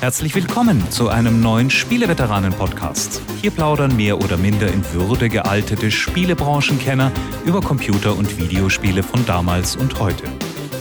Herzlich 0.00 0.34
willkommen 0.34 0.90
zu 0.90 1.08
einem 1.08 1.40
neuen 1.40 1.70
Spieleveteranen-Podcast. 1.70 3.22
Hier 3.40 3.50
plaudern 3.50 3.96
mehr 3.96 4.18
oder 4.18 4.36
minder 4.36 4.68
in 4.68 4.84
Würde 4.92 5.30
gealtete 5.30 5.90
Spielebranchenkenner 5.90 7.10
über 7.46 7.62
Computer- 7.62 8.14
und 8.14 8.38
Videospiele 8.38 9.02
von 9.02 9.24
damals 9.24 9.74
und 9.74 9.98
heute. 9.98 10.24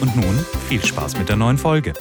Und 0.02 0.18
nun 0.18 0.38
viel 0.68 0.84
Spaß 0.84 1.18
mit 1.18 1.30
der 1.30 1.38
neuen 1.38 1.58
Folge. 1.58 1.94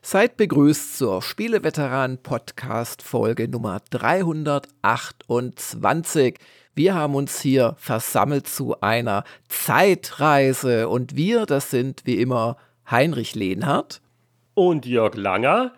Seid 0.00 0.38
begrüßt 0.38 0.96
zur 0.96 1.20
Spieleveteranen-Podcast 1.20 3.02
Folge 3.02 3.46
Nummer 3.46 3.82
328. 3.90 6.38
Wir 6.74 6.94
haben 6.94 7.14
uns 7.14 7.42
hier 7.42 7.74
versammelt 7.76 8.48
zu 8.48 8.80
einer 8.80 9.24
Zeitreise 9.48 10.88
und 10.88 11.14
wir, 11.14 11.44
das 11.44 11.70
sind 11.70 12.06
wie 12.06 12.16
immer 12.16 12.56
Heinrich 12.90 13.34
Lehnhardt 13.34 14.00
und 14.54 14.86
Jörg 14.86 15.14
Langer 15.14 15.74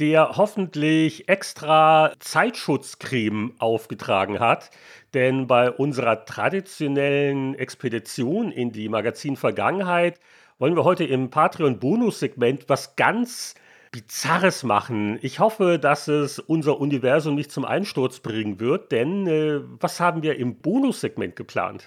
der 0.00 0.36
hoffentlich 0.36 1.28
extra 1.28 2.12
Zeitschutzcreme 2.18 3.54
aufgetragen 3.58 4.40
hat. 4.40 4.70
Denn 5.14 5.46
bei 5.46 5.70
unserer 5.70 6.24
traditionellen 6.24 7.54
Expedition 7.54 8.52
in 8.52 8.72
die 8.72 8.88
Magazin-Vergangenheit 8.88 10.20
wollen 10.58 10.76
wir 10.76 10.84
heute 10.84 11.04
im 11.04 11.30
Patreon-Bonus-Segment 11.30 12.68
was 12.68 12.96
ganz 12.96 13.54
Bizarres 13.92 14.62
machen. 14.62 15.18
Ich 15.22 15.38
hoffe, 15.38 15.78
dass 15.78 16.08
es 16.08 16.38
unser 16.38 16.78
Universum 16.80 17.34
nicht 17.34 17.50
zum 17.50 17.64
Einsturz 17.64 18.20
bringen 18.20 18.60
wird, 18.60 18.92
denn 18.92 19.26
äh, 19.26 19.60
was 19.80 20.00
haben 20.00 20.22
wir 20.22 20.36
im 20.36 20.56
Bonus-Segment 20.56 21.34
geplant? 21.36 21.86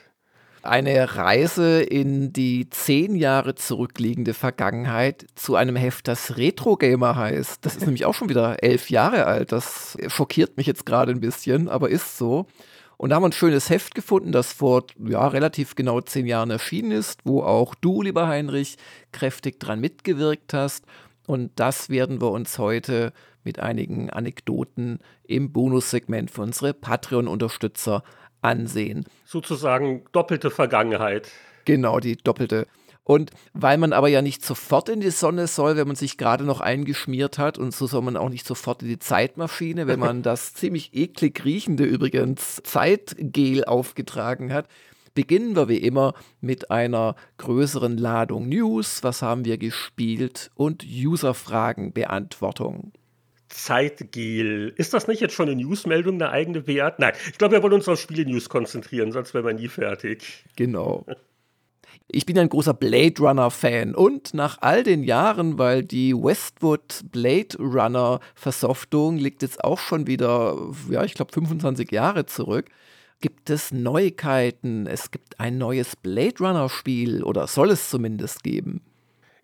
Eine 0.63 1.15
Reise 1.15 1.81
in 1.81 2.33
die 2.33 2.69
zehn 2.69 3.15
Jahre 3.15 3.55
zurückliegende 3.55 4.33
Vergangenheit 4.33 5.25
zu 5.35 5.55
einem 5.55 5.75
Heft, 5.75 6.07
das 6.07 6.37
Retro 6.37 6.75
Gamer 6.77 7.15
heißt. 7.15 7.65
Das 7.65 7.75
ist 7.75 7.85
nämlich 7.85 8.05
auch 8.05 8.13
schon 8.13 8.29
wieder 8.29 8.61
elf 8.63 8.89
Jahre 8.89 9.25
alt. 9.25 9.51
Das 9.51 9.97
schockiert 10.07 10.57
mich 10.57 10.67
jetzt 10.67 10.85
gerade 10.85 11.11
ein 11.11 11.21
bisschen, 11.21 11.69
aber 11.69 11.89
ist 11.89 12.17
so. 12.17 12.45
Und 12.97 13.09
da 13.09 13.15
haben 13.15 13.23
wir 13.23 13.29
ein 13.29 13.33
schönes 13.33 13.69
Heft 13.69 13.95
gefunden, 13.95 14.33
das 14.33 14.51
vor 14.51 14.83
ja, 14.97 15.25
relativ 15.27 15.75
genau 15.75 16.01
zehn 16.01 16.25
Jahren 16.25 16.51
erschienen 16.51 16.91
ist, 16.91 17.21
wo 17.23 17.43
auch 17.43 17.73
du, 17.75 18.01
lieber 18.01 18.27
Heinrich, 18.27 18.75
kräftig 19.13 19.57
dran 19.59 19.79
mitgewirkt 19.79 20.53
hast. 20.53 20.85
Und 21.25 21.51
das 21.55 21.89
werden 21.89 22.19
wir 22.19 22.31
uns 22.31 22.57
heute 22.59 23.13
mit 23.43 23.59
einigen 23.59 24.09
Anekdoten 24.09 24.99
im 25.23 25.53
Bonussegment 25.53 26.29
für 26.29 26.41
unsere 26.41 26.73
Patreon-Unterstützer 26.73 28.03
ansehen. 28.41 29.05
Sozusagen 29.25 30.05
doppelte 30.11 30.51
Vergangenheit. 30.51 31.29
Genau, 31.65 31.99
die 31.99 32.17
doppelte. 32.17 32.67
Und 33.09 33.31
weil 33.53 33.77
man 33.79 33.91
aber 33.91 34.07
ja 34.07 34.21
nicht 34.21 34.45
sofort 34.45 34.87
in 34.87 34.99
die 34.99 35.09
Sonne 35.09 35.47
soll, 35.47 35.75
wenn 35.77 35.87
man 35.87 35.95
sich 35.95 36.19
gerade 36.19 36.43
noch 36.43 36.61
eingeschmiert 36.61 37.39
hat, 37.39 37.57
und 37.57 37.73
so 37.73 37.87
soll 37.87 38.03
man 38.03 38.15
auch 38.15 38.29
nicht 38.29 38.45
sofort 38.45 38.83
in 38.83 38.87
die 38.87 38.99
Zeitmaschine, 38.99 39.87
wenn 39.87 39.99
man 39.99 40.21
das 40.21 40.53
ziemlich 40.53 40.93
eklig 40.93 41.43
riechende 41.43 41.85
übrigens 41.85 42.61
Zeitgel 42.63 43.65
aufgetragen 43.65 44.53
hat, 44.53 44.67
beginnen 45.15 45.55
wir 45.55 45.69
wie 45.69 45.79
immer 45.79 46.13
mit 46.39 46.69
einer 46.69 47.15
größeren 47.37 47.97
Ladung 47.97 48.47
News. 48.47 49.01
Was 49.01 49.23
haben 49.23 49.43
wir 49.43 49.57
gespielt? 49.57 50.51
Und 50.53 50.85
Userfragenbeantwortung. 50.85 52.91
Zeitgel. 53.49 54.73
Ist 54.77 54.93
das 54.93 55.07
nicht 55.07 55.21
jetzt 55.21 55.33
schon 55.33 55.49
eine 55.49 55.61
Newsmeldung, 55.61 56.15
eine 56.15 56.31
eigene 56.31 56.65
Wert? 56.67 56.99
Nein, 56.99 57.13
ich 57.31 57.37
glaube, 57.37 57.55
wir 57.55 57.63
wollen 57.63 57.73
uns 57.73 57.87
auf 57.87 57.99
Spiele-News 57.99 58.49
konzentrieren, 58.49 59.11
sonst 59.11 59.33
wären 59.33 59.45
wir 59.45 59.53
nie 59.53 59.67
fertig. 59.67 60.45
Genau. 60.55 61.05
Ich 62.11 62.25
bin 62.25 62.39
ein 62.39 62.49
großer 62.49 62.73
Blade 62.73 63.21
Runner-Fan 63.21 63.93
und 63.93 64.33
nach 64.33 64.57
all 64.61 64.81
den 64.81 65.03
Jahren, 65.03 65.59
weil 65.59 65.83
die 65.83 66.15
Westwood 66.15 67.01
Blade 67.11 67.57
Runner-Versoftung 67.59 69.17
liegt 69.17 69.43
jetzt 69.43 69.63
auch 69.63 69.77
schon 69.77 70.07
wieder, 70.07 70.57
ja, 70.89 71.03
ich 71.03 71.13
glaube 71.13 71.31
25 71.33 71.91
Jahre 71.91 72.25
zurück, 72.25 72.65
gibt 73.21 73.49
es 73.49 73.71
Neuigkeiten. 73.71 74.87
Es 74.87 75.11
gibt 75.11 75.39
ein 75.39 75.57
neues 75.57 75.95
Blade 75.95 76.35
Runner-Spiel 76.39 77.23
oder 77.23 77.45
soll 77.47 77.69
es 77.69 77.89
zumindest 77.89 78.43
geben. 78.43 78.81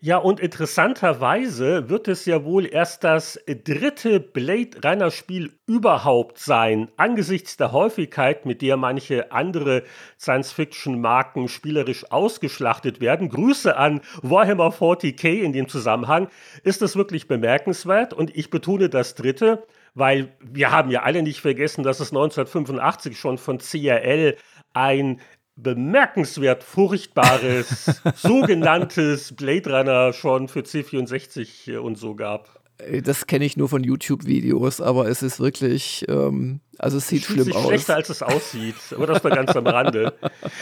Ja, 0.06 0.18
und 0.18 0.38
interessanterweise 0.38 1.90
wird 1.90 2.06
es 2.06 2.26
ja 2.26 2.44
wohl 2.44 2.64
erst 2.64 3.02
das 3.02 3.40
dritte 3.64 4.20
Blade 4.20 4.78
Runner 4.84 5.10
Spiel 5.10 5.50
überhaupt 5.66 6.38
sein, 6.38 6.92
angesichts 6.96 7.56
der 7.56 7.72
Häufigkeit, 7.72 8.46
mit 8.46 8.62
der 8.62 8.76
manche 8.76 9.32
andere 9.32 9.82
Science-Fiction-Marken 10.20 11.48
spielerisch 11.48 12.08
ausgeschlachtet 12.12 13.00
werden. 13.00 13.30
Grüße 13.30 13.76
an 13.76 14.00
Warhammer 14.22 14.68
40k 14.68 15.40
in 15.42 15.52
dem 15.52 15.66
Zusammenhang. 15.66 16.28
Ist 16.62 16.82
es 16.82 16.94
wirklich 16.94 17.26
bemerkenswert 17.26 18.14
und 18.14 18.30
ich 18.36 18.48
betone 18.48 18.88
das 18.88 19.16
dritte, 19.16 19.66
weil 19.94 20.28
wir 20.40 20.70
haben 20.70 20.92
ja 20.92 21.02
alle 21.02 21.24
nicht 21.24 21.40
vergessen, 21.40 21.82
dass 21.82 21.98
es 21.98 22.12
1985 22.12 23.18
schon 23.18 23.38
von 23.38 23.58
CRL 23.58 24.36
ein 24.72 25.20
bemerkenswert 25.56 26.62
furchtbares 26.62 28.00
sogenanntes 28.16 29.34
Blade 29.34 29.70
Runner 29.70 30.12
schon 30.12 30.48
für 30.48 30.60
C64 30.60 31.78
und 31.78 31.96
so 31.96 32.14
gab. 32.14 32.60
Äh, 32.78 33.02
das 33.02 33.26
kenne 33.26 33.44
ich 33.44 33.56
nur 33.56 33.68
von 33.68 33.82
YouTube-Videos, 33.82 34.80
aber 34.80 35.08
es 35.08 35.22
ist 35.22 35.40
wirklich, 35.40 36.04
ähm, 36.08 36.60
also 36.78 36.98
es 36.98 37.08
sieht 37.08 37.24
Fühlt 37.24 37.36
schlimm 37.40 37.44
sich 37.46 37.56
aus. 37.56 37.66
schlechter 37.66 37.94
als 37.94 38.08
es 38.10 38.22
aussieht, 38.22 38.76
aber 38.94 39.06
das 39.06 39.24
war 39.24 39.30
ganz 39.30 39.56
am 39.56 39.66
Rande. 39.66 40.14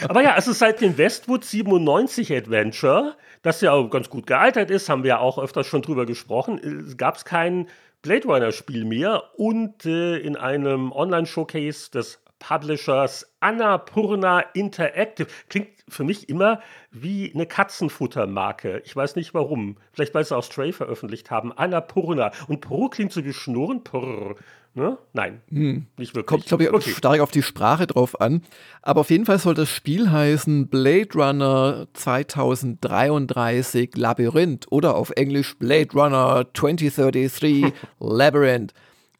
Aber 0.07 0.21
ja, 0.21 0.35
es 0.37 0.47
ist 0.47 0.59
seit 0.59 0.81
dem 0.81 0.97
Westwood 0.97 1.43
97 1.43 2.33
Adventure, 2.33 3.15
das 3.41 3.61
ja 3.61 3.73
auch 3.73 3.89
ganz 3.89 4.09
gut 4.09 4.27
gealtert 4.27 4.71
ist, 4.71 4.89
haben 4.89 5.03
wir 5.03 5.09
ja 5.09 5.19
auch 5.19 5.37
öfters 5.37 5.67
schon 5.67 5.81
drüber 5.81 6.05
gesprochen, 6.05 6.95
gab 6.97 7.17
es 7.17 7.25
kein 7.25 7.67
Blade 8.01 8.27
Runner-Spiel 8.27 8.85
mehr 8.85 9.23
und 9.35 9.85
äh, 9.85 10.17
in 10.17 10.35
einem 10.35 10.91
Online-Showcase 10.91 11.91
des 11.91 12.19
Publishers 12.47 13.25
Annapurna 13.39 14.41
Interactive. 14.53 15.27
Klingt 15.49 15.69
für 15.87 16.03
mich 16.03 16.29
immer 16.29 16.59
wie 16.91 17.31
eine 17.33 17.47
Katzenfuttermarke. 17.47 18.83
Ich 18.85 18.95
weiß 18.95 19.15
nicht 19.15 19.33
warum. 19.33 19.77
Vielleicht 19.93 20.13
weil 20.13 20.25
sie 20.25 20.35
auch 20.35 20.43
Stray 20.43 20.71
veröffentlicht 20.71 21.31
haben. 21.31 21.51
Annapurna. 21.51 22.31
Und 22.47 22.61
Pro 22.61 22.89
klingt 22.89 23.13
so 23.13 23.25
wie 23.25 23.33
Schnurren. 23.33 23.83
Purr. 23.83 24.35
Ne? 24.77 24.97
Nein, 25.13 25.41
hm. 25.47 25.85
nicht 25.97 26.15
wirklich. 26.15 26.27
Kommt, 26.27 26.47
glaube 26.47 26.65
ich, 26.65 26.73
okay. 26.73 26.89
stark 26.89 27.21
auf 27.21 27.31
die 27.31 27.43
Sprache 27.43 27.87
drauf 27.87 28.19
an. 28.19 28.41
Aber 28.81 28.99
auf 29.01 29.09
jeden 29.09 29.25
Fall 29.25 29.39
soll 29.39 29.53
das 29.53 29.69
Spiel 29.69 30.11
heißen 30.11 30.67
Blade 30.67 31.13
Runner 31.15 31.87
2033 31.93 33.95
Labyrinth 33.95 34.67
oder 34.69 34.97
auf 34.97 35.11
Englisch 35.11 35.57
Blade 35.57 35.93
Runner 35.93 36.45
2033 36.53 37.71
Labyrinth. 37.99 38.73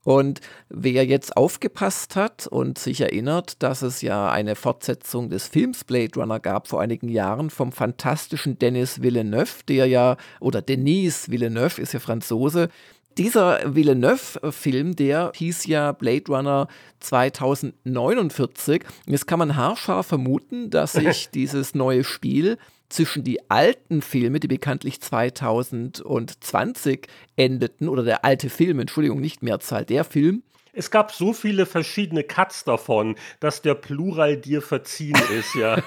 Und 0.06 0.40
wer 0.70 1.04
jetzt 1.04 1.36
aufgepasst 1.36 2.16
hat 2.16 2.46
und 2.46 2.78
sich 2.78 3.02
erinnert, 3.02 3.64
dass 3.64 3.82
es 3.82 4.04
ja 4.04 4.30
eine 4.30 4.56
Fortsetzung 4.56 5.32
des 5.32 5.48
Films 5.48 5.84
Blade 5.84 6.12
Runner 6.16 6.40
gab 6.40 6.68
vor 6.68 6.80
einigen 6.80 7.10
Jahren 7.10 7.50
vom 7.50 7.72
fantastischen 7.72 8.60
Denis 8.60 9.02
Villeneuve, 9.02 9.64
der 9.68 9.88
ja, 9.88 10.18
oder 10.40 10.62
Denis 10.62 11.32
Villeneuve 11.32 11.82
ist 11.82 11.94
ja 11.94 12.00
Franzose, 12.00 12.70
dieser 13.18 13.74
Villeneuve-Film, 13.74 14.96
der 14.96 15.32
hieß 15.34 15.66
ja 15.66 15.92
Blade 15.94 16.26
Runner 16.28 16.68
2049. 17.00 18.84
Jetzt 19.08 19.26
kann 19.26 19.40
man 19.40 19.56
haarscharf 19.56 20.06
vermuten, 20.06 20.70
dass 20.70 20.94
sich 20.94 21.30
dieses 21.34 21.74
neue 21.74 22.04
Spiel 22.04 22.60
zwischen 22.90 23.23
die 23.23 23.50
alten 23.50 24.01
Filme, 24.01 24.40
die 24.40 24.47
bekanntlich 24.47 25.01
2020 25.01 27.07
endeten, 27.35 27.90
oder 27.90 28.03
der 28.03 28.25
alte 28.25 28.50
Film, 28.50 28.79
Entschuldigung, 28.79 29.22
nicht 29.22 29.44
Mehrzahl, 29.44 29.85
der 29.85 30.03
Film, 30.03 30.41
es 30.78 30.91
gab 30.91 31.13
so 31.13 31.31
viele 31.31 31.66
verschiedene 31.66 32.23
Cuts 32.23 32.66
davon, 32.66 33.16
dass 33.40 33.62
der 33.62 33.75
Plural 33.75 34.35
dir 34.35 34.62
verziehen 34.62 35.18
ist, 35.34 35.56
ja. 35.56 35.81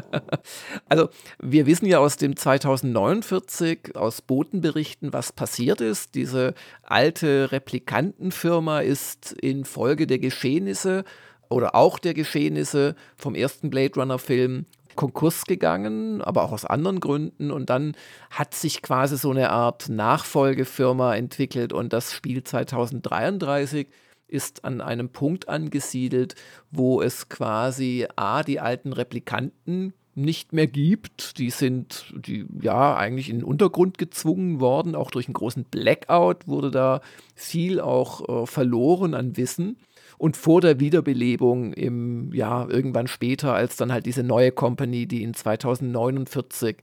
also, 0.88 1.10
wir 1.38 1.66
wissen 1.66 1.84
ja 1.84 1.98
aus 1.98 2.16
dem 2.16 2.34
2049, 2.34 3.96
aus 3.96 4.22
Botenberichten, 4.22 5.12
was 5.12 5.32
passiert 5.32 5.82
ist. 5.82 6.14
Diese 6.14 6.54
alte 6.82 7.52
Replikantenfirma 7.52 8.80
ist 8.80 9.32
infolge 9.32 10.06
der 10.06 10.18
Geschehnisse 10.18 11.04
oder 11.50 11.74
auch 11.74 11.98
der 11.98 12.14
Geschehnisse 12.14 12.94
vom 13.16 13.34
ersten 13.34 13.68
Blade 13.68 14.00
Runner 14.00 14.18
Film 14.18 14.64
Konkurs 14.96 15.44
gegangen, 15.44 16.22
aber 16.22 16.42
auch 16.42 16.52
aus 16.52 16.64
anderen 16.64 17.00
Gründen. 17.00 17.50
Und 17.50 17.70
dann 17.70 17.96
hat 18.30 18.54
sich 18.54 18.82
quasi 18.82 19.16
so 19.16 19.30
eine 19.30 19.50
Art 19.50 19.88
Nachfolgefirma 19.88 21.14
entwickelt 21.14 21.72
und 21.72 21.92
das 21.92 22.12
Spiel 22.12 22.42
2033 22.44 23.88
ist 24.28 24.64
an 24.64 24.80
einem 24.80 25.08
Punkt 25.08 25.48
angesiedelt, 25.48 26.36
wo 26.70 27.02
es 27.02 27.28
quasi 27.28 28.06
A, 28.16 28.42
die 28.42 28.60
alten 28.60 28.92
Replikanten 28.92 29.92
nicht 30.14 30.52
mehr 30.52 30.66
gibt. 30.66 31.38
Die 31.38 31.50
sind 31.50 32.12
die, 32.14 32.46
ja 32.60 32.96
eigentlich 32.96 33.28
in 33.28 33.38
den 33.38 33.44
Untergrund 33.44 33.98
gezwungen 33.98 34.60
worden. 34.60 34.94
Auch 34.94 35.10
durch 35.10 35.26
einen 35.26 35.34
großen 35.34 35.64
Blackout 35.64 36.46
wurde 36.46 36.70
da 36.70 37.00
viel 37.34 37.80
auch 37.80 38.42
äh, 38.42 38.46
verloren 38.46 39.14
an 39.14 39.36
Wissen 39.36 39.78
und 40.20 40.36
vor 40.36 40.60
der 40.60 40.78
Wiederbelebung 40.80 41.72
im 41.72 42.30
ja 42.34 42.68
irgendwann 42.68 43.06
später, 43.06 43.54
als 43.54 43.76
dann 43.76 43.90
halt 43.90 44.04
diese 44.04 44.22
neue 44.22 44.52
Company, 44.52 45.06
die 45.06 45.22
in 45.22 45.32
2049 45.32 46.76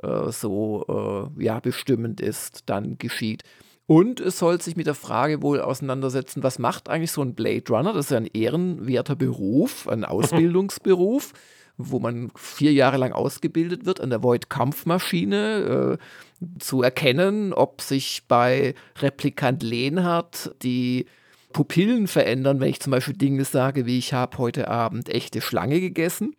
äh, 0.00 0.30
so 0.30 1.32
äh, 1.36 1.42
ja 1.42 1.58
bestimmend 1.58 2.20
ist, 2.20 2.62
dann 2.66 2.96
geschieht. 2.96 3.42
Und 3.86 4.20
es 4.20 4.38
soll 4.38 4.60
sich 4.60 4.76
mit 4.76 4.86
der 4.86 4.94
Frage 4.94 5.42
wohl 5.42 5.60
auseinandersetzen, 5.60 6.44
was 6.44 6.60
macht 6.60 6.88
eigentlich 6.88 7.10
so 7.10 7.20
ein 7.20 7.34
Blade 7.34 7.64
Runner? 7.68 7.92
Das 7.92 8.06
ist 8.06 8.10
ja 8.12 8.18
ein 8.18 8.30
ehrenwerter 8.32 9.16
Beruf, 9.16 9.88
ein 9.88 10.04
Ausbildungsberuf, 10.04 11.32
wo 11.76 11.98
man 11.98 12.30
vier 12.36 12.72
Jahre 12.72 12.98
lang 12.98 13.12
ausgebildet 13.12 13.86
wird 13.86 14.00
an 14.00 14.10
der 14.10 14.22
Void-Kampfmaschine, 14.22 15.98
äh, 15.98 16.58
zu 16.60 16.82
erkennen, 16.82 17.52
ob 17.52 17.80
sich 17.80 18.22
bei 18.28 18.76
Replikant 19.00 19.64
Lehnhardt 19.64 20.54
die 20.62 21.06
Pupillen 21.54 22.08
verändern, 22.08 22.60
wenn 22.60 22.68
ich 22.68 22.80
zum 22.80 22.90
Beispiel 22.90 23.16
Dinge 23.16 23.44
sage, 23.46 23.86
wie 23.86 23.96
ich 23.96 24.12
habe 24.12 24.36
heute 24.36 24.68
Abend 24.68 25.08
echte 25.08 25.40
Schlange 25.40 25.80
gegessen 25.80 26.36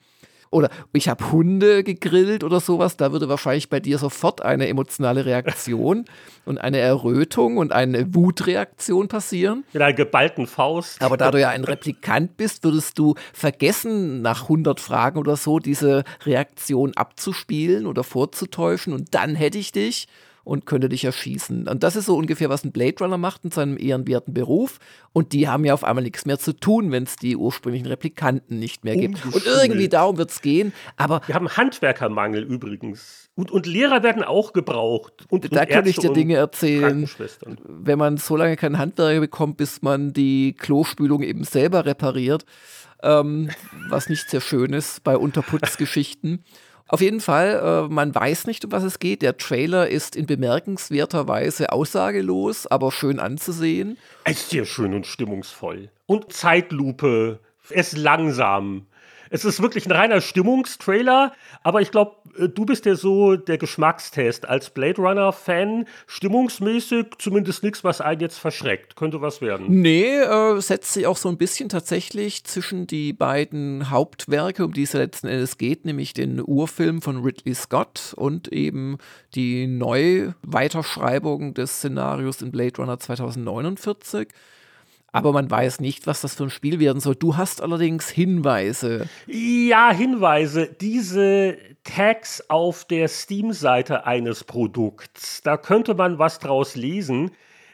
oder 0.51 0.69
ich 0.93 1.07
habe 1.07 1.31
Hunde 1.31 1.83
gegrillt 1.83 2.43
oder 2.43 2.59
sowas, 2.59 2.97
da 2.97 3.11
würde 3.11 3.27
wahrscheinlich 3.29 3.69
bei 3.69 3.79
dir 3.79 3.97
sofort 3.97 4.41
eine 4.41 4.67
emotionale 4.67 5.25
Reaktion 5.25 6.05
und 6.45 6.59
eine 6.59 6.77
Errötung 6.79 7.57
und 7.57 7.71
eine 7.71 8.13
Wutreaktion 8.13 9.07
passieren. 9.07 9.63
Mit 9.73 9.81
einer 9.81 9.93
geballten 9.93 10.47
Faust. 10.47 11.01
Aber 11.01 11.17
da 11.17 11.31
du 11.31 11.39
ja 11.39 11.49
ein 11.49 11.63
Replikant 11.63 12.37
bist, 12.37 12.63
würdest 12.63 12.99
du 12.99 13.15
vergessen, 13.33 14.21
nach 14.21 14.43
100 14.43 14.79
Fragen 14.79 15.17
oder 15.17 15.37
so 15.37 15.59
diese 15.59 16.03
Reaktion 16.25 16.93
abzuspielen 16.95 17.85
oder 17.85 18.03
vorzutäuschen 18.03 18.93
und 18.93 19.15
dann 19.15 19.35
hätte 19.35 19.57
ich 19.57 19.71
dich 19.71 20.07
und 20.45 20.65
könnte 20.65 20.87
dich 20.87 21.03
erschießen. 21.03 21.67
Und 21.67 21.83
das 21.83 21.95
ist 21.95 22.05
so 22.05 22.15
ungefähr, 22.15 22.49
was 22.49 22.63
ein 22.63 22.71
Blade 22.71 22.95
Runner 23.01 23.17
macht 23.17 23.43
in 23.43 23.51
seinem 23.51 23.77
ehrenwerten 23.77 24.33
Beruf. 24.33 24.79
Und 25.11 25.33
die 25.33 25.49
haben 25.49 25.65
ja 25.65 25.73
auf 25.73 25.83
einmal 25.83 26.03
nichts 26.03 26.25
mehr 26.25 26.37
zu 26.37 26.53
tun, 26.53 26.91
wenn 26.91 27.03
es 27.03 27.15
die 27.15 27.35
ursprünglichen 27.35 27.87
Replikanten 27.87 28.59
nicht 28.59 28.85
mehr 28.85 28.95
gibt. 28.95 29.25
Und 29.25 29.45
irgendwie 29.45 29.89
darum 29.89 30.17
wird 30.17 30.29
es 30.29 30.41
gehen. 30.41 30.71
Aber 30.97 31.21
wir 31.25 31.35
haben 31.35 31.49
Handwerkermangel 31.49 32.43
übrigens. 32.43 33.29
Und, 33.33 33.49
und 33.51 33.65
Lehrer 33.65 34.03
werden 34.03 34.23
auch 34.23 34.53
gebraucht. 34.53 35.25
Und, 35.29 35.51
da 35.51 35.61
und 35.61 35.69
könnte 35.69 35.89
ich 35.89 35.97
dir 35.97 36.13
Dinge 36.13 36.35
erzählen. 36.35 37.09
Wenn 37.67 37.97
man 37.97 38.17
so 38.17 38.37
lange 38.37 38.55
keinen 38.55 38.77
Handwerker 38.77 39.19
bekommt, 39.19 39.57
bis 39.57 39.81
man 39.81 40.13
die 40.13 40.53
Klospülung 40.53 41.23
eben 41.23 41.43
selber 41.43 41.85
repariert. 41.85 42.45
Ähm, 43.03 43.49
was 43.89 44.09
nicht 44.09 44.29
sehr 44.29 44.41
schön 44.41 44.73
ist 44.73 45.03
bei 45.03 45.17
Unterputzgeschichten. 45.17 46.43
Auf 46.87 47.01
jeden 47.01 47.19
Fall, 47.19 47.87
äh, 47.87 47.93
man 47.93 48.13
weiß 48.13 48.45
nicht, 48.45 48.63
um 48.63 48.71
was 48.71 48.83
es 48.83 48.99
geht. 48.99 49.23
Der 49.23 49.37
Trailer 49.37 49.87
ist 49.89 50.15
in 50.15 50.27
bemerkenswerter 50.27 51.27
Weise 51.27 51.71
aussagelos, 51.71 52.67
aber 52.67 52.91
schön 52.91 53.19
anzusehen. 53.19 53.97
Es 54.23 54.41
ist 54.41 54.49
sehr 54.51 54.65
schön 54.65 54.93
und 54.93 55.07
stimmungsvoll. 55.07 55.89
Und 56.05 56.31
Zeitlupe. 56.31 57.39
Es 57.69 57.93
ist 57.93 57.97
langsam. 57.97 58.85
Es 59.31 59.43
ist 59.43 59.61
wirklich 59.61 59.87
ein 59.87 59.91
reiner 59.91 60.21
Stimmungstrailer, 60.21 61.33
aber 61.63 61.81
ich 61.81 61.89
glaube, 61.89 62.17
du 62.37 62.65
bist 62.65 62.85
ja 62.85 62.95
so 62.95 63.35
der 63.35 63.57
Geschmackstest 63.57 64.47
als 64.47 64.69
Blade 64.69 65.01
Runner-Fan. 65.01 65.85
Stimmungsmäßig 66.07 67.07
zumindest 67.19 67.63
nichts, 67.63 67.83
was 67.83 68.01
einen 68.01 68.21
jetzt 68.21 68.37
verschreckt. 68.37 68.95
Könnte 68.95 69.21
was 69.21 69.41
werden. 69.41 69.81
Nee, 69.81 70.19
äh, 70.19 70.59
setzt 70.59 70.93
sich 70.93 71.07
auch 71.07 71.17
so 71.17 71.29
ein 71.29 71.37
bisschen 71.37 71.69
tatsächlich 71.69 72.43
zwischen 72.43 72.87
die 72.87 73.13
beiden 73.13 73.89
Hauptwerke, 73.89 74.65
um 74.65 74.73
die 74.73 74.83
es 74.83 74.93
letzten 74.93 75.27
Endes 75.27 75.57
geht, 75.57 75.85
nämlich 75.85 76.13
den 76.13 76.41
Urfilm 76.45 77.01
von 77.01 77.23
Ridley 77.23 77.55
Scott 77.55 78.13
und 78.15 78.47
eben 78.49 78.97
die 79.33 79.67
Neuweiterschreibung 79.67 81.53
des 81.53 81.77
Szenarios 81.77 82.41
in 82.41 82.51
Blade 82.51 82.77
Runner 82.77 82.99
2049 82.99 84.27
aber 85.15 85.31
man 85.31 85.49
weiß 85.49 85.79
nicht, 85.79 86.07
was 86.07 86.21
das 86.21 86.35
für 86.35 86.43
ein 86.43 86.49
Spiel 86.49 86.79
werden 86.79 86.99
soll. 86.99 87.15
Du 87.15 87.37
hast 87.37 87.61
allerdings 87.61 88.09
Hinweise. 88.09 89.07
Ja, 89.27 89.91
Hinweise. 89.91 90.67
Diese 90.67 91.57
Tags 91.83 92.49
auf 92.49 92.85
der 92.85 93.07
Steam-Seite 93.07 94.05
eines 94.05 94.43
Produkts, 94.43 95.41
da 95.41 95.57
könnte 95.57 95.93
man 95.93 96.19
was 96.19 96.39
draus 96.39 96.75
lesen. 96.75 97.31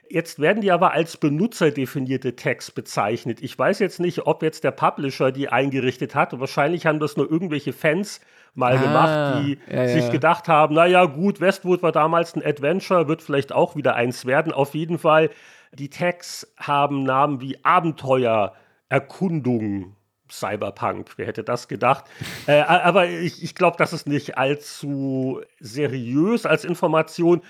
Jetzt 0.10 0.40
werden 0.40 0.62
die 0.62 0.72
aber 0.72 0.92
als 0.92 1.16
benutzerdefinierte 1.16 2.36
Tags 2.36 2.70
bezeichnet. 2.70 3.42
Ich 3.42 3.58
weiß 3.58 3.80
jetzt 3.80 4.02
nicht, 4.02 4.28
ob 4.28 4.44
jetzt 4.44 4.66
der 4.66 4.72
Publisher 4.72 5.32
die 5.32 5.48
eingerichtet 5.48 6.16
hat. 6.16 6.38
Wahrscheinlich 6.38 6.86
haben 6.86 7.00
das 7.00 7.16
nur 7.16 7.32
irgendwelche 7.32 7.72
Fans 7.72 8.20
mal 8.54 8.78
ah, 8.78 8.82
gemacht, 8.82 9.46
die 9.46 9.58
ja, 9.74 9.88
sich 9.88 10.04
ja. 10.04 10.10
gedacht 10.10 10.50
haben, 10.50 10.76
naja 10.76 11.06
gut, 11.06 11.40
Westwood 11.40 11.82
war 11.82 11.94
damals 11.94 12.36
ein 12.36 12.46
Adventure, 12.46 13.08
wird 13.08 13.22
vielleicht 13.22 13.54
auch 13.54 13.78
wieder 13.78 13.96
eins 13.96 14.26
werden. 14.26 14.52
Auf 14.52 14.76
jeden 14.76 15.00
Fall 15.00 15.30
die 15.74 15.90
Tags 15.90 16.52
haben 16.58 17.04
Namen 17.04 17.42
wie 17.42 17.64
Abenteuer, 17.64 18.54
Erkundung, 18.90 19.96
Cyberpunk. 20.30 21.12
Wer 21.18 21.28
hätte 21.28 21.44
das 21.44 21.68
gedacht? 21.68 22.06
äh, 22.48 22.62
aber 22.62 23.08
ich, 23.08 23.44
ich 23.44 23.56
glaube, 23.56 23.78
das 23.78 23.94
ist 23.94 24.08
nicht 24.08 24.38
allzu 24.38 25.42
seriös 25.60 26.46
als 26.46 26.66
Information. 26.66 27.42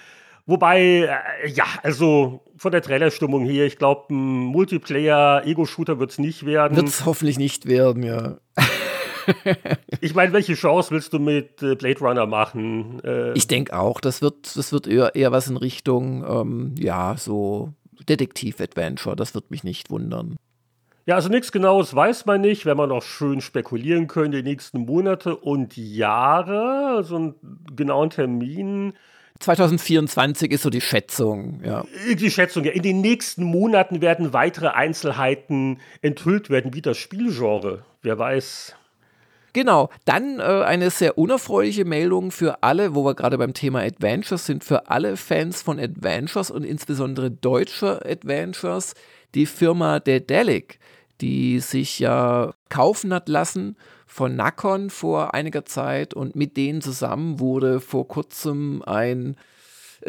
Wobei, 0.45 1.09
äh, 1.43 1.49
ja, 1.49 1.65
also 1.83 2.41
von 2.57 2.71
der 2.71 2.81
Trailerstimmung 2.81 3.45
hier, 3.45 3.65
ich 3.65 3.77
glaube, 3.77 4.13
ein 4.13 4.39
Multiplayer-Ego-Shooter 4.45 5.99
wird 5.99 6.11
es 6.11 6.19
nicht 6.19 6.45
werden. 6.45 6.75
Wird 6.75 6.87
es 6.87 7.05
hoffentlich 7.05 7.37
nicht 7.37 7.67
werden, 7.67 8.03
ja. 8.03 8.37
ich 10.01 10.15
meine, 10.15 10.33
welche 10.33 10.55
Chance 10.55 10.91
willst 10.91 11.13
du 11.13 11.19
mit 11.19 11.61
äh, 11.61 11.75
Blade 11.75 11.99
Runner 11.99 12.25
machen? 12.25 12.99
Äh, 13.03 13.33
ich 13.33 13.47
denke 13.47 13.77
auch, 13.77 14.01
das 14.01 14.21
wird, 14.21 14.55
das 14.55 14.71
wird 14.71 14.87
eher, 14.87 15.15
eher 15.15 15.31
was 15.31 15.47
in 15.47 15.57
Richtung, 15.57 16.25
ähm, 16.27 16.75
ja, 16.77 17.15
so 17.17 17.73
Detektiv-Adventure, 18.07 19.15
das 19.15 19.33
wird 19.33 19.51
mich 19.51 19.63
nicht 19.63 19.89
wundern. 19.89 20.37
Ja, 21.05 21.15
also 21.15 21.29
nichts 21.29 21.51
Genaues 21.51 21.95
weiß 21.95 22.25
man 22.25 22.41
nicht, 22.41 22.65
wenn 22.65 22.77
man 22.77 22.89
noch 22.89 23.01
schön 23.01 23.41
spekulieren 23.41 24.07
könnte, 24.07 24.43
die 24.43 24.49
nächsten 24.49 24.81
Monate 24.85 25.35
und 25.35 25.75
Jahre, 25.75 26.95
also 26.95 27.15
einen 27.15 27.35
genauen 27.75 28.11
Termin. 28.11 28.93
2024 29.39 30.51
ist 30.51 30.61
so 30.61 30.69
die 30.69 30.81
Schätzung, 30.81 31.61
ja. 31.65 31.83
Die 32.07 32.29
Schätzung, 32.29 32.63
ja. 32.63 32.71
In 32.71 32.83
den 32.83 33.01
nächsten 33.01 33.43
Monaten 33.43 34.01
werden 34.01 34.33
weitere 34.33 34.67
Einzelheiten 34.67 35.79
enthüllt 36.03 36.51
werden, 36.51 36.75
wie 36.75 36.83
das 36.83 36.97
Spielgenre. 36.97 37.83
Wer 38.03 38.19
weiß. 38.19 38.75
Genau, 39.53 39.89
dann 40.05 40.39
äh, 40.39 40.43
eine 40.43 40.89
sehr 40.91 41.17
unerfreuliche 41.17 41.83
Meldung 41.83 42.31
für 42.31 42.63
alle, 42.63 42.95
wo 42.95 43.03
wir 43.03 43.15
gerade 43.15 43.37
beim 43.37 43.53
Thema 43.53 43.81
Adventures 43.81 44.45
sind, 44.45 44.63
für 44.63 44.89
alle 44.89 45.17
Fans 45.17 45.61
von 45.61 45.77
Adventures 45.77 46.51
und 46.51 46.63
insbesondere 46.63 47.29
deutscher 47.29 48.05
Adventures, 48.05 48.93
die 49.35 49.45
Firma 49.45 49.99
Dedelic, 49.99 50.79
die 51.19 51.59
sich 51.59 51.99
ja 51.99 52.53
kaufen 52.69 53.13
hat 53.13 53.27
lassen 53.27 53.75
von 54.07 54.35
Nakon 54.35 54.89
vor 54.89 55.33
einiger 55.33 55.65
Zeit 55.65 56.13
und 56.13 56.35
mit 56.35 56.55
denen 56.55 56.81
zusammen 56.81 57.39
wurde 57.39 57.81
vor 57.81 58.07
kurzem 58.07 58.81
ein 58.85 59.35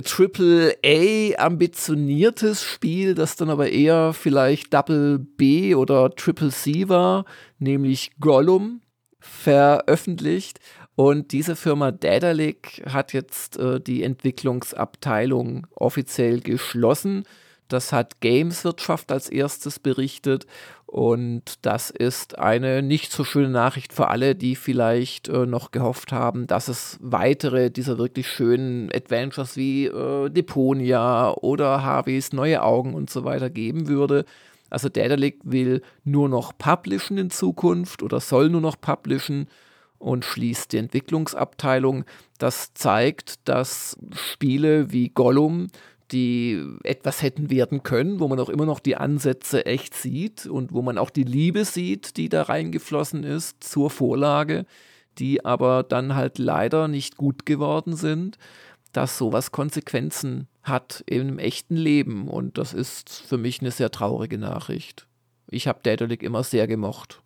Triple 0.05 0.75
A 0.85 1.45
ambitioniertes 1.45 2.63
Spiel, 2.63 3.15
das 3.15 3.37
dann 3.37 3.51
aber 3.51 3.71
eher 3.71 4.13
vielleicht 4.13 4.73
Double 4.73 5.19
B 5.19 5.75
oder 5.75 6.11
Triple 6.15 6.51
C 6.51 6.89
war, 6.89 7.25
nämlich 7.59 8.13
Gollum 8.19 8.81
veröffentlicht. 9.23 10.61
Und 10.95 11.33
diese 11.33 11.57
Firma 11.57 11.91
Daedalic 11.91 12.83
hat 12.87 13.13
jetzt 13.15 13.57
äh, 13.59 13.81
die 13.81 14.03
Entwicklungsabteilung 14.03 15.67
offiziell 15.75 16.41
geschlossen. 16.41 17.25
Das 17.69 17.93
hat 17.93 18.21
Gameswirtschaft 18.21 19.11
als 19.11 19.31
erstes 19.31 19.79
berichtet. 19.79 20.47
Und 20.85 21.65
das 21.65 21.89
ist 21.89 22.39
eine 22.39 22.83
nicht 22.83 23.13
so 23.13 23.25
schöne 23.25 23.49
Nachricht 23.49 23.95
für 23.95 24.09
alle, 24.09 24.35
die 24.35 24.57
vielleicht 24.57 25.29
äh, 25.29 25.47
noch 25.47 25.71
gehofft 25.71 26.13
haben, 26.13 26.47
dass 26.47 26.69
es 26.69 26.99
weitere 27.01 27.71
dieser 27.71 27.97
wirklich 27.97 28.29
schönen 28.29 28.93
Adventures 28.95 29.57
wie 29.57 29.87
äh, 29.87 30.29
Deponia 30.29 31.31
oder 31.41 31.83
Harveys 31.83 32.35
Neue 32.35 32.63
Augen 32.63 32.93
und 32.93 33.09
so 33.09 33.25
weiter 33.25 33.49
geben 33.49 33.89
würde. 33.89 34.27
Also 34.73 34.89
Daedalic 34.89 35.41
will 35.45 35.83
nur 36.03 36.31
noch 36.31 36.57
publishen 36.57 37.19
in 37.19 37.29
Zukunft 37.29 38.03
oder 38.03 38.21
soll 38.21 38.49
nur 38.49 38.63
noch 38.63 38.81
publishen 38.81 39.49
und 39.99 40.25
schließt 40.25 40.73
die 40.73 40.79
Entwicklungsabteilung. 40.79 42.05
Das 42.39 42.73
zeigt, 42.73 43.47
dass 43.49 43.99
Spiele 44.15 44.91
wie 44.91 45.11
Gollum, 45.11 45.67
die 46.11 46.65
etwas 46.85 47.21
hätten 47.21 47.51
werden 47.51 47.83
können, 47.83 48.19
wo 48.19 48.29
man 48.29 48.41
auch 48.41 48.49
immer 48.49 48.65
noch 48.65 48.81
die 48.81 48.97
Ansätze 48.97 49.67
echt 49.67 49.95
sieht 49.95 50.47
und 50.47 50.73
wo 50.73 50.81
man 50.81 50.97
auch 50.97 51.11
die 51.11 51.25
Liebe 51.25 51.67
sieht, 51.67 52.17
die 52.17 52.31
da 52.31 52.43
reingeflossen 52.43 53.25
ist 53.25 53.63
zur 53.63 53.91
Vorlage, 53.91 54.65
die 55.19 55.45
aber 55.45 55.83
dann 55.83 56.15
halt 56.15 56.39
leider 56.39 56.89
nicht 56.89 57.19
gut 57.19 57.45
geworden 57.45 57.95
sind, 57.95 58.39
dass 58.93 59.19
sowas 59.19 59.53
Konsequenzen 59.53 60.49
hat 60.63 61.03
im 61.07 61.39
echten 61.39 61.77
Leben. 61.77 62.29
Und 62.29 62.59
das 62.59 62.73
ist 62.73 63.11
für 63.11 63.39
mich 63.39 63.61
eine 63.61 63.71
sehr 63.71 63.91
traurige 63.91 64.39
Nachricht. 64.39 65.07
Ich 65.49 65.69
habe 65.69 65.81
Daedalic 65.83 66.23
immer 66.23 66.45
sehr 66.45 66.67
gemocht. 66.67 67.23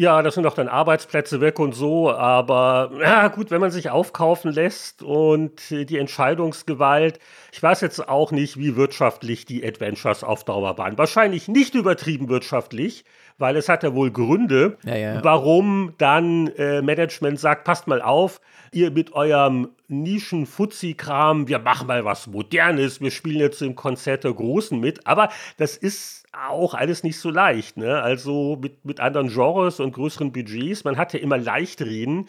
Ja, 0.00 0.22
das 0.22 0.32
sind 0.32 0.44
doch 0.44 0.54
dann 0.54 0.68
Arbeitsplätze 0.68 1.42
weg 1.42 1.58
und 1.58 1.74
so, 1.74 2.10
aber 2.10 2.90
ja 3.02 3.28
gut, 3.28 3.50
wenn 3.50 3.60
man 3.60 3.70
sich 3.70 3.90
aufkaufen 3.90 4.50
lässt 4.50 5.02
und 5.02 5.68
die 5.68 5.98
Entscheidungsgewalt, 5.98 7.18
ich 7.52 7.62
weiß 7.62 7.82
jetzt 7.82 8.08
auch 8.08 8.32
nicht, 8.32 8.56
wie 8.56 8.76
wirtschaftlich 8.76 9.44
die 9.44 9.62
Adventures 9.62 10.24
auf 10.24 10.44
Dauer 10.44 10.78
waren. 10.78 10.96
Wahrscheinlich 10.96 11.48
nicht 11.48 11.74
übertrieben 11.74 12.30
wirtschaftlich, 12.30 13.04
weil 13.36 13.56
es 13.56 13.68
hat 13.68 13.82
ja 13.82 13.94
wohl 13.94 14.10
Gründe, 14.10 14.78
ja, 14.84 14.96
ja. 14.96 15.22
warum 15.22 15.92
dann 15.98 16.46
äh, 16.56 16.80
Management 16.80 17.38
sagt, 17.38 17.64
passt 17.64 17.86
mal 17.86 18.00
auf, 18.00 18.40
ihr 18.72 18.90
mit 18.90 19.12
eurem 19.12 19.68
Nischen-Fuzzi-Kram, 19.90 21.48
wir 21.48 21.58
machen 21.58 21.86
mal 21.86 22.04
was 22.04 22.26
Modernes, 22.26 23.00
wir 23.00 23.10
spielen 23.10 23.40
jetzt 23.40 23.60
im 23.60 23.74
Konzert 23.74 24.24
der 24.24 24.32
Großen 24.32 24.78
mit. 24.78 25.06
Aber 25.06 25.28
das 25.56 25.76
ist 25.76 26.26
auch 26.32 26.74
alles 26.74 27.02
nicht 27.02 27.18
so 27.18 27.30
leicht. 27.30 27.76
Ne? 27.76 28.00
Also 28.00 28.56
mit, 28.60 28.84
mit 28.84 29.00
anderen 29.00 29.28
Genres 29.28 29.80
und 29.80 29.92
größeren 29.92 30.32
Budgets. 30.32 30.84
Man 30.84 30.96
hat 30.96 31.12
ja 31.12 31.20
immer 31.20 31.38
leicht 31.38 31.82
reden. 31.82 32.28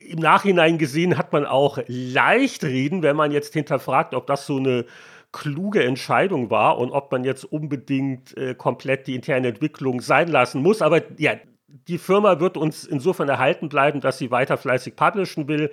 Im 0.00 0.18
Nachhinein 0.18 0.78
gesehen 0.78 1.16
hat 1.16 1.32
man 1.32 1.46
auch 1.46 1.78
leicht 1.86 2.64
reden, 2.64 3.02
wenn 3.02 3.16
man 3.16 3.32
jetzt 3.32 3.52
hinterfragt, 3.52 4.14
ob 4.14 4.26
das 4.26 4.46
so 4.46 4.58
eine 4.58 4.84
kluge 5.32 5.84
Entscheidung 5.84 6.50
war 6.50 6.78
und 6.78 6.90
ob 6.90 7.12
man 7.12 7.24
jetzt 7.24 7.44
unbedingt 7.44 8.36
äh, 8.36 8.54
komplett 8.54 9.06
die 9.06 9.14
interne 9.14 9.48
Entwicklung 9.48 10.00
sein 10.00 10.28
lassen 10.28 10.62
muss. 10.62 10.82
Aber 10.82 11.02
ja, 11.18 11.34
die 11.68 11.98
Firma 11.98 12.40
wird 12.40 12.56
uns 12.56 12.84
insofern 12.84 13.28
erhalten 13.28 13.68
bleiben, 13.68 14.00
dass 14.00 14.18
sie 14.18 14.30
weiter 14.30 14.56
fleißig 14.56 14.96
publishen 14.96 15.48
will. 15.48 15.70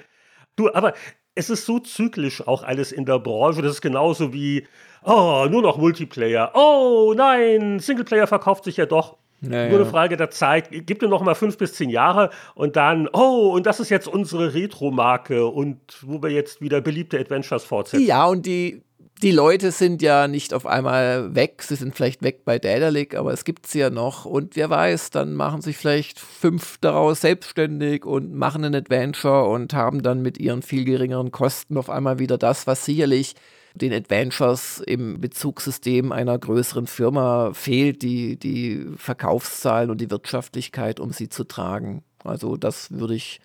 Du, 0.55 0.73
aber 0.73 0.93
es 1.35 1.49
ist 1.49 1.65
so 1.65 1.79
zyklisch 1.79 2.47
auch 2.47 2.63
alles 2.63 2.91
in 2.91 3.05
der 3.05 3.19
Branche. 3.19 3.61
Das 3.61 3.73
ist 3.73 3.81
genauso 3.81 4.33
wie, 4.33 4.67
oh, 5.03 5.45
nur 5.49 5.61
noch 5.61 5.77
Multiplayer. 5.77 6.51
Oh 6.53 7.13
nein, 7.15 7.79
Singleplayer 7.79 8.27
verkauft 8.27 8.63
sich 8.63 8.77
ja 8.77 8.85
doch. 8.85 9.17
Naja. 9.41 9.69
Nur 9.69 9.81
eine 9.81 9.89
Frage 9.89 10.17
der 10.17 10.31
Zeit. 10.31 10.69
Gib 10.71 10.99
dir 10.99 11.09
noch 11.09 11.21
mal 11.21 11.35
fünf 11.35 11.57
bis 11.57 11.73
zehn 11.73 11.89
Jahre 11.89 12.29
und 12.55 12.77
dann, 12.77 13.09
oh, 13.11 13.51
und 13.53 13.65
das 13.65 13.79
ist 13.79 13.89
jetzt 13.89 14.07
unsere 14.07 14.53
Retro-Marke 14.53 15.45
und 15.45 15.77
wo 16.01 16.23
wir 16.23 16.29
jetzt 16.29 16.61
wieder 16.61 16.81
beliebte 16.81 17.19
Adventures 17.19 17.65
fortsetzen. 17.65 18.05
Ja, 18.05 18.25
und 18.25 18.45
die 18.45 18.81
die 19.21 19.31
Leute 19.31 19.71
sind 19.71 20.01
ja 20.01 20.27
nicht 20.27 20.53
auf 20.53 20.65
einmal 20.65 21.33
weg. 21.35 21.63
Sie 21.63 21.75
sind 21.75 21.95
vielleicht 21.95 22.21
weg 22.21 22.43
bei 22.43 22.59
Daedalic, 22.59 23.15
aber 23.15 23.31
es 23.31 23.45
gibt 23.45 23.65
sie 23.65 23.79
ja 23.79 23.89
noch. 23.89 24.25
Und 24.25 24.55
wer 24.57 24.69
weiß, 24.69 25.09
dann 25.09 25.33
machen 25.33 25.61
sich 25.61 25.77
vielleicht 25.77 26.19
fünf 26.19 26.77
daraus 26.81 27.21
selbstständig 27.21 28.05
und 28.05 28.33
machen 28.33 28.65
ein 28.65 28.75
Adventure 28.75 29.45
und 29.45 29.73
haben 29.73 30.03
dann 30.03 30.21
mit 30.21 30.37
ihren 30.37 30.61
viel 30.61 30.83
geringeren 30.83 31.31
Kosten 31.31 31.77
auf 31.77 31.89
einmal 31.89 32.19
wieder 32.19 32.37
das, 32.37 32.67
was 32.67 32.83
sicherlich 32.83 33.35
den 33.73 33.93
Adventures 33.93 34.81
im 34.85 35.19
Bezugssystem 35.21 36.11
einer 36.11 36.37
größeren 36.37 36.87
Firma 36.87 37.53
fehlt, 37.53 38.01
die, 38.01 38.37
die 38.37 38.85
Verkaufszahlen 38.97 39.89
und 39.89 40.01
die 40.01 40.11
Wirtschaftlichkeit, 40.11 40.99
um 40.99 41.11
sie 41.11 41.29
zu 41.29 41.45
tragen. 41.45 42.03
Also 42.23 42.57
das 42.57 42.91
würde 42.91 43.15
ich 43.15 43.39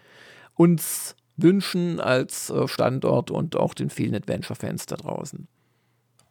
uns 0.55 1.15
wünschen 1.37 2.01
als 2.01 2.51
äh, 2.51 2.69
Standort 2.69 3.31
und 3.31 3.57
auch 3.57 3.75
den 3.75 3.91
vielen 3.91 4.15
Adventure-Fans 4.15 4.87
da 4.87 4.97
draußen. 4.97 5.49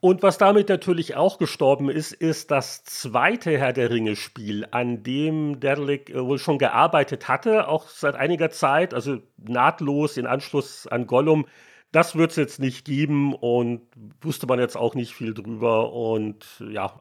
Und 0.01 0.23
was 0.23 0.37
damit 0.37 0.69
natürlich 0.69 1.15
auch 1.17 1.37
gestorben 1.39 1.89
ist, 1.89 2.13
ist 2.13 2.51
das 2.51 2.83
zweite 2.85 3.57
Herr 3.57 3.73
der 3.73 3.89
Ringe-Spiel, 3.89 4.65
an 4.71 5.03
dem 5.03 5.59
Daedalic 5.59 6.09
äh, 6.09 6.25
wohl 6.25 6.39
schon 6.39 6.57
gearbeitet 6.57 7.27
hatte, 7.27 7.67
auch 7.67 7.89
seit 7.89 8.15
einiger 8.15 8.49
Zeit, 8.49 8.93
also 8.93 9.17
nahtlos 9.37 10.15
in 10.15 10.25
Anschluss 10.25 10.87
an 10.87 11.05
Gollum. 11.05 11.47
Das 11.91 12.15
wird 12.15 12.31
es 12.31 12.37
jetzt 12.37 12.59
nicht 12.59 12.85
geben 12.85 13.33
und 13.33 13.81
wusste 14.21 14.47
man 14.47 14.59
jetzt 14.59 14.77
auch 14.77 14.95
nicht 14.95 15.13
viel 15.13 15.33
drüber 15.33 15.91
und 15.91 16.45
ja. 16.71 16.93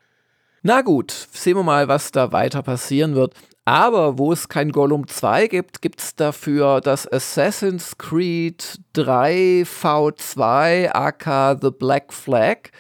Na 0.62 0.80
gut, 0.80 1.12
sehen 1.12 1.56
wir 1.56 1.62
mal, 1.62 1.86
was 1.86 2.10
da 2.10 2.32
weiter 2.32 2.62
passieren 2.62 3.14
wird. 3.14 3.34
Aber 3.64 4.18
wo 4.18 4.32
es 4.32 4.48
kein 4.48 4.72
Gollum 4.72 5.06
2 5.06 5.46
gibt, 5.46 5.82
gibt 5.82 6.00
es 6.00 6.16
dafür 6.16 6.80
das 6.80 7.06
Assassin's 7.06 7.98
Creed 7.98 8.80
3 8.94 9.64
V2 9.64 10.90
aka 10.90 11.56
The 11.60 11.70
Black 11.70 12.12
Flag 12.12 12.70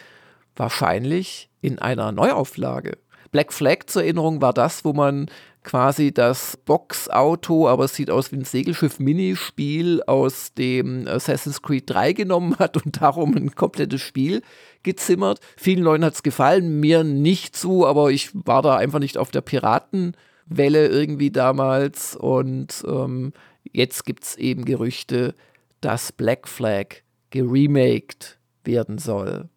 wahrscheinlich 0.58 1.50
in 1.60 1.78
einer 1.78 2.12
Neuauflage. 2.12 2.98
Black 3.30 3.52
Flag 3.52 3.86
zur 3.86 4.02
Erinnerung 4.02 4.40
war 4.40 4.54
das, 4.54 4.84
wo 4.84 4.92
man 4.92 5.26
quasi 5.62 6.12
das 6.12 6.56
Boxauto, 6.56 7.68
aber 7.68 7.84
es 7.84 7.94
sieht 7.94 8.10
aus 8.10 8.32
wie 8.32 8.36
ein 8.36 8.44
Segelschiff-Minispiel 8.44 10.02
aus 10.06 10.54
dem 10.54 11.06
Assassin's 11.06 11.60
Creed 11.60 11.84
3 11.90 12.14
genommen 12.14 12.56
hat 12.58 12.76
und 12.82 13.02
darum 13.02 13.36
ein 13.36 13.54
komplettes 13.54 14.00
Spiel 14.00 14.42
gezimmert. 14.82 15.40
Vielen 15.58 15.82
Leuten 15.82 16.04
hat 16.04 16.14
es 16.14 16.22
gefallen, 16.22 16.80
mir 16.80 17.04
nicht 17.04 17.54
so, 17.54 17.86
aber 17.86 18.10
ich 18.10 18.30
war 18.32 18.62
da 18.62 18.76
einfach 18.76 18.98
nicht 18.98 19.18
auf 19.18 19.30
der 19.30 19.42
Piratenwelle 19.42 20.88
irgendwie 20.88 21.30
damals 21.30 22.16
und 22.16 22.82
ähm, 22.88 23.34
jetzt 23.70 24.06
gibt 24.06 24.24
es 24.24 24.36
eben 24.36 24.64
Gerüchte, 24.64 25.34
dass 25.82 26.12
Black 26.12 26.48
Flag 26.48 27.02
geremaked 27.28 28.38
werden 28.64 28.96
soll. 28.96 29.50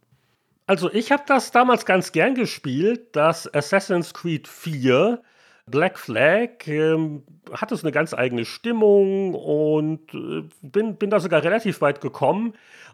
Also 0.72 0.90
ich 0.90 1.12
habe 1.12 1.24
das 1.28 1.52
damals 1.52 1.86
ganz 1.86 2.14
gern 2.14 2.34
gespielt, 2.34 3.14
das 3.14 3.54
Assassin's 3.54 4.14
Creed 4.14 4.48
4. 4.48 5.22
Black 5.66 6.00
Flag 6.00 6.66
ähm, 6.66 7.24
hat 7.52 7.74
es 7.74 7.84
eine 7.84 7.92
ganz 7.92 8.14
eigene 8.14 8.46
Stimmung 8.46 9.34
und 9.34 10.14
äh, 10.14 10.44
bin, 10.62 10.96
bin 10.96 11.10
da 11.10 11.20
sogar 11.20 11.44
relativ 11.44 11.82
weit 11.82 12.00
gekommen. 12.00 12.54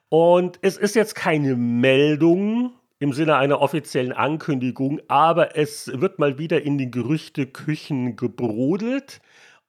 Und 0.10 0.58
es 0.64 0.76
ist 0.76 0.96
jetzt 0.96 1.14
keine 1.14 1.56
Meldung 1.56 2.74
im 2.98 3.14
Sinne 3.14 3.36
einer 3.36 3.62
offiziellen 3.62 4.12
Ankündigung, 4.12 5.00
aber 5.08 5.56
es 5.56 5.92
wird 5.94 6.18
mal 6.18 6.40
wieder 6.40 6.64
in 6.64 6.80
den 6.80 6.90
Gerüchteküchen 6.90 8.16
gebrodelt. 8.16 9.22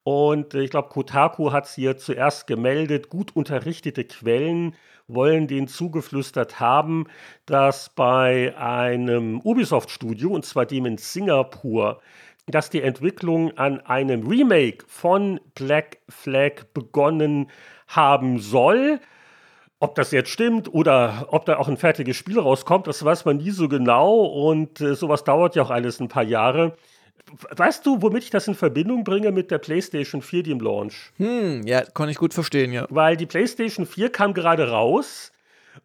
Und 0.02 0.54
äh, 0.54 0.62
ich 0.62 0.70
glaube, 0.70 0.88
Kotaku 0.88 1.52
hat 1.52 1.66
es 1.66 1.74
hier 1.74 1.98
zuerst 1.98 2.46
gemeldet. 2.46 3.10
Gut 3.10 3.36
unterrichtete 3.36 4.04
Quellen 4.04 4.74
wollen 5.08 5.46
den 5.46 5.66
zugeflüstert 5.66 6.60
haben, 6.60 7.06
dass 7.46 7.88
bei 7.88 8.54
einem 8.56 9.40
Ubisoft-Studio, 9.40 10.30
und 10.30 10.44
zwar 10.44 10.66
dem 10.66 10.86
in 10.86 10.98
Singapur, 10.98 12.00
dass 12.46 12.70
die 12.70 12.82
Entwicklung 12.82 13.56
an 13.58 13.80
einem 13.80 14.26
Remake 14.26 14.84
von 14.86 15.40
Black 15.54 15.98
Flag 16.08 16.64
begonnen 16.72 17.50
haben 17.86 18.38
soll. 18.38 19.00
Ob 19.80 19.94
das 19.94 20.10
jetzt 20.10 20.30
stimmt 20.30 20.72
oder 20.72 21.26
ob 21.30 21.44
da 21.44 21.58
auch 21.58 21.68
ein 21.68 21.76
fertiges 21.76 22.16
Spiel 22.16 22.38
rauskommt, 22.38 22.86
das 22.86 23.04
weiß 23.04 23.24
man 23.24 23.36
nie 23.36 23.50
so 23.50 23.68
genau 23.68 24.24
und 24.24 24.80
äh, 24.80 24.94
sowas 24.94 25.24
dauert 25.24 25.54
ja 25.54 25.62
auch 25.62 25.70
alles 25.70 26.00
ein 26.00 26.08
paar 26.08 26.24
Jahre. 26.24 26.76
Weißt 27.56 27.84
du, 27.86 28.02
womit 28.02 28.24
ich 28.24 28.30
das 28.30 28.48
in 28.48 28.54
Verbindung 28.54 29.04
bringe 29.04 29.32
mit 29.32 29.50
der 29.50 29.58
PlayStation 29.58 30.22
4, 30.22 30.42
die 30.42 30.50
im 30.50 30.60
Launch? 30.60 31.12
Hm, 31.16 31.66
ja, 31.66 31.82
kann 31.82 32.08
ich 32.08 32.16
gut 32.16 32.34
verstehen, 32.34 32.72
ja. 32.72 32.86
Weil 32.90 33.16
die 33.16 33.26
PlayStation 33.26 33.86
4 33.86 34.10
kam 34.10 34.34
gerade 34.34 34.70
raus 34.70 35.32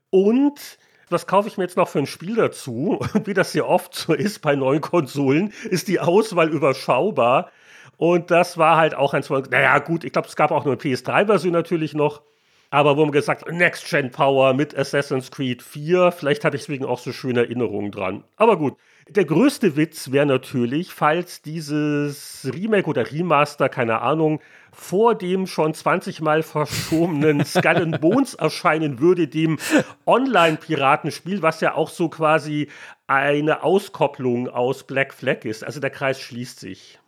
und 0.10 0.78
was 1.10 1.28
kaufe 1.28 1.48
ich 1.48 1.58
mir 1.58 1.64
jetzt 1.64 1.78
noch 1.78 1.88
für 1.88 2.00
ein 2.00 2.08
Spiel 2.08 2.36
dazu? 2.36 3.00
Und 3.14 3.28
wie 3.28 3.34
das 3.34 3.54
ja 3.54 3.64
oft 3.64 3.94
so 3.94 4.14
ist 4.14 4.42
bei 4.42 4.56
neuen 4.56 4.82
Konsolen, 4.82 5.54
ist 5.70 5.88
die 5.88 6.00
Auswahl 6.00 6.50
überschaubar. 6.50 7.52
Und 7.98 8.32
das 8.32 8.58
war 8.58 8.78
halt 8.78 8.96
auch 8.96 9.14
ein, 9.14 9.24
naja, 9.52 9.78
gut, 9.80 10.04
ich 10.04 10.12
glaube, 10.12 10.28
es 10.28 10.36
gab 10.36 10.52
auch 10.52 10.66
eine 10.66 10.76
PS3-Version 10.76 11.54
natürlich 11.54 11.94
noch. 11.94 12.24
Aber 12.72 12.98
wo 12.98 13.02
man 13.02 13.12
gesagt 13.12 13.48
Next 13.52 13.88
Gen 13.88 14.10
Power 14.10 14.54
mit 14.56 14.76
Assassin's 14.76 15.30
Creed 15.30 15.62
4, 15.62 16.12
vielleicht 16.12 16.44
hatte 16.44 16.58
ich 16.58 16.64
deswegen 16.64 16.86
auch 16.86 16.98
so 16.98 17.12
schöne 17.12 17.42
Erinnerungen 17.42 17.92
dran. 17.92 18.24
Aber 18.36 18.58
gut, 18.58 18.78
der 19.10 19.26
größte 19.26 19.76
Witz 19.76 20.12
wäre 20.12 20.26
natürlich, 20.26 20.94
falls 20.94 21.42
dieses 21.42 22.50
Remake 22.54 22.88
oder 22.88 23.12
Remaster, 23.12 23.70
keine 23.70 24.02
Ahnung, 24.02 24.40
vor 24.72 25.16
dem 25.16 25.46
schon 25.46 25.74
20 25.74 26.22
Mal 26.22 26.42
verschobenen 26.42 27.46
Skull 27.46 27.78
and 27.78 28.02
Bones 28.02 28.34
erscheinen 28.34 29.00
würde, 29.00 29.28
dem 29.28 29.60
Online-Piratenspiel, 30.06 31.42
was 31.42 31.62
ja 31.62 31.76
auch 31.76 31.90
so 31.90 32.10
quasi 32.10 32.70
eine 33.08 33.64
Auskopplung 33.64 34.50
aus 34.50 34.84
Black 34.86 35.14
Flag 35.14 35.46
ist. 35.46 35.64
Also 35.64 35.80
der 35.80 35.90
Kreis 35.90 36.20
schließt 36.20 36.60
sich. 36.60 37.00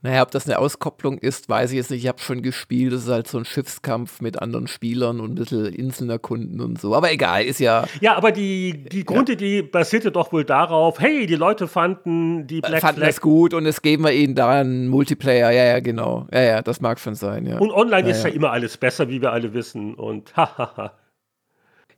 Naja, 0.00 0.22
ob 0.22 0.30
das 0.30 0.46
eine 0.46 0.60
Auskopplung 0.60 1.18
ist, 1.18 1.48
weiß 1.48 1.70
ich 1.72 1.76
jetzt 1.76 1.90
nicht. 1.90 2.04
Ich 2.04 2.08
habe 2.08 2.20
schon 2.20 2.40
gespielt. 2.40 2.92
Das 2.92 3.02
ist 3.02 3.08
halt 3.08 3.26
so 3.26 3.36
ein 3.38 3.44
Schiffskampf 3.44 4.20
mit 4.20 4.40
anderen 4.40 4.68
Spielern 4.68 5.18
und 5.18 5.32
ein 5.32 5.34
bisschen 5.34 5.66
Inseln 5.66 6.08
erkunden 6.08 6.60
und 6.60 6.80
so. 6.80 6.94
Aber 6.94 7.10
egal, 7.10 7.42
ist 7.44 7.58
ja. 7.58 7.84
Ja, 8.00 8.16
aber 8.16 8.30
die, 8.30 8.84
die 8.84 9.04
Grundidee 9.04 9.60
ja. 9.60 9.66
basierte 9.70 10.12
doch 10.12 10.32
wohl 10.32 10.44
darauf, 10.44 11.00
hey, 11.00 11.26
die 11.26 11.34
Leute 11.34 11.66
fanden 11.66 12.46
die 12.46 12.60
Black 12.60 12.80
fanden 12.80 13.00
Flag. 13.00 13.08
es 13.08 13.20
gut 13.20 13.54
und 13.54 13.66
es 13.66 13.82
geben 13.82 14.04
wir 14.04 14.12
ihnen 14.12 14.36
da 14.36 14.50
einen 14.60 14.86
Multiplayer. 14.86 15.50
Ja, 15.50 15.64
ja, 15.64 15.80
genau. 15.80 16.28
Ja, 16.32 16.42
ja, 16.42 16.62
das 16.62 16.80
mag 16.80 17.00
schon 17.00 17.16
sein, 17.16 17.44
ja. 17.44 17.58
Und 17.58 17.72
online 17.72 18.08
ja, 18.08 18.14
ist 18.14 18.24
ja 18.24 18.30
immer 18.30 18.52
alles 18.52 18.76
besser, 18.76 19.08
wie 19.08 19.20
wir 19.20 19.32
alle 19.32 19.52
wissen. 19.52 19.94
Und 19.94 20.36
hahaha. 20.36 20.92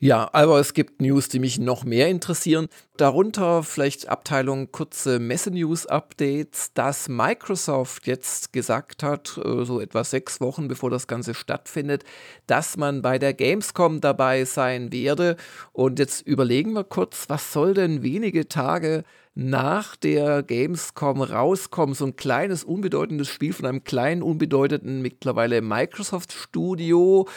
Ja, 0.02 0.30
aber 0.32 0.58
es 0.60 0.72
gibt 0.72 1.02
News, 1.02 1.28
die 1.28 1.38
mich 1.40 1.58
noch 1.58 1.84
mehr 1.84 2.08
interessieren. 2.08 2.68
Darunter 2.96 3.62
vielleicht 3.62 4.08
Abteilung 4.08 4.72
kurze 4.72 5.18
Messe-News-Updates, 5.18 6.72
dass 6.72 7.10
Microsoft 7.10 8.06
jetzt 8.06 8.54
gesagt 8.54 9.02
hat, 9.02 9.38
äh, 9.44 9.62
so 9.66 9.78
etwa 9.78 10.02
sechs 10.02 10.40
Wochen 10.40 10.68
bevor 10.68 10.88
das 10.88 11.06
Ganze 11.06 11.34
stattfindet, 11.34 12.04
dass 12.46 12.78
man 12.78 13.02
bei 13.02 13.18
der 13.18 13.34
Gamescom 13.34 14.00
dabei 14.00 14.46
sein 14.46 14.90
werde. 14.90 15.36
Und 15.72 15.98
jetzt 15.98 16.26
überlegen 16.26 16.72
wir 16.72 16.84
kurz, 16.84 17.28
was 17.28 17.52
soll 17.52 17.74
denn 17.74 18.02
wenige 18.02 18.48
Tage 18.48 19.04
nach 19.34 19.96
der 19.96 20.42
Gamescom 20.42 21.20
rauskommen? 21.20 21.94
So 21.94 22.06
ein 22.06 22.16
kleines, 22.16 22.64
unbedeutendes 22.64 23.28
Spiel 23.28 23.52
von 23.52 23.66
einem 23.66 23.84
kleinen, 23.84 24.22
unbedeutenden, 24.22 25.02
mittlerweile 25.02 25.60
Microsoft-Studio. 25.60 27.28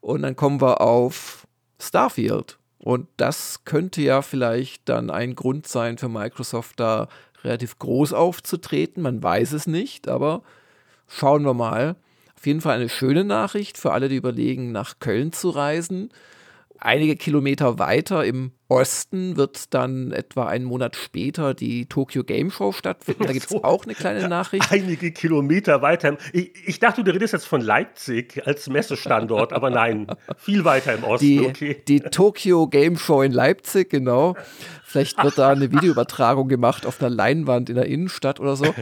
Und 0.00 0.22
dann 0.22 0.36
kommen 0.36 0.60
wir 0.60 0.80
auf 0.80 1.48
Starfield. 1.82 2.58
Und 2.78 3.06
das 3.16 3.64
könnte 3.64 4.02
ja 4.02 4.22
vielleicht 4.22 4.88
dann 4.88 5.10
ein 5.10 5.34
Grund 5.34 5.66
sein 5.68 5.98
für 5.98 6.08
Microsoft, 6.08 6.80
da 6.80 7.08
relativ 7.44 7.78
groß 7.78 8.12
aufzutreten. 8.12 9.02
Man 9.02 9.22
weiß 9.22 9.52
es 9.52 9.66
nicht, 9.66 10.08
aber 10.08 10.42
schauen 11.06 11.44
wir 11.44 11.54
mal. 11.54 11.96
Auf 12.36 12.46
jeden 12.46 12.60
Fall 12.60 12.76
eine 12.76 12.88
schöne 12.88 13.24
Nachricht 13.24 13.78
für 13.78 13.92
alle, 13.92 14.08
die 14.08 14.16
überlegen, 14.16 14.72
nach 14.72 14.98
Köln 14.98 15.32
zu 15.32 15.50
reisen. 15.50 16.10
Einige 16.84 17.14
Kilometer 17.14 17.78
weiter 17.78 18.24
im 18.24 18.50
Osten 18.66 19.36
wird 19.36 19.72
dann 19.72 20.10
etwa 20.10 20.46
einen 20.48 20.64
Monat 20.64 20.96
später 20.96 21.54
die 21.54 21.86
Tokyo 21.86 22.24
Game 22.24 22.50
Show 22.50 22.72
stattfinden. 22.72 23.22
Da 23.24 23.32
gibt 23.32 23.44
es 23.44 23.50
so, 23.50 23.62
auch 23.62 23.84
eine 23.84 23.94
kleine 23.94 24.28
Nachricht. 24.28 24.72
Einige 24.72 25.12
Kilometer 25.12 25.80
weiter. 25.80 26.16
Ich, 26.32 26.50
ich, 26.66 26.80
dachte, 26.80 27.04
du 27.04 27.12
redest 27.12 27.34
jetzt 27.34 27.46
von 27.46 27.60
Leipzig 27.60 28.42
als 28.46 28.68
Messestandort, 28.68 29.52
aber 29.52 29.70
nein, 29.70 30.08
viel 30.38 30.64
weiter 30.64 30.94
im 30.94 31.04
Osten. 31.04 31.24
Die, 31.24 31.40
okay. 31.40 31.82
die 31.86 32.00
Tokyo 32.00 32.66
Game 32.66 32.96
Show 32.96 33.22
in 33.22 33.30
Leipzig, 33.30 33.88
genau. 33.88 34.34
Vielleicht 34.82 35.22
wird 35.22 35.38
da 35.38 35.50
eine 35.50 35.70
Videoübertragung 35.70 36.48
gemacht 36.48 36.84
auf 36.84 37.00
einer 37.00 37.10
Leinwand 37.10 37.70
in 37.70 37.76
der 37.76 37.86
Innenstadt 37.86 38.40
oder 38.40 38.56
so. 38.56 38.74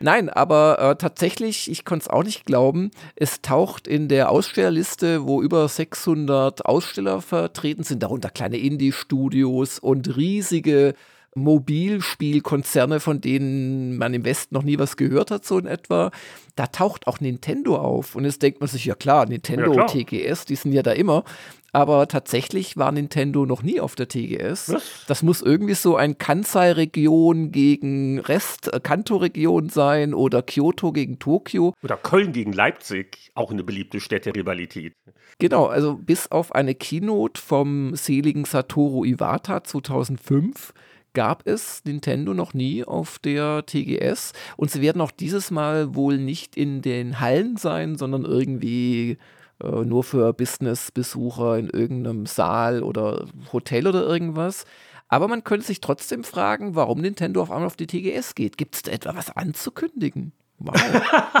Nein, 0.00 0.28
aber 0.28 0.78
äh, 0.78 0.96
tatsächlich, 0.96 1.68
ich 1.68 1.84
konnte 1.84 2.04
es 2.04 2.10
auch 2.10 2.22
nicht 2.22 2.46
glauben, 2.46 2.92
es 3.16 3.42
taucht 3.42 3.88
in 3.88 4.06
der 4.06 4.30
Ausstellerliste, 4.30 5.26
wo 5.26 5.42
über 5.42 5.66
600 5.66 6.66
Aussteller 6.66 7.20
vertreten 7.20 7.82
sind, 7.82 8.04
darunter 8.04 8.30
kleine 8.30 8.58
Indie-Studios 8.58 9.80
und 9.80 10.16
riesige 10.16 10.94
Mobilspielkonzerne, 11.38 13.00
von 13.00 13.20
denen 13.20 13.96
man 13.96 14.14
im 14.14 14.24
Westen 14.24 14.54
noch 14.54 14.62
nie 14.62 14.78
was 14.78 14.96
gehört 14.96 15.30
hat, 15.30 15.44
so 15.44 15.58
in 15.58 15.66
etwa. 15.66 16.10
Da 16.56 16.66
taucht 16.66 17.06
auch 17.06 17.20
Nintendo 17.20 17.76
auf. 17.76 18.14
Und 18.14 18.24
jetzt 18.24 18.42
denkt 18.42 18.60
man 18.60 18.68
sich, 18.68 18.84
ja 18.84 18.94
klar, 18.94 19.26
Nintendo, 19.26 19.72
ja, 19.72 19.86
klar. 19.86 19.86
TGS, 19.86 20.44
die 20.44 20.56
sind 20.56 20.72
ja 20.72 20.82
da 20.82 20.92
immer 20.92 21.24
aber 21.72 22.08
tatsächlich 22.08 22.76
war 22.76 22.90
Nintendo 22.92 23.44
noch 23.44 23.62
nie 23.62 23.80
auf 23.80 23.94
der 23.94 24.08
TGS. 24.08 24.72
Was? 24.72 25.04
Das 25.06 25.22
muss 25.22 25.42
irgendwie 25.42 25.74
so 25.74 25.96
ein 25.96 26.16
Kansai-Region 26.16 27.52
gegen 27.52 28.20
Rest 28.20 28.72
äh, 28.72 28.80
Kanto-Region 28.80 29.68
sein 29.68 30.14
oder 30.14 30.42
Kyoto 30.42 30.92
gegen 30.92 31.18
Tokio. 31.18 31.74
Oder 31.82 31.96
Köln 31.96 32.32
gegen 32.32 32.52
Leipzig, 32.52 33.30
auch 33.34 33.50
eine 33.50 33.64
beliebte 33.64 34.00
Städterivalität. 34.00 34.94
Genau, 35.38 35.66
also 35.66 35.96
bis 35.96 36.30
auf 36.30 36.54
eine 36.54 36.74
Keynote 36.74 37.40
vom 37.40 37.94
seligen 37.94 38.44
Satoru 38.44 39.04
Iwata 39.04 39.62
2005 39.62 40.72
gab 41.18 41.48
es 41.48 41.82
Nintendo 41.84 42.32
noch 42.32 42.54
nie 42.54 42.84
auf 42.84 43.18
der 43.18 43.66
TGS 43.66 44.34
und 44.56 44.70
sie 44.70 44.80
werden 44.80 45.00
auch 45.00 45.10
dieses 45.10 45.50
Mal 45.50 45.96
wohl 45.96 46.16
nicht 46.16 46.56
in 46.56 46.80
den 46.80 47.18
Hallen 47.18 47.56
sein, 47.56 47.96
sondern 47.96 48.24
irgendwie 48.24 49.18
äh, 49.60 49.84
nur 49.84 50.04
für 50.04 50.32
Business-Besucher 50.32 51.58
in 51.58 51.70
irgendeinem 51.70 52.26
Saal 52.26 52.84
oder 52.84 53.26
Hotel 53.52 53.88
oder 53.88 54.06
irgendwas. 54.06 54.64
Aber 55.08 55.26
man 55.26 55.42
könnte 55.42 55.66
sich 55.66 55.80
trotzdem 55.80 56.22
fragen, 56.22 56.76
warum 56.76 57.00
Nintendo 57.00 57.42
auf 57.42 57.50
einmal 57.50 57.66
auf 57.66 57.74
die 57.74 57.88
TGS 57.88 58.36
geht. 58.36 58.56
Gibt 58.56 58.76
es 58.76 58.82
da 58.82 58.92
etwa 58.92 59.16
was 59.16 59.36
anzukündigen? 59.36 60.32
Wow. 60.60 60.74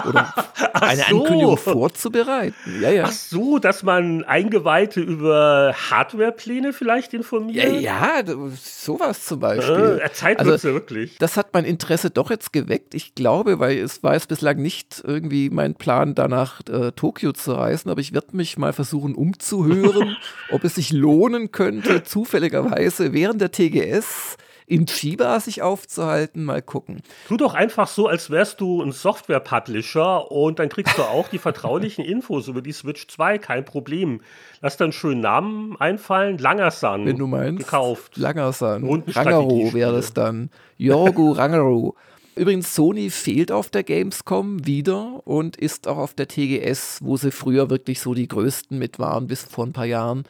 Oder 0.06 0.32
eine 0.74 1.02
so. 1.02 1.16
Ankündigung 1.16 1.56
vorzubereiten. 1.56 2.54
Ja, 2.80 2.90
ja. 2.90 3.04
Ach 3.08 3.12
so, 3.12 3.58
dass 3.58 3.82
man 3.82 4.22
Eingeweihte 4.24 5.00
über 5.00 5.74
Hardwarepläne 5.90 6.72
vielleicht 6.72 7.14
informiert? 7.14 7.80
Ja, 7.80 8.22
ja, 8.22 8.22
sowas 8.54 9.24
zum 9.24 9.40
Beispiel. 9.40 10.00
Äh, 10.04 10.12
Zeitnutze 10.12 10.52
also, 10.52 10.72
wirklich. 10.72 11.18
Das 11.18 11.36
hat 11.36 11.52
mein 11.52 11.64
Interesse 11.64 12.10
doch 12.10 12.30
jetzt 12.30 12.52
geweckt. 12.52 12.94
Ich 12.94 13.16
glaube, 13.16 13.58
weil 13.58 13.78
es 13.78 14.04
war 14.04 14.14
jetzt 14.14 14.28
bislang 14.28 14.62
nicht 14.62 15.02
irgendwie 15.04 15.50
mein 15.50 15.74
Plan, 15.74 16.14
danach 16.14 16.60
äh, 16.68 16.92
Tokio 16.92 17.32
zu 17.32 17.54
reisen, 17.54 17.90
aber 17.90 18.00
ich 18.00 18.12
werde 18.12 18.36
mich 18.36 18.56
mal 18.56 18.72
versuchen 18.72 19.16
umzuhören, 19.16 20.16
ob 20.50 20.62
es 20.62 20.76
sich 20.76 20.92
lohnen 20.92 21.50
könnte, 21.50 22.04
zufälligerweise 22.04 23.12
während 23.12 23.40
der 23.40 23.50
TGS 23.50 24.36
in 24.68 24.86
Chiba 24.86 25.40
sich 25.40 25.62
aufzuhalten. 25.62 26.44
Mal 26.44 26.62
gucken. 26.62 27.02
Tu 27.26 27.36
doch 27.36 27.54
einfach 27.54 27.88
so, 27.88 28.06
als 28.06 28.30
wärst 28.30 28.60
du 28.60 28.82
ein 28.82 28.92
Software-Publisher 28.92 30.30
und 30.30 30.58
dann 30.58 30.68
kriegst 30.68 30.98
du 30.98 31.02
auch 31.02 31.28
die 31.28 31.38
vertraulichen 31.38 32.04
Infos 32.04 32.48
über 32.48 32.60
die 32.60 32.72
Switch 32.72 33.06
2. 33.08 33.38
Kein 33.38 33.64
Problem. 33.64 34.20
Lass 34.60 34.76
dann 34.76 34.92
schönen 34.92 35.20
Namen 35.20 35.76
einfallen. 35.80 36.38
Langersan. 36.38 37.06
Wenn 37.06 37.16
du 37.16 37.26
meinst. 37.26 37.64
Gekauft. 37.64 38.16
Langersan. 38.16 38.84
Rangaru 39.08 39.72
wäre 39.72 39.96
es 39.96 40.12
dann. 40.12 40.50
Yorgu 40.76 41.32
Rangaru. 41.32 41.94
Übrigens, 42.36 42.74
Sony 42.74 43.10
fehlt 43.10 43.50
auf 43.50 43.68
der 43.68 43.82
Gamescom 43.82 44.64
wieder 44.64 45.26
und 45.26 45.56
ist 45.56 45.88
auch 45.88 45.96
auf 45.96 46.14
der 46.14 46.28
TGS, 46.28 47.00
wo 47.02 47.16
sie 47.16 47.32
früher 47.32 47.68
wirklich 47.68 48.00
so 48.00 48.14
die 48.14 48.28
größten 48.28 48.78
mit 48.78 49.00
waren, 49.00 49.26
bis 49.26 49.42
vor 49.42 49.66
ein 49.66 49.72
paar 49.72 49.86
Jahren, 49.86 50.22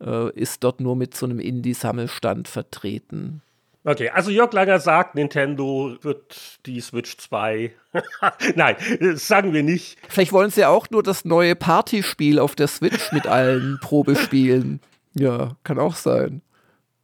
äh, 0.00 0.30
ist 0.38 0.62
dort 0.62 0.80
nur 0.80 0.94
mit 0.94 1.16
so 1.16 1.26
einem 1.26 1.40
Indie-Sammelstand 1.40 2.46
vertreten. 2.46 3.42
Okay, 3.88 4.10
also 4.10 4.32
Jörg 4.32 4.52
Langer 4.52 4.80
sagt, 4.80 5.14
Nintendo 5.14 5.96
wird 6.02 6.58
die 6.66 6.80
Switch 6.80 7.16
2. 7.18 7.70
Nein, 8.56 8.74
das 8.98 9.28
sagen 9.28 9.52
wir 9.52 9.62
nicht. 9.62 9.96
Vielleicht 10.08 10.32
wollen 10.32 10.50
sie 10.50 10.64
auch 10.64 10.90
nur 10.90 11.04
das 11.04 11.24
neue 11.24 11.54
Partyspiel 11.54 12.40
auf 12.40 12.56
der 12.56 12.66
Switch 12.66 13.12
mit 13.12 13.28
allen 13.28 13.78
Probespielen. 13.82 14.80
Ja, 15.14 15.56
kann 15.62 15.78
auch 15.78 15.94
sein. 15.94 16.42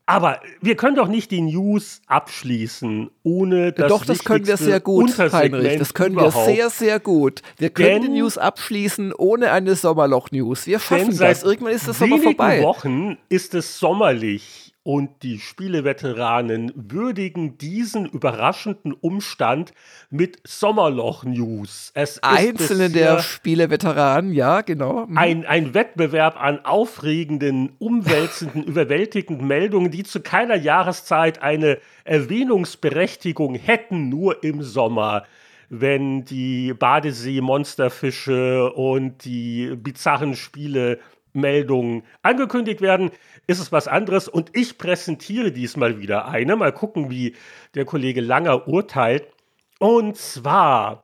Aber 0.07 0.41
wir 0.61 0.75
können 0.75 0.97
doch 0.97 1.07
nicht 1.07 1.31
die 1.31 1.43
News 1.43 2.03
abschließen, 2.09 3.11
ohne 3.23 3.73
das 3.73 3.89
Doch, 3.89 4.05
das 4.05 4.25
können 4.25 4.49
wir 4.49 4.57
sehr 4.57 4.81
gut, 4.81 5.17
Heinrich. 5.17 5.79
Das 5.79 5.95
können 5.95 6.17
überhaupt. 6.17 6.49
wir 6.49 6.55
sehr, 6.57 6.69
sehr 6.69 6.99
gut. 6.99 7.43
Wir 7.59 7.71
können 7.71 8.03
Denn 8.03 8.13
die 8.13 8.21
News 8.21 8.37
abschließen 8.39 9.15
ohne 9.17 9.53
eine 9.53 9.77
Sommerloch-News. 9.77 10.67
Wir 10.67 10.81
schaffen 10.81 11.17
das. 11.17 11.45
Irgendwann 11.45 11.75
ist 11.75 11.87
das 11.87 12.01
Sommer 12.01 12.19
vorbei. 12.19 12.59
In 12.59 12.65
Wochen 12.65 13.19
ist 13.29 13.55
es 13.55 13.79
sommerlich 13.79 14.72
und 14.85 15.23
die 15.23 15.39
Spieleveteranen 15.39 16.73
würdigen 16.75 17.57
diesen 17.57 18.05
überraschenden 18.07 18.93
Umstand 18.93 19.73
mit 20.11 20.41
Sommerloch-News. 20.45 21.93
Einzelne 22.23 22.91
der 22.91 23.21
Spieleveteranen, 23.21 24.33
ja, 24.33 24.63
genau. 24.63 25.07
Mhm. 25.07 25.19
Ein, 25.19 25.47
ein 25.47 25.75
Wettbewerb 25.75 26.41
an 26.41 26.65
aufregenden, 26.65 27.73
umwälzenden, 27.79 28.65
überwältigenden 28.67 29.47
Meldungen, 29.47 29.93
die 29.93 30.03
zu 30.03 30.21
keiner 30.21 30.57
Jahreszeit 30.57 31.43
eine 31.43 31.79
Erwähnungsberechtigung 32.05 33.55
hätten, 33.55 34.09
nur 34.09 34.43
im 34.43 34.63
Sommer 34.63 35.25
wenn 35.75 36.27
die 36.27 36.75
Badesee-Monsterfische 36.75 38.71
und 38.75 39.25
die 39.25 39.75
bizarren 39.75 40.37
Spiele 40.37 40.99
Meldungen 41.33 42.03
angekündigt 42.23 42.81
werden, 42.81 43.11
ist 43.47 43.61
es 43.61 43.73
was 43.73 43.89
anderes. 43.89 44.29
Und 44.29 44.51
ich 44.57 44.79
präsentiere 44.79 45.53
diesmal 45.53 46.01
wieder 46.01 46.27
eine. 46.27 46.57
Mal 46.57 46.73
gucken, 46.73 47.11
wie 47.11 47.35
der 47.75 47.85
Kollege 47.85 48.21
Langer 48.21 48.69
urteilt. 48.69 49.29
Und 49.79 50.17
zwar, 50.17 51.03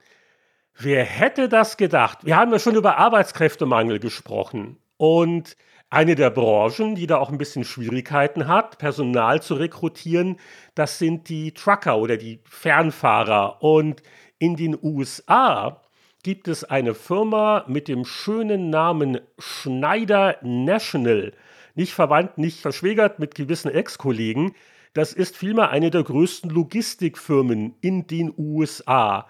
wer 0.77 1.05
hätte 1.05 1.49
das 1.49 1.77
gedacht? 1.77 2.25
Wir 2.25 2.37
haben 2.37 2.53
ja 2.53 2.59
schon 2.59 2.77
über 2.77 2.97
Arbeitskräftemangel 2.99 3.99
gesprochen. 3.99 4.79
Und 4.97 5.57
eine 5.91 6.15
der 6.15 6.31
Branchen, 6.31 6.95
die 6.95 7.07
da 7.07 7.17
auch 7.17 7.31
ein 7.31 7.39
bisschen 7.39 7.65
Schwierigkeiten 7.65 8.47
hat, 8.47 8.79
Personal 8.79 9.41
zu 9.41 9.55
rekrutieren, 9.55 10.37
das 10.75 10.99
sind 10.99 11.31
die 11.31 11.53
Trucker 11.55 11.97
oder 11.97 12.19
die 12.19 12.41
Fernfahrer. 12.45 13.63
Und 13.63 14.03
in 14.39 14.57
den 14.57 14.77
USA 14.83 15.81
gibt 16.23 16.47
es 16.47 16.63
eine 16.63 16.95
Firma 16.95 17.65
mit 17.69 17.89
dem 17.89 18.05
schönen 18.05 18.69
Namen 18.69 19.21
Schneider 19.39 20.37
National. 20.43 21.33
Nicht 21.79 21.95
verwandt, 21.95 22.39
nicht 22.39 22.59
verschwägert 22.59 23.21
mit 23.21 23.37
gewissen 23.37 23.71
Ex-Kollegen. 23.71 24.53
Das 24.95 25.13
ist 25.13 25.37
vielmehr 25.37 25.71
eine 25.71 25.93
der 25.93 26.03
größten 26.03 26.51
Logistikfirmen 26.51 27.77
in 27.81 28.09
den 28.09 28.35
USA. 28.37 29.29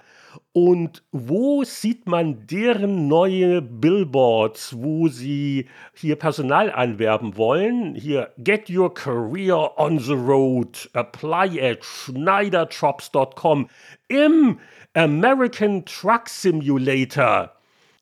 Und 0.54 1.02
wo 1.12 1.62
sieht 1.64 2.06
man 2.06 2.46
deren 2.46 3.06
neue 3.06 3.60
Billboards, 3.60 4.74
wo 4.78 5.08
sie 5.08 5.68
hier 5.92 6.16
Personal 6.16 6.72
anwerben 6.72 7.36
wollen? 7.36 7.94
Hier, 7.94 8.32
get 8.38 8.70
your 8.70 8.94
career 8.94 9.72
on 9.76 9.98
the 9.98 10.14
road. 10.14 10.88
Apply 10.94 11.60
at 11.60 11.84
schneiderjobs.com. 11.84 13.68
Im 14.08 14.58
American 14.94 15.84
Truck 15.84 16.30
Simulator, 16.30 17.52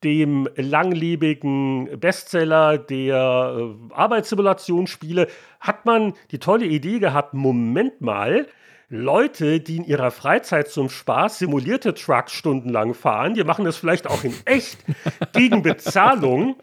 dem 0.07 0.49
langlebigen 0.55 1.99
Bestseller 1.99 2.79
der 2.79 3.57
äh, 3.59 3.93
Arbeitssimulationsspiele, 3.93 5.27
hat 5.59 5.85
man 5.85 6.15
die 6.31 6.39
tolle 6.39 6.67
Idee 6.67 7.01
gehabt, 7.01 7.35
Moment 7.35 8.01
mal, 8.01 8.47
Leute, 8.89 9.59
die 9.59 9.79
in 9.79 9.85
ihrer 9.85 10.13
Freizeit 10.13 10.69
zum 10.69 10.91
Spaß 10.91 11.41
simulierte 11.41 11.93
Trucks 11.93 12.33
stundenlang 12.33 12.95
fahren, 12.95 13.35
die 13.35 13.43
machen 13.43 13.65
das 13.65 13.77
vielleicht 13.77 14.07
auch 14.07 14.23
in 14.23 14.33
echt 14.45 14.79
gegen 15.33 15.63
Bezahlung. 15.63 16.55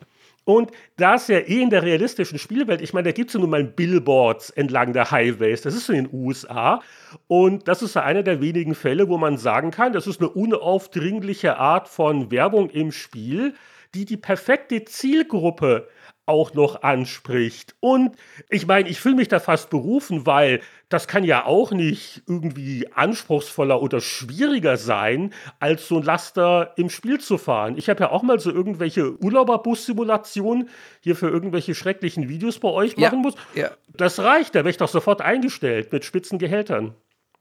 Und 0.46 0.72
da 0.98 1.16
es 1.16 1.28
ja 1.28 1.40
eh 1.40 1.62
in 1.62 1.70
der 1.70 1.84
realistischen 1.84 2.38
Spielwelt, 2.38 2.82
ich 2.82 2.94
meine, 2.94 3.10
da 3.10 3.12
gibt 3.14 3.30
es 3.30 3.34
ja 3.34 3.40
nun 3.40 3.50
mal 3.50 3.64
Billboards 3.64 4.50
entlang 4.50 4.92
der 4.92 5.10
Highways, 5.10 5.62
das 5.62 5.74
ist 5.74 5.90
in 5.90 5.96
den 5.96 6.10
USA. 6.12 6.82
Und 7.28 7.68
das 7.68 7.82
ist 7.82 7.96
ja 7.96 8.04
einer 8.04 8.24
der 8.24 8.42
wenigen 8.42 8.76
Fälle, 8.76 9.08
wo 9.08 9.18
man 9.18 9.38
sagen 9.38 9.72
kann, 9.72 9.94
das 9.94 10.08
ist 10.08 10.20
eine 10.20 10.30
unaufdringliche 10.30 11.58
Art 11.58 11.88
von 11.88 12.30
Werbung 12.30 12.70
im 12.70 12.92
Spiel, 12.92 13.54
die 13.96 14.06
die 14.06 14.18
perfekte 14.18 14.84
Zielgruppe 14.84 15.88
auch 16.26 16.54
noch 16.54 16.84
anspricht. 16.84 17.76
Und 17.80 18.16
ich 18.50 18.66
meine, 18.66 18.90
ich 18.90 19.00
fühle 19.00 19.16
mich 19.16 19.28
da 19.28 19.40
fast 19.40 19.70
berufen, 19.70 20.26
weil 20.26 20.62
das 20.90 21.08
kann 21.08 21.24
ja 21.24 21.46
auch 21.46 21.72
nicht 21.72 22.24
irgendwie 22.28 22.88
anspruchsvoller 22.94 23.82
oder 23.82 24.00
schwieriger 24.00 24.78
sein, 24.78 25.34
als 25.60 25.88
so 25.88 25.98
ein 25.98 26.04
Laster 26.04 26.74
im 26.78 26.90
Spiel 26.90 27.20
zu 27.20 27.38
fahren. 27.38 27.78
Ich 27.78 27.90
habe 27.90 28.02
ja 28.02 28.12
auch 28.12 28.24
mal 28.24 28.40
so 28.40 28.52
irgendwelche 28.52 29.18
Urlauberbus-Simulationen 29.22 30.70
hier 31.02 31.16
für 31.16 31.30
irgendwelche 31.30 31.76
schrecklichen 31.76 32.30
Videos 32.30 32.60
bei 32.60 32.70
euch 32.70 32.96
machen 32.96 33.20
muss. 33.20 33.36
Ja. 33.56 33.72
Das 33.96 34.20
reicht, 34.20 34.56
da 34.56 34.60
wäre 34.60 34.70
ich 34.70 34.78
doch 34.78 34.90
sofort 34.90 35.22
eingestellt 35.22 35.92
mit 35.92 36.06
spitzen 36.06 36.40
Gehältern. 36.40 36.96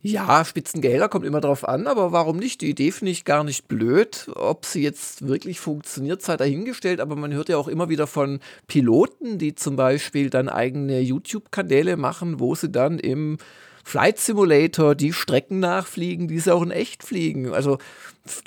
Ja, 0.04 0.44
Spitzengehälter 0.44 1.08
kommt 1.08 1.24
immer 1.24 1.40
drauf 1.40 1.66
an, 1.66 1.86
aber 1.86 2.10
warum 2.10 2.36
nicht? 2.36 2.60
Die 2.60 2.70
Idee 2.70 2.90
finde 2.90 3.12
ich 3.12 3.24
gar 3.24 3.44
nicht 3.44 3.68
blöd. 3.68 4.28
Ob 4.34 4.66
sie 4.66 4.82
jetzt 4.82 5.28
wirklich 5.28 5.60
funktioniert, 5.60 6.22
sei 6.22 6.36
dahingestellt, 6.36 7.00
aber 7.00 7.14
man 7.14 7.32
hört 7.32 7.48
ja 7.48 7.56
auch 7.56 7.68
immer 7.68 7.88
wieder 7.88 8.08
von 8.08 8.40
Piloten, 8.66 9.38
die 9.38 9.54
zum 9.54 9.76
Beispiel 9.76 10.28
dann 10.28 10.48
eigene 10.48 10.98
YouTube-Kanäle 10.98 11.96
machen, 11.96 12.40
wo 12.40 12.56
sie 12.56 12.68
dann 12.68 12.98
im 12.98 13.38
Flight 13.84 14.18
Simulator 14.18 14.96
die 14.96 15.12
Strecken 15.12 15.60
nachfliegen, 15.60 16.26
die 16.26 16.40
sie 16.40 16.52
auch 16.52 16.62
in 16.62 16.72
echt 16.72 17.04
fliegen. 17.04 17.52
Also 17.52 17.78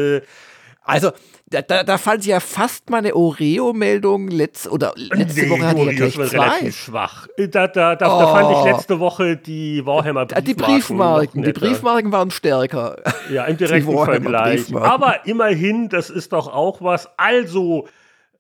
Also, 0.88 1.11
da, 1.51 1.61
da, 1.61 1.85
da 1.85 1.98
fand 1.98 2.22
ich 2.22 2.29
ja 2.29 2.40
fast 2.40 2.88
meine 2.88 3.14
Oreo-Meldung 3.14 4.29
letz, 4.29 4.66
oder 4.66 4.94
letzte 4.96 5.42
nee, 5.42 5.51
Woche 5.51 5.66
hatte 5.66 5.81
ich 5.81 5.98
ja 5.98 6.09
gleich 6.09 6.31
zwei. 6.31 6.70
schwach. 6.70 7.27
Da, 7.37 7.68
da, 7.68 7.94
da, 7.94 8.16
oh. 8.16 8.20
da, 8.20 8.27
fand 8.29 8.57
ich 8.57 8.72
letzte 8.72 8.98
Woche 8.98 9.37
die 9.37 9.85
Warhammer 9.85 10.24
Briefmarken. 10.24 10.44
Die 10.46 10.55
Briefmarken, 10.55 11.42
die 11.42 11.53
Briefmarken 11.53 12.11
waren 12.11 12.31
stärker. 12.31 12.96
Ja, 13.31 13.44
im 13.44 13.59
direkten 13.59 13.92
Vergleich. 13.92 14.74
Aber 14.74 15.27
immerhin, 15.27 15.90
das 15.90 16.09
ist 16.09 16.33
doch 16.33 16.48
auch 16.48 16.81
was. 16.81 17.07
Also, 17.18 17.87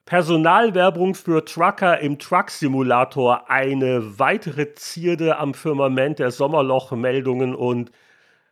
Personalwerbung 0.06 1.14
für 1.14 1.44
Trucker 1.44 2.00
im 2.00 2.18
Truck 2.18 2.48
Simulator, 2.48 3.50
eine 3.50 4.18
weitere 4.18 4.72
Zierde 4.72 5.36
am 5.36 5.52
Firmament 5.52 6.18
der 6.18 6.30
Sommerloch-Meldungen 6.30 7.54
und 7.54 7.90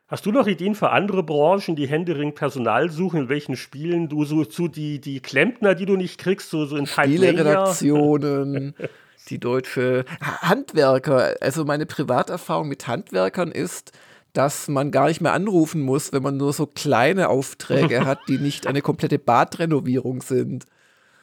Hast 0.08 0.24
du 0.24 0.30
noch 0.30 0.46
Ideen 0.46 0.76
für 0.76 0.90
andere 0.90 1.24
Branchen, 1.24 1.74
die 1.74 1.88
Händering 1.88 2.32
Personal 2.32 2.90
suchen, 2.90 3.22
in 3.22 3.28
welchen 3.28 3.56
Spielen 3.56 4.08
du 4.08 4.24
so 4.24 4.44
zu 4.44 4.68
die, 4.68 5.00
die 5.00 5.18
Klempner, 5.18 5.74
die 5.74 5.84
du 5.84 5.96
nicht 5.96 6.18
kriegst, 6.18 6.48
so, 6.50 6.64
so 6.64 6.76
in 6.76 6.86
Spieleredaktionen, 6.86 8.74
die 9.30 9.40
deutsche 9.40 10.04
Handwerker. 10.20 11.34
Also 11.40 11.64
meine 11.64 11.86
Privaterfahrung 11.86 12.68
mit 12.68 12.86
Handwerkern 12.86 13.50
ist, 13.50 13.90
dass 14.32 14.68
man 14.68 14.92
gar 14.92 15.08
nicht 15.08 15.20
mehr 15.20 15.32
anrufen 15.32 15.80
muss, 15.80 16.12
wenn 16.12 16.22
man 16.22 16.36
nur 16.36 16.52
so 16.52 16.66
kleine 16.66 17.28
Aufträge 17.28 18.06
hat, 18.06 18.20
die 18.28 18.38
nicht 18.38 18.68
eine 18.68 18.82
komplette 18.82 19.18
Badrenovierung 19.18 20.22
sind. 20.22 20.66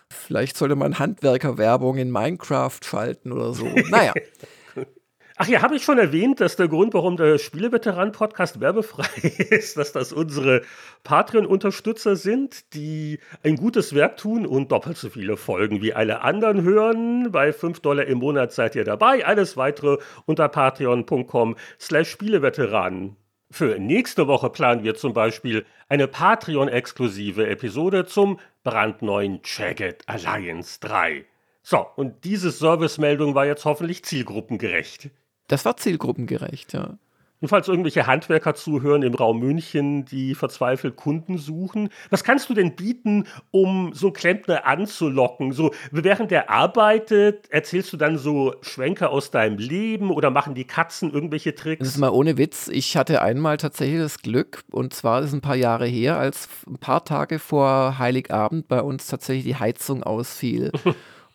Vielleicht 0.10 0.58
sollte 0.58 0.76
man 0.76 1.00
Handwerkerwerbung 1.00 1.96
in 1.98 2.12
Minecraft 2.12 2.80
schalten 2.84 3.32
oder 3.32 3.54
so. 3.54 3.66
Naja. 3.90 4.14
Ach 5.36 5.48
ja, 5.48 5.64
habe 5.64 5.76
ich 5.76 5.84
schon 5.84 5.98
erwähnt, 5.98 6.42
dass 6.42 6.58
der 6.58 6.68
Grund, 6.68 6.94
warum 6.94 7.18
der 7.18 7.40
Spieleveteran-Podcast 7.40 8.60
werbefrei 8.60 9.08
ist, 9.50 9.78
dass 9.78 9.92
das 9.92 10.14
unsere 10.14 10.62
Patreon-Unterstützer 11.04 12.16
sind, 12.16 12.72
die 12.76 13.20
ein 13.44 13.56
gutes 13.56 13.96
Werk 13.96 14.18
tun 14.18 14.46
und 14.46 14.72
doppelt 14.72 14.96
so 14.96 15.10
viele 15.10 15.36
Folgen 15.36 15.82
wie 15.82 15.94
alle 15.94 16.22
anderen 16.22 16.62
hören. 16.62 17.32
Bei 17.32 17.52
5 17.52 17.80
Dollar 17.80 18.06
im 18.06 18.20
Monat 18.20 18.52
seid 18.52 18.76
ihr 18.76 18.84
dabei. 18.84 19.26
Alles 19.26 19.58
weitere 19.58 19.98
unter 20.26 20.48
patreon.com 20.50 21.56
slash 21.80 22.12
Spieleveteranen. 22.12 23.16
Für 23.50 23.80
nächste 23.80 24.28
Woche 24.28 24.52
planen 24.52 24.84
wir 24.84 24.94
zum 24.94 25.14
Beispiel 25.14 25.66
eine 25.90 26.08
Patreon-exklusive 26.08 27.48
Episode 27.48 28.06
zum 28.06 28.40
brandneuen 28.64 29.42
Jagged 29.44 30.04
Alliance 30.08 30.80
3. 30.80 31.26
So, 31.64 31.88
und 31.96 32.24
diese 32.24 32.52
Servicemeldung 32.52 33.34
war 33.34 33.48
jetzt 33.48 33.66
hoffentlich 33.66 34.06
zielgruppengerecht. 34.06 35.10
Das 35.48 35.66
war 35.66 35.78
zielgruppengerecht, 35.78 36.74
ja. 36.74 36.98
Und 37.44 37.50
falls 37.50 37.68
irgendwelche 37.68 38.08
Handwerker 38.08 38.56
zuhören 38.56 39.04
im 39.04 39.16
Raum 39.16 39.40
München, 39.40 40.06
die 40.06 40.34
verzweifelt 40.34 40.96
Kunden 40.96 41.38
suchen, 41.38 41.90
was 42.10 42.24
kannst 42.24 42.50
du 42.50 42.54
denn 42.54 42.78
bieten, 42.78 43.28
um 43.52 43.92
so 43.94 44.08
einen 44.08 44.14
Klempner 44.14 44.66
anzulocken? 44.66 45.52
So, 45.52 45.74
während 45.92 46.32
er 46.32 46.50
arbeitet, 46.50 47.50
erzählst 47.50 47.92
du 47.92 47.98
dann 47.98 48.18
so 48.18 48.56
Schwenker 48.62 49.10
aus 49.10 49.30
deinem 49.30 49.58
Leben 49.58 50.10
oder 50.10 50.30
machen 50.30 50.56
die 50.56 50.64
Katzen 50.64 51.12
irgendwelche 51.12 51.54
Tricks? 51.54 51.80
Das 51.80 51.90
ist 51.90 51.98
mal 51.98 52.12
ohne 52.12 52.38
Witz. 52.38 52.70
Ich 52.70 52.96
hatte 52.96 53.22
einmal 53.22 53.58
tatsächlich 53.58 54.00
das 54.00 54.20
Glück, 54.20 54.64
und 54.72 54.94
zwar 54.94 55.20
ist 55.20 55.28
es 55.28 55.34
ein 55.34 55.42
paar 55.42 55.58
Jahre 55.58 55.86
her, 55.86 56.18
als 56.18 56.48
ein 56.66 56.78
paar 56.78 57.04
Tage 57.04 57.40
vor 57.40 58.00
Heiligabend 58.00 58.70
bei 58.70 58.82
uns 58.82 59.08
tatsächlich 59.08 59.44
die 59.44 59.58
Heizung 59.58 60.02
ausfiel. 60.02 60.72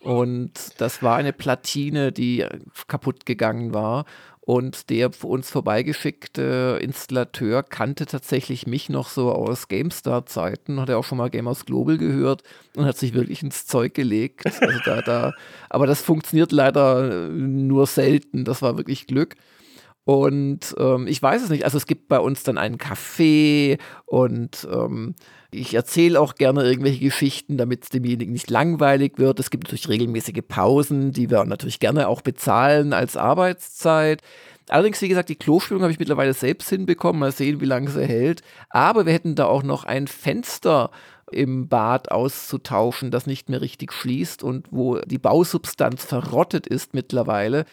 Und 0.09 0.53
das 0.79 1.03
war 1.03 1.17
eine 1.17 1.35
Platine, 1.35 2.13
die 2.13 2.47
kaputt 2.87 3.27
gegangen 3.27 3.75
war. 3.75 4.07
Und 4.41 4.89
der 4.89 5.11
uns 5.23 5.51
vorbeigeschickte 5.51 6.79
Installateur 6.81 7.63
kannte 7.63 8.07
tatsächlich 8.07 8.67
mich 8.67 8.89
noch 8.89 9.11
so 9.11 9.31
aus 9.31 9.69
GameStar-Zeiten, 9.69 10.81
hat 10.81 10.89
er 10.89 10.97
auch 10.97 11.05
schon 11.05 11.19
mal 11.19 11.29
Gamers 11.29 11.67
Global 11.67 11.99
gehört 11.99 12.43
und 12.75 12.87
hat 12.87 12.97
sich 12.97 13.13
wirklich 13.13 13.43
ins 13.43 13.67
Zeug 13.67 13.93
gelegt. 13.93 14.47
Also 14.47 14.81
da, 14.87 15.03
da, 15.03 15.33
aber 15.69 15.87
das 15.87 16.01
funktioniert 16.01 16.53
leider 16.53 17.29
nur 17.29 17.87
selten. 17.87 18.47
Das 18.47 18.63
war 18.63 18.79
wirklich 18.79 19.07
Glück. 19.07 19.37
Und 20.05 20.75
ähm, 20.79 21.07
ich 21.07 21.21
weiß 21.21 21.43
es 21.43 21.51
nicht. 21.51 21.65
Also 21.67 21.77
es 21.77 21.87
gibt 21.87 22.09
bei 22.09 22.19
uns 22.19 22.45
dann 22.45 22.57
einen 22.57 22.79
Café 22.79 23.79
und 24.07 24.67
ähm, 24.73 25.17
ich 25.51 25.75
erzähle 25.75 26.21
auch 26.21 26.35
gerne 26.35 26.65
irgendwelche 26.65 27.01
Geschichten, 27.01 27.57
damit 27.57 27.85
es 27.85 27.89
demjenigen 27.89 28.33
nicht 28.33 28.51
langweilig 28.51 29.15
wird. 29.17 29.41
Es 29.41 29.51
gibt 29.51 29.65
natürlich 29.65 29.89
regelmäßige 29.89 30.43
Pausen, 30.47 31.13
die 31.13 31.31
wir 31.31 31.45
natürlich 31.45 31.81
gerne 31.81 32.09
auch 32.09 32.21
bezahlen 32.21 32.93
als 32.93 33.17
Arbeitszeit. 33.17 34.23
Allerdings, 34.69 35.01
wie 35.01 35.09
gesagt, 35.09 35.31
die 35.31 35.37
Klospülung 35.37 35.83
habe 35.83 35.93
ich 35.93 35.99
mittlerweile 35.99 36.35
selbst 36.35 36.69
hinbekommen. 36.69 37.21
Mal 37.21 37.33
sehen, 37.33 37.61
wie 37.63 37.67
lange 37.67 37.91
sie 37.91 38.07
hält. 38.07 38.43
Aber 38.69 39.07
wir 39.07 39.15
hätten 39.15 39.35
da 39.35 39.47
auch 39.47 39.63
noch 39.63 39.85
ein 39.85 40.07
Fenster 40.07 40.91
im 41.31 41.69
Bad 41.69 42.11
auszutauschen, 42.11 43.11
das 43.11 43.27
nicht 43.27 43.49
mehr 43.49 43.61
richtig 43.61 43.93
schließt 43.93 44.43
und 44.43 44.67
wo 44.71 44.99
die 44.99 45.19
Bausubstanz 45.19 46.05
verrottet 46.05 46.67
ist 46.67 46.95
mittlerweile. 46.95 47.65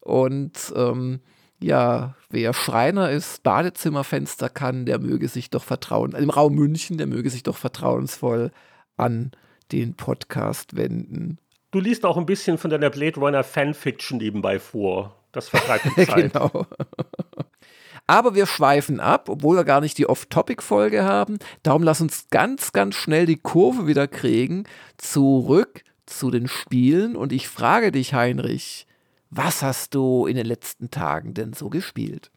Und 0.00 0.72
ähm, 0.74 1.20
ja, 1.60 2.14
wer 2.30 2.54
Schreiner 2.54 3.10
ist, 3.10 3.42
Badezimmerfenster 3.42 4.48
kann, 4.48 4.86
der 4.86 4.98
möge 4.98 5.28
sich 5.28 5.50
doch 5.50 5.64
vertrauen, 5.64 6.12
im 6.12 6.30
Raum 6.30 6.54
München, 6.54 6.98
der 6.98 7.06
möge 7.06 7.30
sich 7.30 7.42
doch 7.42 7.56
vertrauensvoll 7.56 8.50
an 8.96 9.32
den 9.72 9.94
Podcast 9.94 10.76
wenden. 10.76 11.38
Du 11.70 11.80
liest 11.80 12.04
auch 12.06 12.16
ein 12.16 12.26
bisschen 12.26 12.58
von 12.58 12.70
deiner 12.70 12.90
Blade 12.90 13.20
Runner 13.20 13.44
Fanfiction 13.44 14.18
nebenbei 14.18 14.58
vor. 14.58 15.16
Das 15.32 15.48
vertreibt 15.48 15.84
die 15.84 16.06
Zeit. 16.06 16.32
genau. 16.32 16.66
Aber 18.06 18.34
wir 18.34 18.46
schweifen 18.46 19.00
ab, 19.00 19.28
obwohl 19.28 19.56
wir 19.56 19.64
gar 19.64 19.82
nicht 19.82 19.98
die 19.98 20.08
Off-Topic-Folge 20.08 21.04
haben. 21.04 21.38
Darum 21.62 21.82
lass 21.82 22.00
uns 22.00 22.28
ganz, 22.30 22.72
ganz 22.72 22.94
schnell 22.94 23.26
die 23.26 23.36
Kurve 23.36 23.86
wieder 23.86 24.08
kriegen. 24.08 24.64
Zurück 24.96 25.82
zu 26.06 26.30
den 26.30 26.48
Spielen. 26.48 27.16
Und 27.16 27.34
ich 27.34 27.48
frage 27.48 27.92
dich, 27.92 28.14
Heinrich, 28.14 28.86
was 29.30 29.62
hast 29.62 29.94
du 29.94 30.26
in 30.26 30.36
den 30.36 30.46
letzten 30.46 30.90
Tagen 30.90 31.34
denn 31.34 31.52
so 31.52 31.68
gespielt? 31.68 32.30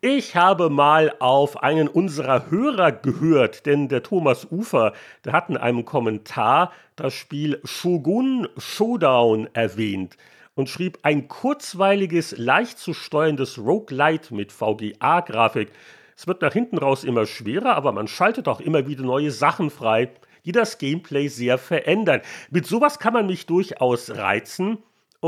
Ich 0.00 0.36
habe 0.36 0.70
mal 0.70 1.14
auf 1.20 1.62
einen 1.62 1.88
unserer 1.88 2.50
Hörer 2.50 2.92
gehört, 2.92 3.66
denn 3.66 3.88
der 3.88 4.02
Thomas 4.02 4.46
Ufer, 4.50 4.92
der 5.24 5.32
hat 5.32 5.48
in 5.48 5.56
einem 5.56 5.84
Kommentar 5.84 6.72
das 6.96 7.14
Spiel 7.14 7.60
Shogun 7.64 8.46
Showdown 8.56 9.48
erwähnt 9.54 10.16
und 10.54 10.68
schrieb 10.68 10.98
ein 11.02 11.28
kurzweiliges, 11.28 12.36
leicht 12.36 12.78
zu 12.78 12.92
steuerndes 12.94 13.58
Roguelite 13.58 14.34
mit 14.34 14.52
VGA-Grafik. 14.52 15.70
Es 16.16 16.26
wird 16.26 16.42
nach 16.42 16.52
hinten 16.52 16.78
raus 16.78 17.04
immer 17.04 17.26
schwerer, 17.26 17.74
aber 17.74 17.92
man 17.92 18.08
schaltet 18.08 18.48
auch 18.48 18.60
immer 18.60 18.86
wieder 18.86 19.02
neue 19.02 19.30
Sachen 19.30 19.70
frei, 19.70 20.10
die 20.44 20.52
das 20.52 20.78
Gameplay 20.78 21.28
sehr 21.28 21.58
verändern. 21.58 22.20
Mit 22.50 22.66
sowas 22.66 22.98
kann 22.98 23.12
man 23.12 23.26
mich 23.26 23.46
durchaus 23.46 24.10
reizen. 24.10 24.78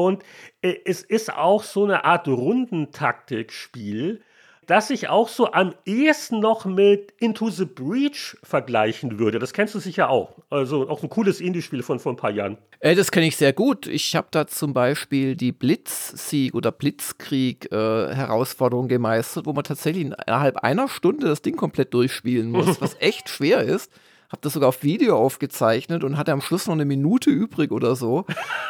Und 0.07 0.23
äh, 0.63 0.75
es 0.85 1.03
ist 1.03 1.33
auch 1.33 1.63
so 1.63 1.85
eine 1.85 2.05
Art 2.05 2.27
Rundentaktikspiel, 2.29 4.23
das 4.67 4.91
ich 4.91 5.09
auch 5.09 5.29
so 5.29 5.53
am 5.53 5.75
ehesten 5.87 6.41
noch 6.41 6.67
mit 6.67 7.15
Into 7.19 7.49
the 7.49 7.65
Breach 7.65 8.37
vergleichen 8.43 9.19
würde. 9.19 9.39
Das 9.39 9.55
kennst 9.55 9.75
du 9.75 9.79
sicher 9.79 10.11
auch. 10.11 10.37
Also 10.51 10.91
auch 10.91 11.03
ein 11.03 11.09
cooles 11.09 11.41
Indie-Spiel 11.41 11.83
von 11.83 11.99
vor 11.99 12.13
ein 12.13 12.17
paar 12.17 12.31
Jahren. 12.31 12.59
Äh, 12.81 12.95
das 12.95 13.11
kenne 13.11 13.27
ich 13.27 13.37
sehr 13.37 13.55
gut. 13.55 13.87
Ich 13.87 14.15
habe 14.15 14.29
da 14.31 14.47
zum 14.47 14.75
Beispiel 14.75 15.37
die 15.37 15.53
Blitzsieg- 15.53 16.55
oder 16.55 16.71
Blitzkrieg-Herausforderung 16.71 18.85
äh, 18.87 18.89
gemeistert, 18.89 19.47
wo 19.47 19.55
man 19.55 19.65
tatsächlich 19.65 20.05
innerhalb 20.05 20.59
einer 20.59 20.89
Stunde 20.89 21.29
das 21.29 21.41
Ding 21.41 21.57
komplett 21.57 21.95
durchspielen 21.95 22.51
muss, 22.51 22.67
was 22.83 22.95
echt 23.01 23.31
schwer 23.31 23.63
ist. 23.63 23.91
Habe 24.29 24.43
das 24.43 24.53
sogar 24.53 24.69
auf 24.69 24.83
Video 24.83 25.17
aufgezeichnet 25.17 26.05
und 26.05 26.19
hatte 26.19 26.33
am 26.33 26.43
Schluss 26.43 26.67
noch 26.67 26.75
eine 26.75 26.85
Minute 26.85 27.31
übrig 27.31 27.71
oder 27.73 27.97
so. 27.97 28.27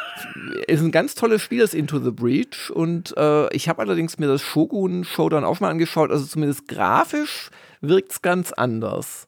ist 0.67 0.81
ein 0.81 0.91
ganz 0.91 1.15
tolles 1.15 1.41
Spiel, 1.41 1.59
das 1.59 1.73
Into 1.73 1.99
the 1.99 2.11
Breach. 2.11 2.71
Und 2.71 3.15
äh, 3.17 3.53
ich 3.53 3.67
habe 3.67 3.81
allerdings 3.81 4.17
mir 4.17 4.27
das 4.27 4.41
Shogun 4.41 5.03
Showdown 5.03 5.43
auch 5.43 5.59
mal 5.59 5.69
angeschaut. 5.69 6.11
Also 6.11 6.25
zumindest 6.25 6.67
grafisch 6.67 7.49
wirkt 7.81 8.11
es 8.11 8.21
ganz 8.21 8.53
anders. 8.53 9.27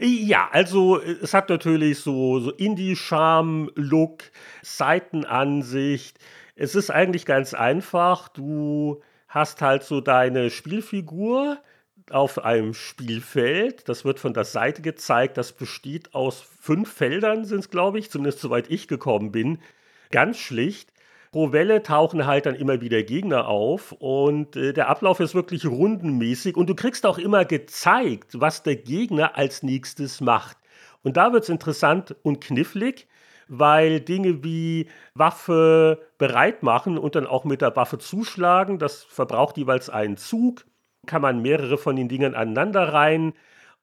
Ja, 0.00 0.48
also 0.52 1.00
es 1.00 1.32
hat 1.32 1.48
natürlich 1.48 2.00
so, 2.00 2.40
so 2.40 2.50
Indie-Charme-Look, 2.50 4.24
Seitenansicht. 4.62 6.18
Es 6.56 6.74
ist 6.74 6.90
eigentlich 6.90 7.24
ganz 7.24 7.54
einfach. 7.54 8.28
Du 8.28 9.00
hast 9.28 9.62
halt 9.62 9.84
so 9.84 10.00
deine 10.00 10.50
Spielfigur 10.50 11.58
auf 12.12 12.44
einem 12.44 12.74
Spielfeld. 12.74 13.88
Das 13.88 14.04
wird 14.04 14.20
von 14.20 14.34
der 14.34 14.44
Seite 14.44 14.82
gezeigt. 14.82 15.36
Das 15.36 15.52
besteht 15.52 16.14
aus 16.14 16.40
fünf 16.40 16.92
Feldern, 16.92 17.44
sind 17.44 17.60
es, 17.60 17.70
glaube 17.70 17.98
ich, 17.98 18.10
zumindest 18.10 18.40
soweit 18.40 18.70
ich 18.70 18.88
gekommen 18.88 19.32
bin. 19.32 19.58
Ganz 20.10 20.38
schlicht. 20.38 20.92
Pro 21.30 21.52
Welle 21.52 21.82
tauchen 21.82 22.26
halt 22.26 22.46
dann 22.46 22.54
immer 22.54 22.80
wieder 22.80 23.02
Gegner 23.02 23.48
auf 23.48 23.92
und 23.92 24.56
äh, 24.56 24.72
der 24.72 24.88
Ablauf 24.88 25.20
ist 25.20 25.34
wirklich 25.34 25.66
rundenmäßig 25.66 26.56
und 26.56 26.68
du 26.70 26.74
kriegst 26.74 27.04
auch 27.04 27.18
immer 27.18 27.44
gezeigt, 27.44 28.40
was 28.40 28.62
der 28.62 28.76
Gegner 28.76 29.36
als 29.36 29.62
nächstes 29.62 30.22
macht. 30.22 30.56
Und 31.02 31.18
da 31.18 31.32
wird 31.32 31.42
es 31.42 31.50
interessant 31.50 32.16
und 32.22 32.40
knifflig, 32.40 33.08
weil 33.46 34.00
Dinge 34.00 34.42
wie 34.42 34.88
Waffe 35.14 36.00
bereit 36.16 36.62
machen 36.62 36.96
und 36.96 37.14
dann 37.14 37.26
auch 37.26 37.44
mit 37.44 37.60
der 37.60 37.76
Waffe 37.76 37.98
zuschlagen, 37.98 38.78
das 38.78 39.04
verbraucht 39.04 39.58
jeweils 39.58 39.90
einen 39.90 40.16
Zug, 40.16 40.64
kann 41.08 41.22
man 41.22 41.42
mehrere 41.42 41.76
von 41.76 41.96
den 41.96 42.08
Dingen 42.08 42.36
aneinander 42.36 42.92
rein. 42.92 43.32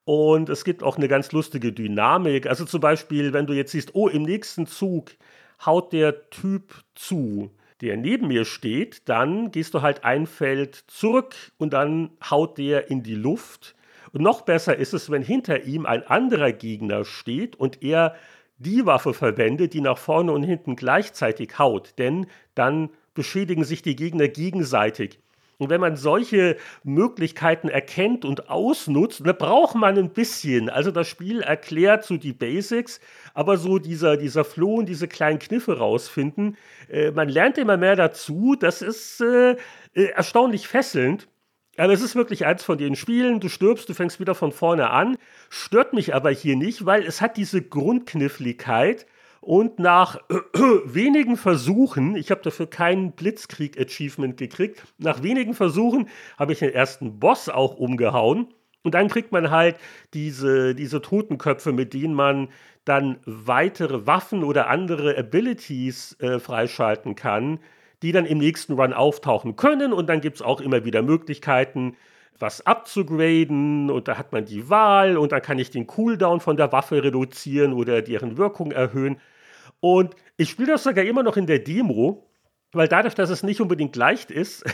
Und 0.06 0.48
es 0.48 0.64
gibt 0.64 0.84
auch 0.84 0.96
eine 0.96 1.10
ganz 1.10 1.34
lustige 1.34 1.74
Dynamik. 1.74 2.48
Also 2.48 2.64
zum 2.64 2.80
Beispiel, 2.80 3.34
wenn 3.34 3.48
du 3.48 3.54
jetzt 3.54 3.72
siehst, 3.74 3.94
oh, 3.96 4.08
im 4.08 4.24
nächsten 4.24 4.68
Zug 4.68 5.12
haut 5.66 5.92
der 5.92 6.30
Typ 6.30 6.84
zu, 6.94 7.52
der 7.82 7.98
neben 7.98 8.28
mir 8.28 8.46
steht, 8.46 9.10
dann 9.10 9.52
gehst 9.52 9.74
du 9.74 9.82
halt 9.82 10.06
ein 10.06 10.28
Feld 10.28 10.76
zurück 10.88 11.36
und 11.58 11.74
dann 11.74 12.12
haut 12.30 12.58
der 12.58 12.90
in 12.90 13.04
die 13.04 13.16
Luft. 13.16 13.76
Und 14.14 14.22
noch 14.22 14.44
besser 14.44 14.78
ist 14.78 14.94
es, 14.94 15.10
wenn 15.10 15.24
hinter 15.24 15.64
ihm 15.64 15.86
ein 15.86 16.08
anderer 16.08 16.54
Gegner 16.54 17.04
steht 17.04 17.58
und 17.58 17.84
er 17.84 18.16
die 18.58 18.86
Waffe 18.86 19.14
verwendet, 19.14 19.74
die 19.74 19.82
nach 19.82 19.98
vorne 19.98 20.32
und 20.32 20.44
hinten 20.44 20.76
gleichzeitig 20.78 21.60
haut, 21.60 21.96
denn 21.98 22.28
dann 22.54 22.90
beschädigen 23.14 23.64
sich 23.64 23.82
die 23.82 23.96
Gegner 23.96 24.28
gegenseitig. 24.28 25.20
Und 25.58 25.70
wenn 25.70 25.82
man 25.82 25.96
solche 25.96 26.58
Möglichkeiten 26.84 27.70
erkennt 27.70 28.26
und 28.26 28.50
ausnutzt, 28.50 29.22
da 29.26 29.34
braucht 29.34 29.76
man 29.76 29.98
ein 29.98 30.10
bisschen. 30.12 30.70
Also 30.70 30.92
das 30.92 31.08
Spiel 31.08 31.42
erklärt 31.42 32.04
so 32.04 32.18
die 32.18 32.34
Basics, 32.34 33.00
aber 33.34 33.58
so 33.58 33.80
dieser, 33.80 34.18
dieser 34.18 34.44
Floh 34.44 34.76
und 34.76 34.88
diese 34.88 35.08
kleinen 35.08 35.40
Kniffe 35.40 35.78
rausfinden, 35.78 36.58
äh, 36.90 37.12
man 37.12 37.30
lernt 37.30 37.58
immer 37.58 37.78
mehr 37.78 37.96
dazu. 37.96 38.56
Das 38.60 38.82
ist 38.82 39.22
äh, 39.22 39.56
äh, 39.94 40.06
erstaunlich 40.14 40.68
fesselnd. 40.68 41.28
Aber 41.78 41.92
es 41.92 42.02
ist 42.02 42.16
wirklich 42.16 42.46
eins 42.46 42.64
von 42.64 42.78
den 42.78 42.96
Spielen, 42.96 43.42
du 43.42 43.50
stirbst, 43.50 43.90
du 43.90 43.94
fängst 43.94 44.20
wieder 44.22 44.34
von 44.34 44.54
vorne 44.54 44.92
an. 44.92 45.18
Stört 45.50 45.94
mich 45.94 46.16
aber 46.16 46.32
hier 46.32 46.56
nicht, 46.56 46.86
weil 46.86 47.04
es 47.04 47.20
hat 47.20 47.36
diese 47.36 47.62
Grundkniffligkeit, 47.62 49.06
und 49.46 49.78
nach 49.78 50.18
äh, 50.30 50.36
wenigen 50.86 51.38
Versuchen, 51.38 52.16
ich 52.16 52.32
habe 52.32 52.42
dafür 52.42 52.68
kein 52.68 53.12
Blitzkrieg-Achievement 53.12 54.38
gekriegt, 54.38 54.84
nach 54.98 55.22
wenigen 55.22 55.54
Versuchen 55.54 56.10
habe 56.38 56.54
ich 56.54 56.60
den 56.60 56.74
ersten 56.74 57.20
Boss 57.20 57.48
auch 57.48 57.76
umgehauen. 57.76 58.48
Und 58.82 58.94
dann 58.94 59.08
kriegt 59.08 59.32
man 59.32 59.52
halt 59.52 59.78
diese, 60.14 60.76
diese 60.76 61.02
Totenköpfe, 61.02 61.72
mit 61.72 61.94
denen 61.94 62.14
man 62.14 62.50
dann 62.86 63.18
weitere 63.26 64.06
Waffen 64.06 64.44
oder 64.44 64.68
andere 64.68 65.18
Abilities 65.18 66.20
äh, 66.20 66.40
freischalten 66.40 67.16
kann, 67.16 67.60
die 68.04 68.12
dann 68.12 68.26
im 68.26 68.40
nächsten 68.40 68.74
Run 68.74 68.94
auftauchen 68.94 69.56
können. 69.56 69.94
Und 69.94 70.08
dann 70.08 70.22
gibt 70.22 70.38
es 70.38 70.42
auch 70.42 70.62
immer 70.62 70.86
wieder 70.86 71.02
Möglichkeiten, 71.02 71.96
was 72.38 72.66
abzugraden 72.66 73.90
und 73.90 74.08
da 74.08 74.18
hat 74.18 74.34
man 74.34 74.46
die 74.46 74.70
Wahl 74.70 75.18
und 75.18 75.32
dann 75.32 75.42
kann 75.42 75.58
ich 75.58 75.70
den 75.70 75.88
Cooldown 75.88 76.42
von 76.42 76.58
der 76.58 76.72
Waffe 76.72 77.02
reduzieren 77.02 77.74
oder 77.74 78.02
deren 78.02 78.38
Wirkung 78.38 78.72
erhöhen. 78.72 79.18
Und 79.86 80.16
ich 80.36 80.50
spiele 80.50 80.72
das 80.72 80.84
sogar 80.84 81.06
immer 81.06 81.22
noch 81.22 81.38
in 81.38 81.46
der 81.46 81.60
Demo, 81.60 82.28
weil 82.72 82.88
dadurch, 82.88 83.14
dass 83.14 83.30
es 83.30 83.44
nicht 83.44 83.62
unbedingt 83.62 83.96
leicht 83.96 84.32
ist, 84.32 84.66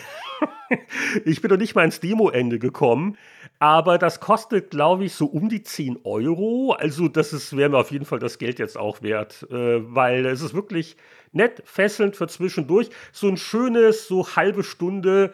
ich 1.25 1.41
bin 1.41 1.51
noch 1.51 1.57
nicht 1.57 1.75
mal 1.75 1.83
ins 1.83 1.99
Demo-Ende 1.99 2.59
gekommen, 2.59 3.17
aber 3.59 3.97
das 3.97 4.21
kostet, 4.21 4.69
glaube 4.69 5.03
ich, 5.03 5.13
so 5.13 5.25
um 5.25 5.49
die 5.49 5.63
10 5.63 5.99
Euro. 6.05 6.71
Also 6.71 7.09
das 7.09 7.57
wäre 7.57 7.69
mir 7.69 7.77
auf 7.79 7.91
jeden 7.91 8.05
Fall 8.05 8.19
das 8.19 8.37
Geld 8.37 8.57
jetzt 8.57 8.77
auch 8.77 9.01
wert, 9.01 9.45
äh, 9.51 9.81
weil 9.93 10.25
es 10.27 10.41
ist 10.41 10.53
wirklich 10.53 10.95
nett, 11.33 11.61
fesselnd 11.65 12.15
für 12.15 12.27
zwischendurch. 12.27 12.89
So 13.11 13.27
ein 13.27 13.35
schönes, 13.35 14.07
so 14.07 14.37
halbe 14.37 14.63
Stunde 14.63 15.33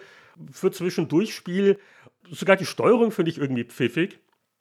für 0.51 0.71
Zwischendurchspiel. 0.71 1.77
Sogar 2.31 2.55
die 2.55 2.65
Steuerung 2.65 3.11
finde 3.11 3.29
ich 3.29 3.37
irgendwie 3.37 3.65
pfiffig. 3.65 4.17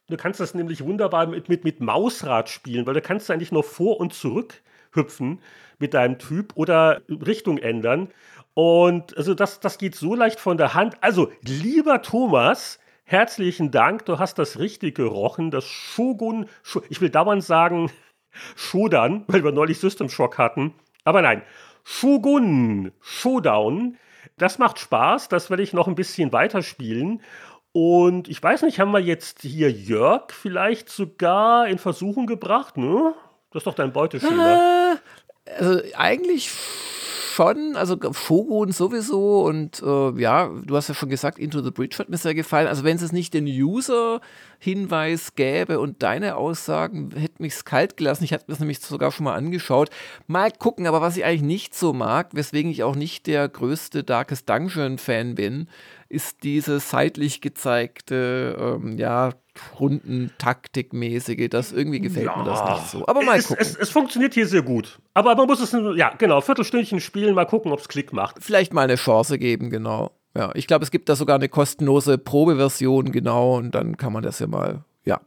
Du 0.09 0.19
kannst 0.19 0.41
das 0.41 0.53
nämlich 0.53 0.85
wunderbar 0.85 1.27
mit, 1.27 1.49
mit, 1.49 1.65
mit 1.65 1.81
Mausrad 1.81 2.51
spielen, 2.51 2.87
weil 2.87 2.93
du 2.93 3.01
kannst 3.01 3.31
eigentlich 3.31 3.51
nur 3.51 3.65
vor 3.65 3.99
und 3.99 4.13
zurück 4.13 4.61
hüpfen 4.97 5.41
mit 5.79 5.95
deinem 5.95 6.19
Typ 6.19 6.53
oder 6.57 7.03
Richtung 7.09 7.59
ändern. 7.59 8.09
Und 8.55 9.17
also 9.17 9.35
das, 9.35 9.61
das 9.61 9.79
geht 9.79 9.95
so 9.95 10.15
leicht 10.15 10.41
von 10.41 10.57
der 10.57 10.75
Hand. 10.75 10.97
Also, 11.03 11.31
lieber 11.43 12.01
Thomas, 12.01 12.79
herzlichen 13.05 13.71
Dank, 13.71 14.07
du 14.07 14.19
hast 14.19 14.39
das 14.39 14.59
richtig 14.59 14.97
gerochen. 14.97 15.51
Das 15.51 15.65
Shogun, 15.67 16.47
ich 16.89 17.01
will 17.01 17.11
dauernd 17.11 17.45
sagen 17.45 17.91
Shodan, 18.57 19.25
weil 19.29 19.45
wir 19.45 19.53
neulich 19.53 19.79
System 19.79 20.09
Shock 20.09 20.39
hatten. 20.39 20.75
Aber 21.05 21.23
nein, 21.23 21.43
Shogun 21.85 22.93
Showdown. 23.01 23.99
Das 24.39 24.59
macht 24.59 24.79
Spaß, 24.79 25.29
das 25.29 25.51
werde 25.51 25.63
ich 25.63 25.73
noch 25.73 25.87
ein 25.87 25.95
bisschen 25.95 26.33
weiterspielen. 26.33 27.23
Und 27.73 28.29
ich 28.29 28.43
weiß 28.43 28.63
nicht, 28.63 28.81
haben 28.81 28.91
wir 28.93 29.01
jetzt 29.01 29.43
hier 29.43 29.71
Jörg 29.71 30.33
vielleicht 30.33 30.89
sogar 30.89 31.69
in 31.69 31.77
Versuchung 31.77 32.27
gebracht, 32.27 32.79
ne? 32.79 33.15
Das 33.57 33.63
ist 33.63 33.69
doch 33.69 33.75
dein 33.75 33.91
Beuteschema. 33.91 34.99
Äh, 35.47 35.51
also 35.59 35.81
eigentlich 35.97 36.51
schon, 37.37 37.75
also 37.75 37.97
Shogun 38.13 38.71
sowieso 38.71 39.47
und 39.47 39.83
äh, 39.83 40.21
ja, 40.21 40.51
du 40.63 40.77
hast 40.77 40.89
ja 40.89 40.95
schon 40.95 41.09
gesagt, 41.09 41.39
Into 41.39 41.63
the 41.63 41.71
Bridge 41.71 41.97
hat 41.99 42.11
mir 42.11 42.19
sehr 42.19 42.35
gefallen. 42.35 42.69
Also 42.69 42.85
wenn 42.85 42.99
es 42.99 43.13
nicht 43.13 43.33
den 43.33 43.47
User-Hinweis 43.47 45.37
gäbe 45.37 45.81
und 45.81 46.03
deine 46.03 46.37
Aussagen, 46.37 47.13
hätte 47.17 47.43
mich 47.43 47.55
es 47.55 47.65
kalt 47.65 47.97
gelassen. 47.97 48.25
Ich 48.25 48.35
hatte 48.35 48.45
das 48.49 48.61
nämlich 48.61 48.81
sogar 48.81 49.11
schon 49.11 49.25
mal 49.25 49.35
angeschaut. 49.35 49.89
Mal 50.27 50.51
gucken, 50.51 50.87
aber 50.87 51.01
was 51.01 51.17
ich 51.17 51.25
eigentlich 51.25 51.41
nicht 51.41 51.75
so 51.75 51.95
mag, 51.95 52.35
weswegen 52.35 52.71
ich 52.71 52.83
auch 52.83 52.95
nicht 52.95 53.27
der 53.27 53.49
größte 53.49 54.05
Darkest 54.05 54.51
Dungeon-Fan 54.51 55.35
bin, 55.35 55.69
ist 56.09 56.43
diese 56.43 56.81
seitlich 56.81 57.41
gezeigte, 57.41 58.57
ähm, 58.59 58.99
ja, 58.99 59.33
Rundentaktikmäßige, 59.81 61.49
das 61.49 61.73
irgendwie 61.73 62.01
gefällt 62.01 62.27
ja, 62.27 62.37
mir 62.37 62.45
das 62.45 62.65
nicht 62.71 62.91
so. 62.91 63.07
Aber 63.07 63.23
mal 63.23 63.39
es, 63.39 63.49
gucken. 63.49 63.63
Es, 63.63 63.75
es, 63.75 63.91
funktioniert 63.91 64.35
hier 64.35 64.47
sehr 64.47 64.63
gut. 64.63 65.01
Aber 65.15 65.35
man 65.35 65.47
muss 65.47 65.61
es, 65.61 65.75
ja, 65.97 66.15
genau, 66.19 66.41
Viertelstündchen 66.41 67.01
spielen, 67.01 67.35
mal 67.35 67.47
gucken, 67.47 67.73
ob 67.73 67.81
es 67.81 67.89
Klick 67.89 68.13
macht. 68.13 68.37
Vielleicht 68.43 68.73
mal 68.73 68.83
eine 68.83 68.97
Chance 68.97 69.39
geben, 69.39 69.71
genau. 69.71 70.13
Ja, 70.37 70.51
ich 70.55 70.67
glaube, 70.67 70.85
es 70.85 70.91
gibt 70.91 71.09
da 71.09 71.17
sogar 71.17 71.37
eine 71.37 71.49
kostenlose 71.49 72.19
Probeversion, 72.19 73.11
genau, 73.13 73.57
und 73.57 73.75
dann 73.75 73.97
kann 73.97 74.13
man 74.13 74.23
das 74.23 74.39
ja 74.39 74.47
mal, 74.47 74.85
ja. 75.05 75.21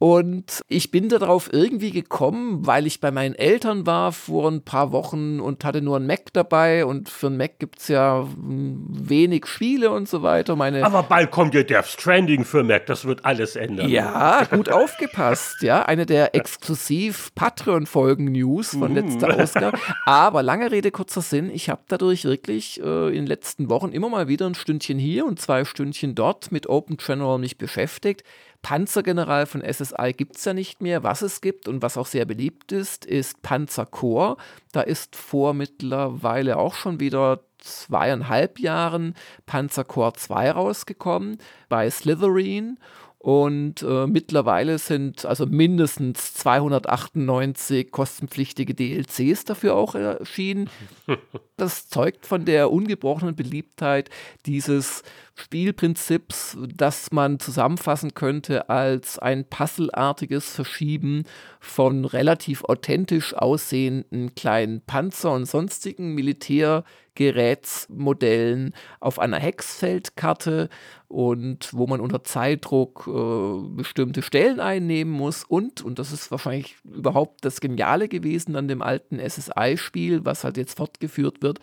Und 0.00 0.60
ich 0.68 0.92
bin 0.92 1.08
darauf 1.08 1.52
irgendwie 1.52 1.90
gekommen, 1.90 2.64
weil 2.64 2.86
ich 2.86 3.00
bei 3.00 3.10
meinen 3.10 3.34
Eltern 3.34 3.84
war 3.84 4.12
vor 4.12 4.48
ein 4.48 4.62
paar 4.62 4.92
Wochen 4.92 5.40
und 5.40 5.64
hatte 5.64 5.82
nur 5.82 5.96
ein 5.96 6.06
Mac 6.06 6.32
dabei. 6.32 6.84
Und 6.84 7.08
für 7.08 7.26
ein 7.26 7.36
Mac 7.36 7.58
gibt 7.58 7.80
es 7.80 7.88
ja 7.88 8.24
wenig 8.36 9.46
Spiele 9.46 9.90
und 9.90 10.08
so 10.08 10.22
weiter. 10.22 10.54
Meine 10.54 10.84
Aber 10.84 11.02
bald 11.02 11.32
kommt 11.32 11.52
ja 11.54 11.64
Death 11.64 11.86
Stranding 11.86 12.44
für 12.44 12.62
Mac, 12.62 12.86
das 12.86 13.06
wird 13.06 13.24
alles 13.24 13.56
ändern. 13.56 13.88
Ja, 13.88 14.44
gut 14.44 14.68
aufgepasst. 14.68 15.62
Ja, 15.62 15.82
eine 15.82 16.06
der 16.06 16.32
exklusiv 16.36 17.34
Patreon-Folgen-News 17.34 18.76
von 18.76 18.94
letzter 18.94 19.36
mm. 19.36 19.40
Ausgabe. 19.40 19.78
Aber 20.06 20.44
lange 20.44 20.70
Rede, 20.70 20.92
kurzer 20.92 21.22
Sinn. 21.22 21.50
Ich 21.50 21.70
habe 21.70 21.82
dadurch 21.88 22.24
wirklich 22.24 22.80
äh, 22.80 23.08
in 23.08 23.14
den 23.14 23.26
letzten 23.26 23.68
Wochen 23.68 23.90
immer 23.90 24.08
mal 24.08 24.28
wieder 24.28 24.46
ein 24.46 24.54
Stündchen 24.54 25.00
hier 25.00 25.26
und 25.26 25.40
zwei 25.40 25.64
Stündchen 25.64 26.14
dort 26.14 26.52
mit 26.52 26.68
Open 26.68 26.98
General 26.98 27.38
mich 27.38 27.58
beschäftigt. 27.58 28.22
Panzergeneral 28.62 29.46
von 29.46 29.62
SSI 29.62 30.12
gibt 30.16 30.36
es 30.36 30.44
ja 30.44 30.52
nicht 30.52 30.82
mehr. 30.82 31.02
Was 31.02 31.22
es 31.22 31.40
gibt 31.40 31.68
und 31.68 31.82
was 31.82 31.96
auch 31.96 32.06
sehr 32.06 32.24
beliebt 32.24 32.72
ist, 32.72 33.04
ist 33.04 33.42
Panzerkorps. 33.42 34.42
Da 34.72 34.80
ist 34.80 35.16
vor 35.16 35.54
mittlerweile 35.54 36.56
auch 36.56 36.74
schon 36.74 37.00
wieder 37.00 37.40
zweieinhalb 37.58 38.58
Jahren 38.58 39.14
Panzerkorps 39.46 40.24
2 40.24 40.50
rausgekommen 40.52 41.38
bei 41.68 41.90
Slytherin 41.90 42.78
und 43.18 43.82
äh, 43.82 44.06
mittlerweile 44.06 44.78
sind 44.78 45.26
also 45.26 45.44
mindestens 45.44 46.34
298 46.34 47.90
kostenpflichtige 47.90 48.74
DLCs 48.74 49.44
dafür 49.44 49.74
auch 49.74 49.94
erschienen. 49.94 50.70
Das 51.56 51.88
zeugt 51.88 52.24
von 52.24 52.44
der 52.44 52.70
ungebrochenen 52.70 53.34
Beliebtheit 53.34 54.10
dieses 54.46 55.02
Spielprinzips, 55.38 56.58
das 56.74 57.12
man 57.12 57.38
zusammenfassen 57.40 58.14
könnte 58.14 58.68
als 58.68 59.18
ein 59.18 59.44
puzzleartiges 59.44 60.50
Verschieben 60.50 61.24
von 61.60 62.04
relativ 62.04 62.64
authentisch 62.64 63.32
aussehenden 63.34 64.34
kleinen 64.34 64.82
Panzer 64.82 65.32
und 65.32 65.46
sonstigen 65.46 66.14
Militärgerätsmodellen 66.14 68.74
auf 69.00 69.18
einer 69.18 69.38
Hexfeldkarte 69.38 70.68
und 71.06 71.72
wo 71.72 71.86
man 71.86 72.00
unter 72.00 72.24
Zeitdruck 72.24 73.08
äh, 73.08 73.76
bestimmte 73.76 74.22
Stellen 74.22 74.60
einnehmen 74.60 75.12
muss 75.12 75.44
und, 75.44 75.82
und 75.82 75.98
das 75.98 76.12
ist 76.12 76.30
wahrscheinlich 76.30 76.76
überhaupt 76.84 77.44
das 77.44 77.60
Geniale 77.60 78.08
gewesen 78.08 78.56
an 78.56 78.68
dem 78.68 78.82
alten 78.82 79.18
SSI-Spiel, 79.18 80.24
was 80.24 80.44
halt 80.44 80.56
jetzt 80.56 80.76
fortgeführt 80.76 81.42
wird, 81.42 81.58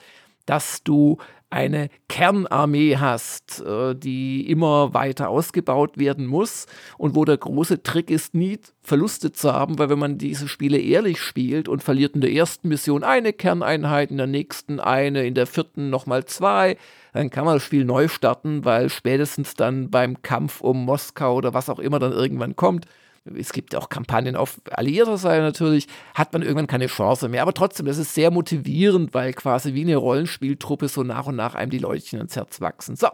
dass 0.46 0.84
du 0.84 1.18
eine 1.56 1.90
Kernarmee 2.10 2.98
hast, 2.98 3.62
äh, 3.62 3.96
die 3.96 4.50
immer 4.50 4.94
weiter 4.94 5.30
ausgebaut 5.30 5.98
werden 5.98 6.28
muss 6.28 6.66
und 6.98 7.16
wo 7.16 7.24
der 7.24 7.38
große 7.38 7.82
Trick 7.82 8.12
ist, 8.12 8.36
nie 8.36 8.60
Verluste 8.82 9.32
zu 9.32 9.54
haben, 9.54 9.80
weil 9.80 9.90
wenn 9.90 9.98
man 9.98 10.18
diese 10.18 10.50
Spiele 10.50 10.78
ehrlich 10.78 11.22
spielt 11.22 11.70
und 11.70 11.82
verliert 11.82 12.14
in 12.14 12.22
der 12.22 12.34
ersten 12.34 12.68
Mission 12.68 13.06
eine 13.06 13.32
Kerneinheit, 13.32 14.12
in 14.12 14.18
der 14.18 14.28
nächsten 14.28 14.82
eine, 14.82 15.26
in 15.26 15.34
der 15.34 15.48
vierten 15.48 15.90
nochmal 15.90 16.26
zwei, 16.26 16.78
dann 17.14 17.30
kann 17.30 17.46
man 17.46 17.56
das 17.56 17.64
Spiel 17.64 17.86
neu 17.86 18.10
starten, 18.10 18.66
weil 18.66 18.90
spätestens 18.90 19.54
dann 19.54 19.90
beim 19.90 20.22
Kampf 20.22 20.60
um 20.60 20.84
Moskau 20.84 21.36
oder 21.36 21.54
was 21.54 21.70
auch 21.70 21.80
immer 21.80 22.00
dann 22.00 22.12
irgendwann 22.12 22.58
kommt, 22.58 22.86
es 23.34 23.54
gibt 23.54 23.76
auch 23.76 23.90
Kampagnen 23.90 24.36
auf 24.36 24.62
alliierter 24.72 25.18
Seite 25.18 25.42
natürlich, 25.42 25.88
hat 26.14 26.34
man 26.34 26.42
irgendwann 26.42 26.68
keine 26.68 26.88
Chance 26.88 27.28
mehr. 27.28 27.42
Aber 27.42 27.54
trotzdem, 27.54 27.86
das 27.86 27.98
ist 27.98 28.14
sehr 28.14 28.32
motivierend, 28.32 29.14
weil 29.14 29.34
quasi 29.34 29.74
wie 29.74 29.82
eine 29.82 29.96
Rollenspieltruppe 29.96 30.88
so 30.88 31.04
nach 31.04 31.26
und 31.28 31.36
nach 31.36 31.56
einem 31.56 31.72
die 31.72 31.80
Leutchen 31.80 32.20
ins 32.20 32.36
Herz 32.36 32.62
wachsen. 32.62 32.96
So. 32.96 33.08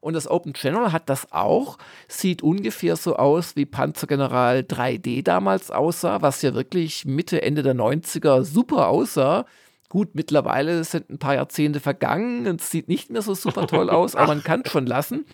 Und 0.00 0.14
das 0.14 0.30
Open 0.30 0.52
General 0.52 0.92
hat 0.92 1.08
das 1.08 1.32
auch, 1.32 1.76
sieht 2.06 2.42
ungefähr 2.42 2.94
so 2.94 3.16
aus, 3.16 3.56
wie 3.56 3.66
Panzergeneral 3.66 4.60
3D 4.60 5.24
damals 5.24 5.72
aussah, 5.72 6.22
was 6.22 6.40
ja 6.42 6.54
wirklich 6.54 7.04
Mitte, 7.04 7.42
Ende 7.42 7.64
der 7.64 7.74
90er 7.74 8.44
super 8.44 8.88
aussah. 8.88 9.44
Gut, 9.88 10.14
mittlerweile 10.14 10.84
sind 10.84 11.10
ein 11.10 11.18
paar 11.18 11.34
Jahrzehnte 11.34 11.80
vergangen, 11.80 12.46
es 12.46 12.70
sieht 12.70 12.88
nicht 12.88 13.10
mehr 13.10 13.22
so 13.22 13.34
super 13.34 13.66
toll 13.66 13.90
aus, 13.90 14.14
aber 14.14 14.28
man 14.28 14.44
kann 14.44 14.62
es 14.64 14.70
schon 14.70 14.86
lassen. 14.86 15.24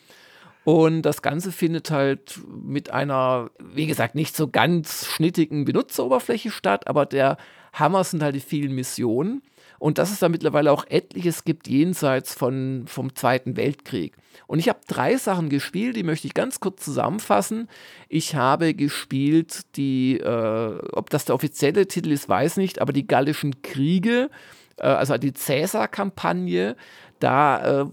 Und 0.64 1.02
das 1.02 1.20
Ganze 1.20 1.52
findet 1.52 1.90
halt 1.90 2.40
mit 2.48 2.90
einer, 2.90 3.50
wie 3.58 3.86
gesagt, 3.86 4.14
nicht 4.14 4.34
so 4.34 4.48
ganz 4.48 5.06
schnittigen 5.06 5.64
Benutzeroberfläche 5.66 6.50
statt, 6.50 6.88
aber 6.88 7.04
der 7.04 7.36
Hammer 7.74 8.02
sind 8.04 8.22
halt 8.22 8.34
die 8.34 8.40
vielen 8.40 8.72
Missionen. 8.72 9.42
Und 9.78 9.98
dass 9.98 10.10
es 10.10 10.20
da 10.20 10.30
mittlerweile 10.30 10.72
auch 10.72 10.86
etliches 10.88 11.44
gibt 11.44 11.68
jenseits 11.68 12.34
von, 12.34 12.84
vom 12.86 13.14
Zweiten 13.14 13.56
Weltkrieg. 13.56 14.16
Und 14.46 14.58
ich 14.58 14.70
habe 14.70 14.78
drei 14.86 15.16
Sachen 15.16 15.50
gespielt, 15.50 15.96
die 15.96 16.04
möchte 16.04 16.26
ich 16.26 16.32
ganz 16.32 16.60
kurz 16.60 16.82
zusammenfassen. 16.82 17.68
Ich 18.08 18.34
habe 18.34 18.72
gespielt 18.72 19.76
die, 19.76 20.18
äh, 20.20 20.78
ob 20.92 21.10
das 21.10 21.26
der 21.26 21.34
offizielle 21.34 21.86
Titel 21.86 22.12
ist, 22.12 22.28
weiß 22.28 22.56
nicht, 22.56 22.80
aber 22.80 22.94
die 22.94 23.06
Gallischen 23.06 23.60
Kriege, 23.60 24.30
äh, 24.78 24.86
also 24.86 25.18
die 25.18 25.34
Cäsar-Kampagne. 25.34 26.76
Da 27.24 27.80
äh, 27.80 27.86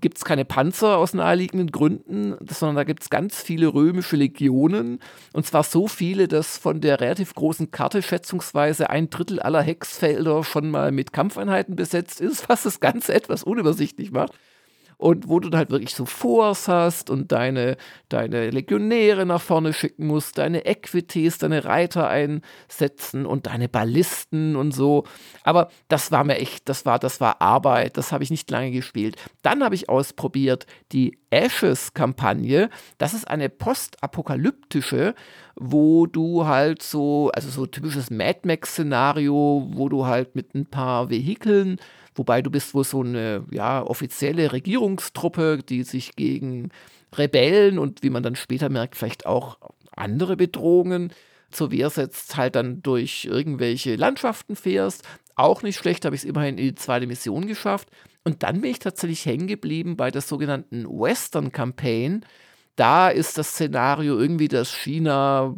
gibt 0.00 0.16
es 0.16 0.24
keine 0.24 0.46
Panzer 0.46 0.96
aus 0.96 1.12
naheliegenden 1.12 1.70
Gründen, 1.70 2.38
sondern 2.48 2.76
da 2.76 2.84
gibt 2.84 3.02
es 3.02 3.10
ganz 3.10 3.38
viele 3.42 3.66
römische 3.66 4.16
Legionen. 4.16 5.00
Und 5.34 5.44
zwar 5.44 5.62
so 5.62 5.88
viele, 5.88 6.26
dass 6.26 6.56
von 6.56 6.80
der 6.80 6.98
relativ 6.98 7.34
großen 7.34 7.70
Karte 7.70 8.00
schätzungsweise 8.00 8.88
ein 8.88 9.10
Drittel 9.10 9.40
aller 9.40 9.60
Hexfelder 9.60 10.42
schon 10.42 10.70
mal 10.70 10.90
mit 10.90 11.12
Kampfeinheiten 11.12 11.76
besetzt 11.76 12.22
ist, 12.22 12.48
was 12.48 12.62
das 12.62 12.80
Ganze 12.80 13.12
etwas 13.12 13.42
unübersichtlich 13.42 14.10
macht 14.10 14.32
und 15.02 15.28
wo 15.28 15.40
du 15.40 15.50
halt 15.56 15.70
wirklich 15.70 15.94
so 15.94 16.06
Force 16.06 16.68
hast 16.68 17.10
und 17.10 17.32
deine, 17.32 17.76
deine 18.08 18.50
Legionäre 18.50 19.26
nach 19.26 19.42
vorne 19.42 19.72
schicken 19.72 20.06
musst, 20.06 20.38
deine 20.38 20.64
Equites, 20.64 21.38
deine 21.38 21.64
Reiter 21.64 22.08
einsetzen 22.08 23.26
und 23.26 23.48
deine 23.48 23.68
Ballisten 23.68 24.54
und 24.54 24.70
so. 24.70 25.04
Aber 25.42 25.70
das 25.88 26.12
war 26.12 26.22
mir 26.22 26.36
echt, 26.36 26.68
das 26.68 26.86
war, 26.86 27.00
das 27.00 27.20
war 27.20 27.42
Arbeit, 27.42 27.96
das 27.96 28.12
habe 28.12 28.22
ich 28.22 28.30
nicht 28.30 28.48
lange 28.50 28.70
gespielt. 28.70 29.16
Dann 29.42 29.64
habe 29.64 29.74
ich 29.74 29.88
ausprobiert 29.88 30.66
die 30.92 31.18
Ashes-Kampagne. 31.30 32.70
Das 32.98 33.12
ist 33.12 33.26
eine 33.26 33.48
postapokalyptische, 33.48 35.14
wo 35.56 36.06
du 36.06 36.46
halt 36.46 36.82
so, 36.82 37.30
also 37.34 37.48
so 37.48 37.66
typisches 37.66 38.10
Mad 38.10 38.40
Max-Szenario, 38.44 39.68
wo 39.72 39.88
du 39.88 40.06
halt 40.06 40.36
mit 40.36 40.54
ein 40.54 40.66
paar 40.66 41.10
Vehikeln 41.10 41.78
wobei 42.14 42.42
du 42.42 42.50
bist 42.50 42.74
wohl 42.74 42.84
so 42.84 43.02
eine 43.02 43.44
ja, 43.50 43.82
offizielle 43.82 44.52
Regierungstruppe, 44.52 45.58
die 45.58 45.82
sich 45.82 46.16
gegen 46.16 46.70
Rebellen 47.16 47.78
und 47.78 48.02
wie 48.02 48.10
man 48.10 48.22
dann 48.22 48.36
später 48.36 48.68
merkt, 48.68 48.96
vielleicht 48.96 49.26
auch 49.26 49.58
andere 49.94 50.36
Bedrohungen 50.36 51.12
zur 51.50 51.70
Wehr 51.70 51.90
setzt, 51.90 52.36
halt 52.36 52.56
dann 52.56 52.82
durch 52.82 53.26
irgendwelche 53.26 53.96
Landschaften 53.96 54.56
fährst. 54.56 55.06
Auch 55.34 55.62
nicht 55.62 55.76
schlecht, 55.76 56.04
habe 56.04 56.16
ich 56.16 56.22
es 56.22 56.28
immerhin 56.28 56.58
in 56.58 56.64
die 56.64 56.74
zweite 56.74 57.06
Mission 57.06 57.46
geschafft. 57.46 57.88
Und 58.24 58.42
dann 58.42 58.60
bin 58.60 58.70
ich 58.70 58.78
tatsächlich 58.78 59.26
hängen 59.26 59.46
geblieben 59.46 59.96
bei 59.96 60.10
der 60.10 60.22
sogenannten 60.22 60.86
Western 60.86 61.52
Campaign, 61.52 62.24
da 62.82 63.10
ist 63.10 63.38
das 63.38 63.52
Szenario 63.52 64.18
irgendwie, 64.18 64.48
dass 64.48 64.74
China 64.74 65.54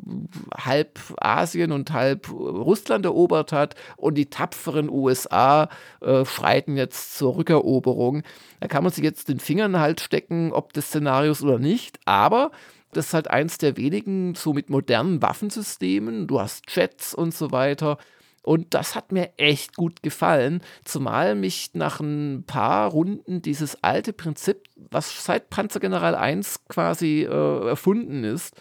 halb 0.55 1.01
Asien 1.17 1.73
und 1.73 1.91
halb 1.91 2.31
Russland 2.31 3.07
erobert 3.07 3.51
hat 3.51 3.77
und 3.97 4.17
die 4.17 4.27
tapferen 4.27 4.91
USA 4.91 5.71
äh, 6.03 6.27
schreiten 6.27 6.77
jetzt 6.77 7.17
zur 7.17 7.37
Rückeroberung. 7.37 8.25
Da 8.61 8.69
kann 8.69 8.85
man 8.85 8.93
sich 8.93 9.03
jetzt 9.03 9.31
den 9.31 9.41
Fingern 9.41 9.81
halt 9.81 10.03
stecken, 10.03 10.53
ob 10.53 10.75
des 10.75 10.89
Szenarios 10.89 11.43
oder 11.43 11.59
nicht, 11.59 11.99
aber 12.05 12.51
das 12.93 13.07
ist 13.07 13.15
halt 13.15 13.31
eins 13.31 13.57
der 13.57 13.79
wenigen 13.79 14.35
so 14.35 14.53
mit 14.53 14.69
modernen 14.69 15.23
Waffensystemen. 15.23 16.27
Du 16.27 16.41
hast 16.41 16.65
Jets 16.77 17.15
und 17.15 17.33
so 17.33 17.53
weiter. 17.53 17.97
Und 18.45 18.75
das 18.75 18.95
hat 18.95 19.11
mir 19.11 19.31
echt 19.39 19.75
gut 19.75 20.03
gefallen, 20.03 20.61
zumal 20.85 21.35
mich 21.35 21.71
nach 21.73 22.01
ein 22.01 22.45
paar 22.47 22.91
Runden 22.91 23.41
dieses 23.41 23.83
alte 23.83 24.13
Prinzip, 24.13 24.69
was 24.77 25.25
seit 25.25 25.49
Panzergeneral 25.49 26.15
1 26.15 26.67
quasi 26.69 27.23
äh, 27.23 27.69
erfunden 27.69 28.23
ist, 28.23 28.55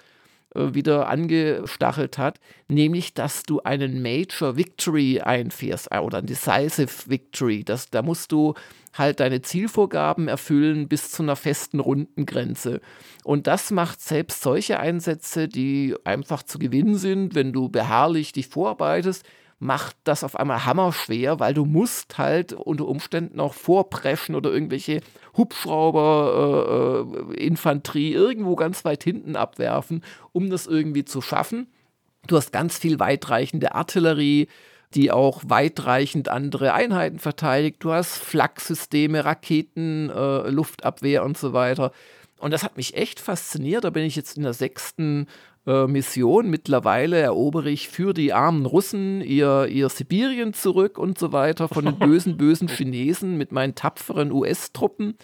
äh, 0.55 0.73
wieder 0.73 1.09
angestachelt 1.09 2.17
hat, 2.17 2.39
nämlich 2.69 3.13
dass 3.13 3.43
du 3.43 3.59
einen 3.61 4.01
Major 4.01 4.55
Victory 4.55 5.19
einfährst 5.19 5.89
äh, 5.91 5.97
oder 5.97 6.19
ein 6.19 6.27
Decisive 6.27 7.09
Victory. 7.09 7.65
Das, 7.65 7.89
da 7.89 8.01
musst 8.01 8.31
du 8.31 8.53
halt 8.93 9.19
deine 9.19 9.41
Zielvorgaben 9.41 10.29
erfüllen 10.29 10.87
bis 10.87 11.11
zu 11.11 11.23
einer 11.23 11.35
festen 11.35 11.81
Rundengrenze. 11.81 12.79
Und 13.25 13.47
das 13.47 13.71
macht 13.71 13.99
selbst 13.99 14.41
solche 14.43 14.79
Einsätze, 14.79 15.49
die 15.49 15.93
einfach 16.05 16.43
zu 16.43 16.57
gewinnen 16.57 16.95
sind, 16.95 17.35
wenn 17.35 17.51
du 17.51 17.67
beharrlich 17.67 18.31
dich 18.31 18.47
vorarbeitest, 18.47 19.25
macht 19.63 19.95
das 20.03 20.23
auf 20.23 20.35
einmal 20.35 20.65
hammerschwer, 20.65 21.39
weil 21.39 21.53
du 21.53 21.65
musst 21.65 22.17
halt 22.17 22.51
unter 22.51 22.85
Umständen 22.85 23.39
auch 23.39 23.53
vorpreschen 23.53 24.35
oder 24.35 24.51
irgendwelche 24.51 25.01
Hubschrauber, 25.37 27.05
äh, 27.33 27.33
äh, 27.33 27.45
Infanterie 27.45 28.11
irgendwo 28.11 28.55
ganz 28.55 28.83
weit 28.83 29.03
hinten 29.03 29.35
abwerfen, 29.35 30.03
um 30.33 30.49
das 30.49 30.67
irgendwie 30.67 31.05
zu 31.05 31.21
schaffen. 31.21 31.67
Du 32.27 32.35
hast 32.35 32.51
ganz 32.51 32.77
viel 32.77 32.99
weitreichende 32.99 33.73
Artillerie, 33.73 34.47
die 34.95 35.11
auch 35.11 35.41
weitreichend 35.47 36.29
andere 36.29 36.73
Einheiten 36.73 37.19
verteidigt. 37.19 37.77
Du 37.79 37.91
hast 37.91 38.17
Flaksysteme, 38.17 39.23
Raketen, 39.23 40.09
äh, 40.09 40.49
Luftabwehr 40.49 41.23
und 41.23 41.37
so 41.37 41.53
weiter. 41.53 41.91
Und 42.37 42.51
das 42.51 42.63
hat 42.63 42.75
mich 42.75 42.95
echt 42.95 43.21
fasziniert. 43.21 43.85
Da 43.85 43.89
bin 43.89 44.03
ich 44.03 44.17
jetzt 44.17 44.35
in 44.35 44.43
der 44.43 44.53
sechsten 44.53 45.27
äh, 45.65 45.87
Mission. 45.87 46.49
Mittlerweile 46.49 47.17
erobere 47.19 47.69
ich 47.69 47.89
für 47.89 48.13
die 48.13 48.33
armen 48.33 48.65
Russen 48.65 49.21
ihr, 49.21 49.67
ihr 49.67 49.89
Sibirien 49.89 50.53
zurück 50.53 50.97
und 50.97 51.17
so 51.17 51.31
weiter 51.31 51.67
von 51.67 51.85
den 51.85 51.99
bösen, 51.99 52.37
bösen 52.37 52.67
Chinesen 52.67 53.37
mit 53.37 53.51
meinen 53.51 53.75
tapferen 53.75 54.31
US-Truppen. 54.31 55.17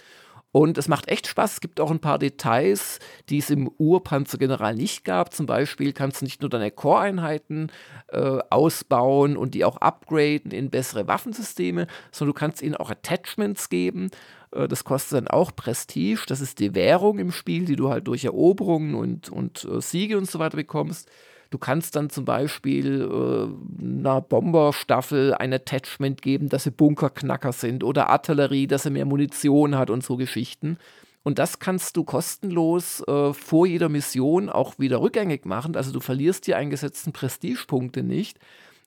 Und 0.60 0.78
es 0.78 0.90
macht 0.90 1.08
echt 1.08 1.26
Spaß. 1.26 1.54
Es 1.54 1.62
gibt 1.62 1.80
auch 1.80 1.90
ein 1.90 2.02
paar 2.02 2.20
Details, 2.20 3.00
die 3.30 3.38
es 3.38 3.50
im 3.50 3.70
Urpanzergeneral 3.78 4.76
nicht 4.76 5.06
gab. 5.06 5.34
Zum 5.34 5.46
Beispiel 5.46 5.94
kannst 5.94 6.20
du 6.20 6.26
nicht 6.26 6.42
nur 6.42 6.50
deine 6.50 6.70
Core-Einheiten 6.70 7.72
äh, 8.10 8.40
ausbauen 8.50 9.38
und 9.38 9.54
die 9.54 9.64
auch 9.64 9.78
upgraden 9.78 10.52
in 10.52 10.70
bessere 10.70 11.08
Waffensysteme, 11.08 11.88
sondern 12.12 12.34
du 12.34 12.40
kannst 12.40 12.62
ihnen 12.62 12.76
auch 12.76 12.92
Attachments 12.92 13.70
geben. 13.70 14.12
Äh, 14.52 14.68
das 14.68 14.84
kostet 14.84 15.14
dann 15.14 15.28
auch 15.30 15.56
Prestige. 15.56 16.26
Das 16.28 16.42
ist 16.42 16.60
die 16.60 16.76
Währung 16.76 17.20
im 17.20 17.32
Spiel, 17.32 17.64
die 17.64 17.78
du 17.78 17.88
halt 17.88 18.10
durch 18.10 18.26
Eroberungen 18.26 18.96
und, 18.96 19.30
und 19.30 19.64
äh, 19.64 19.80
Siege 19.80 20.18
und 20.18 20.30
so 20.30 20.40
weiter 20.40 20.58
bekommst. 20.58 21.10
Du 21.50 21.58
kannst 21.58 21.96
dann 21.96 22.10
zum 22.10 22.26
Beispiel 22.26 23.02
äh, 23.02 23.84
einer 23.84 24.22
Bomberstaffel 24.22 25.34
ein 25.34 25.52
Attachment 25.52 26.22
geben, 26.22 26.50
dass 26.50 26.66
sie 26.66 26.72
Bunkerknacker 26.72 27.54
sind 27.54 27.84
oder 27.84 28.10
Artillerie, 28.10 28.68
dass 28.68 28.84
sie 28.84 28.92
mehr 28.92 29.06
Munition 29.06 29.76
hat 29.76 29.90
und 29.90 30.04
so 30.04 30.16
Geschichten. 30.16 30.78
Und 31.24 31.40
das 31.40 31.60
kannst 31.60 31.98
du 31.98 32.04
kostenlos 32.04 33.02
äh, 33.08 33.34
vor 33.34 33.66
jeder 33.66 33.90
Mission 33.90 34.50
auch 34.50 34.80
wieder 34.80 35.02
rückgängig 35.02 35.46
machen. 35.46 35.76
Also 35.76 35.92
du 35.92 36.00
verlierst 36.00 36.48
die 36.48 36.56
eingesetzten 36.56 37.14
Prestigepunkte 37.14 38.04
nicht. 38.04 38.40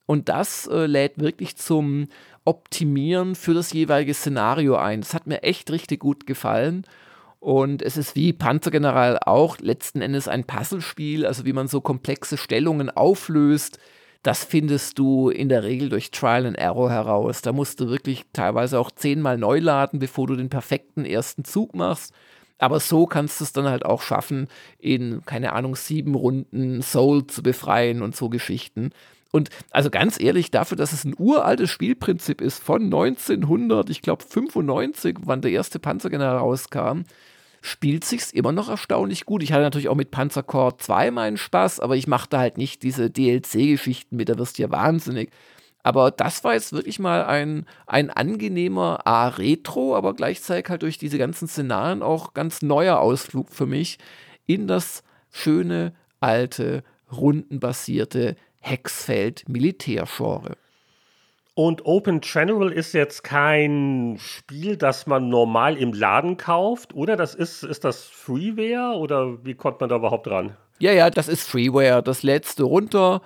Und 0.05 0.29
das 0.29 0.67
äh, 0.67 0.85
lädt 0.85 1.19
wirklich 1.19 1.55
zum 1.57 2.07
Optimieren 2.45 3.35
für 3.35 3.53
das 3.53 3.71
jeweilige 3.71 4.13
Szenario 4.13 4.75
ein. 4.75 5.01
Das 5.01 5.13
hat 5.13 5.27
mir 5.27 5.43
echt 5.43 5.71
richtig 5.71 5.99
gut 5.99 6.25
gefallen. 6.25 6.85
Und 7.43 7.81
es 7.81 7.97
ist 7.97 8.15
wie 8.15 8.31
Panzergeneral 8.31 9.19
auch 9.19 9.57
letzten 9.59 9.99
Endes 9.99 10.29
ein 10.29 10.45
Puzzlespiel, 10.45 11.25
also 11.25 11.43
wie 11.43 11.51
man 11.51 11.67
so 11.67 11.81
komplexe 11.81 12.37
Stellungen 12.37 12.89
auflöst. 12.89 13.79
Das 14.21 14.45
findest 14.45 14.97
du 14.97 15.27
in 15.27 15.49
der 15.49 15.63
Regel 15.63 15.89
durch 15.89 16.09
Trial 16.09 16.45
and 16.45 16.57
Error 16.57 16.89
heraus. 16.89 17.41
Da 17.41 17.51
musst 17.51 17.81
du 17.81 17.89
wirklich 17.89 18.23
teilweise 18.31 18.79
auch 18.79 18.91
zehnmal 18.91 19.37
neu 19.37 19.59
laden, 19.59 19.99
bevor 19.99 20.27
du 20.27 20.37
den 20.37 20.47
perfekten 20.47 21.03
ersten 21.03 21.43
Zug 21.43 21.75
machst. 21.75 22.13
Aber 22.59 22.79
so 22.79 23.07
kannst 23.07 23.41
du 23.41 23.43
es 23.43 23.51
dann 23.51 23.67
halt 23.67 23.83
auch 23.83 24.03
schaffen, 24.03 24.47
in, 24.79 25.25
keine 25.25 25.51
Ahnung, 25.51 25.75
sieben 25.75 26.15
Runden 26.15 26.81
Soul 26.81 27.27
zu 27.27 27.43
befreien 27.43 28.03
und 28.03 28.15
so 28.15 28.29
Geschichten. 28.29 28.91
Und 29.33 29.49
also 29.69 29.89
ganz 29.89 30.17
ehrlich, 30.17 30.49
dafür, 30.49 30.77
dass 30.77 30.93
es 30.93 31.03
ein 31.03 31.15
uraltes 31.17 31.69
Spielprinzip 31.69 32.39
ist 32.39 32.63
von 32.63 32.83
1900, 32.83 33.89
ich 33.89 34.01
glaube 34.01 34.23
95, 34.23 35.17
wann 35.25 35.41
der 35.41 35.51
erste 35.51 35.79
Panzergeneral 35.79 36.37
rauskam, 36.37 37.01
spielt 37.65 38.03
sich's 38.03 38.29
immer 38.29 38.51
noch 38.51 38.67
erstaunlich 38.67 39.25
gut. 39.25 39.41
Ich 39.41 39.53
hatte 39.53 39.63
natürlich 39.63 39.87
auch 39.87 39.95
mit 39.95 40.11
Panzercore 40.11 40.75
2 40.77 41.11
meinen 41.11 41.37
Spaß, 41.37 41.79
aber 41.79 41.95
ich 41.95 42.07
machte 42.07 42.37
halt 42.37 42.57
nicht 42.57 42.83
diese 42.83 43.09
DLC-Geschichten 43.09 44.17
mit, 44.17 44.27
da 44.27 44.37
wirst 44.37 44.57
du 44.57 44.63
ja 44.63 44.69
wahnsinnig. 44.69 45.31
Aber 45.81 46.11
das 46.11 46.43
war 46.43 46.55
jetzt 46.55 46.73
wirklich 46.73 46.99
mal 46.99 47.23
ein, 47.23 47.65
ein 47.87 48.09
angenehmer 48.09 49.07
A-Retro, 49.07 49.95
aber 49.95 50.13
gleichzeitig 50.13 50.69
halt 50.69 50.81
durch 50.81 50.97
diese 50.97 51.17
ganzen 51.17 51.47
Szenarien 51.47 52.03
auch 52.03 52.33
ganz 52.33 52.61
neuer 52.61 52.99
Ausflug 52.99 53.49
für 53.49 53.65
mich 53.65 53.97
in 54.45 54.67
das 54.67 55.01
schöne, 55.31 55.93
alte, 56.19 56.83
rundenbasierte 57.13 58.35
Hexfeld-Militärgenre. 58.59 60.57
Und 61.55 61.85
Open 61.85 62.21
General 62.21 62.71
ist 62.71 62.93
jetzt 62.93 63.23
kein 63.23 64.17
Spiel, 64.19 64.75
das 64.75 65.05
man 65.05 65.29
normal 65.29 65.77
im 65.77 65.93
Laden 65.93 66.37
kauft, 66.37 66.95
oder? 66.95 67.15
Das 67.15 67.35
ist, 67.35 67.63
ist 67.63 67.83
das 67.83 68.05
Freeware 68.05 68.97
oder 68.97 69.45
wie 69.45 69.53
kommt 69.53 69.79
man 69.79 69.89
da 69.89 69.97
überhaupt 69.97 70.25
dran? 70.25 70.57
Ja, 70.79 70.91
ja, 70.91 71.11
das 71.11 71.27
ist 71.27 71.47
Freeware. 71.47 72.01
Das 72.01 72.23
letzte 72.23 72.63
runter. 72.63 73.21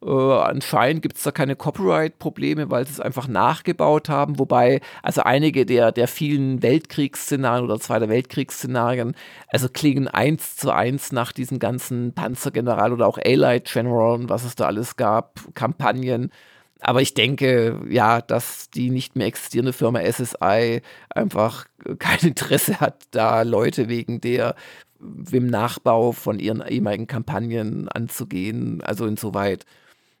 Äh, 0.00 0.10
anscheinend 0.10 1.02
gibt 1.02 1.16
es 1.16 1.24
da 1.24 1.32
keine 1.32 1.56
Copyright-Probleme, 1.56 2.70
weil 2.70 2.86
sie 2.86 2.92
es 2.92 3.00
einfach 3.00 3.26
nachgebaut 3.26 4.08
haben. 4.08 4.38
Wobei, 4.38 4.80
also 5.02 5.22
einige 5.22 5.66
der, 5.66 5.90
der 5.90 6.06
vielen 6.06 6.62
Weltkriegsszenarien 6.62 7.64
oder 7.64 7.80
Zweiter 7.80 8.08
Weltkriegsszenarien, 8.08 9.16
also 9.48 9.68
klingen 9.68 10.06
eins 10.06 10.56
zu 10.56 10.70
eins 10.70 11.10
nach 11.10 11.32
diesen 11.32 11.58
ganzen 11.58 12.14
Panzergeneral 12.14 12.92
oder 12.92 13.08
auch 13.08 13.18
Allied 13.18 13.64
General 13.64 14.14
und 14.14 14.28
was 14.28 14.44
es 14.44 14.54
da 14.54 14.66
alles 14.66 14.96
gab, 14.96 15.40
Kampagnen. 15.54 16.30
Aber 16.82 17.00
ich 17.00 17.14
denke, 17.14 17.80
ja, 17.88 18.20
dass 18.20 18.68
die 18.68 18.90
nicht 18.90 19.14
mehr 19.14 19.28
existierende 19.28 19.72
Firma 19.72 20.00
SSI 20.00 20.82
einfach 21.10 21.66
kein 21.98 22.18
Interesse 22.20 22.80
hat, 22.80 23.04
da 23.12 23.42
Leute 23.42 23.88
wegen 23.88 24.20
der 24.20 24.56
im 25.30 25.46
Nachbau 25.46 26.12
von 26.12 26.38
ihren 26.38 26.62
ehemaligen 26.66 27.06
Kampagnen 27.06 27.88
anzugehen. 27.88 28.80
Also 28.82 29.06
insoweit, 29.06 29.64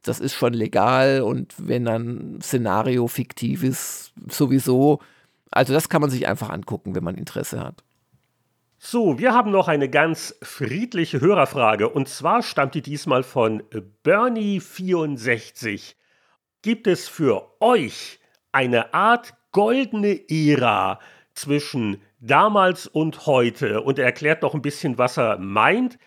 das 0.02 0.20
ist 0.20 0.34
schon 0.34 0.54
legal 0.54 1.22
und 1.22 1.54
wenn 1.58 1.84
dann 1.84 2.38
Szenario 2.40 3.06
fiktiv 3.08 3.62
ist, 3.62 4.12
sowieso. 4.28 5.00
Also 5.50 5.72
das 5.72 5.88
kann 5.88 6.00
man 6.00 6.10
sich 6.10 6.26
einfach 6.26 6.50
angucken, 6.50 6.94
wenn 6.94 7.04
man 7.04 7.16
Interesse 7.16 7.60
hat. 7.60 7.82
So, 8.78 9.18
wir 9.18 9.32
haben 9.32 9.52
noch 9.52 9.68
eine 9.68 9.88
ganz 9.88 10.34
friedliche 10.42 11.20
Hörerfrage 11.20 11.88
und 11.88 12.08
zwar 12.08 12.42
stammt 12.42 12.74
die 12.74 12.82
diesmal 12.82 13.22
von 13.22 13.62
Bernie64 14.04 15.94
gibt 16.62 16.86
es 16.86 17.08
für 17.08 17.50
euch 17.60 18.20
eine 18.52 18.94
Art 18.94 19.34
goldene 19.50 20.20
Ära 20.30 21.00
zwischen 21.34 22.00
damals 22.20 22.86
und 22.86 23.26
heute 23.26 23.82
und 23.82 23.98
er 23.98 24.06
erklärt 24.06 24.42
noch 24.42 24.54
ein 24.54 24.62
bisschen, 24.62 24.96
was 24.96 25.18
er 25.18 25.38
meint. 25.38 25.98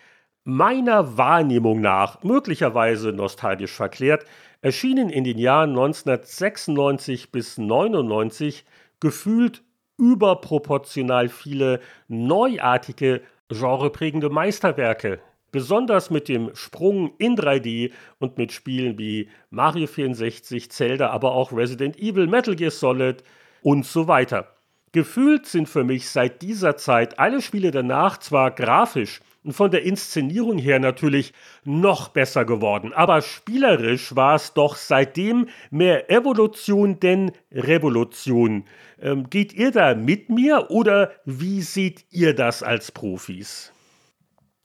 Meiner 0.47 1.17
Wahrnehmung 1.17 1.81
nach, 1.81 2.23
möglicherweise 2.23 3.11
nostalgisch 3.11 3.71
verklärt, 3.71 4.25
erschienen 4.61 5.09
in 5.09 5.23
den 5.23 5.39
Jahren 5.39 5.71
1996 5.71 7.31
bis 7.31 7.57
1999 7.57 8.63
gefühlt 8.99 9.63
überproportional 9.97 11.29
viele 11.29 11.79
neuartige, 12.07 13.21
genreprägende 13.49 14.29
Meisterwerke 14.29 15.19
besonders 15.55 16.09
mit 16.09 16.27
dem 16.27 16.53
Sprung 16.53 17.13
in 17.17 17.37
3D 17.37 17.93
und 18.19 18.37
mit 18.37 18.51
Spielen 18.51 18.97
wie 18.99 19.29
Mario 19.49 19.87
64, 19.87 20.69
Zelda, 20.69 21.11
aber 21.11 21.31
auch 21.31 21.53
Resident 21.53 21.97
Evil, 21.97 22.27
Metal 22.27 22.57
Gear 22.57 22.71
Solid 22.71 23.23
und 23.61 23.85
so 23.85 24.09
weiter. 24.09 24.53
Gefühlt 24.91 25.45
sind 25.45 25.69
für 25.69 25.85
mich 25.85 26.09
seit 26.09 26.41
dieser 26.41 26.75
Zeit 26.75 27.19
alle 27.19 27.41
Spiele 27.41 27.71
danach 27.71 28.17
zwar 28.17 28.51
grafisch 28.51 29.21
und 29.45 29.53
von 29.53 29.71
der 29.71 29.83
Inszenierung 29.83 30.57
her 30.57 30.79
natürlich 30.79 31.31
noch 31.63 32.09
besser 32.09 32.43
geworden, 32.43 32.91
aber 32.91 33.21
spielerisch 33.21 34.13
war 34.13 34.35
es 34.35 34.53
doch 34.53 34.75
seitdem 34.75 35.47
mehr 35.71 36.11
Evolution 36.11 36.99
denn 36.99 37.31
Revolution. 37.49 38.65
Ähm, 39.01 39.29
geht 39.29 39.53
ihr 39.53 39.71
da 39.71 39.95
mit 39.95 40.29
mir 40.29 40.69
oder 40.69 41.11
wie 41.23 41.61
seht 41.61 42.03
ihr 42.11 42.33
das 42.35 42.61
als 42.61 42.91
Profis? 42.91 43.71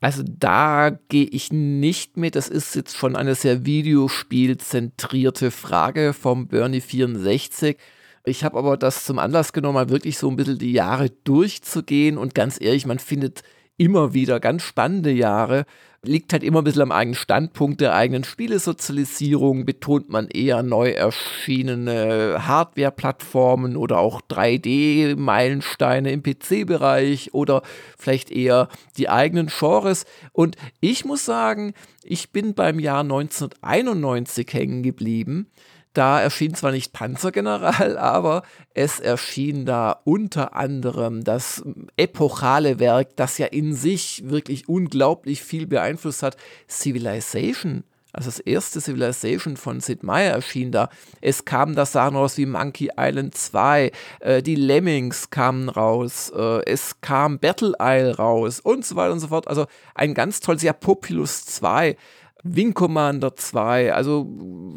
Also 0.01 0.23
da 0.27 0.99
gehe 1.09 1.27
ich 1.27 1.53
nicht 1.53 2.17
mit. 2.17 2.35
Das 2.35 2.49
ist 2.49 2.75
jetzt 2.75 2.97
schon 2.97 3.17
eine 3.17 3.35
sehr 3.35 3.67
videospielzentrierte 3.67 5.51
Frage 5.51 6.15
vom 6.15 6.47
Bernie64. 6.47 7.77
Ich 8.25 8.45
habe 8.45 8.59
aber 8.59 8.77
das 8.77 9.05
zum 9.05 9.19
Anlass 9.19 9.53
genommen, 9.53 9.75
mal 9.75 9.91
wirklich 9.91 10.19
so 10.19 10.29
ein 10.29 10.37
bisschen 10.37 10.59
die 10.59 10.73
Jahre 10.73 11.11
durchzugehen. 11.25 12.17
Und 12.17 12.35
ganz 12.35 12.59
ehrlich, 12.61 12.87
man 12.87 12.99
findet 12.99 13.43
immer 13.77 14.15
wieder 14.15 14.41
ganz 14.41 14.63
spannende 14.63 15.11
Jahre 15.11 15.65
liegt 16.03 16.33
halt 16.33 16.43
immer 16.43 16.63
ein 16.63 16.65
bisschen 16.65 16.83
am 16.83 16.93
eigenen 16.93 17.15
Standpunkt 17.15 17.81
der 17.81 17.95
eigenen 17.95 18.25
Spielesozialisierung, 18.25 19.67
betont 19.67 20.09
man 20.09 20.29
eher 20.29 20.63
neu 20.63 20.91
erschienene 20.91 22.47
Hardware-Plattformen 22.47 23.77
oder 23.77 23.99
auch 23.99 24.23
3D-Meilensteine 24.23 26.11
im 26.11 26.23
PC-Bereich 26.23 27.35
oder 27.35 27.63
vielleicht 27.99 28.31
eher 28.31 28.69
die 28.97 29.11
eigenen 29.11 29.49
Genres. 29.49 30.07
Und 30.33 30.57
ich 30.81 31.05
muss 31.05 31.27
sagen, 31.27 31.75
ich 32.03 32.31
bin 32.31 32.55
beim 32.55 32.79
Jahr 32.79 33.03
1991 33.03 34.47
hängen 34.53 34.83
geblieben 34.83 35.51
da 35.93 36.21
erschien 36.21 36.55
zwar 36.55 36.73
nicht 36.73 36.93
Panzergeneral, 36.93 37.99
aber 37.99 38.43
es 38.75 39.01
erschien 39.01 39.67
da 39.67 40.01
unter 40.05 40.55
anderem 40.55 41.25
das 41.25 41.63
epochale 41.97 42.79
Werk, 42.79 43.17
das 43.17 43.39
ja 43.39 43.47
in 43.47 43.75
sich 43.75 44.23
wirklich 44.27 44.69
unglaublich 44.69 45.43
viel 45.43 45.67
beeinflusst 45.67 46.23
hat, 46.23 46.37
Civilization. 46.69 47.85
Also 48.13 48.29
das 48.29 48.41
erste 48.41 48.81
Civilization 48.81 49.57
von 49.57 49.81
Sid 49.81 50.03
Meier 50.03 50.35
erschien 50.35 50.73
da. 50.73 50.89
Es 51.21 51.45
kamen 51.45 51.77
da 51.77 51.87
Sachen 51.87 52.17
raus 52.17 52.37
wie 52.39 52.47
Monkey 52.47 52.91
Island 52.99 53.37
2, 53.37 53.93
äh, 54.21 54.43
die 54.43 54.57
Lemmings 54.57 55.31
kamen 55.31 55.69
raus, 55.69 56.33
äh, 56.35 56.65
es 56.65 57.01
kam 57.01 57.39
Battle 57.39 57.75
Isle 57.81 58.17
raus 58.17 58.59
und 58.59 58.85
so 58.85 58.97
weiter 58.97 59.13
und 59.13 59.21
so 59.21 59.29
fort. 59.29 59.47
Also 59.47 59.67
ein 59.95 60.15
ganz 60.15 60.41
tolles, 60.41 60.63
ja, 60.63 60.73
Populus 60.73 61.45
2 61.45 61.97
Wing 62.43 62.75
Commander 62.75 63.37
2. 63.37 63.93
Also 63.93 64.21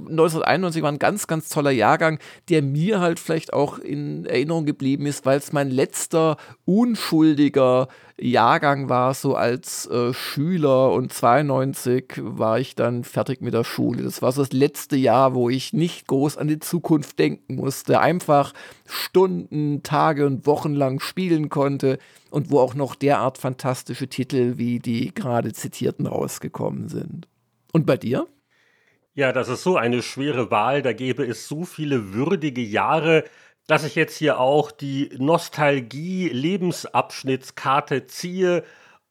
1991 0.09 0.83
war 0.83 0.91
ein 0.91 0.99
ganz, 0.99 1.27
ganz 1.27 1.49
toller 1.49 1.71
Jahrgang, 1.71 2.19
der 2.49 2.61
mir 2.61 2.99
halt 2.99 3.19
vielleicht 3.19 3.53
auch 3.53 3.79
in 3.79 4.25
Erinnerung 4.25 4.65
geblieben 4.65 5.05
ist, 5.05 5.25
weil 5.25 5.37
es 5.37 5.53
mein 5.53 5.69
letzter 5.69 6.37
unschuldiger 6.65 7.87
Jahrgang 8.19 8.89
war, 8.89 9.13
so 9.13 9.35
als 9.35 9.87
äh, 9.87 10.13
Schüler. 10.13 10.91
Und 10.91 11.11
92 11.13 12.21
war 12.21 12.59
ich 12.59 12.75
dann 12.75 13.03
fertig 13.03 13.41
mit 13.41 13.53
der 13.53 13.63
Schule. 13.63 14.03
Das 14.03 14.21
war 14.21 14.31
so 14.31 14.41
das 14.41 14.53
letzte 14.53 14.95
Jahr, 14.95 15.33
wo 15.33 15.49
ich 15.49 15.73
nicht 15.73 16.07
groß 16.07 16.37
an 16.37 16.47
die 16.47 16.59
Zukunft 16.59 17.17
denken 17.17 17.55
musste. 17.55 17.99
Einfach 17.99 18.53
Stunden, 18.85 19.83
Tage 19.83 20.25
und 20.25 20.45
Wochen 20.45 20.73
lang 20.73 20.99
spielen 20.99 21.49
konnte 21.49 21.97
und 22.29 22.51
wo 22.51 22.59
auch 22.59 22.75
noch 22.75 22.95
derart 22.95 23.37
fantastische 23.37 24.07
Titel 24.07 24.53
wie 24.57 24.79
die 24.79 25.13
gerade 25.13 25.53
zitierten 25.53 26.05
rausgekommen 26.05 26.89
sind. 26.89 27.27
Und 27.73 27.85
bei 27.85 27.97
dir? 27.97 28.27
Ja, 29.15 29.33
das 29.33 29.49
ist 29.49 29.63
so 29.63 29.77
eine 29.77 30.01
schwere 30.01 30.49
Wahl. 30.51 30.81
Da 30.81 30.93
gäbe 30.93 31.25
es 31.25 31.47
so 31.47 31.65
viele 31.65 32.13
würdige 32.13 32.61
Jahre, 32.61 33.25
dass 33.67 33.83
ich 33.83 33.95
jetzt 33.95 34.15
hier 34.15 34.39
auch 34.39 34.71
die 34.71 35.09
Nostalgie-Lebensabschnittskarte 35.17 38.05
ziehe 38.05 38.63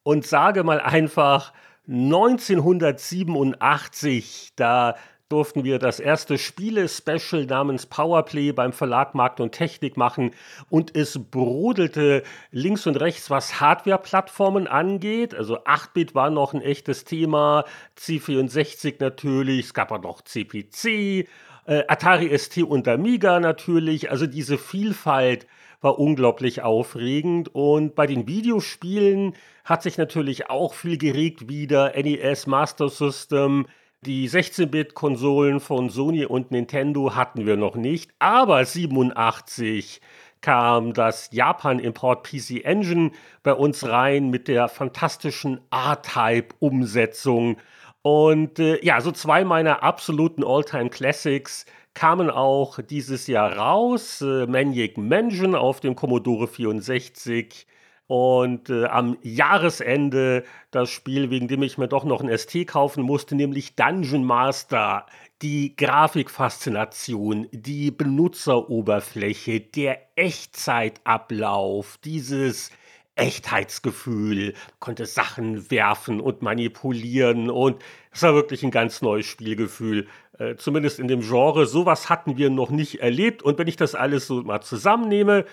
und 0.02 0.26
sage 0.26 0.64
mal 0.64 0.80
einfach 0.80 1.52
1987, 1.88 4.52
da 4.56 4.96
durften 5.32 5.64
wir 5.64 5.78
das 5.78 5.98
erste 5.98 6.36
Spiele-Special 6.36 7.46
namens 7.46 7.86
Powerplay 7.86 8.52
beim 8.52 8.72
Verlag 8.72 9.14
Markt 9.14 9.40
und 9.40 9.52
Technik 9.52 9.96
machen 9.96 10.32
und 10.68 10.94
es 10.94 11.18
brodelte 11.18 12.22
links 12.50 12.86
und 12.86 12.96
rechts, 12.96 13.30
was 13.30 13.58
Hardware-Plattformen 13.60 14.66
angeht. 14.66 15.34
Also 15.34 15.64
8-Bit 15.64 16.14
war 16.14 16.28
noch 16.28 16.52
ein 16.52 16.60
echtes 16.60 17.04
Thema, 17.04 17.64
C64 17.98 18.96
natürlich, 19.00 19.66
es 19.66 19.74
gab 19.74 19.90
auch 19.90 20.02
noch 20.02 20.20
CPC, 20.20 21.26
äh, 21.66 21.84
Atari 21.88 22.36
ST 22.36 22.58
und 22.64 22.86
Amiga 22.86 23.40
natürlich. 23.40 24.10
Also 24.10 24.26
diese 24.26 24.58
Vielfalt 24.58 25.46
war 25.80 25.98
unglaublich 25.98 26.62
aufregend. 26.62 27.54
Und 27.54 27.94
bei 27.94 28.06
den 28.06 28.26
Videospielen 28.26 29.34
hat 29.64 29.82
sich 29.82 29.98
natürlich 29.98 30.48
auch 30.48 30.74
viel 30.74 30.98
geregt 30.98 31.48
wieder. 31.48 31.92
NES 31.96 32.46
Master 32.46 32.88
System, 32.88 33.66
die 34.04 34.28
16-Bit-Konsolen 34.28 35.60
von 35.60 35.88
Sony 35.88 36.24
und 36.24 36.50
Nintendo 36.50 37.14
hatten 37.14 37.46
wir 37.46 37.56
noch 37.56 37.76
nicht, 37.76 38.10
aber 38.18 38.64
87 38.64 40.00
kam 40.40 40.92
das 40.92 41.30
Japan-Import 41.30 42.26
PC 42.26 42.64
Engine 42.64 43.12
bei 43.44 43.54
uns 43.54 43.86
rein 43.88 44.28
mit 44.28 44.48
der 44.48 44.68
fantastischen 44.68 45.60
R-Type-Umsetzung. 45.70 47.58
Und 48.02 48.58
äh, 48.58 48.84
ja, 48.84 49.00
so 49.00 49.12
zwei 49.12 49.44
meiner 49.44 49.84
absoluten 49.84 50.42
All-Time 50.42 50.90
Classics 50.90 51.64
kamen 51.94 52.28
auch 52.28 52.80
dieses 52.80 53.28
Jahr 53.28 53.56
raus. 53.56 54.20
Äh, 54.20 54.46
Maniac 54.46 54.98
Mansion 54.98 55.54
auf 55.54 55.78
dem 55.78 55.94
Commodore 55.94 56.48
64 56.48 57.68
und 58.12 58.68
äh, 58.68 58.84
am 58.84 59.16
Jahresende 59.22 60.44
das 60.70 60.90
Spiel, 60.90 61.30
wegen 61.30 61.48
dem 61.48 61.62
ich 61.62 61.78
mir 61.78 61.88
doch 61.88 62.04
noch 62.04 62.20
ein 62.20 62.28
ST 62.36 62.66
kaufen 62.66 63.02
musste, 63.02 63.34
nämlich 63.34 63.74
Dungeon 63.74 64.22
Master. 64.22 65.06
Die 65.40 65.74
Grafikfaszination, 65.76 67.48
die 67.52 67.90
Benutzeroberfläche, 67.90 69.60
der 69.60 69.98
Echtzeitablauf, 70.14 71.96
dieses 72.04 72.70
Echtheitsgefühl, 73.14 74.52
konnte 74.78 75.06
Sachen 75.06 75.70
werfen 75.70 76.20
und 76.20 76.42
manipulieren 76.42 77.48
und 77.48 77.82
es 78.10 78.22
war 78.22 78.34
wirklich 78.34 78.62
ein 78.62 78.70
ganz 78.70 79.00
neues 79.00 79.24
Spielgefühl, 79.24 80.06
äh, 80.38 80.56
zumindest 80.56 80.98
in 80.98 81.08
dem 81.08 81.22
Genre. 81.22 81.64
Sowas 81.64 82.10
hatten 82.10 82.36
wir 82.36 82.50
noch 82.50 82.68
nicht 82.68 83.00
erlebt 83.00 83.42
und 83.42 83.56
wenn 83.56 83.68
ich 83.68 83.76
das 83.76 83.94
alles 83.94 84.26
so 84.26 84.42
mal 84.42 84.60
zusammennehme, 84.60 85.46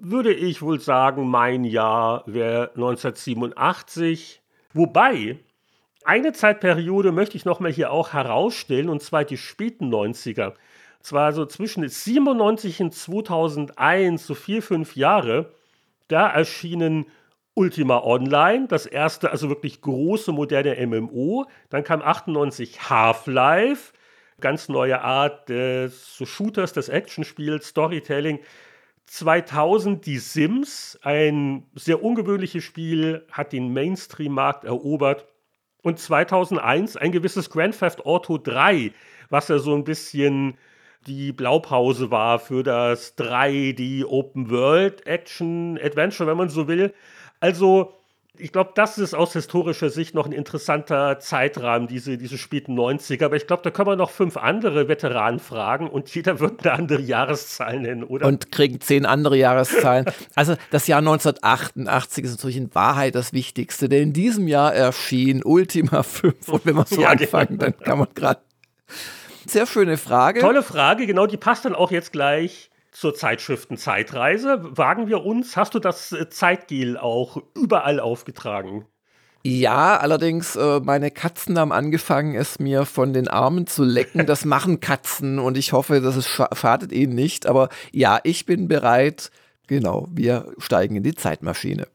würde 0.00 0.32
ich 0.32 0.62
wohl 0.62 0.80
sagen, 0.80 1.28
mein 1.28 1.64
Jahr 1.64 2.22
wäre 2.26 2.70
1987. 2.74 4.40
Wobei, 4.72 5.38
eine 6.04 6.32
Zeitperiode 6.32 7.12
möchte 7.12 7.36
ich 7.36 7.44
nochmal 7.44 7.72
hier 7.72 7.90
auch 7.90 8.12
herausstellen, 8.12 8.88
und 8.88 9.02
zwar 9.02 9.24
die 9.24 9.36
späten 9.36 9.92
90er. 9.92 10.54
Zwar 11.00 11.32
so 11.32 11.46
zwischen 11.46 11.88
97 11.88 12.80
und 12.80 12.94
2001, 12.94 14.26
so 14.26 14.34
vier, 14.34 14.62
fünf 14.62 14.96
Jahre, 14.96 15.52
da 16.08 16.28
erschienen 16.28 17.06
Ultima 17.54 18.02
Online, 18.04 18.68
das 18.68 18.86
erste, 18.86 19.30
also 19.30 19.48
wirklich 19.48 19.80
große, 19.80 20.32
moderne 20.32 20.76
MMO. 20.86 21.46
Dann 21.70 21.82
kam 21.84 22.02
98 22.02 22.88
Half-Life, 22.88 23.92
ganz 24.40 24.68
neue 24.68 25.00
Art 25.00 25.48
des 25.48 26.22
Shooters, 26.24 26.72
des 26.72 26.88
Actionspiels, 26.88 27.68
Storytelling. 27.68 28.38
2000 29.08 30.04
die 30.04 30.18
Sims, 30.18 30.98
ein 31.02 31.66
sehr 31.74 32.02
ungewöhnliches 32.02 32.62
Spiel, 32.62 33.26
hat 33.32 33.52
den 33.52 33.72
Mainstream-Markt 33.72 34.64
erobert. 34.64 35.26
Und 35.82 35.98
2001 35.98 36.96
ein 36.96 37.12
gewisses 37.12 37.50
Grand 37.50 37.78
Theft 37.78 38.04
Auto 38.04 38.36
3, 38.36 38.92
was 39.30 39.48
ja 39.48 39.58
so 39.58 39.74
ein 39.74 39.84
bisschen 39.84 40.58
die 41.06 41.32
Blaupause 41.32 42.10
war 42.10 42.38
für 42.38 42.62
das 42.62 43.16
3D 43.16 44.04
Open 44.04 44.50
World 44.50 45.06
Action 45.06 45.78
Adventure, 45.82 46.28
wenn 46.28 46.36
man 46.36 46.50
so 46.50 46.68
will. 46.68 46.92
Also 47.40 47.97
ich 48.38 48.52
glaube, 48.52 48.72
das 48.74 48.98
ist 48.98 49.14
aus 49.14 49.32
historischer 49.32 49.90
Sicht 49.90 50.14
noch 50.14 50.26
ein 50.26 50.32
interessanter 50.32 51.18
Zeitrahmen, 51.18 51.88
diese, 51.88 52.18
diese 52.18 52.38
späten 52.38 52.78
90er. 52.78 53.24
Aber 53.24 53.36
ich 53.36 53.46
glaube, 53.46 53.62
da 53.62 53.70
können 53.70 53.88
wir 53.88 53.96
noch 53.96 54.10
fünf 54.10 54.36
andere 54.36 54.88
Veteranen 54.88 55.40
fragen 55.40 55.88
und 55.88 56.14
jeder 56.14 56.40
wird 56.40 56.66
eine 56.66 56.74
andere 56.74 57.00
Jahreszahl 57.00 57.80
nennen, 57.80 58.04
oder? 58.04 58.26
Und 58.26 58.52
kriegen 58.52 58.80
zehn 58.80 59.06
andere 59.06 59.36
Jahreszahlen. 59.36 60.06
also 60.34 60.56
das 60.70 60.86
Jahr 60.86 60.98
1988 60.98 62.24
ist 62.24 62.30
natürlich 62.32 62.56
in 62.56 62.74
Wahrheit 62.74 63.14
das 63.14 63.32
Wichtigste, 63.32 63.88
denn 63.88 64.02
in 64.02 64.12
diesem 64.12 64.48
Jahr 64.48 64.74
erschien 64.74 65.42
Ultima 65.44 66.02
5. 66.02 66.48
Und 66.48 66.66
wenn 66.66 66.76
wir 66.76 66.86
so 66.86 67.00
ja, 67.00 67.08
anfangen, 67.08 67.58
genau. 67.58 67.64
dann 67.64 67.78
kann 67.78 67.98
man 67.98 68.08
gerade. 68.14 68.40
Sehr 69.46 69.66
schöne 69.66 69.96
Frage. 69.96 70.40
Tolle 70.40 70.62
Frage, 70.62 71.06
genau, 71.06 71.26
die 71.26 71.38
passt 71.38 71.64
dann 71.64 71.74
auch 71.74 71.90
jetzt 71.90 72.12
gleich 72.12 72.70
zur 72.98 73.14
Zeitschriften 73.14 73.76
Zeitreise. 73.76 74.58
Wagen 74.76 75.06
wir 75.06 75.24
uns, 75.24 75.56
hast 75.56 75.74
du 75.74 75.78
das 75.78 76.10
äh, 76.10 76.28
Zeitgel 76.28 76.98
auch 76.98 77.40
überall 77.54 78.00
aufgetragen? 78.00 78.86
Ja, 79.44 79.96
allerdings, 79.96 80.56
äh, 80.56 80.80
meine 80.80 81.12
Katzen 81.12 81.56
haben 81.58 81.70
angefangen, 81.70 82.34
es 82.34 82.58
mir 82.58 82.86
von 82.86 83.12
den 83.12 83.28
Armen 83.28 83.68
zu 83.68 83.84
lecken. 83.84 84.26
Das 84.26 84.44
machen 84.44 84.80
Katzen 84.80 85.38
und 85.38 85.56
ich 85.56 85.72
hoffe, 85.72 86.00
dass 86.00 86.16
es 86.16 86.26
schadet 86.26 86.90
ihnen 86.90 87.14
nicht. 87.14 87.46
Aber 87.46 87.68
ja, 87.92 88.18
ich 88.24 88.46
bin 88.46 88.66
bereit. 88.66 89.30
Genau, 89.68 90.08
wir 90.10 90.52
steigen 90.58 90.96
in 90.96 91.04
die 91.04 91.14
Zeitmaschine. 91.14 91.86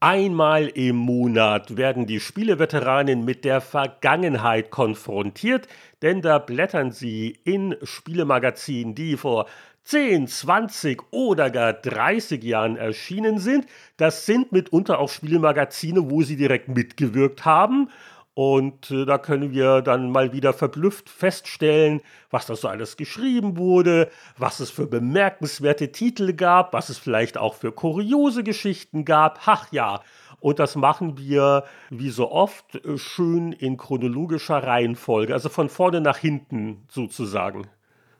Einmal 0.00 0.68
im 0.68 0.94
Monat 0.94 1.76
werden 1.76 2.06
die 2.06 2.20
Spieleveteranen 2.20 3.24
mit 3.24 3.44
der 3.44 3.60
Vergangenheit 3.60 4.70
konfrontiert, 4.70 5.66
denn 6.02 6.22
da 6.22 6.38
blättern 6.38 6.92
sie 6.92 7.40
in 7.42 7.74
Spielemagazinen, 7.82 8.94
die 8.94 9.16
vor 9.16 9.46
10, 9.82 10.28
20 10.28 11.02
oder 11.10 11.50
gar 11.50 11.72
30 11.72 12.44
Jahren 12.44 12.76
erschienen 12.76 13.40
sind. 13.40 13.66
Das 13.96 14.24
sind 14.24 14.52
mitunter 14.52 15.00
auch 15.00 15.08
Spielemagazine, 15.08 16.08
wo 16.08 16.22
sie 16.22 16.36
direkt 16.36 16.68
mitgewirkt 16.68 17.44
haben 17.44 17.90
und 18.38 18.92
äh, 18.92 19.04
da 19.04 19.18
können 19.18 19.50
wir 19.50 19.82
dann 19.82 20.12
mal 20.12 20.32
wieder 20.32 20.52
verblüfft 20.52 21.10
feststellen, 21.10 22.02
was 22.30 22.46
da 22.46 22.54
so 22.54 22.68
alles 22.68 22.96
geschrieben 22.96 23.56
wurde, 23.56 24.12
was 24.36 24.60
es 24.60 24.70
für 24.70 24.86
bemerkenswerte 24.86 25.90
Titel 25.90 26.34
gab, 26.34 26.72
was 26.72 26.88
es 26.88 26.98
vielleicht 26.98 27.36
auch 27.36 27.54
für 27.54 27.72
kuriose 27.72 28.44
Geschichten 28.44 29.04
gab. 29.04 29.40
Ach 29.46 29.72
ja, 29.72 30.02
und 30.38 30.60
das 30.60 30.76
machen 30.76 31.18
wir 31.18 31.64
wie 31.90 32.10
so 32.10 32.30
oft 32.30 32.76
äh, 32.76 32.96
schön 32.96 33.50
in 33.50 33.76
chronologischer 33.76 34.62
Reihenfolge, 34.62 35.34
also 35.34 35.48
von 35.48 35.68
vorne 35.68 36.00
nach 36.00 36.18
hinten 36.18 36.84
sozusagen. 36.88 37.66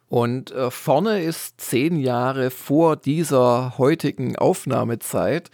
Und 0.08 0.50
äh, 0.50 0.72
vorne 0.72 1.22
ist 1.22 1.60
zehn 1.60 1.96
Jahre 1.96 2.50
vor 2.50 2.96
dieser 2.96 3.78
heutigen 3.78 4.34
Aufnahmezeit. 4.34 5.52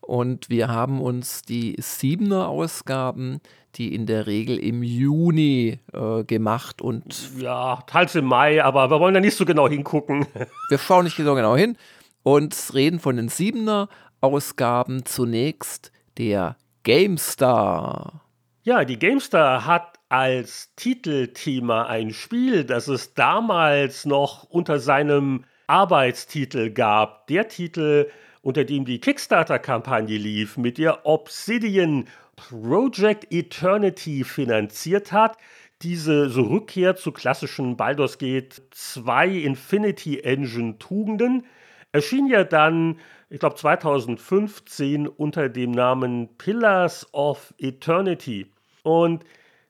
Und 0.00 0.48
wir 0.48 0.68
haben 0.68 1.02
uns 1.02 1.42
die 1.42 1.76
Siebener 1.78 2.48
Ausgaben 2.48 3.40
die 3.76 3.94
in 3.94 4.06
der 4.06 4.26
Regel 4.26 4.58
im 4.58 4.82
Juni 4.82 5.78
äh, 5.92 6.24
gemacht 6.24 6.80
und. 6.82 7.30
Ja, 7.38 7.82
teils 7.86 8.14
im 8.14 8.24
Mai, 8.24 8.62
aber 8.62 8.90
wir 8.90 9.00
wollen 9.00 9.14
da 9.14 9.20
nicht 9.20 9.36
so 9.36 9.44
genau 9.44 9.68
hingucken. 9.68 10.26
wir 10.68 10.78
schauen 10.78 11.04
nicht 11.04 11.16
so 11.16 11.34
genau 11.34 11.56
hin 11.56 11.76
und 12.22 12.56
reden 12.74 12.98
von 12.98 13.16
den 13.16 13.28
Siebener 13.28 13.88
Ausgaben 14.20 15.04
zunächst 15.04 15.92
der 16.18 16.56
GameStar. 16.82 18.22
Ja, 18.62 18.84
die 18.84 18.98
GameStar 18.98 19.66
hat 19.66 19.96
als 20.08 20.74
Titelthema 20.76 21.84
ein 21.86 22.12
Spiel, 22.12 22.64
das 22.64 22.88
es 22.88 23.14
damals 23.14 24.06
noch 24.06 24.44
unter 24.44 24.78
seinem 24.78 25.44
Arbeitstitel 25.66 26.70
gab. 26.70 27.26
Der 27.26 27.48
Titel 27.48 28.10
unter 28.46 28.64
dem 28.64 28.84
die 28.84 29.00
Kickstarter-Kampagne 29.00 30.16
lief, 30.16 30.56
mit 30.56 30.78
der 30.78 31.04
Obsidian 31.04 32.04
Project 32.36 33.26
Eternity 33.32 34.22
finanziert 34.22 35.10
hat, 35.10 35.36
diese 35.82 36.28
so 36.30 36.42
Rückkehr 36.42 36.94
zu 36.94 37.10
klassischen 37.10 37.76
Baldur's 37.76 38.18
Gate 38.18 38.62
2 38.70 39.30
Infinity 39.30 40.20
Engine 40.20 40.78
Tugenden, 40.78 41.44
erschien 41.90 42.28
ja 42.28 42.44
dann, 42.44 43.00
ich 43.30 43.40
glaube 43.40 43.56
2015 43.56 45.08
unter 45.08 45.48
dem 45.48 45.72
Namen 45.72 46.28
Pillars 46.38 47.12
of 47.12 47.52
Eternity. 47.58 48.52
Und 48.84 49.24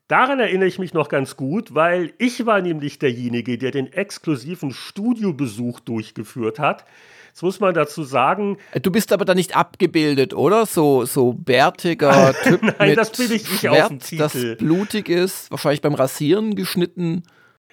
daran 0.08 0.40
erinnere 0.40 0.68
ich 0.68 0.78
mich 0.78 0.94
noch 0.94 1.08
ganz 1.08 1.36
gut, 1.36 1.74
weil 1.74 2.12
ich 2.18 2.46
war 2.46 2.60
nämlich 2.60 2.98
derjenige, 2.98 3.58
der 3.58 3.70
den 3.70 3.92
exklusiven 3.92 4.72
Studiobesuch 4.72 5.80
durchgeführt 5.80 6.58
hat. 6.58 6.84
Jetzt 7.28 7.42
muss 7.42 7.60
man 7.60 7.74
dazu 7.74 8.02
sagen. 8.02 8.56
Du 8.80 8.90
bist 8.90 9.12
aber 9.12 9.26
da 9.26 9.34
nicht 9.34 9.54
abgebildet, 9.54 10.32
oder? 10.32 10.64
So, 10.64 11.04
so 11.04 11.34
bärtiger 11.34 12.32
Typ. 12.42 12.62
Nein, 12.62 12.88
mit 12.90 12.98
das 12.98 13.10
bin 13.12 13.26
ich 13.26 13.42
nicht 13.42 13.60
Schwert, 13.60 13.82
auf 13.82 13.88
dem 13.88 13.98
Titel. 13.98 14.22
Das 14.22 14.56
blutig 14.56 15.10
ist, 15.10 15.50
wahrscheinlich 15.50 15.82
beim 15.82 15.94
Rasieren 15.94 16.54
geschnitten. 16.54 17.24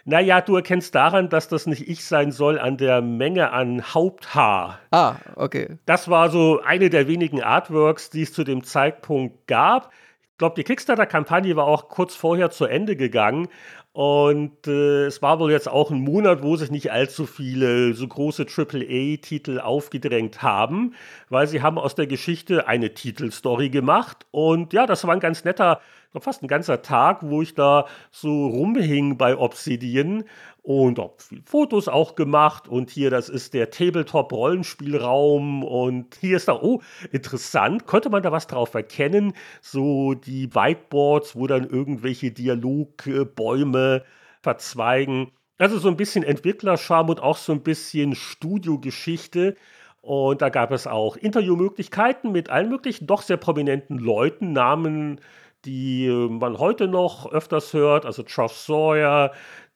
Naja, 0.05 0.41
du 0.41 0.57
erkennst 0.57 0.93
daran, 0.95 1.29
dass 1.29 1.47
das 1.47 1.65
nicht 1.65 1.87
ich 1.87 2.03
sein 2.03 2.33
soll, 2.33 2.59
an 2.59 2.75
der 2.75 3.01
Menge 3.01 3.51
an 3.51 3.81
Haupthaar. 3.93 4.79
Ah, 4.91 5.15
okay. 5.37 5.77
Das 5.85 6.09
war 6.09 6.29
so 6.29 6.59
eine 6.59 6.89
der 6.89 7.07
wenigen 7.07 7.41
Artworks, 7.41 8.09
die 8.09 8.23
es 8.23 8.33
zu 8.33 8.43
dem 8.43 8.65
Zeitpunkt 8.65 9.47
gab. 9.47 9.93
Ich 10.33 10.39
glaube, 10.39 10.55
die 10.55 10.63
Kickstarter-Kampagne 10.63 11.55
war 11.55 11.67
auch 11.67 11.89
kurz 11.89 12.15
vorher 12.15 12.49
zu 12.49 12.65
Ende 12.65 12.95
gegangen. 12.95 13.49
Und 13.91 14.65
äh, 14.65 15.05
es 15.05 15.21
war 15.21 15.39
wohl 15.39 15.51
jetzt 15.51 15.69
auch 15.69 15.91
ein 15.91 16.01
Monat, 16.01 16.41
wo 16.41 16.55
sich 16.55 16.71
nicht 16.71 16.91
allzu 16.91 17.27
viele 17.27 17.93
so 17.93 18.07
große 18.07 18.47
AAA-Titel 18.47 19.59
aufgedrängt 19.59 20.41
haben, 20.41 20.95
weil 21.29 21.45
sie 21.45 21.61
haben 21.61 21.77
aus 21.77 21.93
der 21.93 22.07
Geschichte 22.07 22.67
eine 22.67 22.95
Titelstory 22.95 23.69
gemacht. 23.69 24.25
Und 24.31 24.73
ja, 24.73 24.87
das 24.87 25.05
war 25.05 25.13
ein 25.13 25.19
ganz 25.19 25.45
netter, 25.45 25.79
fast 26.19 26.41
ein 26.41 26.47
ganzer 26.47 26.81
Tag, 26.81 27.19
wo 27.21 27.43
ich 27.43 27.53
da 27.53 27.85
so 28.09 28.47
rumhing 28.47 29.19
bei 29.19 29.37
Obsidian 29.37 30.23
und 30.63 30.97
habe 30.97 31.13
Fotos 31.45 31.87
auch 31.89 32.15
gemacht. 32.15 32.67
Und 32.67 32.89
hier, 32.89 33.11
das 33.11 33.29
ist 33.29 33.53
der 33.53 33.69
Tabletop-Rollenspielraum. 33.69 35.63
Und 35.63 36.15
hier 36.19 36.37
ist 36.37 36.47
da, 36.47 36.59
oh, 36.59 36.81
interessant, 37.11 37.85
konnte 37.85 38.09
man 38.09 38.23
da 38.23 38.31
was 38.31 38.47
drauf 38.47 38.73
erkennen? 38.73 39.33
So 39.61 40.13
die 40.13 40.55
Whiteboards, 40.55 41.35
wo 41.35 41.47
dann 41.47 41.69
irgendwelche 41.69 42.31
Dialogbäume 42.31 44.03
verzweigen. 44.41 45.31
Also 45.57 45.77
so 45.77 45.89
ein 45.89 45.97
bisschen 45.97 46.23
Entwicklerscham 46.23 47.09
und 47.09 47.21
auch 47.21 47.37
so 47.37 47.51
ein 47.51 47.61
bisschen 47.61 48.15
Studiogeschichte. 48.15 49.55
Und 50.01 50.41
da 50.41 50.49
gab 50.49 50.71
es 50.71 50.87
auch 50.87 51.17
Interviewmöglichkeiten 51.17 52.31
mit 52.31 52.49
allen 52.49 52.69
möglichen 52.69 53.05
doch 53.05 53.21
sehr 53.21 53.37
prominenten 53.37 53.97
Leuten, 53.97 54.53
Namen, 54.53 55.19
die 55.65 56.09
man 56.09 56.57
heute 56.59 56.87
noch 56.87 57.31
öfters 57.31 57.73
hört, 57.73 58.05
also 58.05 58.23
Charles 58.23 58.65
Sawyer, 58.65 59.31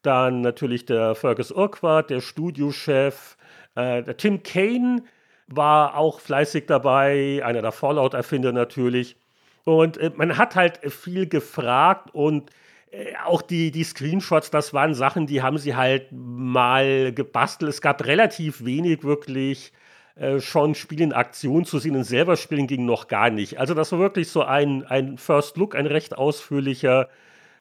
dann 0.08 0.40
natürlich 0.40 0.86
der 0.86 1.14
Fergus 1.14 1.52
Urquhart, 1.52 2.08
der 2.08 2.22
Studiochef. 2.22 3.36
Äh, 3.74 4.02
der 4.02 4.16
Tim 4.16 4.42
Kane 4.42 5.02
war 5.48 5.96
auch 5.98 6.20
fleißig 6.20 6.64
dabei, 6.66 7.42
einer 7.44 7.60
der 7.60 7.72
Fallout-Erfinder 7.72 8.52
natürlich. 8.52 9.16
Und 9.64 9.98
äh, 9.98 10.10
man 10.16 10.38
hat 10.38 10.56
halt 10.56 10.80
viel 10.90 11.28
gefragt 11.28 12.08
und 12.14 12.50
äh, 12.90 13.12
auch 13.26 13.42
die, 13.42 13.70
die 13.70 13.84
Screenshots, 13.84 14.50
das 14.50 14.72
waren 14.72 14.94
Sachen, 14.94 15.26
die 15.26 15.42
haben 15.42 15.58
sie 15.58 15.76
halt 15.76 16.06
mal 16.10 17.12
gebastelt. 17.12 17.70
Es 17.70 17.82
gab 17.82 18.06
relativ 18.06 18.64
wenig 18.64 19.04
wirklich 19.04 19.72
äh, 20.14 20.40
schon 20.40 20.74
Spiele 20.74 21.04
in 21.04 21.12
Aktion 21.12 21.66
zu 21.66 21.78
sehen 21.78 21.96
und 21.96 22.04
selber 22.04 22.38
spielen 22.38 22.66
ging 22.66 22.86
noch 22.86 23.08
gar 23.08 23.28
nicht. 23.28 23.58
Also 23.60 23.74
das 23.74 23.92
war 23.92 23.98
wirklich 23.98 24.30
so 24.30 24.42
ein, 24.42 24.86
ein 24.86 25.18
First 25.18 25.58
Look, 25.58 25.74
ein 25.74 25.86
recht 25.86 26.16
ausführlicher 26.16 27.10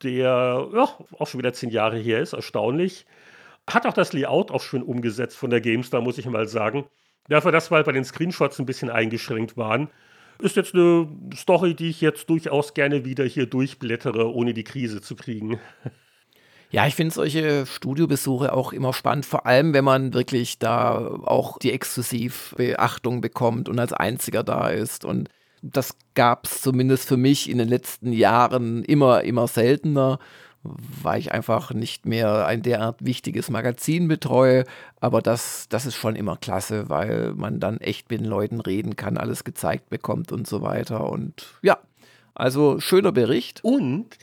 der 0.03 0.67
ja, 0.73 0.89
auch 1.19 1.27
schon 1.27 1.39
wieder 1.39 1.53
zehn 1.53 1.69
Jahre 1.69 1.97
her 1.97 2.19
ist, 2.19 2.33
erstaunlich. 2.33 3.05
Hat 3.69 3.85
auch 3.85 3.93
das 3.93 4.13
Layout 4.13 4.51
auch 4.51 4.61
schön 4.61 4.83
umgesetzt 4.83 5.37
von 5.37 5.49
der 5.49 5.61
GameStar, 5.61 6.01
muss 6.01 6.17
ich 6.17 6.25
mal 6.25 6.47
sagen. 6.47 6.85
Dafür, 7.27 7.51
dass 7.51 7.71
wir 7.71 7.83
bei 7.83 7.91
den 7.91 8.05
Screenshots 8.05 8.59
ein 8.59 8.65
bisschen 8.65 8.89
eingeschränkt 8.89 9.57
waren. 9.57 9.89
Ist 10.39 10.55
jetzt 10.55 10.73
eine 10.73 11.07
Story, 11.35 11.73
die 11.73 11.89
ich 11.89 11.99
jetzt 11.99 12.29
durchaus 12.29 12.73
gerne 12.73 13.03
wieder 13.03 13.25
hier 13.25 13.47
durchblättere, 13.47 14.33
ohne 14.33 14.53
die 14.53 14.63
Krise 14.63 15.01
zu 15.01 15.15
kriegen. 15.15 15.59
Ja, 16.69 16.85
ich 16.85 16.95
finde 16.95 17.13
solche 17.13 17.65
Studiobesuche 17.65 18.51
auch 18.51 18.73
immer 18.73 18.91
spannend, 18.91 19.25
vor 19.25 19.45
allem 19.45 19.73
wenn 19.73 19.85
man 19.85 20.13
wirklich 20.13 20.59
da 20.59 20.97
auch 21.23 21.59
die 21.59 21.71
Exklusivbeachtung 21.71 23.21
bekommt 23.21 23.69
und 23.69 23.79
als 23.79 23.93
einziger 23.93 24.43
da 24.43 24.67
ist. 24.67 25.05
Und 25.05 25.29
das 25.61 25.97
gab 26.15 26.45
es 26.45 26.61
zumindest 26.61 27.07
für 27.07 27.17
mich 27.17 27.49
in 27.49 27.57
den 27.57 27.67
letzten 27.67 28.11
Jahren 28.11 28.83
immer, 28.83 29.23
immer 29.23 29.47
seltener, 29.47 30.19
weil 30.63 31.19
ich 31.19 31.31
einfach 31.31 31.71
nicht 31.71 32.05
mehr 32.05 32.45
ein 32.45 32.61
derart 32.61 33.03
wichtiges 33.03 33.49
Magazin 33.49 34.07
betreue. 34.07 34.63
Aber 34.99 35.21
das, 35.21 35.67
das 35.69 35.85
ist 35.85 35.95
schon 35.95 36.15
immer 36.15 36.37
klasse, 36.37 36.89
weil 36.89 37.33
man 37.33 37.59
dann 37.59 37.79
echt 37.79 38.09
mit 38.09 38.21
den 38.21 38.27
Leuten 38.27 38.59
reden 38.59 38.95
kann, 38.95 39.17
alles 39.17 39.43
gezeigt 39.43 39.89
bekommt 39.89 40.31
und 40.31 40.47
so 40.47 40.61
weiter. 40.61 41.09
Und 41.09 41.59
ja, 41.61 41.77
also 42.35 42.79
schöner 42.79 43.11
Bericht. 43.11 43.63
Und 43.63 44.17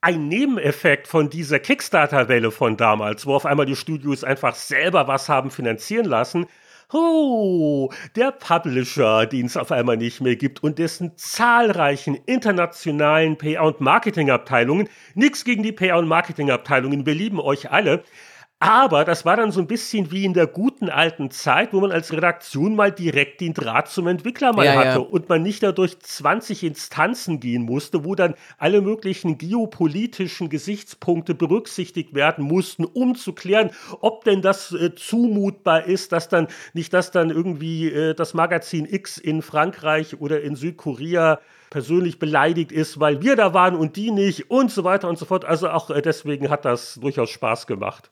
ein 0.00 0.28
Nebeneffekt 0.28 1.08
von 1.08 1.28
dieser 1.28 1.58
Kickstarter-Welle 1.58 2.50
von 2.50 2.76
damals, 2.76 3.26
wo 3.26 3.34
auf 3.34 3.46
einmal 3.46 3.66
die 3.66 3.76
Studios 3.76 4.22
einfach 4.22 4.54
selber 4.54 5.08
was 5.08 5.28
haben 5.28 5.50
finanzieren 5.50 6.06
lassen, 6.06 6.46
Oh, 6.90 7.92
der 8.16 8.32
Publisher, 8.32 9.26
den 9.26 9.44
es 9.44 9.58
auf 9.58 9.70
einmal 9.72 9.98
nicht 9.98 10.22
mehr 10.22 10.36
gibt 10.36 10.62
und 10.62 10.78
dessen 10.78 11.12
zahlreichen 11.18 12.14
internationalen 12.24 13.36
PR- 13.36 13.66
und 13.66 13.82
Marketingabteilungen, 13.82 14.88
nichts 15.14 15.44
gegen 15.44 15.62
die 15.62 15.72
PR- 15.72 15.98
und 15.98 16.08
Marketingabteilungen, 16.08 17.04
wir 17.04 17.14
lieben 17.14 17.40
euch 17.40 17.70
alle, 17.70 18.04
aber 18.60 19.04
das 19.04 19.24
war 19.24 19.36
dann 19.36 19.52
so 19.52 19.60
ein 19.60 19.68
bisschen 19.68 20.10
wie 20.10 20.24
in 20.24 20.34
der 20.34 20.48
guten 20.48 20.90
alten 20.90 21.30
Zeit, 21.30 21.72
wo 21.72 21.80
man 21.80 21.92
als 21.92 22.12
Redaktion 22.12 22.74
mal 22.74 22.90
direkt 22.90 23.40
den 23.40 23.54
Draht 23.54 23.88
zum 23.88 24.08
Entwickler 24.08 24.52
mal 24.52 24.66
ja, 24.66 24.74
hatte 24.74 24.98
ja. 24.98 25.04
und 25.04 25.28
man 25.28 25.42
nicht 25.42 25.62
dadurch 25.62 25.96
20 26.00 26.64
Instanzen 26.64 27.38
gehen 27.38 27.62
musste, 27.62 28.04
wo 28.04 28.16
dann 28.16 28.34
alle 28.58 28.80
möglichen 28.80 29.38
geopolitischen 29.38 30.48
Gesichtspunkte 30.48 31.36
berücksichtigt 31.36 32.14
werden 32.14 32.44
mussten, 32.44 32.84
um 32.84 33.14
zu 33.14 33.32
klären, 33.32 33.70
ob 34.00 34.24
denn 34.24 34.42
das 34.42 34.72
äh, 34.72 34.92
zumutbar 34.92 35.84
ist, 35.84 36.10
dass 36.10 36.28
dann 36.28 36.48
nicht, 36.72 36.92
dass 36.92 37.12
dann 37.12 37.30
irgendwie 37.30 37.92
äh, 37.92 38.14
das 38.14 38.34
Magazin 38.34 38.86
X 38.90 39.18
in 39.18 39.40
Frankreich 39.40 40.20
oder 40.20 40.42
in 40.42 40.56
Südkorea 40.56 41.38
persönlich 41.70 42.18
beleidigt 42.18 42.72
ist, 42.72 42.98
weil 42.98 43.22
wir 43.22 43.36
da 43.36 43.54
waren 43.54 43.76
und 43.76 43.94
die 43.94 44.10
nicht 44.10 44.50
und 44.50 44.72
so 44.72 44.82
weiter 44.82 45.08
und 45.08 45.16
so 45.16 45.26
fort. 45.26 45.44
Also 45.44 45.68
auch 45.70 45.90
äh, 45.90 46.02
deswegen 46.02 46.50
hat 46.50 46.64
das 46.64 46.94
durchaus 46.94 47.30
Spaß 47.30 47.68
gemacht. 47.68 48.10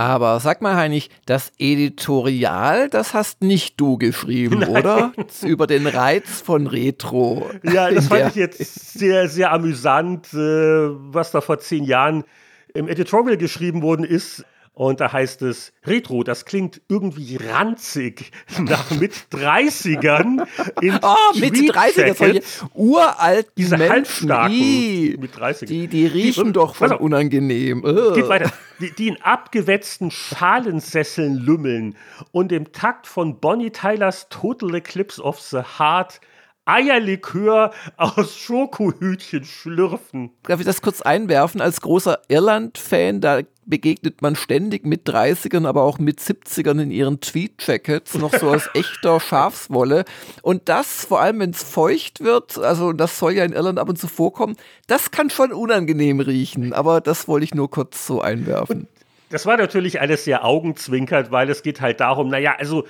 Aber 0.00 0.40
sag 0.40 0.62
mal, 0.62 0.76
Heinrich, 0.76 1.10
das 1.26 1.52
Editorial, 1.58 2.88
das 2.88 3.12
hast 3.12 3.42
nicht 3.42 3.78
du 3.78 3.98
geschrieben, 3.98 4.60
Nein. 4.60 4.70
oder? 4.70 5.12
Über 5.44 5.66
den 5.66 5.86
Reiz 5.86 6.40
von 6.40 6.66
Retro. 6.66 7.50
Ja, 7.64 7.90
das 7.90 8.06
fand 8.06 8.28
ich 8.28 8.36
jetzt 8.36 8.98
sehr, 8.98 9.28
sehr 9.28 9.52
amüsant, 9.52 10.32
äh, 10.32 10.38
was 10.38 11.32
da 11.32 11.42
vor 11.42 11.58
zehn 11.58 11.84
Jahren 11.84 12.24
im 12.72 12.88
Editorial 12.88 13.36
geschrieben 13.36 13.82
worden 13.82 14.06
ist. 14.06 14.42
Und 14.80 14.98
da 14.98 15.12
heißt 15.12 15.42
es, 15.42 15.74
Retro, 15.84 16.22
das 16.22 16.46
klingt 16.46 16.80
irgendwie 16.88 17.36
ranzig 17.36 18.30
nach 18.60 18.90
mit 18.92 19.12
30ern 19.30 20.46
in 20.80 20.98
oh, 21.02 21.38
mit 21.38 21.74
30 21.74 22.16
solche 22.16 22.40
uralten 22.72 23.52
Diese 23.58 23.76
Menschen, 23.76 24.32
die, 24.48 25.18
mit 25.20 25.38
30 25.38 25.68
die, 25.68 25.86
die 25.86 26.06
riechen 26.06 26.46
die, 26.46 26.52
doch 26.54 26.76
von 26.76 26.92
unangenehm. 26.92 27.82
Geht 27.82 28.26
weiter. 28.30 28.50
Die, 28.80 28.90
die, 28.90 29.08
in 29.08 29.20
abgewetzten 29.20 30.10
Schalensesseln 30.10 31.34
lümmeln 31.34 31.94
und 32.32 32.50
im 32.50 32.72
Takt 32.72 33.06
von 33.06 33.38
Bonnie 33.38 33.72
Tylers 33.72 34.30
Total 34.30 34.74
Eclipse 34.76 35.20
of 35.22 35.38
the 35.40 35.58
Heart 35.78 36.22
Eierlikör 36.64 37.72
aus 37.96 38.36
Schokohütchen 38.36 39.44
schlürfen. 39.44 40.30
Darf 40.44 40.60
ich 40.60 40.66
das 40.66 40.80
kurz 40.80 41.02
einwerfen? 41.02 41.60
Als 41.60 41.80
großer 41.80 42.20
Irland-Fan, 42.28 43.20
da 43.20 43.40
begegnet 43.70 44.20
man 44.20 44.36
ständig 44.36 44.84
mit 44.84 45.08
30ern, 45.08 45.66
aber 45.66 45.82
auch 45.82 45.98
mit 45.98 46.20
70ern 46.20 46.82
in 46.82 46.90
ihren 46.90 47.20
Tweed-Jackets, 47.20 48.18
noch 48.18 48.34
so 48.34 48.50
aus 48.50 48.68
echter 48.74 49.20
Schafswolle. 49.20 50.04
Und 50.42 50.68
das, 50.68 51.06
vor 51.06 51.20
allem 51.20 51.40
wenn 51.40 51.50
es 51.50 51.62
feucht 51.62 52.20
wird, 52.20 52.58
also 52.58 52.92
das 52.92 53.18
soll 53.18 53.32
ja 53.32 53.44
in 53.44 53.52
Irland 53.52 53.78
ab 53.78 53.88
und 53.88 53.96
zu 53.96 54.08
vorkommen, 54.08 54.56
das 54.86 55.10
kann 55.10 55.30
schon 55.30 55.52
unangenehm 55.52 56.20
riechen. 56.20 56.72
Aber 56.72 57.00
das 57.00 57.28
wollte 57.28 57.44
ich 57.44 57.54
nur 57.54 57.70
kurz 57.70 58.06
so 58.06 58.20
einwerfen. 58.20 58.80
Und 58.80 58.88
das 59.30 59.46
war 59.46 59.56
natürlich 59.56 60.00
alles 60.00 60.24
sehr 60.24 60.44
augenzwinkert, 60.44 61.30
weil 61.30 61.48
es 61.50 61.62
geht 61.62 61.80
halt 61.80 62.00
darum, 62.00 62.28
naja, 62.28 62.56
also 62.58 62.84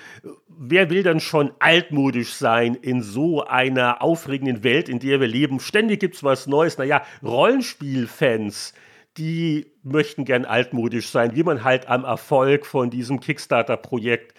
wer 0.48 0.88
will 0.88 1.02
dann 1.02 1.20
schon 1.20 1.52
altmodisch 1.58 2.32
sein 2.32 2.74
in 2.74 3.02
so 3.02 3.44
einer 3.44 4.00
aufregenden 4.02 4.64
Welt, 4.64 4.88
in 4.88 5.00
der 5.00 5.20
wir 5.20 5.28
leben? 5.28 5.60
Ständig 5.60 6.00
gibt 6.00 6.14
es 6.14 6.24
was 6.24 6.46
Neues. 6.46 6.78
Naja, 6.78 7.02
Rollenspielfans, 7.22 8.72
die 9.16 9.66
möchten 9.82 10.24
gern 10.24 10.44
altmodisch 10.44 11.08
sein, 11.08 11.34
wie 11.34 11.42
man 11.42 11.64
halt 11.64 11.88
am 11.88 12.04
Erfolg 12.04 12.66
von 12.66 12.90
diesem 12.90 13.20
Kickstarter-Projekt 13.20 14.34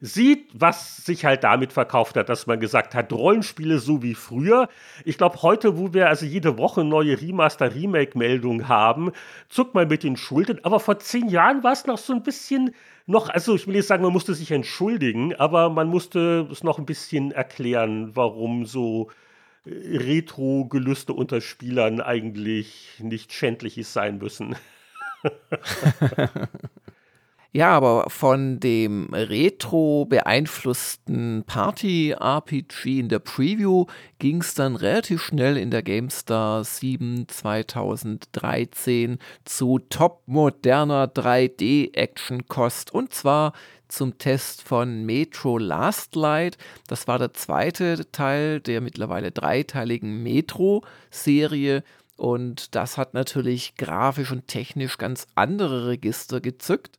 sieht, 0.00 0.50
was 0.52 0.98
sich 0.98 1.24
halt 1.24 1.44
damit 1.44 1.72
verkauft 1.72 2.16
hat, 2.16 2.28
dass 2.28 2.46
man 2.46 2.60
gesagt 2.60 2.94
hat, 2.94 3.12
Rollenspiele 3.12 3.78
so 3.78 4.02
wie 4.02 4.14
früher. 4.14 4.68
Ich 5.04 5.16
glaube, 5.16 5.40
heute, 5.42 5.78
wo 5.78 5.94
wir 5.94 6.08
also 6.08 6.26
jede 6.26 6.58
Woche 6.58 6.84
neue 6.84 7.20
Remaster-Remake-Meldungen 7.20 8.68
haben, 8.68 9.12
zuckt 9.48 9.74
man 9.74 9.88
mit 9.88 10.02
den 10.02 10.16
Schultern. 10.16 10.60
Aber 10.62 10.80
vor 10.80 10.98
zehn 10.98 11.28
Jahren 11.28 11.62
war 11.62 11.72
es 11.72 11.86
noch 11.86 11.98
so 11.98 12.12
ein 12.12 12.22
bisschen 12.22 12.74
noch, 13.06 13.28
also 13.28 13.54
ich 13.54 13.66
will 13.66 13.76
jetzt 13.76 13.88
sagen, 13.88 14.02
man 14.02 14.12
musste 14.12 14.34
sich 14.34 14.50
entschuldigen, 14.50 15.34
aber 15.36 15.70
man 15.70 15.88
musste 15.88 16.48
es 16.50 16.62
noch 16.64 16.78
ein 16.78 16.86
bisschen 16.86 17.32
erklären, 17.32 18.14
warum 18.14 18.66
so 18.66 19.10
Retro-Gelüste 19.66 21.12
unter 21.12 21.40
Spielern 21.40 22.00
eigentlich 22.00 22.98
nicht 23.00 23.32
schändlich 23.32 23.86
sein 23.86 24.18
müssen. 24.18 24.56
Ja, 27.56 27.70
aber 27.70 28.10
von 28.10 28.58
dem 28.58 29.14
retro 29.14 30.06
beeinflussten 30.06 31.44
Party-RPG 31.46 32.98
in 32.98 33.08
der 33.08 33.20
Preview 33.20 33.86
ging 34.18 34.40
es 34.40 34.54
dann 34.54 34.74
relativ 34.74 35.22
schnell 35.22 35.56
in 35.56 35.70
der 35.70 35.84
GameStar 35.84 36.64
7 36.64 37.28
2013 37.28 39.18
zu 39.44 39.78
top 39.88 40.22
moderner 40.26 41.06
3D-Action-Kost 41.06 42.92
und 42.92 43.14
zwar 43.14 43.52
zum 43.88 44.18
Test 44.18 44.62
von 44.62 45.04
Metro 45.04 45.58
Last 45.58 46.14
Light. 46.16 46.58
Das 46.86 47.06
war 47.06 47.18
der 47.18 47.32
zweite 47.32 48.10
Teil 48.12 48.60
der 48.60 48.80
mittlerweile 48.80 49.30
dreiteiligen 49.30 50.22
Metro-Serie. 50.22 51.82
Und 52.16 52.74
das 52.74 52.96
hat 52.96 53.14
natürlich 53.14 53.76
grafisch 53.76 54.30
und 54.30 54.46
technisch 54.46 54.98
ganz 54.98 55.26
andere 55.34 55.88
Register 55.88 56.40
gezückt 56.40 56.98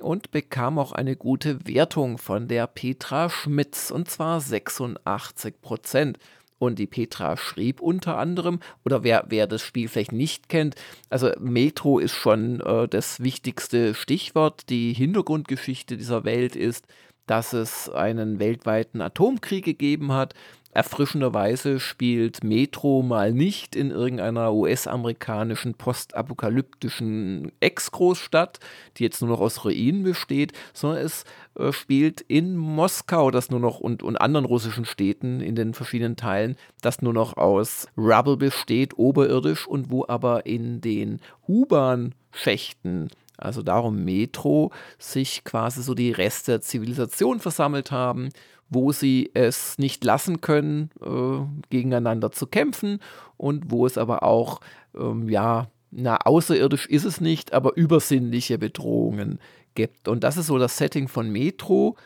und 0.00 0.30
bekam 0.30 0.78
auch 0.78 0.92
eine 0.92 1.16
gute 1.16 1.66
Wertung 1.66 2.18
von 2.18 2.48
der 2.48 2.66
Petra 2.66 3.30
Schmitz 3.30 3.90
und 3.90 4.10
zwar 4.10 4.40
86 4.40 5.60
Prozent. 5.60 6.18
Und 6.58 6.78
die 6.78 6.86
Petra 6.86 7.36
schrieb 7.36 7.80
unter 7.80 8.16
anderem, 8.16 8.60
oder 8.84 9.04
wer, 9.04 9.26
wer 9.28 9.46
das 9.46 9.62
Spiel 9.62 9.88
vielleicht 9.88 10.12
nicht 10.12 10.48
kennt, 10.48 10.74
also 11.10 11.30
Metro 11.38 11.98
ist 11.98 12.14
schon 12.14 12.60
äh, 12.60 12.88
das 12.88 13.20
wichtigste 13.20 13.94
Stichwort. 13.94 14.70
Die 14.70 14.92
Hintergrundgeschichte 14.94 15.96
dieser 15.96 16.24
Welt 16.24 16.56
ist, 16.56 16.86
dass 17.26 17.52
es 17.52 17.90
einen 17.90 18.38
weltweiten 18.38 19.00
Atomkrieg 19.00 19.64
gegeben 19.64 20.12
hat 20.12 20.34
Erfrischenderweise 20.76 21.80
spielt 21.80 22.44
Metro 22.44 23.00
mal 23.00 23.32
nicht 23.32 23.74
in 23.74 23.90
irgendeiner 23.90 24.52
US-amerikanischen 24.52 25.72
postapokalyptischen 25.72 27.50
Ex-Großstadt, 27.60 28.60
die 28.98 29.04
jetzt 29.04 29.22
nur 29.22 29.30
noch 29.30 29.40
aus 29.40 29.64
Ruinen 29.64 30.02
besteht, 30.02 30.52
sondern 30.74 31.02
es 31.02 31.24
äh, 31.58 31.72
spielt 31.72 32.20
in 32.20 32.58
Moskau, 32.58 33.30
das 33.30 33.48
nur 33.48 33.58
noch 33.58 33.80
und, 33.80 34.02
und 34.02 34.18
anderen 34.18 34.44
russischen 34.44 34.84
Städten 34.84 35.40
in 35.40 35.54
den 35.54 35.72
verschiedenen 35.72 36.16
Teilen, 36.16 36.56
das 36.82 37.00
nur 37.00 37.14
noch 37.14 37.38
aus 37.38 37.88
Rubble 37.96 38.36
besteht, 38.36 38.98
oberirdisch 38.98 39.66
und 39.66 39.90
wo 39.90 40.04
aber 40.06 40.44
in 40.44 40.82
den 40.82 41.22
U-Bahn-Schächten 41.48 43.08
also 43.38 43.62
darum 43.62 44.02
Metro, 44.02 44.72
sich 44.98 45.44
quasi 45.44 45.82
so 45.82 45.92
die 45.92 46.10
Reste 46.10 46.52
der 46.52 46.60
Zivilisation 46.62 47.38
versammelt 47.38 47.90
haben 47.90 48.30
wo 48.68 48.92
sie 48.92 49.30
es 49.34 49.78
nicht 49.78 50.04
lassen 50.04 50.40
können, 50.40 50.90
äh, 51.00 51.68
gegeneinander 51.70 52.32
zu 52.32 52.46
kämpfen 52.46 53.00
und 53.36 53.70
wo 53.70 53.86
es 53.86 53.98
aber 53.98 54.22
auch, 54.22 54.60
ähm, 54.96 55.28
ja, 55.28 55.68
na, 55.90 56.16
außerirdisch 56.16 56.86
ist 56.86 57.04
es 57.04 57.20
nicht, 57.20 57.52
aber 57.52 57.76
übersinnliche 57.76 58.58
Bedrohungen 58.58 59.38
gibt. 59.74 60.08
Und 60.08 60.24
das 60.24 60.36
ist 60.36 60.46
so 60.46 60.58
das 60.58 60.76
Setting 60.76 61.08
von 61.08 61.30
Metro. 61.30 61.96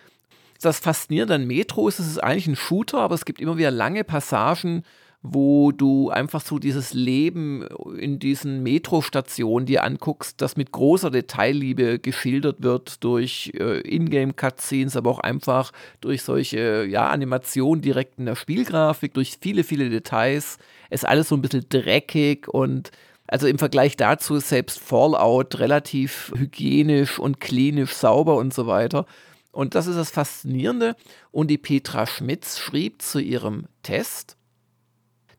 Das 0.60 0.78
Faszinierende 0.78 1.34
an 1.34 1.46
Metro 1.46 1.88
ist, 1.88 1.98
es 1.98 2.06
ist 2.06 2.22
eigentlich 2.22 2.46
ein 2.46 2.56
Shooter, 2.56 2.98
aber 2.98 3.14
es 3.14 3.24
gibt 3.24 3.40
immer 3.40 3.56
wieder 3.56 3.70
lange 3.70 4.04
Passagen, 4.04 4.84
wo 5.22 5.70
du 5.70 6.08
einfach 6.08 6.40
so 6.40 6.58
dieses 6.58 6.94
Leben 6.94 7.66
in 7.98 8.18
diesen 8.18 8.62
Metrostationen 8.62 9.66
dir 9.66 9.84
anguckst, 9.84 10.40
das 10.40 10.56
mit 10.56 10.72
großer 10.72 11.10
Detailliebe 11.10 11.98
geschildert 11.98 12.62
wird 12.62 13.04
durch 13.04 13.52
äh, 13.54 13.80
Ingame-Cutscenes, 13.80 14.96
aber 14.96 15.10
auch 15.10 15.18
einfach 15.18 15.72
durch 16.00 16.22
solche 16.22 16.86
ja, 16.86 17.08
Animationen 17.08 17.82
direkt 17.82 18.18
in 18.18 18.26
der 18.26 18.34
Spielgrafik, 18.34 19.12
durch 19.12 19.36
viele, 19.40 19.62
viele 19.62 19.90
Details. 19.90 20.56
Es 20.88 21.02
ist 21.02 21.08
alles 21.08 21.28
so 21.28 21.36
ein 21.36 21.42
bisschen 21.42 21.66
dreckig 21.68 22.48
und 22.48 22.90
also 23.26 23.46
im 23.46 23.58
Vergleich 23.58 23.96
dazu 23.96 24.36
ist 24.36 24.48
selbst 24.48 24.80
Fallout 24.80 25.58
relativ 25.58 26.32
hygienisch 26.34 27.18
und 27.18 27.40
klinisch 27.40 27.92
sauber 27.92 28.36
und 28.36 28.54
so 28.54 28.66
weiter. 28.66 29.06
Und 29.52 29.74
das 29.74 29.86
ist 29.86 29.96
das 29.96 30.10
Faszinierende. 30.10 30.96
Und 31.30 31.48
die 31.48 31.58
Petra 31.58 32.06
Schmitz 32.06 32.58
schrieb 32.58 33.02
zu 33.02 33.20
ihrem 33.20 33.66
Test, 33.82 34.36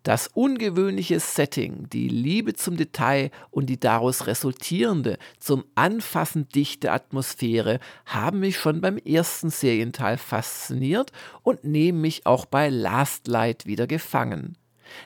das 0.04 0.28
ungewöhnliche 0.28 1.20
Setting, 1.20 1.88
die 1.90 2.08
Liebe 2.08 2.54
zum 2.54 2.78
Detail 2.78 3.32
und 3.52 3.68
die 3.68 3.80
daraus 3.80 4.28
resultierende, 4.28 5.18
zum 5.40 5.64
Anfassen 5.76 6.50
dichte 6.50 6.92
Atmosphäre 6.92 7.80
haben 8.06 8.40
mich 8.40 8.58
schon 8.58 8.82
beim 8.82 8.98
ersten 8.98 9.50
Serienteil 9.50 10.18
fasziniert 10.18 11.12
und 11.44 11.64
nehmen 11.64 12.02
mich 12.02 12.26
auch 12.26 12.46
bei 12.46 12.70
Last 12.70 13.28
Light 13.28 13.66
wieder 13.66 13.88
gefangen. 13.88 14.58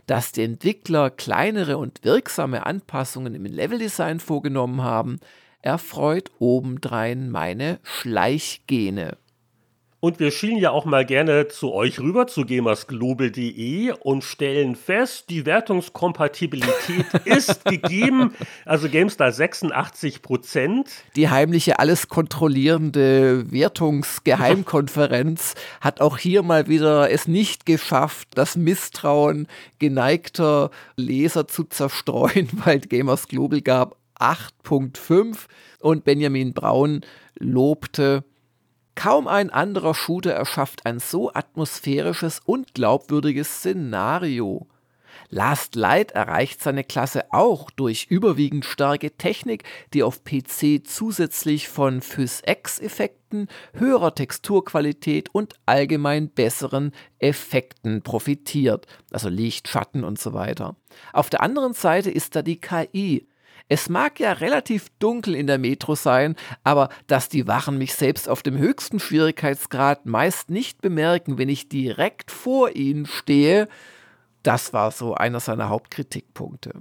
Dass 0.08 0.32
die 0.32 0.44
Entwickler 0.44 1.10
kleinere 1.10 1.78
und 1.78 2.04
wirksame 2.04 2.66
Anpassungen 2.66 3.36
im 3.36 3.46
Leveldesign 3.46 4.20
vorgenommen 4.20 4.82
haben, 4.82 5.20
erfreut 5.62 6.32
obendrein 6.40 7.30
meine 7.30 7.80
Schleichgene. 7.84 9.18
Und 10.06 10.20
wir 10.20 10.30
schielen 10.30 10.58
ja 10.58 10.70
auch 10.70 10.86
mal 10.86 11.04
gerne 11.04 11.48
zu 11.48 11.74
euch 11.74 12.00
rüber, 12.00 12.28
zu 12.28 12.46
gamersglobal.de 12.46 13.92
und 14.04 14.24
stellen 14.24 14.76
fest, 14.76 15.32
die 15.32 15.48
Wertungskompatibilität 15.48 17.08
ist 17.26 17.66
gegeben. 17.66 18.36
Also 18.66 18.88
GameStar 18.88 19.32
86 19.32 20.22
Prozent. 20.22 20.92
Die 21.16 21.32
heimliche, 21.32 21.80
alles 21.80 22.08
kontrollierende 22.08 23.52
Wertungsgeheimkonferenz 23.52 25.56
hat 25.82 26.02
auch 26.02 26.20
hier 26.20 26.44
mal 26.44 26.68
wieder 26.68 27.10
es 27.10 27.28
nicht 27.28 27.66
geschafft, 27.66 28.28
das 28.36 28.56
Misstrauen 28.56 29.48
geneigter 29.80 30.70
Leser 30.98 31.48
zu 31.48 31.64
zerstreuen, 31.64 32.48
weil 32.64 32.80
Gamers 32.80 33.28
Global 33.28 33.62
gab 33.62 33.96
8.5 34.20 35.48
und 35.80 36.04
Benjamin 36.04 36.54
Braun 36.54 37.02
lobte 37.40 38.24
Kaum 38.96 39.28
ein 39.28 39.50
anderer 39.50 39.94
Shooter 39.94 40.32
erschafft 40.32 40.86
ein 40.86 41.00
so 41.00 41.32
atmosphärisches 41.34 42.40
und 42.46 42.74
glaubwürdiges 42.74 43.60
Szenario. 43.60 44.68
Last 45.30 45.76
Light 45.76 46.12
erreicht 46.12 46.62
seine 46.62 46.84
Klasse 46.84 47.26
auch 47.32 47.72
durch 47.72 48.08
überwiegend 48.10 48.66
starke 48.66 49.12
Technik, 49.12 49.64
die 49.94 50.04
auf 50.04 50.24
PC 50.24 50.86
zusätzlich 50.86 51.68
von 51.68 52.02
PhysX-Effekten, 52.02 53.48
höherer 53.74 54.14
Texturqualität 54.14 55.34
und 55.34 55.56
allgemein 55.66 56.30
besseren 56.30 56.92
Effekten 57.20 58.02
profitiert, 58.02 58.88
also 59.12 59.30
Licht, 59.30 59.68
Schatten 59.68 60.04
und 60.04 60.20
so 60.20 60.34
weiter. 60.34 60.76
Auf 61.12 61.30
der 61.30 61.42
anderen 61.42 61.74
Seite 61.74 62.12
ist 62.12 62.36
da 62.36 62.42
die 62.42 62.60
KI, 62.60 63.28
es 63.68 63.90
mag 63.90 64.20
ja 64.20 64.34
relativ 64.34 64.90
dunkel 65.00 65.36
in 65.36 65.48
der 65.48 65.58
Metro 65.58 65.96
sein, 65.96 66.36
aber 66.64 66.90
dass 67.08 67.30
die 67.30 67.48
Wachen 67.48 67.78
mich 67.78 67.96
selbst 67.96 68.30
auf 68.30 68.44
dem 68.44 68.58
höchsten 68.58 69.00
Schwierigkeitsgrad 69.00 70.06
meist 70.06 70.50
nicht 70.50 70.82
bemerken, 70.82 71.38
wenn 71.38 71.50
ich 71.50 71.70
direkt 71.70 72.30
vor 72.30 72.76
ihnen 72.76 73.06
stehe, 73.06 73.68
das 74.44 74.74
war 74.74 74.92
so 74.92 75.16
einer 75.16 75.40
seiner 75.40 75.70
Hauptkritikpunkte. 75.70 76.74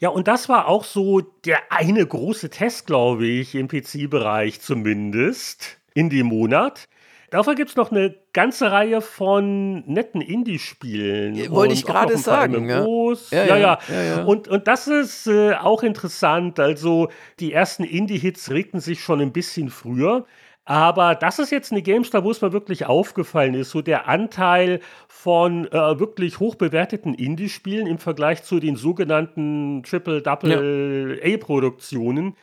Ja, 0.00 0.10
und 0.10 0.28
das 0.28 0.48
war 0.48 0.68
auch 0.68 0.84
so 0.84 1.20
der 1.20 1.72
eine 1.72 2.06
große 2.06 2.50
Test, 2.50 2.86
glaube 2.86 3.26
ich, 3.26 3.56
im 3.56 3.66
PC-Bereich 3.66 4.60
zumindest 4.60 5.78
in 5.94 6.08
dem 6.08 6.26
Monat. 6.26 6.88
Dafür 7.30 7.54
gibt 7.54 7.70
es 7.70 7.76
noch 7.76 7.90
eine 7.90 8.14
ganze 8.32 8.72
Reihe 8.72 9.02
von 9.02 9.84
netten 9.86 10.22
Indie-Spielen. 10.22 11.50
Wollte 11.50 11.74
ich 11.74 11.84
gerade 11.84 12.16
sagen. 12.16 12.68
Ja. 12.68 12.86
Ja, 13.30 13.44
ja, 13.44 13.56
ja. 13.56 13.78
ja, 13.88 14.24
Und, 14.24 14.48
und 14.48 14.66
das 14.66 14.88
ist 14.88 15.26
äh, 15.26 15.52
auch 15.54 15.82
interessant. 15.82 16.58
Also 16.58 17.08
die 17.38 17.52
ersten 17.52 17.84
Indie-Hits 17.84 18.50
regten 18.50 18.80
sich 18.80 19.00
schon 19.00 19.20
ein 19.20 19.32
bisschen 19.32 19.68
früher. 19.68 20.24
Aber 20.64 21.14
das 21.14 21.38
ist 21.38 21.50
jetzt 21.50 21.72
eine 21.72 21.80
GameStar, 21.80 22.24
wo 22.24 22.30
es 22.30 22.42
mir 22.42 22.52
wirklich 22.52 22.84
aufgefallen 22.84 23.54
ist, 23.54 23.70
so 23.70 23.80
der 23.80 24.06
Anteil 24.06 24.80
von 25.08 25.66
äh, 25.68 25.98
wirklich 25.98 26.40
hochbewerteten 26.40 27.14
Indie-Spielen 27.14 27.86
im 27.86 27.98
Vergleich 27.98 28.42
zu 28.42 28.60
den 28.60 28.76
sogenannten 28.76 29.82
Triple-Double-A-Produktionen 29.82 32.36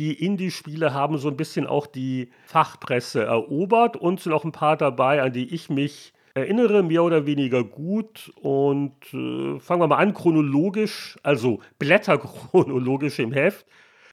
die 0.00 0.14
Indie-Spiele 0.14 0.94
haben 0.94 1.18
so 1.18 1.28
ein 1.28 1.36
bisschen 1.36 1.66
auch 1.66 1.86
die 1.86 2.30
Fachpresse 2.46 3.22
erobert 3.22 3.98
und 3.98 4.18
sind 4.18 4.32
auch 4.32 4.44
ein 4.44 4.52
paar 4.52 4.78
dabei, 4.78 5.20
an 5.20 5.34
die 5.34 5.54
ich 5.54 5.68
mich 5.68 6.14
erinnere, 6.32 6.82
mehr 6.82 7.04
oder 7.04 7.26
weniger 7.26 7.62
gut. 7.62 8.32
Und 8.40 8.94
äh, 9.12 9.60
fangen 9.60 9.82
wir 9.82 9.88
mal 9.88 9.98
an, 9.98 10.14
chronologisch, 10.14 11.18
also 11.22 11.60
blätterchronologisch 11.78 13.18
im 13.18 13.32
Heft. 13.32 13.66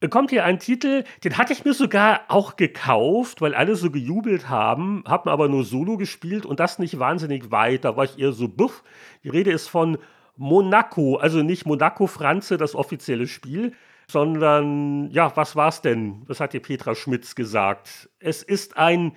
kommt 0.09 0.31
hier 0.31 0.43
ein 0.43 0.59
Titel, 0.59 1.05
den 1.23 1.37
hatte 1.37 1.53
ich 1.53 1.63
mir 1.63 1.73
sogar 1.73 2.19
auch 2.27 2.57
gekauft, 2.57 3.39
weil 3.39 3.55
alle 3.55 3.77
so 3.77 3.89
gejubelt 3.89 4.49
haben, 4.49 5.05
habe 5.07 5.29
mir 5.29 5.33
aber 5.33 5.47
nur 5.47 5.63
Solo 5.63 5.95
gespielt 5.95 6.45
und 6.45 6.59
das 6.59 6.79
nicht 6.79 6.99
wahnsinnig 6.99 7.49
weit. 7.49 7.85
Da 7.85 7.95
war 7.95 8.03
ich 8.03 8.19
eher 8.19 8.33
so, 8.33 8.49
buff. 8.49 8.83
Die 9.23 9.29
Rede 9.29 9.51
ist 9.51 9.69
von 9.69 9.97
Monaco, 10.35 11.15
also 11.15 11.43
nicht 11.43 11.65
Monaco 11.65 12.07
Franze, 12.07 12.57
das 12.57 12.75
offizielle 12.75 13.25
Spiel, 13.25 13.71
sondern, 14.09 15.11
ja, 15.11 15.35
was 15.35 15.55
war's 15.55 15.81
denn? 15.81 16.23
Was 16.27 16.39
hat 16.39 16.53
dir 16.53 16.61
Petra 16.61 16.95
Schmitz 16.95 17.35
gesagt? 17.35 18.09
Es 18.19 18.41
ist 18.41 18.77
ein 18.77 19.13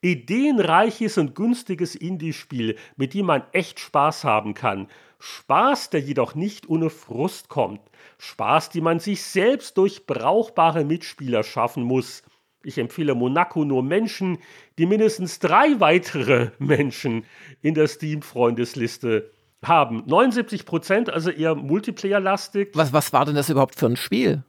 ideenreiches 0.00 1.18
und 1.18 1.34
günstiges 1.34 1.94
Indie-Spiel, 1.94 2.76
mit 2.96 3.12
dem 3.12 3.26
man 3.26 3.42
echt 3.52 3.80
Spaß 3.80 4.24
haben 4.24 4.54
kann. 4.54 4.88
Spaß, 5.18 5.90
der 5.90 6.00
jedoch 6.00 6.34
nicht 6.34 6.70
ohne 6.70 6.88
Frust 6.88 7.50
kommt. 7.50 7.82
Spaß, 8.18 8.70
die 8.70 8.80
man 8.80 8.98
sich 8.98 9.22
selbst 9.22 9.76
durch 9.76 10.06
brauchbare 10.06 10.84
Mitspieler 10.84 11.42
schaffen 11.42 11.82
muss. 11.82 12.22
Ich 12.62 12.78
empfehle 12.78 13.14
Monaco 13.14 13.66
nur 13.66 13.82
Menschen, 13.82 14.38
die 14.78 14.86
mindestens 14.86 15.38
drei 15.38 15.78
weitere 15.80 16.50
Menschen 16.58 17.24
in 17.60 17.74
der 17.74 17.88
Steam-Freundesliste 17.88 19.30
haben. 19.64 20.02
79 20.06 20.64
Prozent, 20.64 21.10
also 21.10 21.30
eher 21.30 21.54
Multiplayer-lastig. 21.54 22.70
Was, 22.74 22.92
was 22.92 23.12
war 23.12 23.24
denn 23.24 23.34
das 23.34 23.50
überhaupt 23.50 23.76
für 23.76 23.86
ein 23.86 23.96
Spiel? 23.96 24.42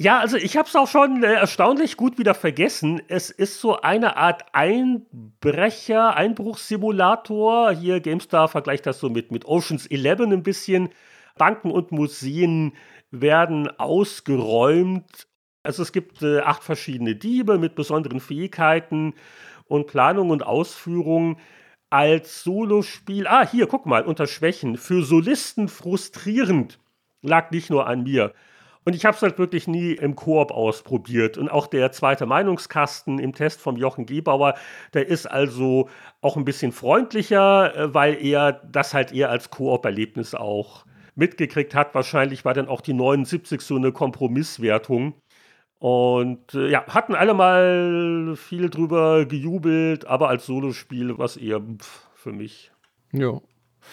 Ja, 0.00 0.20
also 0.20 0.36
ich 0.36 0.56
habe 0.56 0.68
es 0.68 0.76
auch 0.76 0.86
schon 0.86 1.24
äh, 1.24 1.32
erstaunlich 1.32 1.96
gut 1.96 2.18
wieder 2.18 2.34
vergessen. 2.34 3.02
Es 3.08 3.30
ist 3.30 3.60
so 3.60 3.80
eine 3.80 4.16
Art 4.16 4.44
Einbrecher, 4.52 6.14
Einbruchssimulator. 6.14 7.72
Hier 7.72 7.98
GameStar 7.98 8.46
vergleicht 8.46 8.86
das 8.86 9.00
so 9.00 9.10
mit, 9.10 9.32
mit 9.32 9.44
Oceans 9.46 9.86
11 9.86 10.20
ein 10.20 10.42
bisschen. 10.44 10.90
Banken 11.36 11.72
und 11.72 11.90
Museen 11.90 12.74
werden 13.10 13.68
ausgeräumt. 13.80 15.26
Also 15.64 15.82
es 15.82 15.90
gibt 15.90 16.22
äh, 16.22 16.40
acht 16.40 16.62
verschiedene 16.62 17.16
Diebe 17.16 17.58
mit 17.58 17.74
besonderen 17.74 18.20
Fähigkeiten 18.20 19.14
und 19.66 19.88
Planung 19.88 20.30
und 20.30 20.46
Ausführung 20.46 21.38
als 21.90 22.42
Solospiel. 22.42 23.26
Ah, 23.26 23.48
hier, 23.48 23.66
guck 23.66 23.86
mal, 23.86 24.04
unter 24.04 24.26
Schwächen. 24.26 24.76
Für 24.76 25.02
Solisten 25.02 25.68
frustrierend. 25.68 26.78
Lag 27.22 27.50
nicht 27.50 27.70
nur 27.70 27.86
an 27.86 28.02
mir. 28.02 28.34
Und 28.84 28.94
ich 28.94 29.04
habe 29.04 29.14
es 29.14 29.22
halt 29.22 29.38
wirklich 29.38 29.68
nie 29.68 29.92
im 29.92 30.16
Koop 30.16 30.50
ausprobiert. 30.50 31.36
Und 31.36 31.50
auch 31.50 31.66
der 31.66 31.92
zweite 31.92 32.24
Meinungskasten 32.24 33.18
im 33.18 33.34
Test 33.34 33.60
vom 33.60 33.76
Jochen 33.76 34.06
Gebauer, 34.06 34.54
der 34.94 35.08
ist 35.08 35.26
also 35.26 35.90
auch 36.22 36.38
ein 36.38 36.46
bisschen 36.46 36.72
freundlicher, 36.72 37.76
äh, 37.76 37.94
weil 37.94 38.14
er 38.14 38.52
das 38.52 38.94
halt 38.94 39.12
eher 39.12 39.30
als 39.30 39.50
Koop-Erlebnis 39.50 40.34
auch 40.34 40.86
mitgekriegt 41.16 41.74
hat. 41.74 41.94
Wahrscheinlich 41.94 42.46
war 42.46 42.54
dann 42.54 42.68
auch 42.68 42.80
die 42.80 42.94
79 42.94 43.60
so 43.60 43.76
eine 43.76 43.92
Kompromisswertung. 43.92 45.14
Und 45.78 46.54
äh, 46.54 46.70
ja, 46.70 46.84
hatten 46.88 47.14
alle 47.14 47.34
mal 47.34 48.34
viel 48.36 48.68
drüber 48.68 49.26
gejubelt, 49.26 50.06
aber 50.06 50.28
als 50.28 50.46
Solospiel 50.46 51.16
war 51.18 51.26
es 51.26 51.36
eher 51.36 51.60
pff, 51.60 52.08
für 52.14 52.32
mich. 52.32 52.72
Ja. 53.12 53.40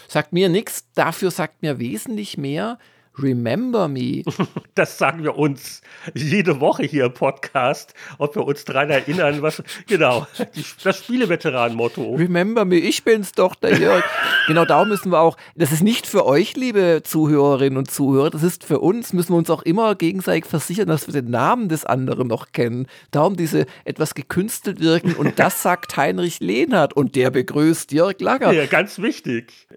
Sagt 0.08 0.34
mir 0.34 0.50
nichts, 0.50 0.92
dafür 0.94 1.32
sagt 1.32 1.62
mir 1.62 1.80
wesentlich 1.80 2.38
mehr 2.38 2.80
Remember 3.18 3.88
Me. 3.88 4.24
Das 4.76 4.98
sagen 4.98 5.24
wir 5.24 5.38
uns 5.38 5.82
jede 6.14 6.60
Woche 6.60 6.84
hier 6.84 7.06
im 7.06 7.14
Podcast, 7.14 7.94
ob 8.18 8.36
wir 8.36 8.46
uns 8.46 8.66
daran 8.66 8.90
erinnern, 8.90 9.42
was. 9.42 9.64
Genau, 9.88 10.28
die, 10.54 10.66
das 10.84 11.00
Spieleveteran-Motto. 11.00 12.16
Remember 12.16 12.66
Me, 12.66 12.76
ich 12.76 13.04
bin's 13.06 13.32
doch, 13.32 13.56
der 13.56 13.78
Jörg. 13.80 14.04
genau, 14.48 14.66
darum 14.66 14.90
müssen 14.90 15.12
wir 15.12 15.20
auch. 15.20 15.38
Das 15.56 15.72
ist 15.72 15.82
nicht 15.82 16.08
für 16.08 16.26
euch, 16.26 16.58
liebe 16.58 17.02
Zuhörerinnen 17.04 17.78
und 17.78 17.90
Zuhörer, 17.90 18.30
das 18.30 18.44
ist 18.44 18.66
für 18.66 18.80
uns, 18.80 19.14
müssen 19.14 19.32
wir 19.32 19.38
uns 19.38 19.50
auch 19.50 19.62
immer 19.62 19.96
gegenseitig 19.96 20.46
versichern, 20.46 20.88
dass 20.88 21.08
wir 21.08 21.14
den 21.14 21.32
Namen 21.32 21.70
des 21.70 21.86
anderen 21.86 22.28
noch 22.28 22.52
kennen. 22.52 22.88
Darum 23.12 23.38
diese 23.38 23.66
etwas 23.86 24.14
gekünstelt 24.14 24.82
wirken 24.82 25.14
und 25.14 25.40
das 25.40 25.62
sagt 25.62 25.96
Heinrich 25.96 26.42
Lehnhardt 26.42 26.94
und 26.94 27.16
der 27.16 27.32
begrüßt 27.32 27.94
Jörg 27.94 28.20
Langer. 28.20 28.52
Ja, 28.52 28.66
ganz 28.66 29.00
wichtig. 29.00 29.68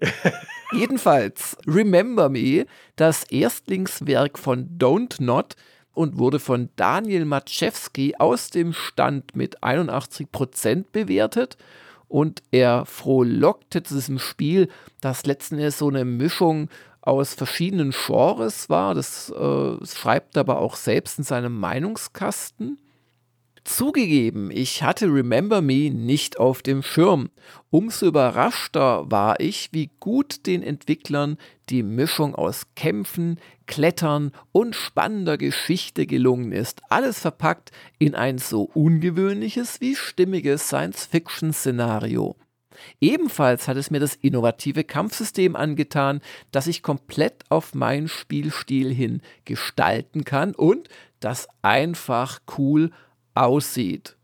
Jedenfalls, 0.71 1.57
Remember 1.65 2.29
Me, 2.29 2.65
das 2.95 3.23
Erstlingswerk 3.23 4.37
von 4.37 4.77
Don't 4.77 5.21
Not 5.21 5.55
und 5.93 6.17
wurde 6.17 6.39
von 6.39 6.69
Daniel 6.75 7.25
Maczewski 7.25 8.15
aus 8.19 8.51
dem 8.51 8.73
Stand 8.73 9.35
mit 9.35 9.63
81% 9.63 10.85
bewertet. 10.91 11.57
Und 12.07 12.41
er 12.51 12.85
frohlockte 12.85 13.83
zu 13.83 13.95
diesem 13.95 14.19
Spiel, 14.19 14.69
das 15.01 15.25
letzten 15.25 15.55
Endes 15.55 15.79
so 15.79 15.89
eine 15.89 16.05
Mischung 16.05 16.69
aus 17.01 17.33
verschiedenen 17.33 17.91
Genres 17.91 18.69
war. 18.69 18.93
Das 18.93 19.29
äh, 19.29 19.85
schreibt 19.85 20.35
er 20.35 20.41
aber 20.41 20.59
auch 20.59 20.75
selbst 20.75 21.17
in 21.17 21.23
seinem 21.23 21.59
Meinungskasten. 21.59 22.77
Zugegeben, 23.71 24.49
ich 24.49 24.81
hatte 24.81 25.05
Remember 25.05 25.61
Me 25.61 25.91
nicht 25.91 26.39
auf 26.39 26.63
dem 26.63 26.81
Schirm. 26.81 27.29
Umso 27.69 28.07
überraschter 28.07 29.09
war 29.11 29.39
ich, 29.39 29.69
wie 29.71 29.91
gut 29.99 30.47
den 30.47 30.63
Entwicklern 30.63 31.37
die 31.69 31.83
Mischung 31.83 32.33
aus 32.33 32.63
Kämpfen, 32.75 33.39
Klettern 33.67 34.31
und 34.51 34.75
spannender 34.75 35.37
Geschichte 35.37 36.07
gelungen 36.07 36.51
ist. 36.51 36.81
Alles 36.89 37.19
verpackt 37.19 37.69
in 37.99 38.15
ein 38.15 38.39
so 38.39 38.63
ungewöhnliches 38.63 39.79
wie 39.79 39.95
stimmiges 39.95 40.67
Science-Fiction-Szenario. 40.69 42.35
Ebenfalls 42.99 43.67
hat 43.67 43.77
es 43.77 43.91
mir 43.91 43.99
das 43.99 44.15
innovative 44.15 44.83
Kampfsystem 44.83 45.55
angetan, 45.55 46.21
das 46.51 46.65
ich 46.65 46.81
komplett 46.81 47.43
auf 47.49 47.75
meinen 47.75 48.07
Spielstil 48.07 48.91
hin 48.91 49.21
gestalten 49.45 50.25
kann 50.25 50.55
und 50.55 50.89
das 51.19 51.47
einfach 51.61 52.39
cool 52.57 52.89
aussieht. 53.39 54.15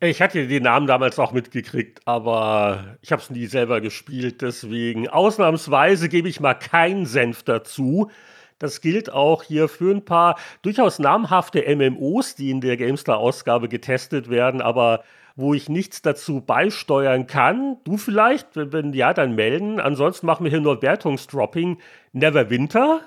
Ich 0.00 0.20
hatte 0.20 0.46
den 0.46 0.64
Namen 0.64 0.86
damals 0.86 1.18
auch 1.18 1.32
mitgekriegt, 1.32 2.00
aber 2.04 2.96
ich 3.00 3.10
habe 3.10 3.22
es 3.22 3.30
nie 3.30 3.46
selber 3.46 3.80
gespielt, 3.80 4.42
deswegen 4.42 5.08
ausnahmsweise 5.08 6.08
gebe 6.08 6.28
ich 6.28 6.40
mal 6.40 6.54
keinen 6.54 7.06
Senf 7.06 7.42
dazu. 7.42 8.10
Das 8.58 8.80
gilt 8.80 9.10
auch 9.10 9.42
hier 9.42 9.68
für 9.68 9.94
ein 9.94 10.04
paar 10.04 10.38
durchaus 10.62 10.98
namhafte 10.98 11.64
MMOs, 11.74 12.34
die 12.34 12.50
in 12.50 12.60
der 12.60 12.76
GameStar-Ausgabe 12.76 13.68
getestet 13.68 14.28
werden, 14.28 14.60
aber 14.60 15.04
wo 15.36 15.54
ich 15.54 15.68
nichts 15.68 16.02
dazu 16.02 16.40
beisteuern 16.40 17.26
kann. 17.26 17.78
Du 17.84 17.96
vielleicht, 17.96 18.54
wenn, 18.54 18.72
wenn 18.72 18.92
ja, 18.92 19.12
dann 19.14 19.34
melden. 19.34 19.80
Ansonsten 19.80 20.26
machen 20.26 20.44
wir 20.44 20.50
hier 20.50 20.60
nur 20.60 20.82
Wertungsdropping. 20.82 21.78
Neverwinter, 22.12 23.00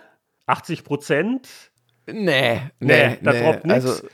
80 0.47 0.83
Prozent. 0.83 1.47
Nee, 2.05 2.15
nee, 2.15 2.61
nee, 2.79 3.17
da 3.21 3.31
nee. 3.31 3.43
droppt 3.43 3.65
nichts. 3.65 3.85
Also 3.85 4.07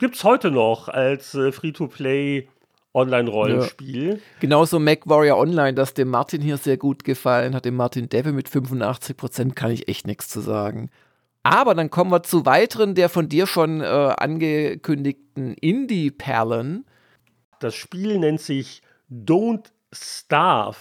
gibt 0.00 0.16
es 0.16 0.24
heute 0.24 0.50
noch 0.50 0.88
als 0.88 1.34
äh, 1.34 1.52
Free-to-Play 1.52 2.48
Online-Rollenspiel. 2.92 4.14
Ja. 4.14 4.18
Genauso 4.40 4.80
MacWarrior 4.80 5.38
Online, 5.38 5.74
das 5.74 5.94
dem 5.94 6.08
Martin 6.08 6.42
hier 6.42 6.56
sehr 6.56 6.76
gut 6.76 7.04
gefallen 7.04 7.54
hat, 7.54 7.64
dem 7.64 7.76
Martin 7.76 8.08
Deve 8.08 8.32
mit 8.32 8.48
85 8.48 9.16
Prozent, 9.16 9.54
kann 9.54 9.70
ich 9.70 9.86
echt 9.86 10.06
nichts 10.08 10.28
zu 10.28 10.40
sagen. 10.40 10.90
Aber 11.42 11.74
dann 11.74 11.90
kommen 11.90 12.10
wir 12.10 12.22
zu 12.22 12.44
weiteren 12.44 12.94
der 12.94 13.08
von 13.08 13.28
dir 13.28 13.46
schon 13.46 13.80
äh, 13.80 13.84
angekündigten 13.84 15.54
Indie-Perlen. 15.54 16.84
Das 17.60 17.74
Spiel 17.74 18.18
nennt 18.18 18.40
sich 18.40 18.82
Don't 19.10 19.70
Starve. 19.92 20.78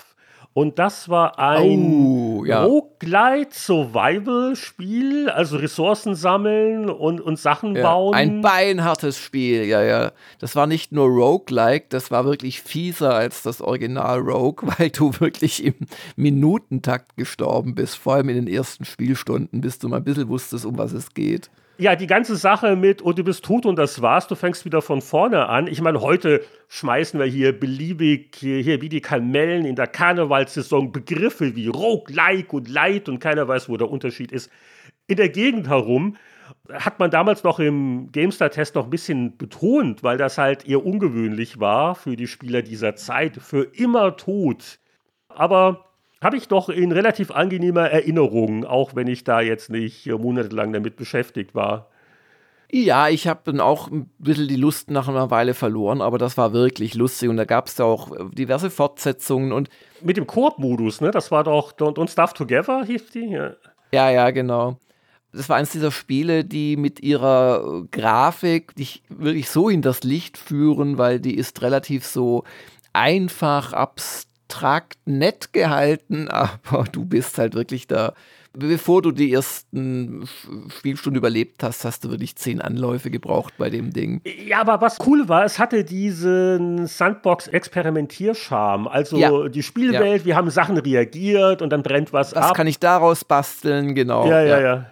Und 0.60 0.78
das 0.78 1.08
war 1.08 1.40
ein 1.40 2.04
oh, 2.04 2.44
ja. 2.44 2.66
Roguelite 2.66 3.52
Survival 3.54 4.58
Spiel, 4.58 5.30
also 5.30 5.56
Ressourcen 5.56 6.16
sammeln 6.16 6.90
und, 6.90 7.22
und 7.22 7.40
Sachen 7.40 7.78
ja, 7.78 7.84
bauen. 7.84 8.14
Ein 8.14 8.42
beinhartes 8.42 9.18
Spiel, 9.18 9.64
ja, 9.64 9.82
ja. 9.82 10.12
Das 10.40 10.58
war 10.58 10.68
nicht 10.68 10.92
nur 10.92 11.08
Roguelike, 11.08 11.86
das 11.88 12.12
war 12.12 12.26
wirklich 12.26 12.62
fieser 12.62 13.16
als 13.16 13.42
das 13.42 13.62
Original 13.62 14.20
Rogue, 14.20 14.70
weil 14.78 14.90
du 14.90 15.14
wirklich 15.22 15.64
im 15.64 15.76
Minutentakt 16.18 17.16
gestorben 17.16 17.74
bist, 17.74 17.96
vor 17.96 18.16
allem 18.16 18.28
in 18.28 18.36
den 18.36 18.54
ersten 18.54 18.84
Spielstunden, 18.84 19.62
bis 19.62 19.80
du 19.80 19.88
mal 19.88 19.96
ein 19.96 20.04
bisschen 20.04 20.28
wusstest, 20.28 20.66
um 20.66 20.78
was 20.78 20.92
es 20.92 21.14
geht. 21.14 21.50
Ja, 21.82 21.96
die 21.96 22.08
ganze 22.08 22.36
Sache 22.36 22.76
mit, 22.76 23.06
oh, 23.06 23.14
du 23.14 23.24
bist 23.24 23.46
tot 23.46 23.66
und 23.66 23.78
das 23.78 24.02
war's, 24.02 24.28
du 24.28 24.36
fängst 24.36 24.66
wieder 24.66 24.82
von 24.82 25.02
vorne 25.02 25.48
an. 25.48 25.66
Ich 25.68 25.80
meine, 25.80 26.02
heute 26.02 26.44
schmeißen 26.68 27.18
wir 27.18 27.26
hier 27.26 27.58
beliebig, 27.58 28.36
hier 28.36 28.82
wie 28.82 28.90
die 28.90 29.00
Kamellen 29.00 29.64
in 29.64 29.78
der 29.78 29.88
Karnevalssaison 29.88 30.92
Begriffe 30.92 31.56
wie 31.56 31.68
Roguelike 31.68 32.54
und 32.54 32.68
Light 32.68 33.08
und 33.08 33.20
keiner 33.20 33.48
weiß, 33.48 33.70
wo 33.70 33.78
der 33.78 33.90
Unterschied 33.90 34.34
ist. 34.34 34.52
In 35.08 35.16
der 35.16 35.30
Gegend 35.30 35.70
herum 35.70 36.18
hat 36.70 37.00
man 37.00 37.12
damals 37.12 37.46
noch 37.46 37.60
im 37.60 38.12
GameStar-Test 38.12 38.76
noch 38.76 38.84
ein 38.84 38.90
bisschen 38.90 39.38
betont, 39.38 40.04
weil 40.04 40.18
das 40.18 40.38
halt 40.38 40.68
eher 40.68 40.86
ungewöhnlich 40.86 41.62
war 41.62 41.96
für 41.96 42.18
die 42.18 42.28
Spieler 42.28 42.62
dieser 42.62 42.98
Zeit, 42.98 43.38
für 43.38 43.64
immer 43.64 44.18
tot. 44.18 44.80
Aber 45.30 45.89
habe 46.22 46.38
ich 46.38 46.48
doch 46.48 46.70
in 46.70 46.92
relativ 46.92 47.32
angenehmer 47.32 47.90
Erinnerung, 47.90 48.66
auch 48.66 48.96
wenn 48.96 49.08
ich 49.08 49.24
da 49.24 49.42
jetzt 49.42 49.70
nicht 49.70 50.08
monatelang 50.08 50.74
damit 50.74 50.96
beschäftigt 50.96 51.56
war. 51.56 51.90
Ja, 52.72 53.10
ich 53.10 53.28
habe 53.28 53.42
dann 53.46 53.62
auch 53.62 53.90
ein 53.90 54.12
bisschen 54.20 54.48
die 54.48 54.56
Lust 54.56 54.92
nach 54.92 55.08
einer 55.08 55.32
Weile 55.32 55.56
verloren, 55.56 56.02
aber 56.02 56.20
das 56.20 56.38
war 56.38 56.54
wirklich 56.54 56.94
lustig 56.94 57.28
und 57.28 57.38
da 57.38 57.46
gab 57.46 57.66
es 57.66 57.78
ja 57.80 57.86
auch 57.86 58.12
diverse 58.32 58.70
Fortsetzungen 58.70 59.52
und. 59.52 59.70
Mit 60.02 60.18
dem 60.18 60.28
Koop-Modus, 60.28 61.02
ne? 61.02 61.10
Das 61.10 61.32
war 61.32 61.44
doch 61.44 61.72
Don't, 61.72 61.96
Don't 61.96 62.12
Stuff 62.12 62.34
Together, 62.34 62.84
hieß 62.86 63.10
die? 63.10 63.32
Ja. 63.32 63.54
ja, 63.92 64.12
ja, 64.12 64.30
genau. 64.30 64.78
das 65.32 65.50
war 65.50 65.58
eines 65.58 65.72
dieser 65.72 65.92
Spiele, 65.92 66.46
die 66.46 66.78
mit 66.78 67.00
ihrer 67.00 67.86
Grafik 67.90 68.76
dich 68.76 69.02
wirklich 69.10 69.50
so 69.50 69.72
hinters 69.72 70.04
Licht 70.04 70.38
führen, 70.38 71.00
weil 71.00 71.20
die 71.20 71.36
ist 71.36 71.64
relativ 71.64 72.06
so 72.06 72.44
einfach, 72.94 73.74
abstrakt, 73.74 74.29
nett 75.06 75.54
gehalten, 75.54 76.28
aber 76.30 76.84
du 76.92 77.06
bist 77.06 77.38
halt 77.38 77.56
wirklich 77.56 77.88
da 77.88 78.14
bevor 78.54 79.02
du 79.02 79.12
die 79.12 79.32
ersten 79.32 80.28
Spielstunden 80.70 81.18
überlebt 81.18 81.64
hast, 81.64 81.86
hast 81.86 82.04
du 82.04 82.10
wirklich 82.10 82.36
zehn 82.36 82.62
Anläufe 82.62 83.12
gebraucht 83.12 83.54
bei 83.58 83.70
dem 83.70 83.92
Ding. 83.92 84.22
Ja, 84.46 84.62
aber 84.62 84.82
was 84.82 84.98
cool 85.06 85.30
war, 85.30 85.46
es 85.46 85.60
hatte 85.60 85.84
diesen 85.84 86.88
Sandbox-Experimentierscharme. 86.88 88.90
Also 88.90 89.18
ja. 89.18 89.50
die 89.50 89.64
Spielwelt, 89.64 90.22
ja. 90.22 90.26
wir 90.26 90.36
haben 90.36 90.50
Sachen 90.50 90.78
reagiert 90.78 91.62
und 91.62 91.70
dann 91.70 91.84
brennt 91.84 92.14
was, 92.14 92.32
was 92.32 92.42
ab. 92.42 92.50
Was 92.50 92.58
kann 92.58 92.68
ich 92.68 92.80
daraus 92.80 93.24
basteln, 93.24 93.96
genau. 93.96 94.28
Ja, 94.28 94.42
ja, 94.42 94.60
ja. 94.60 94.60
ja. 94.60 94.86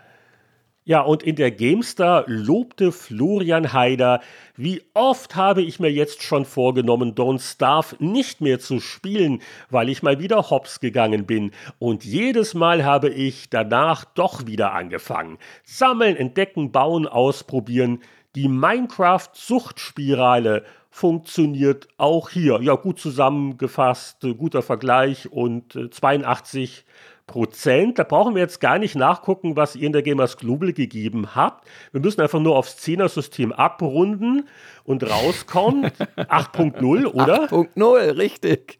Ja, 0.88 1.02
und 1.02 1.22
in 1.22 1.36
der 1.36 1.52
GameStar 1.52 2.24
lobte 2.28 2.94
Florian 2.94 3.74
Haider, 3.74 4.22
wie 4.56 4.82
oft 4.94 5.36
habe 5.36 5.62
ich 5.62 5.82
mir 5.82 5.92
jetzt 5.92 6.24
schon 6.24 6.46
vorgenommen, 6.46 7.14
Don't 7.14 7.42
Starve 7.42 7.98
nicht 8.00 8.40
mehr 8.40 8.60
zu 8.60 8.80
spielen, 8.80 9.42
weil 9.70 9.90
ich 9.90 10.02
mal 10.02 10.22
wieder 10.22 10.50
hops 10.50 10.80
gegangen 10.80 11.26
bin. 11.26 11.52
Und 11.78 12.06
jedes 12.06 12.54
Mal 12.54 12.86
habe 12.86 13.10
ich 13.10 13.50
danach 13.50 14.06
doch 14.06 14.48
wieder 14.48 14.72
angefangen. 14.72 15.40
Sammeln, 15.66 16.16
entdecken, 16.16 16.72
bauen, 16.72 17.06
ausprobieren. 17.06 18.00
Die 18.36 18.48
Minecraft-Suchtspirale 18.48 20.64
funktioniert 20.90 21.90
auch 21.98 22.30
hier. 22.30 22.62
Ja, 22.62 22.76
gut 22.76 22.98
zusammengefasst, 22.98 24.26
guter 24.38 24.62
Vergleich 24.62 25.30
und 25.30 25.78
82 25.92 26.78
äh, 26.78 26.84
Prozent. 27.28 28.00
Da 28.00 28.04
brauchen 28.04 28.34
wir 28.34 28.42
jetzt 28.42 28.60
gar 28.60 28.80
nicht 28.80 28.96
nachgucken, 28.96 29.56
was 29.56 29.76
ihr 29.76 29.86
in 29.86 29.94
der 29.94 30.02
Gamers 30.02 30.38
Global 30.38 30.74
gegeben 30.74 31.36
habt. 31.36 31.68
Wir 31.92 32.02
müssen 32.02 32.22
einfach 32.22 32.40
nur 32.40 32.56
aufs 32.56 32.78
Zehner-System 32.78 33.52
abrunden 33.52 34.48
und 34.86 35.04
rauskommt 35.08 35.86
8.0, 36.18 37.06
oder? 37.06 37.44
8.0, 37.50 38.18
richtig. 38.18 38.80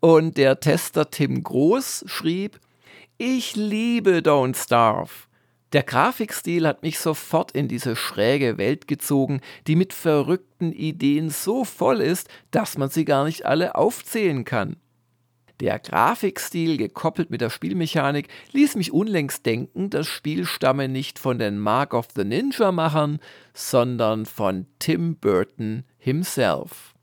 Und 0.00 0.38
der 0.38 0.58
Tester 0.58 1.10
Tim 1.10 1.42
Groß 1.42 2.04
schrieb, 2.08 2.58
ich 3.18 3.54
liebe 3.54 4.18
Don't 4.18 4.56
Starve. 4.56 5.12
Der 5.72 5.82
Grafikstil 5.82 6.66
hat 6.66 6.82
mich 6.82 6.98
sofort 6.98 7.52
in 7.52 7.68
diese 7.68 7.96
schräge 7.96 8.56
Welt 8.56 8.88
gezogen, 8.88 9.40
die 9.66 9.76
mit 9.76 9.92
verrückten 9.92 10.72
Ideen 10.72 11.28
so 11.28 11.64
voll 11.64 12.00
ist, 12.00 12.28
dass 12.50 12.78
man 12.78 12.88
sie 12.88 13.04
gar 13.04 13.24
nicht 13.24 13.44
alle 13.44 13.74
aufzählen 13.74 14.44
kann. 14.44 14.76
Der 15.60 15.78
Grafikstil 15.78 16.76
gekoppelt 16.76 17.30
mit 17.30 17.40
der 17.40 17.48
Spielmechanik 17.48 18.28
ließ 18.52 18.76
mich 18.76 18.92
unlängst 18.92 19.46
denken, 19.46 19.88
das 19.88 20.06
Spiel 20.06 20.44
stamme 20.44 20.86
nicht 20.86 21.18
von 21.18 21.38
den 21.38 21.58
Mark 21.58 21.94
of 21.94 22.08
the 22.14 22.24
Ninja 22.24 22.72
Machern, 22.72 23.20
sondern 23.54 24.26
von 24.26 24.66
Tim 24.78 25.16
Burton 25.16 25.84
himself. 25.96 26.94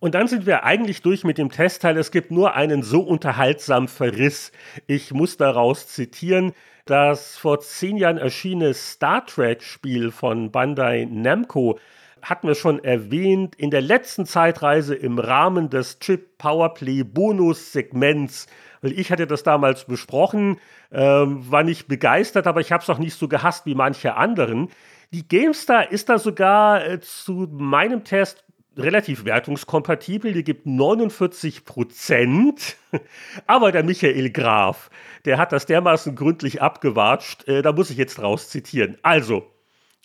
Und 0.00 0.16
dann 0.16 0.26
sind 0.26 0.46
wir 0.46 0.64
eigentlich 0.64 1.00
durch 1.00 1.22
mit 1.22 1.38
dem 1.38 1.50
Testteil. 1.50 1.96
Es 1.96 2.10
gibt 2.10 2.30
nur 2.30 2.54
einen 2.54 2.82
so 2.82 3.00
unterhaltsamen 3.00 3.88
Verriss. 3.88 4.50
Ich 4.86 5.14
muss 5.14 5.36
daraus 5.36 5.86
zitieren. 5.88 6.52
Das 6.84 7.38
vor 7.38 7.60
zehn 7.60 7.96
Jahren 7.96 8.18
erschienene 8.18 8.74
Star 8.74 9.24
Trek-Spiel 9.24 10.10
von 10.10 10.50
Bandai 10.50 11.08
Namco 11.08 11.78
hatten 12.24 12.48
wir 12.48 12.54
schon 12.54 12.82
erwähnt, 12.82 13.54
in 13.54 13.70
der 13.70 13.82
letzten 13.82 14.26
Zeitreise 14.26 14.94
im 14.94 15.18
Rahmen 15.18 15.70
des 15.70 15.98
Chip 15.98 16.38
Powerplay 16.38 17.02
Bonus-Segments, 17.02 18.46
weil 18.82 18.98
ich 18.98 19.12
hatte 19.12 19.26
das 19.26 19.42
damals 19.42 19.84
besprochen, 19.84 20.58
ähm, 20.90 21.50
war 21.50 21.62
nicht 21.62 21.86
begeistert, 21.86 22.46
aber 22.46 22.60
ich 22.60 22.72
habe 22.72 22.82
es 22.82 22.90
auch 22.90 22.98
nicht 22.98 23.14
so 23.14 23.28
gehasst 23.28 23.66
wie 23.66 23.74
manche 23.74 24.16
anderen. 24.16 24.70
Die 25.12 25.28
GameStar 25.28 25.92
ist 25.92 26.08
da 26.08 26.18
sogar 26.18 26.86
äh, 26.86 27.00
zu 27.00 27.46
meinem 27.50 28.04
Test 28.04 28.44
relativ 28.76 29.24
wertungskompatibel, 29.24 30.32
die 30.32 30.44
gibt 30.44 30.66
49 30.66 31.64
Prozent. 31.64 32.76
Aber 33.46 33.72
der 33.72 33.84
Michael 33.84 34.30
Graf, 34.30 34.90
der 35.24 35.38
hat 35.38 35.52
das 35.52 35.66
dermaßen 35.66 36.16
gründlich 36.16 36.62
abgewatscht, 36.62 37.46
äh, 37.48 37.62
da 37.62 37.72
muss 37.72 37.90
ich 37.90 37.96
jetzt 37.96 38.20
raus 38.20 38.48
zitieren. 38.48 38.96
Also, 39.02 39.53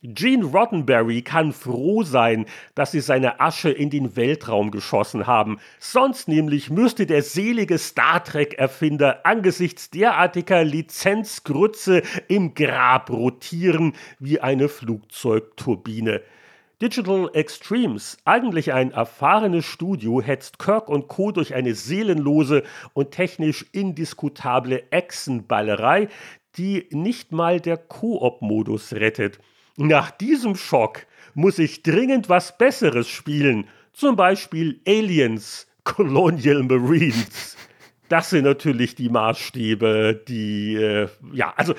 Gene 0.01 0.45
Roddenberry 0.45 1.21
kann 1.23 1.51
froh 1.51 2.03
sein, 2.03 2.45
dass 2.73 2.91
sie 2.91 3.01
seine 3.01 3.41
Asche 3.41 3.69
in 3.69 3.89
den 3.89 4.15
Weltraum 4.15 4.71
geschossen 4.71 5.27
haben. 5.27 5.59
Sonst 5.77 6.29
nämlich 6.29 6.69
müsste 6.69 7.05
der 7.05 7.21
selige 7.21 7.77
Star 7.77 8.23
Trek-Erfinder 8.23 9.25
angesichts 9.25 9.89
derartiger 9.89 10.63
Lizenzgrütze 10.63 12.01
im 12.29 12.53
Grab 12.53 13.09
rotieren 13.09 13.93
wie 14.19 14.39
eine 14.39 14.69
Flugzeugturbine. 14.69 16.21
Digital 16.81 17.29
Extremes, 17.33 18.17
eigentlich 18.23 18.71
ein 18.71 18.91
erfahrenes 18.91 19.65
Studio, 19.65 20.21
hetzt 20.21 20.59
Kirk 20.59 20.87
und 20.87 21.09
Co. 21.09 21.33
durch 21.33 21.53
eine 21.53 21.75
seelenlose 21.75 22.63
und 22.93 23.11
technisch 23.11 23.65
indiskutable 23.73 24.89
Echsenballerei, 24.91 26.07
die 26.55 26.87
nicht 26.91 27.33
mal 27.33 27.59
der 27.59 27.75
Koop-Modus 27.75 28.93
rettet. 28.93 29.39
Nach 29.81 30.11
diesem 30.11 30.55
Schock 30.55 31.05
muss 31.35 31.57
ich 31.57 31.83
dringend 31.83 32.27
was 32.27 32.57
Besseres 32.57 33.07
spielen, 33.07 33.65
zum 33.93 34.17
Beispiel 34.17 34.81
Aliens, 34.85 35.67
Colonial 35.85 36.63
Marines. 36.63 37.55
Das 38.09 38.29
sind 38.29 38.43
natürlich 38.43 38.95
die 38.95 39.07
Maßstäbe, 39.07 40.21
die, 40.27 40.75
äh, 40.75 41.07
ja, 41.31 41.53
also, 41.55 41.75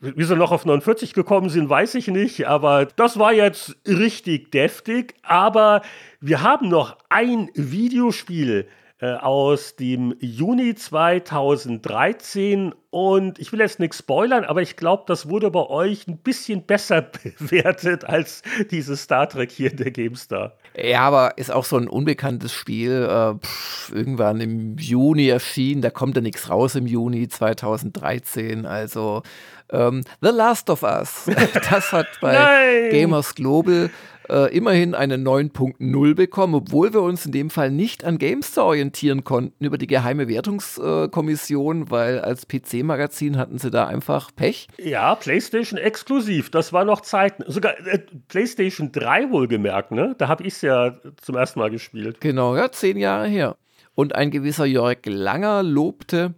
wie 0.00 0.24
sie 0.24 0.34
noch 0.34 0.50
auf 0.50 0.64
49 0.64 1.12
gekommen 1.12 1.48
sind, 1.48 1.68
weiß 1.68 1.94
ich 1.94 2.08
nicht, 2.08 2.48
aber 2.48 2.86
das 2.86 3.20
war 3.20 3.32
jetzt 3.32 3.76
richtig 3.86 4.50
deftig. 4.50 5.14
Aber 5.22 5.82
wir 6.20 6.42
haben 6.42 6.68
noch 6.68 6.98
ein 7.08 7.50
Videospiel, 7.54 8.66
äh, 8.98 9.12
aus 9.12 9.76
dem 9.76 10.14
Juni 10.20 10.74
2013 10.74 12.74
und 12.88 13.38
ich 13.38 13.52
will 13.52 13.60
jetzt 13.60 13.78
nichts 13.78 13.98
spoilern, 13.98 14.44
aber 14.44 14.62
ich 14.62 14.76
glaube, 14.76 15.04
das 15.06 15.28
wurde 15.28 15.50
bei 15.50 15.68
euch 15.68 16.08
ein 16.08 16.16
bisschen 16.16 16.62
besser 16.62 17.02
bewertet 17.38 18.04
als 18.04 18.40
dieses 18.70 19.02
Star 19.02 19.28
Trek 19.28 19.50
hier 19.50 19.72
in 19.72 19.76
der 19.76 19.90
GameStar. 19.90 20.54
Ja, 20.74 21.00
aber 21.00 21.36
ist 21.36 21.52
auch 21.52 21.66
so 21.66 21.76
ein 21.76 21.88
unbekanntes 21.88 22.54
Spiel, 22.54 23.02
äh, 23.02 23.34
pff, 23.34 23.92
irgendwann 23.94 24.40
im 24.40 24.78
Juni 24.78 25.28
erschienen, 25.28 25.82
da 25.82 25.90
kommt 25.90 26.16
ja 26.16 26.22
nichts 26.22 26.48
raus 26.48 26.74
im 26.74 26.86
Juni 26.86 27.28
2013, 27.28 28.64
also 28.64 29.22
ähm, 29.70 30.04
The 30.22 30.30
Last 30.30 30.70
of 30.70 30.82
Us, 30.82 31.28
das 31.70 31.92
hat 31.92 32.06
bei 32.22 32.88
Gamers 32.90 33.34
Global 33.34 33.90
äh, 34.28 34.54
immerhin 34.56 34.94
eine 34.94 35.16
9.0 35.16 36.14
bekommen, 36.14 36.54
obwohl 36.54 36.92
wir 36.92 37.02
uns 37.02 37.26
in 37.26 37.32
dem 37.32 37.50
Fall 37.50 37.70
nicht 37.70 38.04
an 38.04 38.18
GameStar 38.18 38.64
orientieren 38.64 39.24
konnten 39.24 39.64
über 39.64 39.78
die 39.78 39.86
geheime 39.86 40.28
Wertungskommission, 40.28 41.90
weil 41.90 42.20
als 42.20 42.46
PC-Magazin 42.46 43.36
hatten 43.36 43.58
sie 43.58 43.70
da 43.70 43.86
einfach 43.86 44.30
Pech. 44.34 44.68
Ja, 44.78 45.14
PlayStation 45.14 45.78
exklusiv, 45.78 46.50
das 46.50 46.72
war 46.72 46.84
noch 46.84 47.00
Zeiten. 47.00 47.44
Sogar 47.46 47.78
äh, 47.86 48.00
PlayStation 48.28 48.92
3 48.92 49.30
wohlgemerkt, 49.30 49.92
ne? 49.92 50.14
Da 50.18 50.28
habe 50.28 50.44
ich 50.44 50.54
es 50.54 50.62
ja 50.62 50.94
zum 51.20 51.36
ersten 51.36 51.60
Mal 51.60 51.70
gespielt. 51.70 52.20
Genau, 52.20 52.56
ja, 52.56 52.70
zehn 52.70 52.96
Jahre 52.96 53.26
her. 53.26 53.56
Und 53.94 54.14
ein 54.14 54.30
gewisser 54.30 54.66
Jörg 54.66 54.98
Langer 55.06 55.62
lobte, 55.62 56.34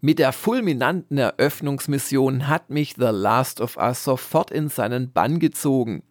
mit 0.00 0.18
der 0.18 0.32
fulminanten 0.32 1.16
Eröffnungsmission 1.18 2.48
hat 2.48 2.70
mich 2.70 2.94
The 2.96 3.08
Last 3.10 3.60
of 3.60 3.76
Us 3.76 4.04
sofort 4.04 4.50
in 4.50 4.68
seinen 4.68 5.12
Bann 5.12 5.38
gezogen. 5.38 6.02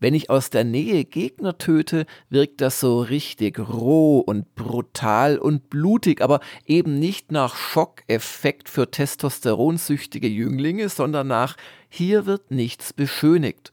Wenn 0.00 0.14
ich 0.14 0.30
aus 0.30 0.48
der 0.48 0.64
Nähe 0.64 1.04
Gegner 1.04 1.58
töte, 1.58 2.06
wirkt 2.30 2.62
das 2.62 2.80
so 2.80 3.02
richtig 3.02 3.58
roh 3.58 4.18
und 4.18 4.54
brutal 4.54 5.38
und 5.38 5.68
blutig, 5.68 6.22
aber 6.22 6.40
eben 6.66 6.98
nicht 6.98 7.30
nach 7.30 7.54
Schockeffekt 7.54 8.70
für 8.70 8.90
testosteronsüchtige 8.90 10.26
Jünglinge, 10.26 10.88
sondern 10.88 11.28
nach 11.28 11.56
hier 11.90 12.24
wird 12.24 12.50
nichts 12.50 12.94
beschönigt. 12.94 13.72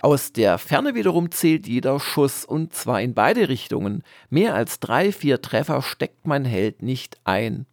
Aus 0.00 0.32
der 0.32 0.56
Ferne 0.56 0.94
wiederum 0.94 1.30
zählt 1.30 1.68
jeder 1.68 2.00
Schuss 2.00 2.46
und 2.46 2.74
zwar 2.74 3.02
in 3.02 3.12
beide 3.12 3.50
Richtungen. 3.50 4.02
Mehr 4.30 4.54
als 4.54 4.80
drei, 4.80 5.12
vier 5.12 5.42
Treffer 5.42 5.82
steckt 5.82 6.26
mein 6.26 6.46
Held 6.46 6.82
nicht 6.82 7.20
ein. 7.24 7.66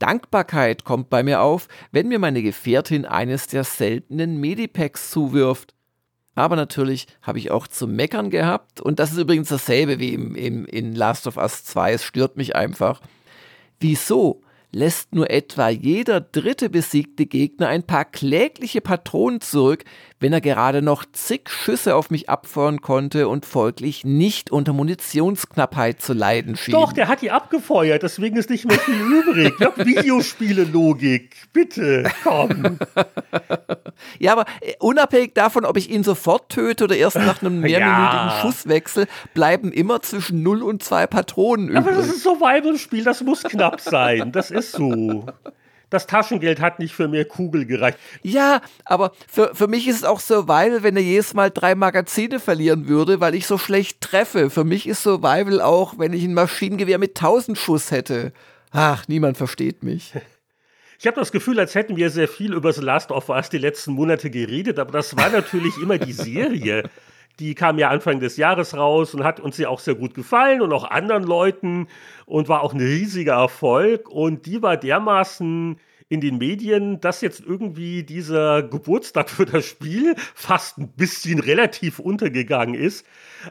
Dankbarkeit 0.00 0.84
kommt 0.84 1.10
bei 1.10 1.22
mir 1.22 1.42
auf, 1.42 1.68
wenn 1.92 2.08
mir 2.08 2.18
meine 2.18 2.42
Gefährtin 2.42 3.04
eines 3.04 3.46
der 3.46 3.64
seltenen 3.64 4.38
Medipacks 4.38 5.10
zuwirft. 5.10 5.74
Aber 6.38 6.54
natürlich 6.54 7.08
habe 7.20 7.40
ich 7.40 7.50
auch 7.50 7.66
zu 7.66 7.88
meckern 7.88 8.30
gehabt. 8.30 8.80
Und 8.80 9.00
das 9.00 9.10
ist 9.10 9.18
übrigens 9.18 9.48
dasselbe 9.48 9.98
wie 9.98 10.14
im, 10.14 10.36
im, 10.36 10.66
in 10.66 10.94
Last 10.94 11.26
of 11.26 11.36
Us 11.36 11.64
2. 11.64 11.94
Es 11.94 12.04
stört 12.04 12.36
mich 12.36 12.54
einfach. 12.54 13.00
Wieso 13.80 14.40
lässt 14.70 15.12
nur 15.12 15.30
etwa 15.30 15.68
jeder 15.68 16.20
dritte 16.20 16.70
besiegte 16.70 17.26
Gegner 17.26 17.66
ein 17.66 17.82
paar 17.82 18.04
klägliche 18.04 18.80
Patronen 18.80 19.40
zurück, 19.40 19.84
wenn 20.20 20.32
er 20.32 20.40
gerade 20.40 20.82
noch 20.82 21.04
zig 21.12 21.48
Schüsse 21.48 21.94
auf 21.94 22.10
mich 22.10 22.28
abfeuern 22.28 22.80
konnte 22.80 23.28
und 23.28 23.46
folglich 23.46 24.04
nicht 24.04 24.50
unter 24.50 24.72
Munitionsknappheit 24.72 26.00
zu 26.00 26.12
leiden 26.12 26.56
schien. 26.56 26.72
Doch, 26.72 26.92
der 26.92 27.08
hat 27.08 27.22
die 27.22 27.30
abgefeuert, 27.30 28.02
deswegen 28.02 28.36
ist 28.36 28.50
nicht 28.50 28.66
mehr 28.66 28.78
viel 28.78 29.00
übrig. 29.00 29.54
Ja, 29.60 29.72
Videospiele-Logik, 29.76 31.36
bitte, 31.52 32.10
komm. 32.24 32.78
ja, 34.18 34.32
aber 34.32 34.44
äh, 34.60 34.74
unabhängig 34.80 35.34
davon, 35.34 35.64
ob 35.64 35.76
ich 35.76 35.90
ihn 35.90 36.02
sofort 36.02 36.48
töte 36.48 36.84
oder 36.84 36.96
erst 36.96 37.16
nach 37.16 37.40
einem 37.40 37.60
mehrminütigen 37.60 38.28
ja. 38.28 38.38
Schusswechsel, 38.42 39.06
bleiben 39.34 39.72
immer 39.72 40.02
zwischen 40.02 40.42
0 40.42 40.62
und 40.62 40.82
2 40.82 41.06
Patronen 41.06 41.68
übrig. 41.68 41.78
Aber 41.78 41.92
das 41.92 42.06
ist 42.06 42.26
ein 42.26 42.38
Survival-Spiel, 42.38 43.04
das 43.04 43.22
muss 43.22 43.42
knapp 43.44 43.80
sein. 43.80 44.32
Das 44.32 44.50
ist 44.50 44.72
so 44.72 45.26
das 45.90 46.06
Taschengeld 46.06 46.60
hat 46.60 46.78
nicht 46.78 46.94
für 46.94 47.08
mehr 47.08 47.24
Kugel 47.24 47.66
gereicht. 47.66 47.98
Ja, 48.22 48.60
aber 48.84 49.12
für, 49.30 49.54
für 49.54 49.68
mich 49.68 49.88
ist 49.88 49.96
es 49.96 50.04
auch 50.04 50.20
Survival, 50.20 50.82
wenn 50.82 50.96
er 50.96 51.02
jedes 51.02 51.34
Mal 51.34 51.50
drei 51.50 51.74
Magazine 51.74 52.40
verlieren 52.40 52.88
würde, 52.88 53.20
weil 53.20 53.34
ich 53.34 53.46
so 53.46 53.58
schlecht 53.58 54.00
treffe. 54.00 54.50
Für 54.50 54.64
mich 54.64 54.86
ist 54.86 55.02
Survival 55.02 55.60
auch, 55.60 55.98
wenn 55.98 56.12
ich 56.12 56.24
ein 56.24 56.34
Maschinengewehr 56.34 56.98
mit 56.98 57.16
1000 57.16 57.56
Schuss 57.56 57.90
hätte. 57.90 58.32
Ach, 58.70 59.08
niemand 59.08 59.36
versteht 59.36 59.82
mich. 59.82 60.12
Ich 61.00 61.06
habe 61.06 61.20
das 61.20 61.30
Gefühl, 61.30 61.60
als 61.60 61.76
hätten 61.76 61.96
wir 61.96 62.10
sehr 62.10 62.26
viel 62.26 62.52
über 62.52 62.72
The 62.72 62.80
Last 62.80 63.12
of 63.12 63.28
Us 63.28 63.48
die 63.48 63.58
letzten 63.58 63.92
Monate 63.92 64.30
geredet, 64.30 64.80
aber 64.80 64.90
das 64.90 65.16
war 65.16 65.30
natürlich 65.30 65.78
immer 65.80 65.96
die 65.96 66.12
Serie. 66.12 66.90
Die 67.38 67.54
kam 67.54 67.78
ja 67.78 67.88
Anfang 67.88 68.18
des 68.18 68.36
Jahres 68.36 68.76
raus 68.76 69.14
und 69.14 69.22
hat 69.22 69.38
uns 69.38 69.56
ja 69.58 69.68
auch 69.68 69.78
sehr 69.78 69.94
gut 69.94 70.14
gefallen 70.14 70.60
und 70.60 70.72
auch 70.72 70.90
anderen 70.90 71.22
Leuten 71.22 71.86
und 72.28 72.48
war 72.48 72.62
auch 72.62 72.74
ein 72.74 72.80
riesiger 72.80 73.34
Erfolg. 73.34 74.08
Und 74.08 74.46
die 74.46 74.62
war 74.62 74.76
dermaßen 74.76 75.80
in 76.10 76.20
den 76.20 76.38
Medien, 76.38 77.00
dass 77.00 77.20
jetzt 77.20 77.40
irgendwie 77.40 78.02
dieser 78.02 78.62
Geburtstag 78.62 79.28
für 79.28 79.46
das 79.46 79.64
Spiel 79.66 80.14
fast 80.34 80.78
ein 80.78 80.88
bisschen 80.88 81.40
relativ 81.40 81.98
untergegangen 81.98 82.74
ist. 82.74 83.06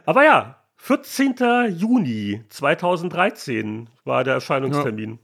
Aber 0.06 0.24
ja, 0.24 0.62
14. 0.76 1.34
Juni 1.76 2.42
2013 2.48 3.90
war 4.04 4.24
der 4.24 4.34
Erscheinungstermin. 4.34 5.10
Ja. 5.10 5.18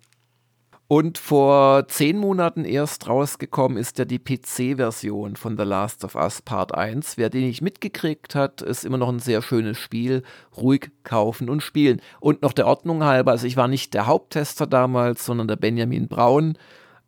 Und 0.86 1.16
vor 1.16 1.88
zehn 1.88 2.18
Monaten 2.18 2.66
erst 2.66 3.08
rausgekommen 3.08 3.78
ist 3.78 3.98
ja 3.98 4.04
die 4.04 4.18
PC-Version 4.18 5.36
von 5.36 5.56
The 5.56 5.64
Last 5.64 6.04
of 6.04 6.14
Us 6.14 6.42
Part 6.42 6.74
1. 6.74 7.16
Wer 7.16 7.30
den 7.30 7.46
nicht 7.46 7.62
mitgekriegt 7.62 8.34
hat, 8.34 8.60
ist 8.60 8.84
immer 8.84 8.98
noch 8.98 9.08
ein 9.08 9.18
sehr 9.18 9.40
schönes 9.40 9.78
Spiel. 9.78 10.22
Ruhig 10.54 10.90
kaufen 11.02 11.48
und 11.48 11.62
spielen. 11.62 12.02
Und 12.20 12.42
noch 12.42 12.52
der 12.52 12.66
Ordnung 12.66 13.02
halber, 13.02 13.30
also 13.30 13.46
ich 13.46 13.56
war 13.56 13.66
nicht 13.66 13.94
der 13.94 14.06
Haupttester 14.06 14.66
damals, 14.66 15.24
sondern 15.24 15.48
der 15.48 15.56
Benjamin 15.56 16.06
Braun 16.06 16.58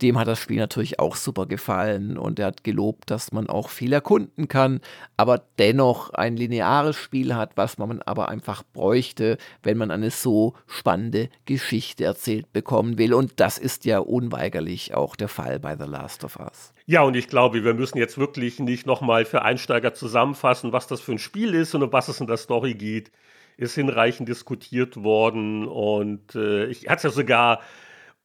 dem 0.02 0.18
hat 0.18 0.28
das 0.28 0.38
Spiel 0.38 0.58
natürlich 0.58 0.98
auch 0.98 1.16
super 1.16 1.46
gefallen 1.46 2.18
und 2.18 2.38
er 2.38 2.46
hat 2.46 2.64
gelobt, 2.64 3.10
dass 3.10 3.32
man 3.32 3.48
auch 3.48 3.70
viel 3.70 3.92
erkunden 3.92 4.48
kann, 4.48 4.80
aber 5.16 5.42
dennoch 5.58 6.10
ein 6.10 6.36
lineares 6.36 6.96
Spiel 6.96 7.34
hat, 7.34 7.52
was 7.56 7.78
man 7.78 8.02
aber 8.02 8.28
einfach 8.28 8.62
bräuchte, 8.62 9.38
wenn 9.62 9.78
man 9.78 9.90
eine 9.90 10.10
so 10.10 10.54
spannende 10.66 11.30
Geschichte 11.46 12.04
erzählt 12.04 12.52
bekommen 12.52 12.98
will. 12.98 13.14
Und 13.14 13.40
das 13.40 13.58
ist 13.58 13.84
ja 13.84 13.98
unweigerlich 13.98 14.94
auch 14.94 15.16
der 15.16 15.28
Fall 15.28 15.58
bei 15.58 15.76
The 15.76 15.84
Last 15.84 16.24
of 16.24 16.38
Us. 16.38 16.74
Ja, 16.84 17.02
und 17.02 17.16
ich 17.16 17.28
glaube, 17.28 17.64
wir 17.64 17.74
müssen 17.74 17.98
jetzt 17.98 18.18
wirklich 18.18 18.60
nicht 18.60 18.86
nochmal 18.86 19.24
für 19.24 19.42
Einsteiger 19.42 19.94
zusammenfassen, 19.94 20.72
was 20.72 20.86
das 20.86 21.00
für 21.00 21.12
ein 21.12 21.18
Spiel 21.18 21.54
ist 21.54 21.74
und 21.74 21.82
um 21.82 21.92
was 21.92 22.08
es 22.08 22.20
in 22.20 22.26
der 22.26 22.36
Story 22.36 22.74
geht. 22.74 23.10
Ist 23.56 23.74
hinreichend 23.74 24.28
diskutiert 24.28 25.02
worden 25.02 25.66
und 25.66 26.34
äh, 26.34 26.66
ich 26.66 26.88
hatte 26.88 26.96
es 26.96 27.02
ja 27.04 27.10
sogar 27.10 27.60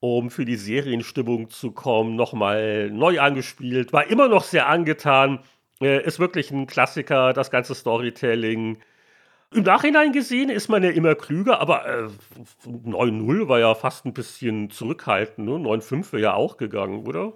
um 0.02 0.30
für 0.30 0.44
die 0.44 0.56
Serienstimmung 0.56 1.48
zu 1.48 1.70
kommen, 1.70 2.16
nochmal 2.16 2.90
neu 2.90 3.20
angespielt. 3.20 3.92
War 3.92 4.08
immer 4.08 4.26
noch 4.26 4.42
sehr 4.42 4.66
angetan. 4.66 5.38
Äh, 5.80 6.04
ist 6.04 6.18
wirklich 6.18 6.50
ein 6.50 6.66
Klassiker, 6.66 7.32
das 7.32 7.52
ganze 7.52 7.76
Storytelling. 7.76 8.78
Im 9.54 9.62
Nachhinein 9.62 10.10
gesehen 10.10 10.50
ist 10.50 10.68
man 10.68 10.82
ja 10.82 10.90
immer 10.90 11.14
klüger, 11.14 11.60
aber 11.60 11.86
äh, 11.86 12.08
9-0 12.66 13.46
war 13.46 13.60
ja 13.60 13.76
fast 13.76 14.04
ein 14.04 14.12
bisschen 14.12 14.70
zurückhaltend. 14.70 15.46
Ne? 15.46 15.52
9-5 15.52 16.12
wäre 16.14 16.22
ja 16.22 16.34
auch 16.34 16.56
gegangen, 16.56 17.06
oder? 17.06 17.34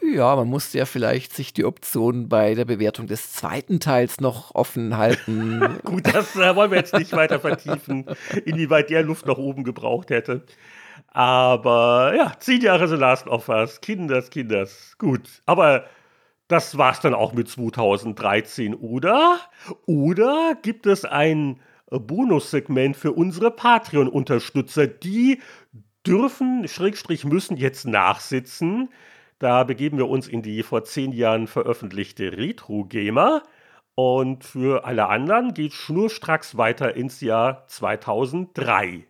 Ja, 0.00 0.34
man 0.34 0.48
musste 0.48 0.78
ja 0.78 0.86
vielleicht 0.86 1.34
sich 1.34 1.52
die 1.52 1.66
Option 1.66 2.30
bei 2.30 2.54
der 2.54 2.64
Bewertung 2.64 3.06
des 3.06 3.34
zweiten 3.34 3.80
Teils 3.80 4.18
noch 4.18 4.54
offen 4.54 4.96
halten. 4.96 5.60
Gut, 5.84 6.06
das 6.06 6.36
äh, 6.36 6.56
wollen 6.56 6.70
wir 6.70 6.78
jetzt 6.78 6.94
nicht 6.94 7.12
weiter 7.12 7.38
vertiefen, 7.38 8.06
inwieweit 8.46 8.88
der 8.88 9.02
Luft 9.02 9.26
nach 9.26 9.36
oben 9.36 9.62
gebraucht 9.62 10.08
hätte. 10.08 10.42
Aber 11.14 12.14
ja, 12.16 12.32
zehn 12.38 12.62
Jahre 12.62 12.88
The 12.88 12.96
Last 12.96 13.26
of 13.28 13.48
Us, 13.48 13.80
Kinders, 13.80 14.30
Kinders, 14.30 14.96
gut. 14.98 15.42
Aber 15.46 15.84
das 16.48 16.78
war's 16.78 17.00
dann 17.00 17.14
auch 17.14 17.34
mit 17.34 17.48
2013, 17.48 18.74
oder? 18.74 19.40
Oder 19.86 20.56
gibt 20.62 20.86
es 20.86 21.04
ein 21.04 21.60
Bonussegment 21.90 22.96
für 22.96 23.12
unsere 23.12 23.50
Patreon-Unterstützer? 23.50 24.86
Die 24.86 25.40
dürfen, 26.06 26.66
Schrägstrich 26.66 27.24
müssen 27.24 27.56
jetzt 27.56 27.86
nachsitzen. 27.86 28.88
Da 29.38 29.64
begeben 29.64 29.98
wir 29.98 30.08
uns 30.08 30.28
in 30.28 30.42
die 30.42 30.62
vor 30.62 30.84
zehn 30.84 31.12
Jahren 31.12 31.46
veröffentlichte 31.46 32.36
Retro-Gamer. 32.36 33.42
Und 33.94 34.44
für 34.44 34.86
alle 34.86 35.08
anderen 35.08 35.52
geht 35.52 35.74
schnurstracks 35.74 36.56
weiter 36.56 36.96
ins 36.96 37.20
Jahr 37.20 37.66
2003. 37.68 39.06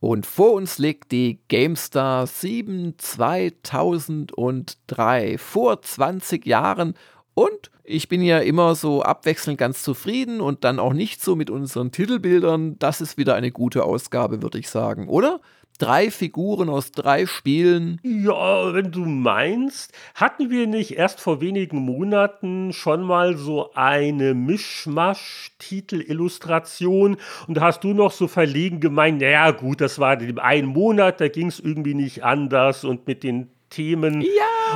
Und 0.00 0.24
vor 0.24 0.52
uns 0.52 0.78
liegt 0.78 1.12
die 1.12 1.40
GameStar 1.48 2.26
7 2.26 2.94
2003, 2.96 5.36
vor 5.38 5.82
20 5.82 6.46
Jahren. 6.46 6.94
Und 7.34 7.70
ich 7.84 8.08
bin 8.08 8.22
ja 8.22 8.38
immer 8.38 8.74
so 8.74 9.02
abwechselnd 9.02 9.58
ganz 9.58 9.82
zufrieden 9.82 10.40
und 10.40 10.64
dann 10.64 10.78
auch 10.78 10.94
nicht 10.94 11.22
so 11.22 11.36
mit 11.36 11.50
unseren 11.50 11.92
Titelbildern. 11.92 12.78
Das 12.78 13.02
ist 13.02 13.18
wieder 13.18 13.34
eine 13.34 13.52
gute 13.52 13.84
Ausgabe, 13.84 14.40
würde 14.42 14.58
ich 14.58 14.70
sagen, 14.70 15.08
oder? 15.08 15.40
Drei 15.80 16.10
Figuren 16.10 16.68
aus 16.68 16.90
drei 16.92 17.24
Spielen. 17.26 17.98
Ja, 18.02 18.74
wenn 18.74 18.92
du 18.92 19.04
meinst, 19.04 19.92
hatten 20.14 20.50
wir 20.50 20.66
nicht 20.66 20.96
erst 20.96 21.20
vor 21.20 21.40
wenigen 21.40 21.78
Monaten 21.78 22.72
schon 22.72 23.02
mal 23.02 23.36
so 23.36 23.72
eine 23.74 24.34
Mischmasch-Titel-Illustration 24.34 27.16
und 27.48 27.56
da 27.56 27.62
hast 27.62 27.82
du 27.82 27.94
noch 27.94 28.12
so 28.12 28.28
verlegen 28.28 28.78
gemeint, 28.80 29.20
naja 29.20 29.50
gut, 29.50 29.80
das 29.80 29.98
war 29.98 30.20
in 30.20 30.38
einem 30.38 30.68
Monat, 30.68 31.20
da 31.20 31.28
ging 31.28 31.48
es 31.48 31.58
irgendwie 31.58 31.94
nicht 31.94 32.22
anders 32.24 32.84
und 32.84 33.06
mit 33.06 33.22
den 33.22 33.48
Themen. 33.70 34.20
Ja. 34.20 34.28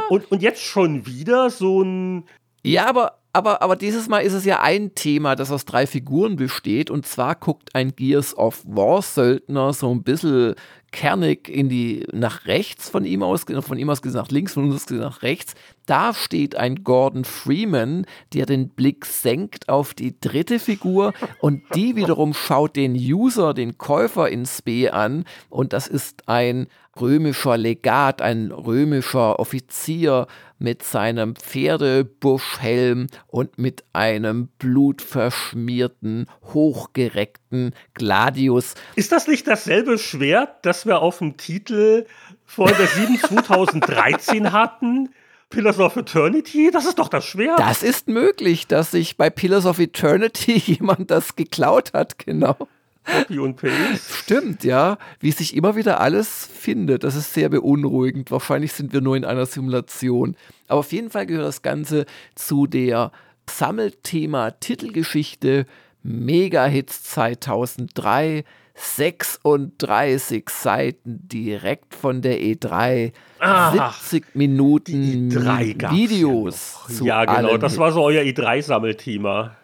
Und, 0.09 0.31
und 0.31 0.43
jetzt 0.43 0.63
schon 0.63 1.07
wieder 1.07 1.51
so 1.51 1.83
ein. 1.83 2.25
Ja, 2.65 2.89
aber 2.89 3.19
aber, 3.35 3.63
aber 3.63 3.75
dieses 3.75 4.09
Mal 4.09 4.21
ist 4.21 4.33
es 4.33 4.45
ja 4.45 4.61
ein 4.61 4.95
Thema, 4.95 5.35
das 5.35 5.51
aus 5.51 5.65
drei 5.65 5.89
Figuren 5.89 6.37
besteht. 6.37 6.89
Und 6.89 7.05
zwar 7.05 7.35
guckt 7.35 7.75
ein 7.75 7.97
Gears 7.97 8.37
of 8.39 8.63
War 8.65 9.03
Söldner 9.03 9.73
so 9.73 9.93
ein 9.93 10.05
bisschen 10.05 10.55
kernig 10.93 11.49
in 11.49 11.69
die, 11.69 12.07
nach 12.13 12.47
rechts 12.47 12.89
von 12.89 13.05
ihm 13.05 13.25
aus, 13.25 13.45
von 13.63 13.77
ihm 13.77 13.91
aus 13.91 14.03
gesehen 14.03 14.21
nach 14.21 14.31
links, 14.31 14.55
von 14.55 14.67
uns 14.67 14.77
aus 14.77 14.87
gesehen 14.87 15.03
nach 15.03 15.23
rechts. 15.23 15.55
Da 15.87 16.15
steht 16.15 16.55
ein 16.55 16.85
Gordon 16.85 17.25
Freeman, 17.25 18.07
der 18.33 18.47
den 18.47 18.69
Blick 18.69 19.05
senkt 19.05 19.69
auf 19.69 19.95
die 19.95 20.19
dritte 20.21 20.61
Figur 20.61 21.13
und 21.41 21.63
die 21.75 21.97
wiederum 21.97 22.35
schaut 22.35 22.77
den 22.77 22.95
User, 22.95 23.53
den 23.53 23.79
Käufer 23.79 24.29
ins 24.29 24.63
B 24.63 24.89
an 24.89 25.25
und 25.51 25.73
das 25.73 25.89
ist 25.89 26.29
ein 26.29 26.69
römischer 27.01 27.57
Legat, 27.57 28.23
ein 28.23 28.51
römischer 28.51 29.39
Offizier 29.39 30.27
mit 30.59 30.83
seinem 30.83 31.37
Pferdebuschhelm 31.37 33.09
und 33.27 33.59
mit 33.59 33.85
einem 33.93 34.49
blutverschmierten, 34.59 36.27
hochgereckten 36.53 37.75
Gladius. 37.95 38.75
Ist 38.97 39.13
das 39.13 39.27
nicht 39.27 39.47
dasselbe 39.47 39.99
Schwert, 39.99 40.65
das 40.65 40.87
wir 40.87 41.01
auf 41.01 41.19
dem 41.19 41.37
Titel 41.37 42.07
Folge 42.45 42.87
7 42.87 43.19
2013 43.19 44.53
hatten? 44.53 45.11
Pillars 45.51 45.79
of 45.79 45.97
Eternity? 45.97 46.71
Das 46.73 46.85
ist 46.85 46.99
doch 46.99 47.09
das 47.09 47.25
Schwert. 47.25 47.59
Das 47.59 47.83
ist 47.83 48.09
möglich, 48.09 48.67
dass 48.67 48.91
sich 48.91 49.17
bei 49.17 49.31
Pillars 49.31 49.67
of 49.67 49.79
Eternity 49.79 50.53
jemand 50.67 51.11
das 51.11 51.37
geklaut 51.37 51.93
hat, 51.93 52.19
genau. 52.19 52.57
Copy 53.05 53.39
und 53.39 53.57
Paste. 53.57 53.99
Stimmt, 53.99 54.65
ja. 54.65 54.99
Wie 55.21 55.31
sich 55.31 55.57
immer 55.57 55.77
wieder 55.77 56.01
alles 56.01 56.49
findet. 56.53 57.05
Das 57.05 57.15
ist 57.15 57.35
sehr 57.35 57.49
beunruhigend. 57.49 58.31
Wahrscheinlich 58.31 58.73
sind 58.73 58.93
wir 58.93 59.01
nur 59.01 59.17
in 59.17 59.25
einer 59.25 59.47
Simulation. 59.47 60.37
Aber 60.69 60.81
auf 60.81 60.93
jeden 60.93 61.11
Fall 61.11 61.27
gehört 61.27 61.47
das 61.47 61.63
Ganze 61.63 62.07
zu 62.35 62.67
der 62.67 63.13
Sammelthema 63.49 64.53
Titelgeschichte 64.53 65.67
Mega-Hits 66.03 67.03
2003. 67.05 68.45
36 68.77 70.51
Seiten 70.51 71.29
direkt 71.29 71.95
von 71.95 72.23
der 72.23 72.41
E3. 72.41 73.13
Ach, 73.39 74.01
70 74.01 74.35
Minuten 74.35 75.31
E3 75.31 75.93
Videos. 75.93 76.81
Ja, 77.01 77.23
ja 77.23 77.41
genau. 77.41 77.57
Das 77.57 77.79
war 77.79 77.93
so 77.93 78.03
euer 78.03 78.23
E3-Sammelthema. 78.23 79.57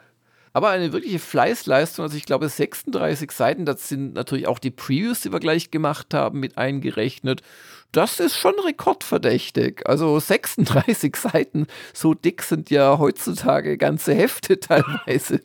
Aber 0.53 0.71
eine 0.71 0.93
wirkliche 0.93 1.21
Fleißleistung, 1.21 2.05
also 2.05 2.17
ich 2.17 2.27
glaube 2.27 2.49
36 2.49 3.31
Seiten, 3.31 3.65
das 3.65 3.89
sind 3.89 4.15
natürlich 4.15 4.49
auch 4.49 4.59
die 4.59 4.73
Previews, 4.73 5.21
die 5.21 5.33
wir 5.33 5.39
gleich 5.39 5.71
gemacht 5.71 6.13
haben, 6.13 6.41
mit 6.41 6.59
eingerechnet. 6.59 7.43
Das 7.93 8.19
ist 8.19 8.37
schon 8.37 8.59
rekordverdächtig. 8.59 9.87
Also 9.87 10.19
36 10.19 11.15
Seiten, 11.17 11.67
so 11.93 12.15
dick 12.15 12.43
sind 12.43 12.71
ja 12.71 12.99
heutzutage 12.99 13.79
ganze 13.79 14.15
Hefte 14.15 14.59
teilweise. 14.61 15.41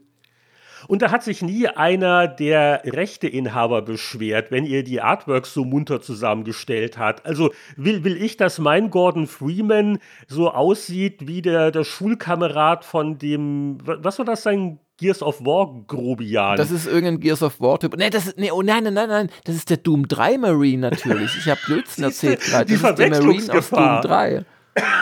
Und 0.88 1.02
da 1.02 1.11
hat 1.11 1.23
sich 1.23 1.41
nie 1.41 1.68
einer 1.68 2.27
der 2.27 2.84
Rechteinhaber 2.86 3.82
beschwert, 3.82 4.52
wenn 4.52 4.65
ihr 4.65 4.84
die 4.84 5.02
Artworks 5.02 5.53
so 5.53 5.65
munter 5.65 6.02
zusammengestellt 6.02 6.98
hat. 6.98 7.26
Also 7.26 7.52
will, 7.76 8.03
will 8.03 8.22
ich, 8.22 8.38
dass 8.38 8.60
mein 8.60 8.91
Gordon 8.91 9.26
Freeman 9.26 9.98
so 10.27 10.52
aussieht 10.52 11.27
wie 11.27 11.41
der, 11.41 11.72
der 11.72 11.84
Schulkamerad 11.84 12.86
von 12.86 13.18
dem, 13.18 13.80
was 13.84 14.19
war 14.19 14.26
das, 14.26 14.44
sein 14.44 14.80
Gears 14.98 15.22
of 15.22 15.42
War 15.42 15.84
Grobian. 15.88 16.58
Das 16.58 16.72
ist 16.72 16.88
irgendein 16.88 17.20
Gears 17.20 17.44
of 17.44 17.60
War 17.60 17.80
Typ. 17.80 17.98
Nee, 17.98 18.10
das 18.10 18.28
ist, 18.28 18.38
nee, 18.38 18.52
oh 18.52 18.62
nein, 18.62 18.84
nein, 18.84 18.94
nein, 18.94 19.10
nein, 19.10 19.30
das 19.44 19.56
ist 19.56 19.70
der 19.70 19.78
Doom 19.78 20.08
3 20.08 20.38
Marine 20.38 20.90
natürlich. 20.90 21.36
Ich 21.38 21.50
habe 21.50 21.60
Blödsinn 21.66 22.04
erzählt 22.06 22.42
gerade. 22.42 22.72
Das 22.72 22.82
ist 22.82 23.00
der 23.00 23.10
Marine 23.10 23.54
aus 23.54 23.70
Doom 23.70 24.02
3. 24.02 24.46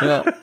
Ja. 0.02 0.24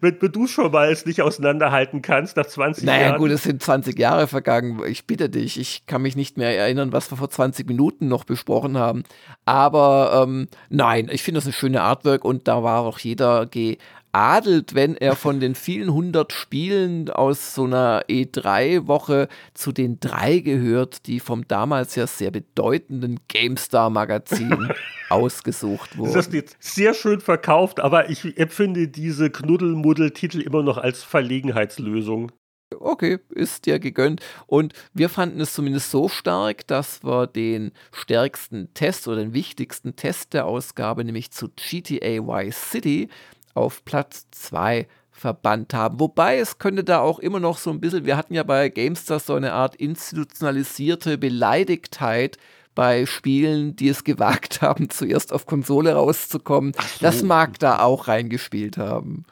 wenn, 0.00 0.18
du 0.18 0.46
schon 0.46 0.70
mal 0.72 0.90
es 0.90 1.06
nicht 1.06 1.22
auseinanderhalten 1.22 2.02
kannst 2.02 2.36
nach 2.36 2.46
20 2.46 2.84
naja, 2.84 2.98
Jahren. 2.98 3.08
Naja, 3.10 3.18
gut, 3.18 3.30
es 3.30 3.42
sind 3.42 3.62
20 3.62 3.98
Jahre 3.98 4.26
vergangen. 4.26 4.80
Ich 4.86 5.06
bitte 5.06 5.28
dich, 5.28 5.58
ich 5.58 5.86
kann 5.86 6.02
mich 6.02 6.16
nicht 6.16 6.36
mehr 6.36 6.56
erinnern, 6.56 6.92
was 6.92 7.10
wir 7.10 7.16
vor 7.16 7.30
20 7.30 7.66
Minuten 7.66 8.08
noch 8.08 8.24
besprochen 8.24 8.78
haben. 8.78 9.04
Aber 9.44 10.24
ähm, 10.24 10.48
nein, 10.68 11.08
ich 11.10 11.22
finde 11.22 11.38
das 11.38 11.46
ein 11.46 11.52
schöne 11.52 11.82
Artwork 11.82 12.24
und 12.24 12.48
da 12.48 12.62
war 12.62 12.80
auch 12.80 12.98
jeder 12.98 13.46
G 13.46 13.78
adelt, 14.12 14.74
wenn 14.74 14.94
er 14.96 15.16
von 15.16 15.40
den 15.40 15.54
vielen 15.54 15.92
hundert 15.92 16.32
Spielen 16.32 17.10
aus 17.10 17.54
so 17.54 17.64
einer 17.64 18.04
E3-Woche 18.08 19.28
zu 19.54 19.72
den 19.72 19.98
drei 20.00 20.38
gehört, 20.38 21.06
die 21.06 21.18
vom 21.18 21.48
damals 21.48 21.94
ja 21.94 22.06
sehr 22.06 22.30
bedeutenden 22.30 23.20
GameStar-Magazin 23.28 24.72
ausgesucht 25.08 25.96
wurden. 25.96 26.12
Das 26.12 26.26
ist 26.26 26.34
jetzt 26.34 26.56
sehr 26.60 26.94
schön 26.94 27.20
verkauft, 27.20 27.80
aber 27.80 28.10
ich 28.10 28.38
empfinde 28.38 28.88
diese 28.88 29.30
Knuddelmuddel-Titel 29.30 30.40
immer 30.40 30.62
noch 30.62 30.78
als 30.78 31.02
Verlegenheitslösung. 31.02 32.30
Okay, 32.80 33.18
ist 33.30 33.66
dir 33.66 33.78
gegönnt. 33.78 34.20
Und 34.46 34.72
wir 34.94 35.08
fanden 35.08 35.40
es 35.40 35.52
zumindest 35.52 35.90
so 35.90 36.08
stark, 36.08 36.66
dass 36.66 37.04
wir 37.04 37.26
den 37.26 37.72
stärksten 37.92 38.72
Test 38.74 39.08
oder 39.08 39.18
den 39.18 39.34
wichtigsten 39.34 39.96
Test 39.96 40.32
der 40.32 40.46
Ausgabe, 40.46 41.04
nämlich 41.04 41.30
zu 41.30 41.48
GTA 41.48 42.26
Vice 42.26 42.70
City, 42.70 43.08
auf 43.54 43.84
Platz 43.84 44.26
2 44.30 44.86
verbannt 45.10 45.72
haben. 45.72 46.00
Wobei 46.00 46.38
es 46.38 46.58
könnte 46.58 46.84
da 46.84 47.00
auch 47.00 47.18
immer 47.18 47.38
noch 47.38 47.58
so 47.58 47.70
ein 47.70 47.80
bisschen, 47.80 48.06
wir 48.06 48.16
hatten 48.16 48.34
ja 48.34 48.42
bei 48.42 48.68
GameStar 48.68 49.20
so 49.20 49.34
eine 49.34 49.52
Art 49.52 49.76
institutionalisierte 49.76 51.16
Beleidigtheit 51.16 52.38
bei 52.74 53.06
Spielen, 53.06 53.76
die 53.76 53.88
es 53.88 54.04
gewagt 54.04 54.62
haben, 54.62 54.90
zuerst 54.90 55.32
auf 55.32 55.46
Konsole 55.46 55.94
rauszukommen. 55.94 56.72
So. 56.72 56.82
Das 57.00 57.22
mag 57.22 57.58
da 57.58 57.80
auch 57.80 58.08
reingespielt 58.08 58.78
haben. 58.78 59.24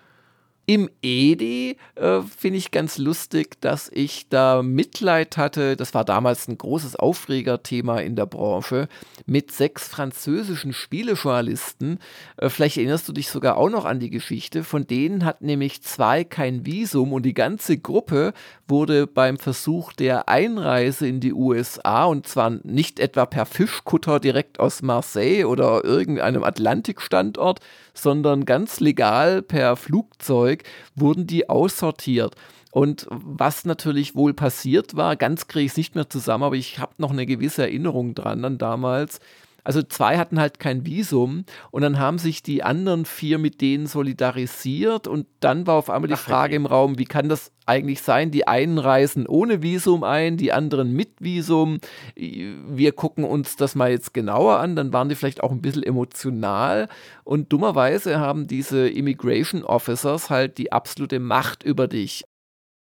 Im 0.70 0.88
Edi 1.02 1.78
äh, 1.96 2.20
finde 2.22 2.58
ich 2.58 2.70
ganz 2.70 2.96
lustig, 2.96 3.60
dass 3.60 3.90
ich 3.92 4.28
da 4.28 4.62
Mitleid 4.62 5.36
hatte. 5.36 5.74
Das 5.74 5.94
war 5.94 6.04
damals 6.04 6.46
ein 6.46 6.58
großes 6.58 6.94
Aufregerthema 6.94 7.98
in 7.98 8.14
der 8.14 8.26
Branche 8.26 8.86
mit 9.26 9.50
sechs 9.50 9.88
französischen 9.88 10.72
Spielejournalisten. 10.72 11.98
Äh, 12.36 12.50
vielleicht 12.50 12.76
erinnerst 12.76 13.08
du 13.08 13.12
dich 13.12 13.30
sogar 13.30 13.56
auch 13.56 13.68
noch 13.68 13.84
an 13.84 13.98
die 13.98 14.10
Geschichte. 14.10 14.62
Von 14.62 14.86
denen 14.86 15.24
hat 15.24 15.42
nämlich 15.42 15.82
zwei 15.82 16.22
kein 16.22 16.64
Visum 16.64 17.14
und 17.14 17.24
die 17.24 17.34
ganze 17.34 17.76
Gruppe 17.76 18.32
wurde 18.68 19.08
beim 19.08 19.38
Versuch 19.38 19.92
der 19.92 20.28
Einreise 20.28 21.08
in 21.08 21.18
die 21.18 21.32
USA 21.32 22.04
und 22.04 22.28
zwar 22.28 22.50
nicht 22.62 23.00
etwa 23.00 23.26
per 23.26 23.44
Fischkutter 23.44 24.20
direkt 24.20 24.60
aus 24.60 24.82
Marseille 24.82 25.46
oder 25.46 25.84
irgendeinem 25.84 26.44
Atlantikstandort, 26.44 27.58
sondern 27.92 28.44
ganz 28.44 28.78
legal 28.78 29.42
per 29.42 29.74
Flugzeug 29.74 30.59
wurden 30.94 31.26
die 31.26 31.48
aussortiert. 31.48 32.36
Und 32.72 33.06
was 33.10 33.64
natürlich 33.64 34.14
wohl 34.14 34.32
passiert 34.32 34.94
war, 34.94 35.16
ganz 35.16 35.48
kriege 35.48 35.66
ich 35.66 35.72
es 35.72 35.76
nicht 35.76 35.94
mehr 35.96 36.08
zusammen, 36.08 36.44
aber 36.44 36.56
ich 36.56 36.78
habe 36.78 36.92
noch 36.98 37.10
eine 37.10 37.26
gewisse 37.26 37.62
Erinnerung 37.62 38.14
dran 38.14 38.44
an 38.44 38.58
damals 38.58 39.20
also 39.64 39.82
zwei 39.82 40.18
hatten 40.18 40.40
halt 40.40 40.58
kein 40.58 40.86
Visum 40.86 41.44
und 41.70 41.82
dann 41.82 41.98
haben 41.98 42.18
sich 42.18 42.42
die 42.42 42.62
anderen 42.62 43.04
vier 43.04 43.38
mit 43.38 43.60
denen 43.60 43.86
solidarisiert 43.86 45.06
und 45.06 45.26
dann 45.40 45.66
war 45.66 45.74
auf 45.74 45.90
einmal 45.90 46.08
die 46.08 46.14
Ach, 46.14 46.18
Frage 46.18 46.56
im 46.56 46.66
Raum, 46.66 46.98
wie 46.98 47.04
kann 47.04 47.28
das 47.28 47.52
eigentlich 47.66 48.02
sein? 48.02 48.30
Die 48.30 48.48
einen 48.48 48.78
reisen 48.78 49.26
ohne 49.26 49.62
Visum 49.62 50.02
ein, 50.02 50.36
die 50.36 50.52
anderen 50.52 50.92
mit 50.92 51.20
Visum. 51.20 51.78
Wir 52.16 52.92
gucken 52.92 53.24
uns 53.24 53.56
das 53.56 53.74
mal 53.74 53.90
jetzt 53.90 54.12
genauer 54.14 54.58
an, 54.58 54.76
dann 54.76 54.92
waren 54.92 55.08
die 55.08 55.14
vielleicht 55.14 55.42
auch 55.42 55.52
ein 55.52 55.62
bisschen 55.62 55.82
emotional 55.82 56.88
und 57.24 57.52
dummerweise 57.52 58.18
haben 58.18 58.46
diese 58.46 58.88
Immigration 58.88 59.62
Officers 59.62 60.30
halt 60.30 60.58
die 60.58 60.72
absolute 60.72 61.20
Macht 61.20 61.62
über 61.62 61.86
dich. 61.86 62.24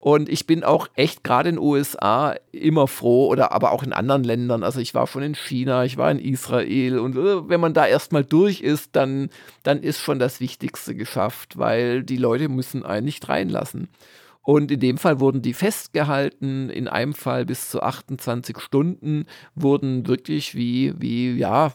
Und 0.00 0.30
ich 0.30 0.46
bin 0.46 0.64
auch 0.64 0.88
echt 0.94 1.22
gerade 1.24 1.50
in 1.50 1.56
den 1.56 1.62
USA 1.62 2.34
immer 2.52 2.88
froh 2.88 3.28
oder 3.28 3.52
aber 3.52 3.70
auch 3.70 3.82
in 3.82 3.92
anderen 3.92 4.24
Ländern. 4.24 4.64
Also 4.64 4.80
ich 4.80 4.94
war 4.94 5.06
schon 5.06 5.22
in 5.22 5.34
China, 5.34 5.84
ich 5.84 5.98
war 5.98 6.10
in 6.10 6.18
Israel 6.18 6.98
und 6.98 7.16
äh, 7.16 7.48
wenn 7.50 7.60
man 7.60 7.74
da 7.74 7.86
erstmal 7.86 8.24
durch 8.24 8.62
ist, 8.62 8.96
dann, 8.96 9.28
dann 9.62 9.82
ist 9.82 10.00
schon 10.00 10.18
das 10.18 10.40
Wichtigste 10.40 10.94
geschafft, 10.94 11.58
weil 11.58 12.02
die 12.02 12.16
Leute 12.16 12.48
müssen 12.48 12.82
einen 12.82 13.04
nicht 13.04 13.28
reinlassen. 13.28 13.88
Und 14.42 14.70
in 14.70 14.80
dem 14.80 14.96
Fall 14.96 15.20
wurden 15.20 15.42
die 15.42 15.52
festgehalten, 15.52 16.70
in 16.70 16.88
einem 16.88 17.12
Fall 17.12 17.44
bis 17.44 17.68
zu 17.68 17.82
28 17.82 18.58
Stunden, 18.58 19.26
wurden 19.54 20.08
wirklich 20.08 20.54
wie, 20.54 20.94
wie, 20.98 21.34
ja, 21.34 21.74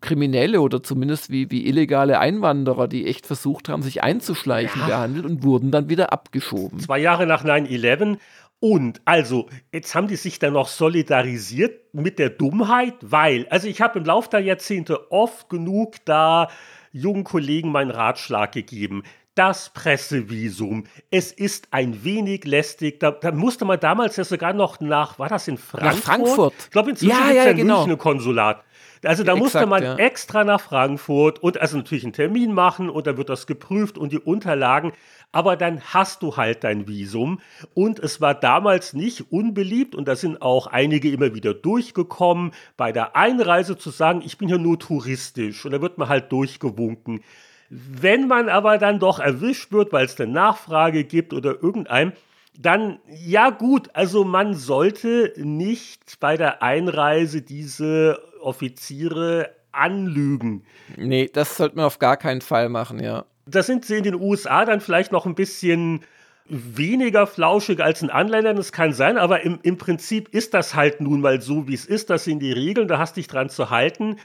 Kriminelle 0.00 0.60
oder 0.60 0.82
zumindest 0.82 1.30
wie, 1.30 1.50
wie 1.50 1.66
illegale 1.66 2.18
Einwanderer, 2.18 2.88
die 2.88 3.06
echt 3.06 3.26
versucht 3.26 3.68
haben, 3.68 3.82
sich 3.82 4.02
einzuschleichen, 4.02 4.80
ja. 4.82 4.86
behandelt 4.86 5.24
und 5.24 5.42
wurden 5.42 5.70
dann 5.70 5.88
wieder 5.88 6.12
abgeschoben. 6.12 6.78
Zwei 6.80 6.98
Jahre 6.98 7.26
nach 7.26 7.44
9-11. 7.44 8.18
Und 8.60 9.00
also, 9.04 9.48
jetzt 9.72 9.94
haben 9.94 10.06
die 10.06 10.16
sich 10.16 10.38
dann 10.38 10.52
noch 10.52 10.68
solidarisiert 10.68 11.92
mit 11.94 12.18
der 12.18 12.30
Dummheit, 12.30 12.94
weil, 13.00 13.46
also 13.48 13.66
ich 13.66 13.80
habe 13.80 13.98
im 13.98 14.04
Laufe 14.04 14.30
der 14.30 14.40
Jahrzehnte 14.40 15.10
oft 15.10 15.48
genug 15.48 15.96
da 16.04 16.48
jungen 16.92 17.24
Kollegen 17.24 17.72
meinen 17.72 17.90
Ratschlag 17.90 18.52
gegeben 18.52 19.02
das 19.34 19.70
Pressevisum. 19.70 20.84
Es 21.10 21.32
ist 21.32 21.68
ein 21.70 22.04
wenig 22.04 22.44
lästig. 22.44 23.00
Da, 23.00 23.12
da, 23.12 23.32
musste 23.32 23.64
man 23.64 23.80
damals 23.80 24.16
ja 24.16 24.24
sogar 24.24 24.52
noch 24.52 24.80
nach, 24.80 25.18
war 25.18 25.28
das 25.28 25.48
in 25.48 25.56
Frankfurt? 25.56 25.94
Nach 25.94 26.02
Frankfurt. 26.02 26.54
Ich 26.58 26.70
glaube, 26.70 26.90
inzwischen 26.90 27.18
ja, 27.18 27.30
ja, 27.30 27.44
ja 27.46 27.52
genau. 27.52 27.80
München 27.80 27.98
Konsulat. 27.98 28.62
Also 29.04 29.24
da 29.24 29.32
Exakt, 29.32 29.42
musste 29.42 29.66
man 29.66 29.82
ja. 29.82 29.96
extra 29.96 30.44
nach 30.44 30.60
Frankfurt 30.60 31.40
und 31.40 31.60
also 31.60 31.76
natürlich 31.76 32.04
einen 32.04 32.12
Termin 32.12 32.52
machen 32.52 32.88
und 32.88 33.06
dann 33.06 33.16
wird 33.16 33.28
das 33.28 33.46
geprüft 33.46 33.98
und 33.98 34.12
die 34.12 34.18
Unterlagen. 34.18 34.92
Aber 35.32 35.56
dann 35.56 35.80
hast 35.80 36.22
du 36.22 36.36
halt 36.36 36.62
dein 36.62 36.86
Visum. 36.86 37.40
Und 37.74 37.98
es 37.98 38.20
war 38.20 38.34
damals 38.34 38.92
nicht 38.92 39.32
unbeliebt 39.32 39.94
und 39.94 40.06
da 40.06 40.14
sind 40.14 40.40
auch 40.40 40.68
einige 40.68 41.10
immer 41.10 41.34
wieder 41.34 41.52
durchgekommen, 41.52 42.52
bei 42.76 42.92
der 42.92 43.16
Einreise 43.16 43.76
zu 43.76 43.90
sagen, 43.90 44.22
ich 44.24 44.38
bin 44.38 44.48
ja 44.48 44.58
nur 44.58 44.78
touristisch. 44.78 45.64
Und 45.64 45.72
da 45.72 45.80
wird 45.80 45.98
man 45.98 46.08
halt 46.08 46.30
durchgewunken. 46.30 47.22
Wenn 47.70 48.28
man 48.28 48.48
aber 48.48 48.78
dann 48.78 48.98
doch 49.00 49.18
erwischt 49.18 49.72
wird, 49.72 49.92
weil 49.92 50.04
es 50.04 50.20
eine 50.20 50.30
Nachfrage 50.30 51.04
gibt 51.04 51.32
oder 51.32 51.62
irgendeinem, 51.62 52.12
dann 52.58 52.98
ja 53.08 53.50
gut, 53.50 53.88
also 53.94 54.24
man 54.24 54.54
sollte 54.54 55.32
nicht 55.36 56.20
bei 56.20 56.36
der 56.36 56.62
Einreise 56.62 57.40
diese 57.40 58.20
Offiziere 58.42 59.50
anlügen. 59.72 60.64
Nee, 60.96 61.30
das 61.32 61.56
sollte 61.56 61.76
man 61.76 61.86
auf 61.86 61.98
gar 61.98 62.16
keinen 62.16 62.40
Fall 62.40 62.68
machen, 62.68 63.02
ja. 63.02 63.24
Da 63.46 63.62
sind 63.62 63.84
sie 63.84 63.96
in 63.96 64.04
den 64.04 64.14
USA 64.14 64.64
dann 64.64 64.80
vielleicht 64.80 65.12
noch 65.12 65.26
ein 65.26 65.34
bisschen 65.34 66.04
weniger 66.48 67.26
flauschig 67.26 67.82
als 67.82 68.02
in 68.02 68.10
Anländern, 68.10 68.56
das 68.56 68.72
kann 68.72 68.92
sein, 68.92 69.16
aber 69.16 69.42
im, 69.42 69.58
im 69.62 69.78
Prinzip 69.78 70.28
ist 70.34 70.54
das 70.54 70.74
halt 70.74 71.00
nun 71.00 71.20
mal 71.20 71.40
so, 71.40 71.68
wie 71.68 71.74
es 71.74 71.86
ist. 71.86 72.10
Das 72.10 72.24
sind 72.24 72.40
die 72.40 72.52
Regeln, 72.52 72.88
da 72.88 72.98
hast 72.98 73.16
dich 73.16 73.26
dran 73.26 73.48
zu 73.48 73.70
halten. 73.70 74.16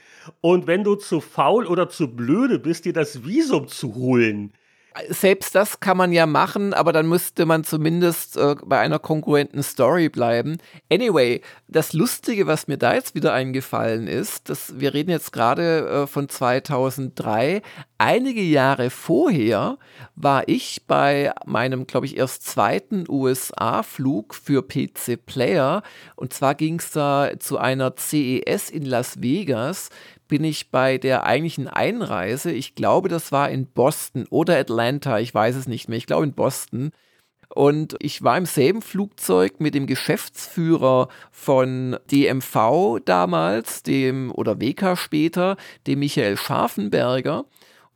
Und 0.41 0.67
wenn 0.67 0.83
du 0.83 0.95
zu 0.95 1.21
faul 1.21 1.65
oder 1.65 1.89
zu 1.89 2.15
blöde 2.15 2.59
bist, 2.59 2.85
dir 2.85 2.93
das 2.93 3.25
Visum 3.25 3.67
zu 3.67 3.95
holen, 3.95 4.51
selbst 5.09 5.55
das 5.55 5.79
kann 5.79 5.97
man 5.97 6.11
ja 6.11 6.25
machen, 6.25 6.73
aber 6.73 6.93
dann 6.93 7.07
müsste 7.07 7.45
man 7.45 7.63
zumindest 7.63 8.37
äh, 8.37 8.55
bei 8.65 8.79
einer 8.79 8.99
konkurrenten 8.99 9.63
Story 9.63 10.09
bleiben. 10.09 10.57
Anyway, 10.91 11.41
das 11.67 11.93
Lustige, 11.93 12.47
was 12.47 12.67
mir 12.67 12.77
da 12.77 12.93
jetzt 12.93 13.15
wieder 13.15 13.33
eingefallen 13.33 14.07
ist, 14.07 14.49
dass 14.49 14.79
wir 14.79 14.93
reden 14.93 15.11
jetzt 15.11 15.31
gerade 15.31 15.87
äh, 15.87 16.07
von 16.07 16.29
2003. 16.29 17.61
Einige 17.97 18.41
Jahre 18.41 18.89
vorher 18.89 19.77
war 20.15 20.47
ich 20.47 20.83
bei 20.87 21.33
meinem, 21.45 21.87
glaube 21.87 22.05
ich, 22.05 22.17
erst 22.17 22.45
zweiten 22.45 23.05
USA-Flug 23.09 24.35
für 24.35 24.61
PC 24.61 25.25
Player. 25.25 25.83
Und 26.15 26.33
zwar 26.33 26.55
ging 26.55 26.79
es 26.79 26.91
da 26.91 27.31
zu 27.39 27.57
einer 27.57 27.95
CES 27.95 28.69
in 28.69 28.85
Las 28.85 29.21
Vegas 29.21 29.89
bin 30.27 30.43
ich 30.43 30.71
bei 30.71 30.97
der 30.97 31.25
eigentlichen 31.25 31.67
Einreise, 31.67 32.51
ich 32.51 32.75
glaube, 32.75 33.09
das 33.09 33.31
war 33.31 33.49
in 33.49 33.67
Boston 33.67 34.25
oder 34.29 34.57
Atlanta, 34.57 35.19
ich 35.19 35.33
weiß 35.33 35.55
es 35.55 35.67
nicht 35.67 35.89
mehr, 35.89 35.97
ich 35.97 36.07
glaube 36.07 36.25
in 36.25 36.33
Boston. 36.33 36.91
Und 37.49 37.95
ich 37.99 38.23
war 38.23 38.37
im 38.37 38.45
selben 38.45 38.81
Flugzeug 38.81 39.59
mit 39.59 39.73
dem 39.73 39.87
Geschäftsführer 39.87 41.07
von 41.31 41.97
DMV 42.11 42.99
damals, 43.05 43.83
dem 43.83 44.31
oder 44.31 44.59
WK 44.61 44.97
später, 44.97 45.55
dem 45.87 45.99
Michael 45.99 46.37
Scharfenberger 46.37 47.45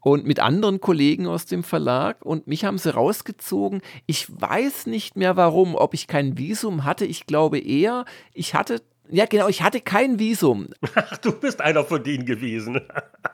und 0.02 0.26
mit 0.26 0.40
anderen 0.40 0.82
Kollegen 0.82 1.28
aus 1.28 1.46
dem 1.46 1.64
Verlag 1.64 2.26
und 2.26 2.48
mich 2.48 2.66
haben 2.66 2.78
sie 2.78 2.94
rausgezogen. 2.94 3.82
Ich 4.08 4.28
weiß 4.30 4.88
nicht 4.88 5.16
mehr 5.16 5.36
warum, 5.38 5.76
ob 5.76 5.94
ich 5.94 6.08
kein 6.08 6.38
Visum 6.38 6.84
hatte. 6.84 7.06
Ich 7.06 7.28
glaube 7.28 7.60
eher, 7.60 8.06
ich 8.34 8.56
hatte 8.56 8.82
ja, 9.12 9.26
genau, 9.26 9.50
ich 9.50 9.62
hatte 9.62 9.82
kein 9.82 10.20
Visum. 10.20 10.70
Ach, 10.96 11.18
du 11.18 11.34
bist 11.34 11.60
einer 11.60 11.84
von 11.84 12.02
denen 12.02 12.26
gewesen. 12.26 12.80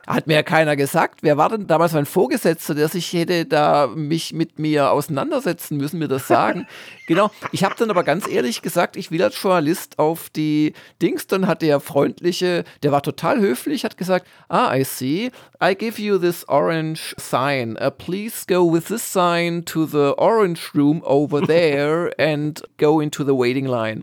Hat 0.08 0.26
mir 0.26 0.34
ja 0.34 0.42
keiner 0.42 0.74
gesagt. 0.74 1.22
Wer 1.22 1.36
war 1.36 1.50
denn 1.50 1.68
damals 1.68 1.92
mein 1.92 2.04
Vorgesetzter, 2.04 2.74
der 2.74 2.88
sich 2.88 3.12
hätte 3.12 3.46
da 3.46 3.86
mich 3.86 4.32
mit 4.32 4.58
mir 4.58 4.90
auseinandersetzen 4.90 5.76
müssen, 5.76 6.00
mir 6.00 6.08
das 6.08 6.26
sagen? 6.26 6.66
genau. 7.06 7.30
Ich 7.52 7.62
habe 7.62 7.76
dann 7.78 7.90
aber 7.90 8.02
ganz 8.02 8.26
ehrlich 8.26 8.60
gesagt, 8.60 8.96
ich 8.96 9.12
will 9.12 9.22
als 9.22 9.40
Journalist 9.40 10.00
auf 10.00 10.30
die 10.30 10.72
Dings. 11.00 11.28
Dann 11.28 11.46
hat 11.46 11.62
der 11.62 11.78
freundliche, 11.78 12.64
der 12.82 12.90
war 12.90 13.02
total 13.02 13.38
höflich, 13.38 13.84
hat 13.84 13.96
gesagt, 13.96 14.26
ah, 14.48 14.74
I 14.74 14.82
see, 14.82 15.30
I 15.62 15.76
give 15.76 16.02
you 16.02 16.18
this 16.18 16.48
orange 16.48 17.14
sign. 17.18 17.78
Uh, 17.80 17.90
please 17.90 18.46
go 18.48 18.72
with 18.72 18.86
this 18.86 19.12
sign 19.12 19.64
to 19.64 19.86
the 19.86 20.14
orange 20.18 20.74
room 20.74 21.02
over 21.04 21.40
there 21.46 22.10
and 22.18 22.60
go 22.78 23.00
into 23.00 23.22
the 23.22 23.36
waiting 23.36 23.66
line. 23.66 24.02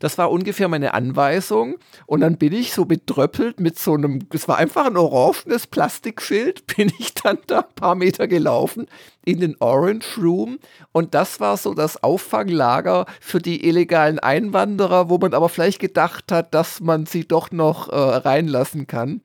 Das 0.00 0.18
war 0.18 0.30
ungefähr 0.30 0.68
meine 0.68 0.92
Anweisung 0.92 1.13
Anweisung 1.14 1.76
und 2.06 2.20
dann 2.20 2.38
bin 2.38 2.52
ich 2.52 2.72
so 2.72 2.84
betröppelt 2.84 3.60
mit 3.60 3.78
so 3.78 3.94
einem, 3.94 4.26
es 4.32 4.48
war 4.48 4.58
einfach 4.58 4.86
ein 4.86 4.96
orangenes 4.96 5.66
Plastikschild, 5.66 6.66
bin 6.76 6.92
ich 6.98 7.14
dann 7.14 7.38
da 7.46 7.60
ein 7.60 7.74
paar 7.76 7.94
Meter 7.94 8.26
gelaufen 8.26 8.86
in 9.24 9.40
den 9.40 9.56
Orange 9.60 10.18
Room 10.20 10.58
und 10.92 11.14
das 11.14 11.40
war 11.40 11.56
so 11.56 11.72
das 11.72 12.02
Auffanglager 12.02 13.06
für 13.20 13.38
die 13.38 13.66
illegalen 13.66 14.18
Einwanderer, 14.18 15.08
wo 15.08 15.18
man 15.18 15.34
aber 15.34 15.48
vielleicht 15.48 15.78
gedacht 15.78 16.32
hat, 16.32 16.52
dass 16.52 16.80
man 16.80 17.06
sie 17.06 17.26
doch 17.26 17.50
noch 17.50 17.88
äh, 17.88 17.96
reinlassen 17.96 18.86
kann. 18.86 19.22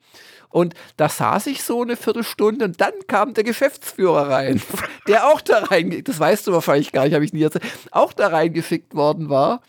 Und 0.48 0.74
da 0.96 1.08
saß 1.08 1.46
ich 1.46 1.62
so 1.62 1.82
eine 1.82 1.96
Viertelstunde 1.96 2.64
und 2.64 2.80
dann 2.80 2.92
kam 3.06 3.34
der 3.34 3.44
Geschäftsführer 3.44 4.28
rein, 4.30 4.60
der 5.06 5.28
auch 5.28 5.40
da 5.40 5.58
rein, 5.64 6.02
das 6.04 6.18
weißt 6.18 6.46
du 6.46 6.52
wahrscheinlich 6.52 6.90
gar 6.90 7.04
nicht, 7.04 7.14
habe 7.14 7.24
ich 7.24 7.32
nie 7.32 7.42
erzählt, 7.42 7.64
auch 7.92 8.12
da 8.12 8.28
reingefickt 8.28 8.94
worden 8.94 9.28
war. 9.28 9.60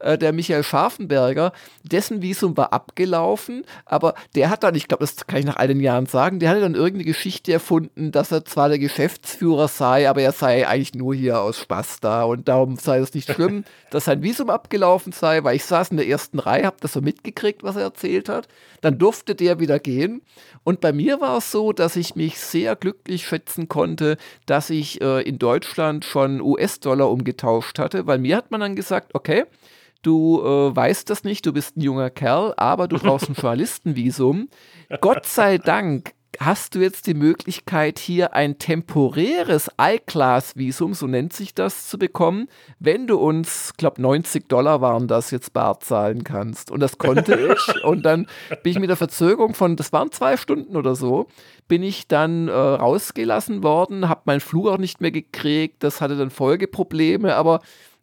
Äh, 0.00 0.18
der 0.18 0.32
Michael 0.32 0.64
Scharfenberger, 0.64 1.52
dessen 1.82 2.22
Visum 2.22 2.56
war 2.56 2.72
abgelaufen, 2.72 3.64
aber 3.84 4.14
der 4.34 4.50
hat 4.50 4.62
dann, 4.62 4.74
ich 4.74 4.88
glaube, 4.88 5.04
das 5.04 5.26
kann 5.26 5.38
ich 5.38 5.44
nach 5.44 5.58
den 5.66 5.80
Jahren 5.80 6.06
sagen, 6.06 6.40
der 6.40 6.50
hatte 6.50 6.60
dann 6.60 6.74
irgendeine 6.74 7.04
Geschichte 7.04 7.52
erfunden, 7.52 8.10
dass 8.10 8.32
er 8.32 8.44
zwar 8.44 8.68
der 8.68 8.78
Geschäftsführer 8.78 9.68
sei, 9.68 10.08
aber 10.08 10.22
er 10.22 10.32
sei 10.32 10.66
eigentlich 10.66 10.94
nur 10.94 11.14
hier 11.14 11.40
aus 11.40 11.58
Spaß 11.58 12.00
da 12.00 12.24
und 12.24 12.48
darum 12.48 12.76
sei 12.76 12.98
es 12.98 13.12
nicht 13.14 13.30
schlimm, 13.30 13.64
dass 13.90 14.06
sein 14.06 14.22
Visum 14.22 14.48
abgelaufen 14.48 15.12
sei, 15.12 15.44
weil 15.44 15.56
ich 15.56 15.64
saß 15.64 15.90
in 15.90 15.98
der 15.98 16.08
ersten 16.08 16.38
Reihe, 16.38 16.64
habe 16.64 16.76
das 16.80 16.94
so 16.94 17.02
mitgekriegt, 17.02 17.62
was 17.62 17.76
er 17.76 17.82
erzählt 17.82 18.28
hat. 18.28 18.48
Dann 18.80 18.98
durfte 18.98 19.34
der 19.34 19.60
wieder 19.60 19.78
gehen 19.78 20.22
und 20.64 20.80
bei 20.80 20.92
mir 20.92 21.20
war 21.20 21.38
es 21.38 21.50
so, 21.50 21.72
dass 21.72 21.96
ich 21.96 22.16
mich 22.16 22.38
sehr 22.38 22.74
glücklich 22.74 23.26
schätzen 23.26 23.68
konnte, 23.68 24.16
dass 24.46 24.70
ich 24.70 25.00
äh, 25.02 25.22
in 25.22 25.38
Deutschland 25.38 26.06
schon 26.06 26.40
US-Dollar 26.40 27.10
umgetauscht 27.10 27.78
hatte, 27.78 28.06
weil 28.06 28.18
mir 28.18 28.36
hat 28.36 28.50
man 28.50 28.60
dann 28.60 28.76
gesagt, 28.76 29.14
okay, 29.14 29.44
du 30.02 30.40
äh, 30.42 30.76
weißt 30.76 31.08
das 31.10 31.24
nicht, 31.24 31.46
du 31.46 31.52
bist 31.52 31.76
ein 31.76 31.82
junger 31.82 32.10
Kerl, 32.10 32.54
aber 32.56 32.88
du 32.88 32.98
brauchst 32.98 33.28
ein 33.28 33.34
Journalistenvisum. 33.40 34.48
Gott 35.00 35.26
sei 35.26 35.58
Dank 35.58 36.12
hast 36.38 36.74
du 36.74 36.78
jetzt 36.78 37.06
die 37.06 37.14
Möglichkeit, 37.14 37.98
hier 37.98 38.34
ein 38.34 38.58
temporäres 38.58 39.68
I-Class-Visum, 39.80 40.94
so 40.94 41.06
nennt 41.06 41.32
sich 41.32 41.54
das, 41.54 41.88
zu 41.88 41.98
bekommen, 41.98 42.48
wenn 42.78 43.06
du 43.06 43.18
uns, 43.18 43.70
ich 43.72 43.76
glaube 43.76 44.00
90 44.00 44.48
Dollar 44.48 44.80
waren 44.80 45.08
das, 45.08 45.30
jetzt 45.30 45.52
bar 45.52 45.80
zahlen 45.80 46.24
kannst. 46.24 46.70
Und 46.70 46.80
das 46.80 46.98
konnte 46.98 47.38
ich. 47.52 47.84
Und 47.84 48.04
dann 48.06 48.26
bin 48.62 48.72
ich 48.72 48.78
mit 48.78 48.88
der 48.88 48.96
Verzögerung 48.96 49.54
von, 49.54 49.76
das 49.76 49.92
waren 49.92 50.12
zwei 50.12 50.36
Stunden 50.36 50.76
oder 50.76 50.94
so, 50.94 51.26
bin 51.68 51.82
ich 51.82 52.08
dann 52.08 52.48
äh, 52.48 52.52
rausgelassen 52.52 53.62
worden, 53.62 54.08
habe 54.08 54.22
meinen 54.24 54.40
Flug 54.40 54.68
auch 54.68 54.78
nicht 54.78 55.00
mehr 55.00 55.12
gekriegt, 55.12 55.82
das 55.82 56.00
hatte 56.00 56.16
dann 56.16 56.30
Folgeprobleme, 56.30 57.34
aber 57.34 57.60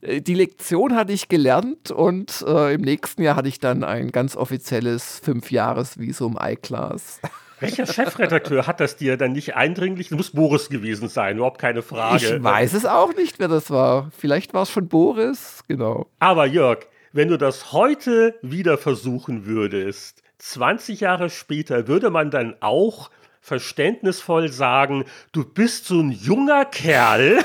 die 0.07 0.33
Lektion 0.33 0.95
hatte 0.95 1.11
ich 1.11 1.27
gelernt 1.27 1.91
und 1.91 2.43
äh, 2.47 2.73
im 2.73 2.81
nächsten 2.81 3.21
Jahr 3.21 3.35
hatte 3.35 3.49
ich 3.49 3.59
dann 3.59 3.83
ein 3.83 4.11
ganz 4.11 4.35
offizielles 4.35 5.19
Fünfjahresvisum 5.23 6.37
I-Class. 6.41 7.21
Welcher 7.59 7.87
Chefredakteur 7.87 8.67
hat 8.67 8.79
das 8.79 8.97
dir 8.97 9.17
dann 9.17 9.31
nicht 9.31 9.55
eindringlich? 9.55 10.09
Das 10.09 10.17
muss 10.17 10.31
Boris 10.31 10.69
gewesen 10.69 11.09
sein, 11.09 11.37
überhaupt 11.37 11.59
keine 11.59 11.81
Frage. 11.81 12.35
Ich 12.37 12.43
weiß 12.43 12.73
es 12.73 12.85
auch 12.85 13.15
nicht, 13.15 13.39
wer 13.39 13.47
das 13.47 13.71
war. 13.71 14.11
Vielleicht 14.15 14.53
war 14.53 14.63
es 14.63 14.69
schon 14.69 14.87
Boris, 14.87 15.63
genau. 15.67 16.07
Aber 16.19 16.45
Jörg, 16.45 16.85
wenn 17.13 17.29
du 17.29 17.37
das 17.37 17.71
heute 17.71 18.35
wieder 18.43 18.77
versuchen 18.77 19.47
würdest, 19.47 20.21
20 20.37 20.99
Jahre 20.99 21.31
später, 21.31 21.87
würde 21.87 22.11
man 22.11 22.29
dann 22.29 22.55
auch 22.59 23.09
verständnisvoll 23.47 24.49
sagen, 24.51 25.05
du 25.31 25.45
bist 25.45 25.85
so 25.85 26.01
ein 26.01 26.11
junger 26.11 26.65
Kerl, 26.65 27.39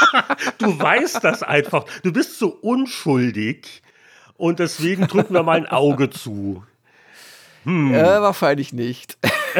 du 0.58 0.78
weißt 0.78 1.24
das 1.24 1.42
einfach, 1.42 1.86
du 2.02 2.12
bist 2.12 2.38
so 2.38 2.48
unschuldig 2.48 3.82
und 4.36 4.58
deswegen 4.58 5.06
drücken 5.06 5.32
wir 5.32 5.42
mal 5.42 5.56
ein 5.56 5.66
Auge 5.66 6.10
zu. 6.10 6.64
Hm. 7.64 7.94
Äh, 7.94 8.20
wahrscheinlich 8.20 8.74
nicht. 8.74 9.16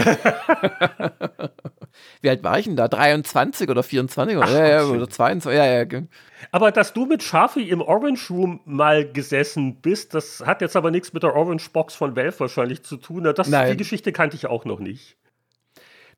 Wie 2.21 2.29
alt 2.29 2.43
war 2.45 2.59
ich 2.59 2.67
denn 2.67 2.77
da? 2.77 2.87
23 2.87 3.71
oder 3.71 3.83
24 3.83 4.37
oder, 4.37 4.47
Ach, 4.47 4.53
ja, 4.53 4.69
ja, 4.69 4.85
oder 4.85 5.09
22? 5.09 5.57
Ja, 5.57 5.65
ja. 5.65 5.87
Aber 6.53 6.71
dass 6.71 6.93
du 6.93 7.07
mit 7.07 7.23
Schafi 7.23 7.63
im 7.63 7.81
Orange 7.81 8.29
Room 8.29 8.61
mal 8.67 9.11
gesessen 9.11 9.81
bist, 9.81 10.13
das 10.13 10.43
hat 10.45 10.61
jetzt 10.61 10.77
aber 10.77 10.91
nichts 10.91 11.15
mit 11.15 11.23
der 11.23 11.35
Orange 11.35 11.71
Box 11.71 11.95
von 11.95 12.15
Valve 12.15 12.41
wahrscheinlich 12.41 12.83
zu 12.83 12.99
tun. 12.99 13.25
Das, 13.35 13.51
die 13.51 13.77
Geschichte 13.79 14.13
kannte 14.13 14.37
ich 14.37 14.47
auch 14.47 14.67
noch 14.67 14.81
nicht. 14.81 15.17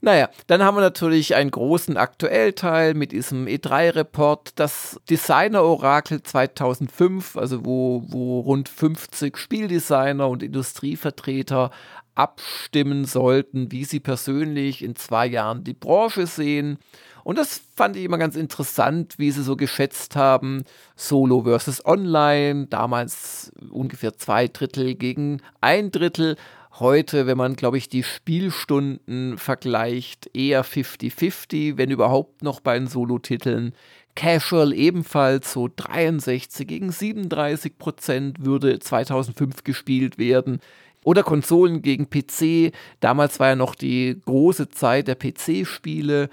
Naja, 0.03 0.31
dann 0.47 0.63
haben 0.63 0.77
wir 0.77 0.81
natürlich 0.81 1.35
einen 1.35 1.51
großen 1.51 1.99
Aktuellteil 1.99 2.95
mit 2.95 3.13
diesem 3.13 3.47
E3-Report, 3.47 4.59
das 4.59 4.99
Designer-Orakel 5.11 6.23
2005, 6.23 7.37
also 7.37 7.67
wo, 7.67 8.05
wo 8.07 8.41
rund 8.41 8.71
50 8.71 9.37
Spieldesigner 9.37 10.27
und 10.27 10.43
Industrievertreter 10.43 11.71
abstimmen 12.15 13.05
sollten, 13.05 13.73
wie 13.73 13.85
sie 13.85 14.01
persönlich 14.01 14.83
in 14.83 14.97
zwei 14.97 15.27
Jahren 15.27 15.65
die 15.65 15.75
Branche 15.75 16.27
sehen. 16.27 16.79
Und 17.23 17.37
das 17.37 17.61
fand 17.77 17.97
ich 17.97 18.05
immer 18.05 18.19
ganz 18.19 18.37
interessant, 18.37 19.19
wie 19.19 19.31
sie 19.31 19.43
so 19.43 19.55
geschätzt 19.55 20.17
haben. 20.17 20.65
Solo 20.97 21.43
versus 21.43 21.85
Online, 21.85 22.67
damals 22.69 23.53
ungefähr 23.71 24.17
zwei 24.17 24.49
Drittel 24.49 24.95
gegen 24.95 25.43
ein 25.61 25.91
Drittel 25.91 26.37
heute, 26.79 27.27
wenn 27.27 27.37
man, 27.37 27.57
glaube 27.57 27.79
ich, 27.79 27.89
die 27.89 28.03
Spielstunden 28.03 29.39
vergleicht, 29.39 30.31
eher 30.35 30.65
50-50, 30.65 31.77
wenn 31.77 31.91
überhaupt 31.91 32.43
noch 32.43 32.61
bei 32.61 32.79
den 32.79 32.87
Solo-Titeln. 32.87 33.75
Casual 34.15 34.73
ebenfalls 34.73 35.53
so 35.53 35.69
63 35.75 36.67
gegen 36.67 36.93
37 36.93 37.79
Prozent 37.79 38.45
würde 38.45 38.79
2005 38.79 39.65
gespielt 39.65 40.19
werden. 40.19 40.61
Oder 41.03 41.23
Konsolen 41.23 41.81
gegen 41.81 42.11
PC. 42.11 42.73
Damals 43.01 43.41
war 43.41 43.49
ja 43.49 43.57
noch 43.57 43.75
die 43.75 44.21
große 44.25 44.69
Zeit 44.69 45.09
der 45.09 45.15
PC-Spiele. 45.15 46.29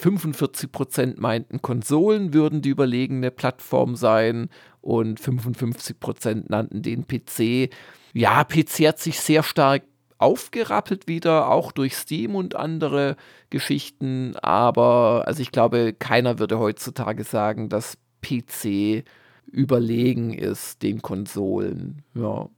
45 0.00 0.72
Prozent 0.72 1.20
meinten, 1.20 1.62
Konsolen 1.62 2.34
würden 2.34 2.62
die 2.62 2.70
überlegene 2.70 3.30
Plattform 3.30 3.96
sein 3.96 4.48
und 4.80 5.20
55 5.20 6.00
Prozent 6.00 6.50
nannten 6.50 6.82
den 6.82 7.06
PC. 7.06 7.72
Ja, 8.12 8.44
PC 8.44 8.88
hat 8.88 8.98
sich 8.98 9.20
sehr 9.20 9.42
stark 9.42 9.82
aufgerappelt 10.18 11.08
wieder, 11.08 11.50
auch 11.50 11.72
durch 11.72 11.96
Steam 11.96 12.34
und 12.34 12.54
andere 12.54 13.16
Geschichten. 13.48 14.36
Aber 14.42 15.24
also 15.26 15.42
ich 15.42 15.52
glaube, 15.52 15.94
keiner 15.98 16.38
würde 16.38 16.58
heutzutage 16.58 17.24
sagen, 17.24 17.68
dass 17.68 17.96
PC 18.22 19.04
überlegen 19.46 20.34
ist 20.34 20.82
den 20.82 21.02
Konsolen. 21.02 22.02
Ja. 22.14 22.48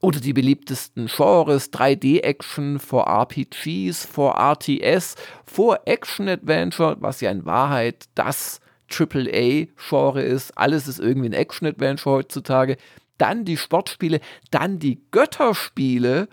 Oder 0.00 0.20
die 0.20 0.32
beliebtesten 0.32 1.06
Genres, 1.06 1.72
3D-Action 1.72 2.78
vor 2.78 3.08
RPGs, 3.08 4.04
vor 4.04 4.36
RTS, 4.38 5.16
vor 5.44 5.80
Action-Adventure, 5.86 6.96
was 7.00 7.20
ja 7.20 7.30
in 7.30 7.44
Wahrheit 7.44 8.04
das 8.14 8.60
AAA-Genre 8.90 10.22
ist. 10.22 10.56
Alles 10.56 10.86
ist 10.86 11.00
irgendwie 11.00 11.28
ein 11.28 11.32
Action-Adventure 11.34 12.16
heutzutage. 12.16 12.76
Dann 13.18 13.44
die 13.44 13.56
Sportspiele, 13.56 14.20
dann 14.52 14.78
die 14.78 15.00
Götterspiele, 15.10 16.28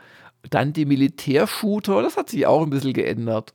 dann 0.49 0.73
die 0.73 0.85
Militärshooter, 0.85 2.03
das 2.03 2.17
hat 2.17 2.29
sich 2.29 2.45
auch 2.45 2.61
ein 2.61 2.69
bisschen 2.69 2.93
geändert. 2.93 3.53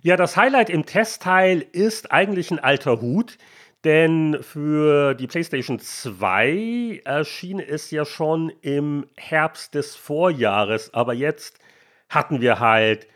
Ja, 0.00 0.16
das 0.16 0.36
Highlight 0.36 0.70
im 0.70 0.84
Testteil 0.84 1.64
ist 1.72 2.10
eigentlich 2.10 2.50
ein 2.50 2.58
alter 2.58 3.00
Hut, 3.00 3.38
denn 3.84 4.38
für 4.42 5.14
die 5.14 5.26
PlayStation 5.26 5.78
2 5.78 7.02
erschien 7.04 7.60
es 7.60 7.90
ja 7.90 8.04
schon 8.04 8.52
im 8.62 9.06
Herbst 9.16 9.74
des 9.74 9.96
Vorjahres, 9.96 10.92
aber 10.94 11.14
jetzt 11.14 11.58
hatten 12.08 12.40
wir 12.40 12.60
halt 12.60 13.06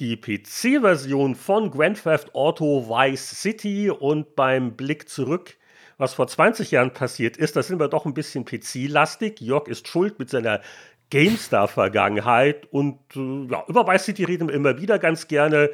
die 0.00 0.16
PC-Version 0.16 1.34
von 1.34 1.70
Grand 1.70 2.02
Theft 2.02 2.34
Auto 2.34 2.88
Vice 2.88 3.40
City 3.40 3.90
und 3.90 4.36
beim 4.36 4.76
Blick 4.76 5.08
zurück 5.08 5.56
was 6.02 6.14
vor 6.14 6.26
20 6.26 6.72
Jahren 6.72 6.92
passiert 6.92 7.36
ist, 7.36 7.54
da 7.54 7.62
sind 7.62 7.78
wir 7.78 7.88
doch 7.88 8.06
ein 8.06 8.12
bisschen 8.12 8.44
PC-lastig. 8.44 9.40
Jörg 9.40 9.68
ist 9.68 9.86
schuld 9.86 10.18
mit 10.18 10.30
seiner 10.30 10.60
GameStar-Vergangenheit 11.10 12.66
und 12.72 12.98
äh, 13.14 13.46
ja, 13.50 13.64
über 13.68 13.86
Vice 13.86 14.06
City 14.06 14.24
reden 14.24 14.48
wir 14.48 14.54
immer 14.54 14.78
wieder 14.78 14.98
ganz 14.98 15.28
gerne. 15.28 15.70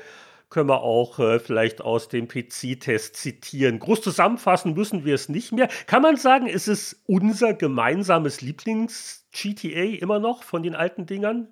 Können 0.51 0.69
wir 0.71 0.81
auch 0.81 1.19
äh, 1.19 1.39
vielleicht 1.41 1.83
aus 1.83 2.09
dem 2.09 2.27
PC-Test 2.27 3.17
zitieren. 3.17 3.79
Groß 3.79 4.01
zusammenfassen 4.01 4.73
müssen 4.73 5.05
wir 5.05 5.15
es 5.15 5.29
nicht 5.29 5.53
mehr. 5.53 5.69
Kann 5.87 6.01
man 6.01 6.17
sagen, 6.17 6.47
ist 6.47 6.69
es 6.69 7.03
unser 7.07 7.53
gemeinsames 7.53 8.41
Lieblings-GTA 8.41 9.99
immer 10.01 10.19
noch 10.19 10.43
von 10.43 10.63
den 10.63 10.75
alten 10.75 11.05
Dingern? 11.05 11.49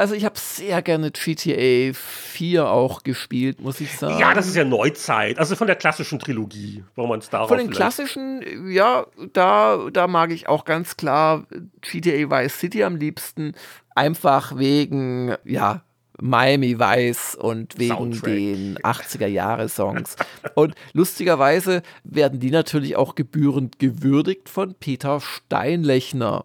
also 0.00 0.14
ich 0.14 0.24
habe 0.24 0.38
sehr 0.38 0.80
gerne 0.82 1.10
GTA 1.10 1.92
4 1.92 2.66
auch 2.66 3.02
gespielt, 3.02 3.60
muss 3.60 3.80
ich 3.80 3.96
sagen. 3.96 4.18
Ja, 4.18 4.32
das 4.32 4.46
ist 4.46 4.56
ja 4.56 4.64
Neuzeit, 4.64 5.38
also 5.38 5.56
von 5.56 5.66
der 5.66 5.76
klassischen 5.76 6.18
Trilogie, 6.18 6.84
wo 6.96 7.06
man 7.06 7.18
es 7.18 7.28
darauf 7.28 7.48
Von 7.48 7.58
den 7.58 7.70
klassischen, 7.70 8.70
ja, 8.70 9.06
da, 9.32 9.88
da 9.92 10.06
mag 10.06 10.30
ich 10.30 10.48
auch 10.48 10.64
ganz 10.64 10.96
klar 10.96 11.46
GTA 11.82 12.30
Vice 12.30 12.58
City 12.58 12.82
am 12.82 12.96
liebsten, 12.96 13.52
einfach 13.94 14.56
wegen, 14.56 15.34
ja, 15.44 15.82
Miami 16.20 16.78
Vice 16.78 17.34
und 17.34 17.78
wegen 17.78 17.94
Soundtrack. 17.94 18.24
den 18.24 18.78
80er-Jahre-Songs. 18.78 20.16
und 20.54 20.74
lustigerweise 20.92 21.82
werden 22.04 22.40
die 22.40 22.50
natürlich 22.50 22.96
auch 22.96 23.14
gebührend 23.14 23.78
gewürdigt 23.78 24.48
von 24.48 24.74
Peter 24.74 25.20
Steinlechner. 25.20 26.44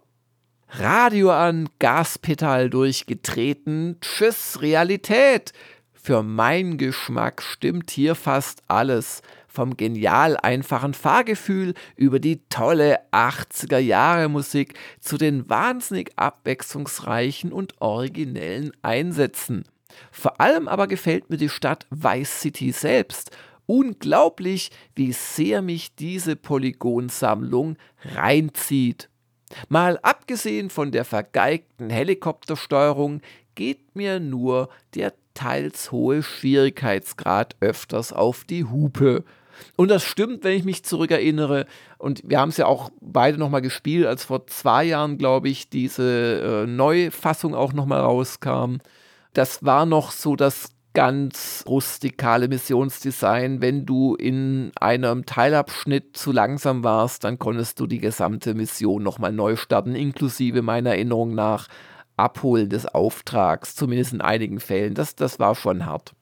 Radio 0.70 1.32
an, 1.32 1.70
Gaspedal 1.80 2.70
durchgetreten, 2.70 3.98
tschüss, 4.02 4.62
Realität. 4.62 5.54
Für 5.94 6.24
meinen 6.24 6.78
Geschmack 6.78 7.42
stimmt 7.42 7.92
hier 7.92 8.16
fast 8.16 8.62
alles. 8.68 9.22
Vom 9.56 9.78
genial 9.78 10.36
einfachen 10.36 10.94
Fahrgefühl 10.94 11.76
über 11.96 12.20
die 12.20 12.42
tolle 12.50 13.00
80er 13.14 13.78
Jahre 13.78 14.28
Musik 14.28 14.74
zu 15.00 15.18
den 15.18 15.50
wahnsinnig 15.50 16.12
abwechslungsreichen 16.18 17.54
und 17.54 17.80
originellen 17.80 18.74
Einsätzen. 18.82 19.64
Vor 20.12 20.42
allem 20.42 20.68
aber 20.68 20.88
gefällt 20.88 21.30
mir 21.30 21.38
die 21.38 21.48
Stadt 21.48 21.88
Vice 21.90 22.42
City 22.42 22.74
selbst. 22.74 23.32
Unglaublich, 23.66 24.72
wie 24.94 25.14
sehr 25.14 25.62
mich 25.62 25.96
diese 25.96 26.36
Polygonsammlung 26.36 27.78
reinzieht. 28.04 29.10
Mal 29.70 30.00
abgesehen 30.02 30.70
von 30.70 30.92
der 30.92 31.06
vergeigten 31.06 31.90
Helikoptersteuerung 31.90 33.22
geht 33.56 33.96
mir 33.96 34.20
nur 34.20 34.68
der 34.96 35.14
teils 35.34 35.94
hohe 35.94 36.24
Schwierigkeitsgrad 36.24 37.56
öfters 37.62 38.12
auf 38.12 38.44
die 38.44 38.66
Hupe. 38.66 39.24
Und 39.76 39.90
das 39.90 40.04
stimmt, 40.04 40.44
wenn 40.44 40.58
ich 40.58 40.64
mich 40.64 40.84
zurückerinnere. 40.84 41.66
Und 41.98 42.22
wir 42.26 42.40
haben 42.40 42.50
es 42.50 42.58
ja 42.58 42.66
auch 42.66 42.90
beide 43.02 43.38
nochmal 43.38 43.62
gespielt, 43.62 44.06
als 44.06 44.26
vor 44.26 44.48
zwei 44.48 44.84
Jahren, 44.86 45.18
glaube 45.18 45.50
ich, 45.50 45.70
diese 45.70 46.64
äh, 46.64 46.68
Neufassung 46.68 47.56
auch 47.56 47.74
nochmal 47.74 48.02
rauskam. 48.02 48.78
Das 49.34 49.66
war 49.66 49.86
noch 49.86 50.12
so 50.12 50.36
das 50.36 50.76
ganz 50.96 51.64
rustikale 51.68 52.48
Missionsdesign. 52.48 53.62
Wenn 53.62 53.86
du 53.86 54.16
in 54.16 54.72
einem 54.80 55.26
Teilabschnitt 55.26 56.18
zu 56.18 56.32
langsam 56.32 56.84
warst, 56.84 57.24
dann 57.24 57.38
konntest 57.38 57.80
du 57.80 57.86
die 57.86 58.00
gesamte 58.00 58.56
Mission 58.56 59.04
nochmal 59.04 59.32
neu 59.32 59.58
starten, 59.58 59.94
inklusive 59.94 60.64
meiner 60.64 60.92
Erinnerung 60.92 61.36
nach 61.36 61.68
Abholen 62.18 62.70
des 62.70 62.88
Auftrags, 62.88 63.76
zumindest 63.76 64.14
in 64.14 64.22
einigen 64.22 64.60
Fällen. 64.60 64.94
Das, 64.94 65.16
das 65.16 65.38
war 65.38 65.54
schon 65.54 65.86
hart. 65.86 66.16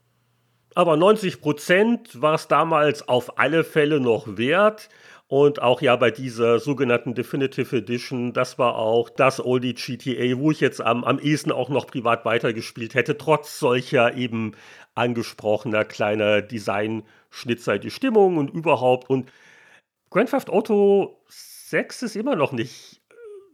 Aber 0.76 0.98
90 0.98 1.42
Prozent 1.42 2.22
war 2.22 2.36
es 2.36 2.48
damals 2.48 3.08
auf 3.08 3.38
alle 3.38 3.64
Fälle 3.64 4.00
noch 4.00 4.38
wert. 4.38 4.90
Und 5.28 5.62
auch 5.62 5.82
ja 5.82 5.96
bei 5.96 6.12
dieser 6.12 6.60
sogenannten 6.60 7.16
Definitive 7.16 7.78
Edition, 7.78 8.34
das 8.34 8.60
war 8.60 8.76
auch 8.76 9.10
das 9.10 9.44
Oldie 9.44 9.74
GTA, 9.74 10.38
wo 10.38 10.52
ich 10.52 10.60
jetzt 10.60 10.80
am, 10.80 11.04
am 11.04 11.18
ehesten 11.18 11.52
auch 11.52 11.70
noch 11.70 11.88
privat 11.88 12.24
weitergespielt 12.24 12.94
hätte, 12.94 13.18
trotz 13.18 13.58
solcher 13.58 14.16
eben 14.16 14.52
angesprochener 14.94 15.86
kleiner 15.86 16.42
Design-Schnitzer, 16.44 17.80
die 17.80 17.90
Stimmung 17.90 18.38
und 18.38 18.52
überhaupt. 18.52 19.10
Und 19.10 19.32
Grand 20.12 20.30
Theft 20.30 20.52
Auto 20.52 21.18
6 21.30 22.04
ist 22.04 22.16
immer 22.16 22.36
noch 22.36 22.52
nicht 22.52 23.02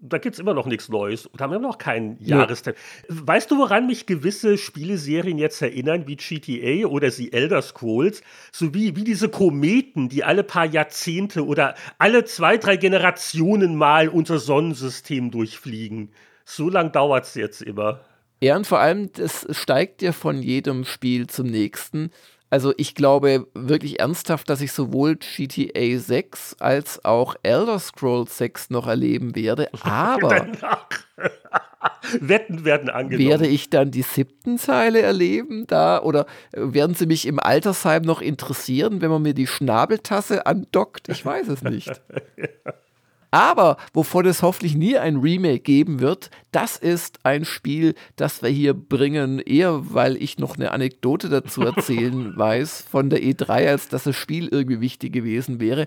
da 0.01 0.17
gibt 0.17 0.35
es 0.35 0.39
immer 0.39 0.53
noch 0.53 0.65
nichts 0.65 0.89
Neues 0.89 1.25
und 1.25 1.41
haben 1.41 1.53
immer 1.53 1.67
noch 1.67 1.77
keinen 1.77 2.17
Jahrestag. 2.23 2.75
Ja. 3.07 3.15
Weißt 3.27 3.51
du, 3.51 3.57
woran 3.57 3.87
mich 3.87 4.05
gewisse 4.05 4.57
Spieleserien 4.57 5.37
jetzt 5.37 5.61
erinnern, 5.61 6.07
wie 6.07 6.15
GTA 6.15 6.87
oder 6.87 7.11
sie 7.11 7.33
Elder 7.33 7.61
Scrolls, 7.61 8.21
so 8.51 8.73
wie, 8.73 8.91
diese 8.91 9.29
Kometen, 9.29 10.09
die 10.09 10.23
alle 10.23 10.43
paar 10.43 10.65
Jahrzehnte 10.65 11.45
oder 11.45 11.75
alle 11.97 12.23
zwei, 12.25 12.57
drei 12.57 12.77
Generationen 12.77 13.75
mal 13.75 14.07
unser 14.07 14.39
Sonnensystem 14.39 15.31
durchfliegen. 15.31 16.11
So 16.45 16.69
lang 16.69 16.91
dauert 16.91 17.25
es 17.25 17.35
jetzt 17.35 17.61
immer. 17.61 18.01
Ja, 18.41 18.55
und 18.55 18.65
vor 18.65 18.79
allem, 18.79 19.11
das 19.11 19.45
steigt 19.51 20.01
ja 20.01 20.13
von 20.13 20.41
jedem 20.41 20.85
Spiel 20.85 21.27
zum 21.27 21.47
nächsten. 21.47 22.11
Also 22.49 22.73
ich 22.77 22.95
glaube 22.95 23.47
wirklich 23.53 23.99
ernsthaft, 23.99 24.49
dass 24.49 24.61
ich 24.61 24.71
sowohl 24.71 25.17
GTA 25.17 25.99
6 25.99 26.55
als 26.59 27.05
auch 27.05 27.35
Elder 27.43 27.77
Scrolls 27.79 28.37
6 28.37 28.71
noch 28.71 28.87
erleben 28.87 29.35
werde. 29.35 29.69
Aber 29.81 30.47
Wetten 32.19 32.65
werden 32.65 32.89
angenommen. 32.89 33.29
Werde 33.29 33.47
ich 33.47 33.69
dann 33.69 33.91
die 33.91 34.01
siebten 34.01 34.57
Zeile 34.57 35.01
erleben 35.01 35.65
da? 35.67 36.01
Oder 36.01 36.25
werden 36.51 36.95
sie 36.95 37.05
mich 37.05 37.25
im 37.25 37.39
Altersheim 37.39 38.01
noch 38.01 38.21
interessieren, 38.21 39.01
wenn 39.01 39.11
man 39.11 39.21
mir 39.21 39.33
die 39.33 39.47
Schnabeltasse 39.47 40.45
andockt? 40.45 41.09
Ich 41.09 41.25
weiß 41.25 41.47
es 41.49 41.61
nicht. 41.61 41.87
ja. 41.87 42.73
Aber 43.31 43.77
wovon 43.93 44.25
es 44.25 44.41
hoffentlich 44.41 44.75
nie 44.75 44.97
ein 44.97 45.17
Remake 45.17 45.59
geben 45.59 45.99
wird, 45.99 46.31
das 46.51 46.77
ist 46.77 47.19
ein 47.23 47.45
Spiel, 47.45 47.93
das 48.15 48.41
wir 48.41 48.49
hier 48.49 48.73
bringen, 48.73 49.39
eher 49.39 49.93
weil 49.93 50.21
ich 50.21 50.39
noch 50.39 50.55
eine 50.55 50.71
Anekdote 50.71 51.29
dazu 51.29 51.61
erzählen 51.65 52.35
weiß 52.35 52.85
von 52.89 53.09
der 53.09 53.21
E3, 53.21 53.67
als 53.67 53.89
dass 53.89 54.03
das 54.03 54.15
Spiel 54.15 54.47
irgendwie 54.47 54.81
wichtig 54.81 55.13
gewesen 55.13 55.59
wäre. 55.59 55.85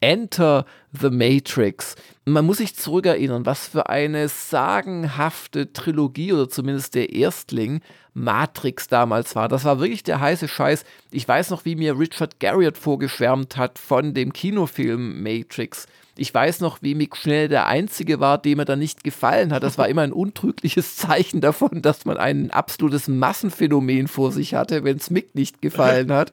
Enter 0.00 0.66
the 0.92 1.08
Matrix. 1.08 1.96
Man 2.26 2.44
muss 2.44 2.58
sich 2.58 2.76
zurückerinnern, 2.76 3.46
was 3.46 3.68
für 3.68 3.88
eine 3.88 4.28
sagenhafte 4.28 5.72
Trilogie 5.72 6.34
oder 6.34 6.50
zumindest 6.50 6.94
der 6.94 7.14
Erstling 7.14 7.80
Matrix 8.12 8.88
damals 8.88 9.34
war. 9.34 9.48
Das 9.48 9.64
war 9.64 9.80
wirklich 9.80 10.02
der 10.02 10.20
heiße 10.20 10.46
Scheiß. 10.46 10.84
Ich 11.10 11.26
weiß 11.26 11.48
noch, 11.50 11.64
wie 11.64 11.74
mir 11.74 11.98
Richard 11.98 12.38
Garriott 12.38 12.76
vorgeschwärmt 12.76 13.56
hat 13.56 13.78
von 13.78 14.12
dem 14.12 14.34
Kinofilm 14.34 15.22
Matrix. 15.22 15.86
Ich 16.16 16.32
weiß 16.32 16.60
noch, 16.60 16.78
wie 16.80 16.94
Mick 16.94 17.16
Schnell 17.16 17.48
der 17.48 17.66
Einzige 17.66 18.20
war, 18.20 18.38
dem 18.38 18.60
er 18.60 18.64
dann 18.64 18.78
nicht 18.78 19.04
gefallen 19.04 19.52
hat. 19.52 19.62
Das 19.62 19.78
war 19.78 19.88
immer 19.88 20.02
ein 20.02 20.12
untrügliches 20.12 20.96
Zeichen 20.96 21.40
davon, 21.40 21.82
dass 21.82 22.04
man 22.04 22.16
ein 22.16 22.50
absolutes 22.50 23.08
Massenphänomen 23.08 24.08
vor 24.08 24.32
sich 24.32 24.54
hatte, 24.54 24.84
wenn 24.84 24.96
es 24.96 25.10
Mick 25.10 25.34
nicht 25.34 25.60
gefallen 25.60 26.12
hat. 26.12 26.32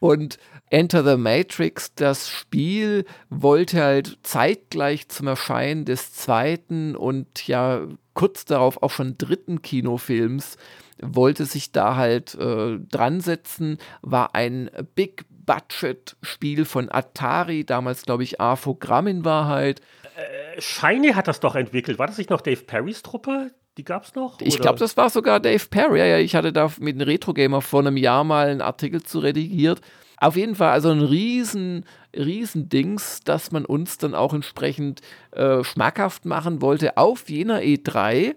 Und 0.00 0.38
Enter 0.70 1.02
the 1.02 1.16
Matrix, 1.16 1.94
das 1.94 2.28
Spiel 2.28 3.04
wollte 3.30 3.82
halt 3.82 4.18
zeitgleich 4.22 5.08
zum 5.08 5.26
Erscheinen 5.26 5.84
des 5.84 6.12
zweiten 6.12 6.94
und 6.94 7.46
ja 7.46 7.86
kurz 8.12 8.44
darauf 8.44 8.82
auch 8.82 8.90
schon 8.90 9.16
dritten 9.16 9.62
Kinofilms 9.62 10.56
wollte 11.00 11.44
sich 11.44 11.72
da 11.72 11.96
halt 11.96 12.34
äh, 12.34 12.78
dran 12.78 13.20
setzen, 13.20 13.78
war 14.02 14.34
ein 14.34 14.70
Big 14.94 15.24
Budget-Spiel 15.48 16.66
von 16.66 16.90
Atari, 16.92 17.64
damals 17.64 18.02
glaube 18.02 18.22
ich 18.22 18.38
AFOGramm 18.38 19.06
in 19.06 19.24
Wahrheit. 19.24 19.80
Äh, 20.14 20.60
Shiny 20.60 21.12
hat 21.12 21.26
das 21.26 21.40
doch 21.40 21.54
entwickelt. 21.54 21.98
War 21.98 22.06
das 22.06 22.18
nicht 22.18 22.28
noch 22.28 22.42
Dave 22.42 22.62
Perrys 22.62 23.02
Truppe? 23.02 23.50
Die 23.78 23.84
gab 23.84 24.04
es 24.04 24.14
noch? 24.14 24.40
Ich 24.42 24.58
glaube, 24.58 24.78
das 24.78 24.96
war 24.96 25.08
sogar 25.08 25.40
Dave 25.40 25.64
Perry. 25.70 26.00
Ja, 26.00 26.04
ja, 26.04 26.18
ich 26.18 26.34
hatte 26.34 26.52
da 26.52 26.70
mit 26.80 26.96
einem 26.96 27.08
Retro 27.08 27.32
Gamer 27.32 27.62
vor 27.62 27.80
einem 27.80 27.96
Jahr 27.96 28.24
mal 28.24 28.48
einen 28.48 28.60
Artikel 28.60 29.02
zu 29.02 29.20
redigiert. 29.20 29.80
Auf 30.18 30.36
jeden 30.36 30.56
Fall 30.56 30.70
also 30.70 30.90
ein 30.90 31.00
riesen, 31.00 31.84
riesen 32.14 32.68
Dings, 32.68 33.20
das 33.24 33.52
man 33.52 33.64
uns 33.64 33.96
dann 33.96 34.14
auch 34.14 34.34
entsprechend 34.34 35.00
äh, 35.30 35.62
schmackhaft 35.62 36.26
machen 36.26 36.60
wollte 36.60 36.96
auf 36.96 37.30
jener 37.30 37.60
E3 37.60 38.34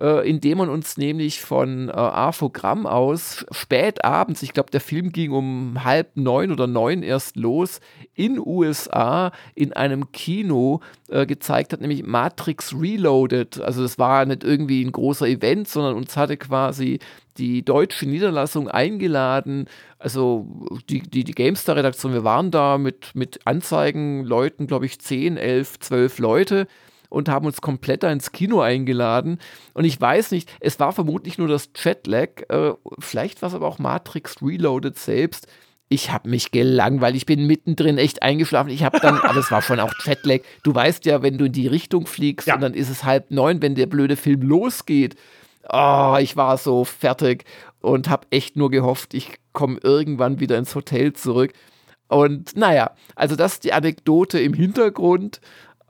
äh, 0.00 0.28
indem 0.28 0.58
man 0.58 0.70
uns 0.70 0.96
nämlich 0.96 1.40
von 1.40 1.88
äh, 1.88 1.92
Arfogramm 1.92 2.86
aus 2.86 3.44
spät 3.50 4.04
abends, 4.04 4.42
ich 4.42 4.52
glaube, 4.52 4.70
der 4.70 4.80
Film 4.80 5.12
ging 5.12 5.32
um 5.32 5.84
halb 5.84 6.16
neun 6.16 6.52
oder 6.52 6.66
neun 6.66 7.02
erst 7.02 7.36
los, 7.36 7.80
in 8.14 8.38
USA 8.38 9.32
in 9.54 9.72
einem 9.72 10.10
Kino 10.12 10.80
äh, 11.08 11.26
gezeigt 11.26 11.72
hat, 11.72 11.80
nämlich 11.80 12.04
Matrix 12.04 12.74
Reloaded. 12.74 13.60
Also 13.60 13.82
das 13.82 13.98
war 13.98 14.24
nicht 14.24 14.42
irgendwie 14.42 14.84
ein 14.84 14.92
großer 14.92 15.26
Event, 15.26 15.68
sondern 15.68 15.96
uns 15.96 16.16
hatte 16.16 16.36
quasi 16.36 16.98
die 17.36 17.64
deutsche 17.64 18.06
Niederlassung 18.06 18.68
eingeladen, 18.68 19.66
also 19.98 20.46
die, 20.88 21.00
die, 21.00 21.24
die 21.24 21.32
GameStar-Redaktion, 21.32 22.12
wir 22.12 22.24
waren 22.24 22.50
da 22.50 22.78
mit, 22.78 23.14
mit 23.14 23.40
Anzeigenleuten, 23.44 24.66
glaube 24.66 24.86
ich, 24.86 24.98
10, 24.98 25.36
11, 25.36 25.78
12 25.80 26.18
Leute 26.18 26.66
und 27.10 27.28
haben 27.28 27.44
uns 27.44 27.60
komplett 27.60 28.02
ins 28.04 28.32
Kino 28.32 28.60
eingeladen. 28.60 29.38
Und 29.74 29.84
ich 29.84 30.00
weiß 30.00 30.30
nicht, 30.30 30.50
es 30.60 30.80
war 30.80 30.92
vermutlich 30.92 31.36
nur 31.36 31.48
das 31.48 31.74
Chatlag, 31.74 32.46
äh, 32.48 32.72
vielleicht 32.98 33.42
war 33.42 33.50
es 33.50 33.54
aber 33.54 33.66
auch 33.66 33.78
Matrix 33.78 34.40
Reloaded 34.42 34.98
selbst. 34.98 35.46
ich 35.92 36.12
habe 36.12 36.28
mich 36.28 36.52
gelangweilt. 36.52 37.16
Ich 37.16 37.26
bin 37.26 37.48
mittendrin 37.48 37.98
echt 37.98 38.22
eingeschlafen. 38.22 38.70
Ich 38.70 38.84
habe 38.84 39.00
dann, 39.00 39.18
aber 39.22 39.40
es 39.40 39.50
war 39.50 39.60
schon 39.60 39.80
auch 39.80 39.92
Jetlag. 40.04 40.40
Du 40.62 40.72
weißt 40.72 41.04
ja, 41.04 41.20
wenn 41.20 41.36
du 41.36 41.46
in 41.46 41.52
die 41.52 41.66
Richtung 41.66 42.06
fliegst 42.06 42.46
ja. 42.46 42.54
und 42.54 42.60
dann 42.60 42.74
ist 42.74 42.88
es 42.88 43.02
halb 43.02 43.32
neun, 43.32 43.60
wenn 43.60 43.74
der 43.74 43.86
blöde 43.86 44.14
Film 44.14 44.42
losgeht. 44.42 45.16
Oh, 45.68 46.16
ich 46.20 46.36
war 46.36 46.58
so 46.58 46.84
fertig 46.84 47.44
und 47.80 48.08
habe 48.08 48.26
echt 48.30 48.56
nur 48.56 48.70
gehofft, 48.70 49.14
ich 49.14 49.38
komme 49.52 49.78
irgendwann 49.82 50.40
wieder 50.40 50.58
ins 50.58 50.74
Hotel 50.74 51.12
zurück. 51.12 51.52
Und 52.08 52.56
naja, 52.56 52.90
also 53.14 53.36
das 53.36 53.54
ist 53.54 53.64
die 53.64 53.72
Anekdote 53.72 54.40
im 54.40 54.52
Hintergrund. 54.52 55.40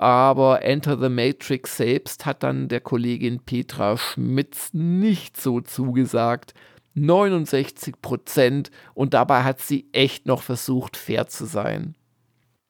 Aber 0.00 0.62
Enter 0.62 0.96
the 0.98 1.10
Matrix 1.10 1.76
selbst 1.76 2.24
hat 2.24 2.42
dann 2.42 2.68
der 2.68 2.80
Kollegin 2.80 3.40
Petra 3.40 3.98
Schmitz 3.98 4.70
nicht 4.72 5.38
so 5.38 5.60
zugesagt. 5.60 6.54
69 6.94 8.00
Prozent 8.00 8.70
und 8.94 9.12
dabei 9.12 9.42
hat 9.42 9.60
sie 9.60 9.90
echt 9.92 10.24
noch 10.24 10.40
versucht, 10.40 10.96
fair 10.96 11.26
zu 11.26 11.44
sein. 11.44 11.96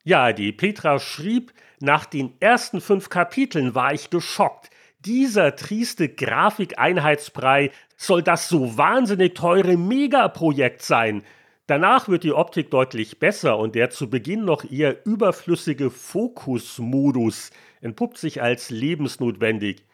Ja, 0.02 0.32
die 0.32 0.50
Petra 0.50 0.98
schrieb, 0.98 1.52
nach 1.78 2.04
den 2.04 2.32
ersten 2.40 2.80
fünf 2.80 3.10
Kapiteln 3.10 3.76
war 3.76 3.94
ich 3.94 4.10
geschockt. 4.10 4.68
Dieser 4.98 5.54
trieste 5.54 6.08
Grafikeinheitsbrei 6.08 7.70
soll 7.96 8.24
das 8.24 8.48
so 8.48 8.76
wahnsinnig 8.76 9.36
teure 9.36 9.76
Megaprojekt 9.76 10.82
sein. 10.82 11.22
Danach 11.70 12.08
wird 12.08 12.24
die 12.24 12.32
Optik 12.32 12.68
deutlich 12.72 13.20
besser 13.20 13.56
und 13.56 13.76
der 13.76 13.90
zu 13.90 14.10
Beginn 14.10 14.44
noch 14.44 14.68
eher 14.68 15.06
überflüssige 15.06 15.88
Fokusmodus 15.92 17.52
entpuppt 17.80 18.18
sich 18.18 18.42
als 18.42 18.70
lebensnotwendig. 18.70 19.84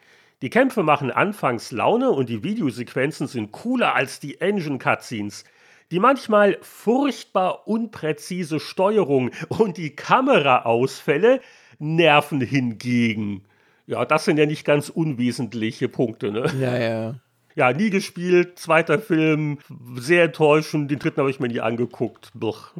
Die 0.41 0.49
Kämpfe 0.49 0.81
machen 0.81 1.11
anfangs 1.11 1.71
Laune 1.71 2.09
und 2.09 2.29
die 2.29 2.43
Videosequenzen 2.43 3.27
sind 3.27 3.51
cooler 3.51 3.93
als 3.93 4.19
die 4.19 4.41
Engine-Cutscenes. 4.41 5.43
Die 5.91 5.99
manchmal 5.99 6.57
furchtbar 6.61 7.67
unpräzise 7.67 8.59
Steuerung 8.59 9.29
und 9.49 9.77
die 9.77 9.95
Kameraausfälle 9.95 11.41
nerven 11.77 12.41
hingegen. 12.41 13.43
Ja, 13.85 14.03
das 14.03 14.25
sind 14.25 14.39
ja 14.39 14.47
nicht 14.47 14.65
ganz 14.65 14.89
unwesentliche 14.89 15.89
Punkte, 15.89 16.31
ne? 16.31 16.51
Ja, 16.59 16.75
ja. 16.75 17.15
Ja, 17.57 17.73
nie 17.73 17.89
gespielt, 17.89 18.59
zweiter 18.59 18.99
Film, 18.99 19.57
sehr 19.95 20.25
enttäuschend, 20.25 20.91
den 20.91 20.99
dritten 20.99 21.21
habe 21.21 21.31
ich 21.31 21.39
mir 21.39 21.47
nie 21.47 21.59
angeguckt. 21.59 22.29
Doch. 22.35 22.71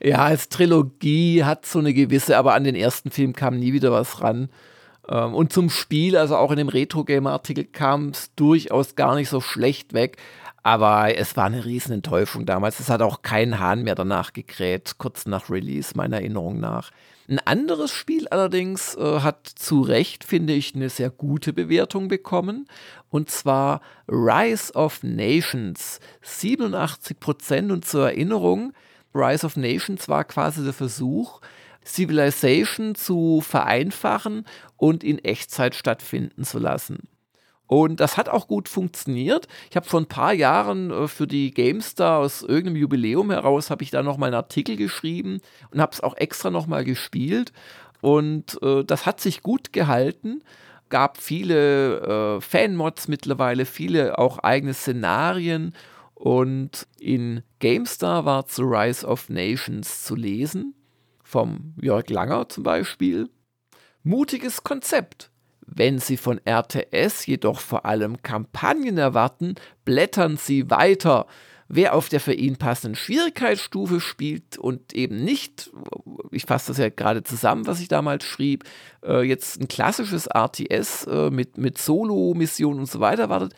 Ja, 0.00 0.18
als 0.18 0.48
Trilogie 0.48 1.42
hat 1.42 1.66
so 1.66 1.80
eine 1.80 1.92
gewisse, 1.92 2.38
aber 2.38 2.54
an 2.54 2.62
den 2.62 2.76
ersten 2.76 3.10
Film 3.10 3.32
kam 3.32 3.58
nie 3.58 3.72
wieder 3.72 3.90
was 3.90 4.20
ran. 4.20 4.48
Ähm, 5.08 5.34
und 5.34 5.52
zum 5.52 5.70
Spiel, 5.70 6.16
also 6.16 6.36
auch 6.36 6.50
in 6.50 6.58
dem 6.58 6.68
Retro-Game-Artikel 6.68 7.64
kam 7.64 8.08
es 8.10 8.34
durchaus 8.34 8.94
gar 8.94 9.14
nicht 9.14 9.28
so 9.28 9.40
schlecht 9.40 9.92
weg. 9.94 10.16
Aber 10.62 11.16
es 11.16 11.36
war 11.36 11.46
eine 11.46 11.64
Riesenenttäuschung 11.64 12.46
damals. 12.46 12.78
Es 12.78 12.88
hat 12.88 13.02
auch 13.02 13.22
keinen 13.22 13.58
Hahn 13.58 13.82
mehr 13.82 13.96
danach 13.96 14.32
gekräht, 14.32 14.94
kurz 14.98 15.26
nach 15.26 15.50
Release, 15.50 15.92
meiner 15.96 16.18
Erinnerung 16.18 16.60
nach. 16.60 16.92
Ein 17.28 17.40
anderes 17.40 17.90
Spiel 17.90 18.28
allerdings 18.28 18.94
äh, 18.94 19.20
hat 19.20 19.46
zu 19.46 19.80
Recht, 19.80 20.22
finde 20.24 20.52
ich, 20.52 20.74
eine 20.74 20.88
sehr 20.88 21.10
gute 21.10 21.52
Bewertung 21.52 22.08
bekommen. 22.08 22.68
Und 23.10 23.30
zwar 23.30 23.80
Rise 24.08 24.74
of 24.74 25.02
Nations. 25.02 25.98
87 26.22 27.18
Prozent. 27.18 27.72
Und 27.72 27.84
zur 27.84 28.10
Erinnerung, 28.10 28.72
Rise 29.14 29.46
of 29.46 29.56
Nations 29.56 30.08
war 30.08 30.24
quasi 30.24 30.62
der 30.62 30.72
Versuch, 30.72 31.40
Civilization 31.84 32.94
zu 32.94 33.40
vereinfachen 33.40 34.46
und 34.76 35.04
in 35.04 35.18
Echtzeit 35.18 35.74
stattfinden 35.74 36.44
zu 36.44 36.58
lassen. 36.58 37.08
Und 37.72 38.00
das 38.00 38.18
hat 38.18 38.28
auch 38.28 38.48
gut 38.48 38.68
funktioniert. 38.68 39.48
Ich 39.70 39.76
habe 39.76 39.88
vor 39.88 40.00
ein 40.00 40.06
paar 40.06 40.34
Jahren 40.34 40.90
äh, 40.90 41.08
für 41.08 41.26
die 41.26 41.52
GameStar 41.52 42.18
aus 42.18 42.42
irgendeinem 42.42 42.76
Jubiläum 42.76 43.30
heraus, 43.30 43.70
habe 43.70 43.82
ich 43.82 43.90
da 43.90 44.02
nochmal 44.02 44.28
einen 44.28 44.36
Artikel 44.36 44.76
geschrieben 44.76 45.40
und 45.70 45.80
habe 45.80 45.92
es 45.92 46.02
auch 46.02 46.14
extra 46.18 46.50
nochmal 46.50 46.84
gespielt. 46.84 47.50
Und 48.02 48.62
äh, 48.62 48.84
das 48.84 49.06
hat 49.06 49.20
sich 49.22 49.42
gut 49.42 49.72
gehalten. 49.72 50.42
Gab 50.90 51.16
viele 51.16 52.36
äh, 52.36 52.40
Fanmods 52.42 53.08
mittlerweile, 53.08 53.64
viele 53.64 54.18
auch 54.18 54.40
eigene 54.40 54.74
Szenarien. 54.74 55.74
Und 56.14 56.86
in 56.98 57.42
GameStar 57.60 58.26
war 58.26 58.44
zu 58.44 58.64
Rise 58.64 59.06
of 59.06 59.30
Nations 59.30 60.04
zu 60.04 60.14
lesen 60.14 60.74
vom 61.32 61.72
Jörg 61.80 62.10
Langer 62.10 62.48
zum 62.50 62.62
Beispiel. 62.62 63.30
Mutiges 64.02 64.62
Konzept. 64.62 65.30
Wenn 65.66 65.98
Sie 65.98 66.18
von 66.18 66.38
RTS 66.46 67.24
jedoch 67.24 67.58
vor 67.58 67.86
allem 67.86 68.20
Kampagnen 68.20 68.98
erwarten, 68.98 69.54
blättern 69.86 70.36
Sie 70.36 70.70
weiter. 70.70 71.26
Wer 71.68 71.94
auf 71.94 72.10
der 72.10 72.20
für 72.20 72.34
ihn 72.34 72.56
passenden 72.56 72.96
Schwierigkeitsstufe 72.96 74.00
spielt 74.00 74.58
und 74.58 74.92
eben 74.92 75.24
nicht, 75.24 75.70
ich 76.30 76.44
fasse 76.44 76.68
das 76.68 76.76
ja 76.76 76.90
gerade 76.90 77.22
zusammen, 77.22 77.66
was 77.66 77.80
ich 77.80 77.88
damals 77.88 78.24
schrieb, 78.24 78.64
äh, 79.02 79.22
jetzt 79.22 79.58
ein 79.58 79.68
klassisches 79.68 80.26
RTS 80.26 81.06
äh, 81.06 81.30
mit, 81.30 81.56
mit 81.56 81.78
Solo-Missionen 81.78 82.80
und 82.80 82.90
so 82.90 83.00
weiter 83.00 83.30
wartet, 83.30 83.54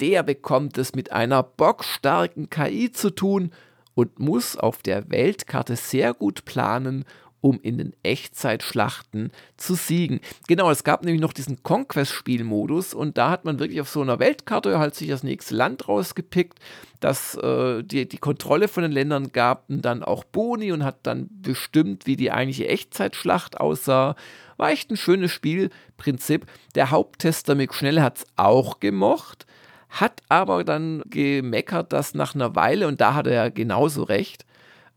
der 0.00 0.22
bekommt 0.22 0.78
es 0.78 0.94
mit 0.94 1.12
einer 1.12 1.42
bockstarken 1.42 2.48
KI 2.48 2.90
zu 2.90 3.10
tun 3.10 3.50
und 3.98 4.20
muss 4.20 4.56
auf 4.56 4.80
der 4.80 5.10
Weltkarte 5.10 5.74
sehr 5.74 6.14
gut 6.14 6.44
planen, 6.44 7.04
um 7.40 7.58
in 7.60 7.78
den 7.78 7.96
Echtzeitschlachten 8.04 9.32
zu 9.56 9.74
siegen. 9.74 10.20
Genau, 10.46 10.70
es 10.70 10.84
gab 10.84 11.04
nämlich 11.04 11.20
noch 11.20 11.32
diesen 11.32 11.64
Conquest-Spielmodus 11.64 12.94
und 12.94 13.18
da 13.18 13.28
hat 13.30 13.44
man 13.44 13.58
wirklich 13.58 13.80
auf 13.80 13.88
so 13.88 14.00
einer 14.00 14.20
Weltkarte 14.20 14.78
halt 14.78 14.94
sich 14.94 15.08
das 15.08 15.24
nächste 15.24 15.56
Land 15.56 15.88
rausgepickt, 15.88 16.60
dass 17.00 17.34
äh, 17.38 17.82
die, 17.82 18.08
die 18.08 18.18
Kontrolle 18.18 18.68
von 18.68 18.84
den 18.84 18.92
Ländern 18.92 19.32
gab 19.32 19.64
dann 19.66 20.04
auch 20.04 20.22
Boni 20.22 20.70
und 20.70 20.84
hat 20.84 21.00
dann 21.02 21.28
bestimmt, 21.42 22.06
wie 22.06 22.14
die 22.14 22.30
eigentliche 22.30 22.68
Echtzeitschlacht 22.68 23.58
aussah. 23.58 24.14
War 24.58 24.70
echt 24.70 24.92
ein 24.92 24.96
schönes 24.96 25.32
Spielprinzip. 25.32 26.46
Der 26.76 26.92
Haupttester 26.92 27.56
Mick 27.56 27.74
Schnell 27.74 28.00
hat 28.00 28.18
es 28.18 28.26
auch 28.36 28.78
gemocht 28.78 29.48
hat 29.88 30.22
aber 30.28 30.64
dann 30.64 31.02
gemeckert, 31.06 31.92
dass 31.92 32.14
nach 32.14 32.34
einer 32.34 32.54
Weile, 32.54 32.88
und 32.88 33.00
da 33.00 33.14
hat 33.14 33.26
er 33.26 33.34
ja 33.34 33.48
genauso 33.48 34.02
recht, 34.02 34.44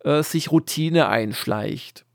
äh, 0.03 0.23
sich 0.23 0.51
Routine 0.51 1.07
einschleicht. 1.07 2.05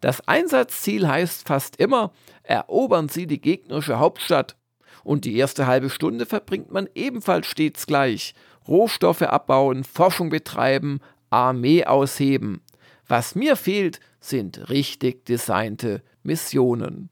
Das 0.00 0.26
Einsatzziel 0.28 1.08
heißt 1.08 1.48
fast 1.48 1.76
immer, 1.76 2.12
erobern 2.42 3.08
Sie 3.08 3.26
die 3.26 3.40
gegnerische 3.40 3.98
Hauptstadt. 3.98 4.56
Und 5.02 5.24
die 5.24 5.36
erste 5.36 5.66
halbe 5.66 5.90
Stunde 5.90 6.26
verbringt 6.26 6.70
man 6.70 6.88
ebenfalls 6.94 7.46
stets 7.46 7.86
gleich. 7.86 8.34
Rohstoffe 8.66 9.22
abbauen, 9.22 9.84
Forschung 9.84 10.28
betreiben, 10.28 11.00
Armee 11.30 11.84
ausheben. 11.84 12.60
Was 13.06 13.34
mir 13.34 13.56
fehlt, 13.56 14.00
sind 14.20 14.68
richtig 14.68 15.24
designte 15.24 16.02
Missionen. 16.22 17.08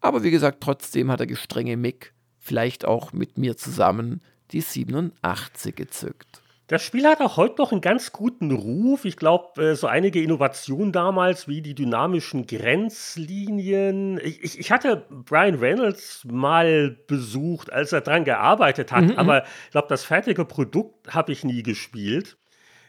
Aber 0.00 0.22
wie 0.24 0.30
gesagt, 0.30 0.60
trotzdem 0.60 1.10
hat 1.10 1.20
der 1.20 1.26
gestrenge 1.26 1.76
Mick, 1.76 2.14
vielleicht 2.38 2.84
auch 2.84 3.12
mit 3.12 3.38
mir 3.38 3.56
zusammen, 3.56 4.22
die 4.52 4.60
87 4.60 5.74
gezückt. 5.74 6.42
Das 6.70 6.84
Spiel 6.84 7.04
hat 7.04 7.20
auch 7.20 7.36
heute 7.36 7.56
noch 7.58 7.72
einen 7.72 7.80
ganz 7.80 8.12
guten 8.12 8.52
Ruf. 8.52 9.04
Ich 9.04 9.16
glaube, 9.16 9.60
äh, 9.60 9.74
so 9.74 9.88
einige 9.88 10.22
Innovationen 10.22 10.92
damals, 10.92 11.48
wie 11.48 11.62
die 11.62 11.74
dynamischen 11.74 12.46
Grenzlinien. 12.46 14.20
Ich, 14.22 14.40
ich, 14.44 14.58
ich, 14.60 14.70
hatte 14.70 15.04
Brian 15.10 15.56
Reynolds 15.56 16.24
mal 16.30 16.96
besucht, 17.08 17.72
als 17.72 17.92
er 17.92 18.02
dran 18.02 18.24
gearbeitet 18.24 18.92
hat, 18.92 19.02
mhm, 19.02 19.18
aber 19.18 19.42
ich 19.64 19.72
glaube, 19.72 19.88
das 19.88 20.04
fertige 20.04 20.44
Produkt 20.44 21.12
habe 21.12 21.32
ich 21.32 21.42
nie 21.42 21.64
gespielt. 21.64 22.38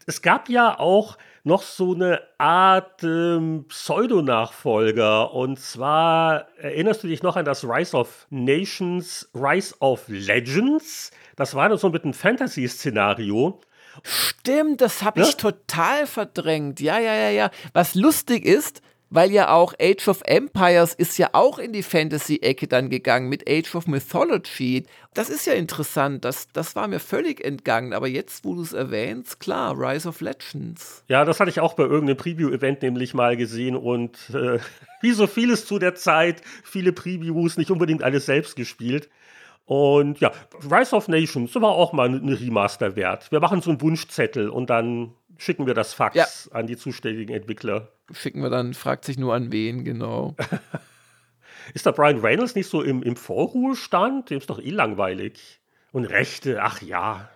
Es 0.06 0.22
gab 0.22 0.48
ja 0.48 0.78
auch 0.78 1.18
noch 1.44 1.64
so 1.64 1.94
eine 1.94 2.22
Art 2.38 3.04
ähm, 3.04 3.66
Pseudonachfolger. 3.68 5.34
Und 5.34 5.60
zwar 5.60 6.48
erinnerst 6.58 7.04
du 7.04 7.08
dich 7.08 7.24
noch 7.24 7.36
an 7.36 7.46
das 7.46 7.64
Rise 7.64 7.96
of 7.96 8.28
Nations, 8.30 9.30
Rise 9.34 9.76
of 9.80 10.04
Legends? 10.08 11.12
Das 11.36 11.56
war 11.56 11.76
so 11.78 11.90
mit 11.90 12.04
einem 12.04 12.14
Fantasy-Szenario. 12.14 13.60
Stimmt, 14.04 14.82
das 14.82 15.04
habe 15.04 15.22
ich 15.22 15.36
total 15.36 16.08
verdrängt. 16.08 16.80
Ja, 16.80 17.00
ja, 17.00 17.14
ja, 17.14 17.30
ja. 17.30 17.52
Was 17.74 17.96
lustig 17.96 18.46
ist, 18.46 18.82
weil 19.12 19.30
ja 19.30 19.54
auch 19.54 19.74
Age 19.80 20.08
of 20.08 20.22
Empires 20.26 20.94
ist 20.94 21.18
ja 21.18 21.30
auch 21.34 21.60
in 21.60 21.74
die 21.74 21.84
Fantasy-Ecke 21.84 22.68
dann 22.68 22.90
gegangen 22.90 23.30
mit 23.30 23.48
Age 23.48 23.76
of 23.76 23.86
Mythology. 23.86 24.86
Das 25.14 25.30
ist 25.30 25.46
ja 25.46 25.54
interessant, 25.54 26.24
das, 26.26 26.48
das 26.54 26.76
war 26.76 26.88
mir 26.88 27.00
völlig 27.00 27.44
entgangen, 27.44 27.94
aber 27.94 28.08
jetzt, 28.08 28.46
wo 28.46 28.56
du 28.56 28.62
es 28.62 28.72
erwähnst, 28.72 29.40
klar, 29.42 29.78
Rise 29.78 30.08
of 30.08 30.22
Legends. 30.22 31.04
Ja, 31.10 31.26
das 31.26 31.42
hatte 31.42 31.50
ich 31.52 31.60
auch 31.60 31.74
bei 31.74 31.84
irgendeinem 31.84 32.18
Preview-Event 32.18 32.82
nämlich 32.82 33.14
mal 33.14 33.36
gesehen 33.36 33.76
und 33.76 34.18
äh, 34.34 34.60
wie 35.02 35.12
so 35.12 35.28
vieles 35.28 35.66
zu 35.66 35.78
der 35.78 35.94
Zeit, 35.96 36.42
viele 36.64 36.94
Previews, 36.94 37.58
nicht 37.58 37.70
unbedingt 37.70 38.04
alles 38.04 38.26
selbst 38.26 38.56
gespielt. 38.56 39.10
Und 39.66 40.20
ja, 40.20 40.32
Rise 40.70 40.96
of 40.96 41.08
Nations 41.08 41.54
war 41.56 41.72
auch 41.72 41.94
mal 41.94 42.08
eine 42.08 42.40
Remaster 42.40 42.96
wert. 42.96 43.32
Wir 43.32 43.40
machen 43.40 43.62
so 43.62 43.70
einen 43.70 43.82
Wunschzettel 43.82 44.50
und 44.50 44.70
dann 44.70 45.14
schicken 45.38 45.66
wir 45.66 45.74
das 45.74 45.94
Fax 45.94 46.16
ja. 46.16 46.26
an 46.52 46.68
die 46.68 46.78
zuständigen 46.78 47.36
Entwickler. 47.36 47.90
Schicken 48.14 48.42
wir 48.42 48.50
dann, 48.50 48.74
fragt 48.74 49.06
sich 49.06 49.18
nur 49.18 49.34
an 49.34 49.52
wen, 49.52 49.84
genau. 49.84 50.36
ist 51.74 51.86
da 51.86 51.92
Brian 51.92 52.20
Reynolds 52.20 52.56
nicht 52.56 52.68
so 52.68 52.82
im, 52.82 53.04
im 53.04 53.16
Vorruhestand? 53.16 54.30
Dem 54.30 54.40
ist 54.40 54.50
doch 54.50 54.60
eh 54.60 54.70
langweilig. 54.70 55.60
Und 55.92 56.06
Rechte, 56.06 56.62
ach 56.62 56.82
ja. 56.82 57.30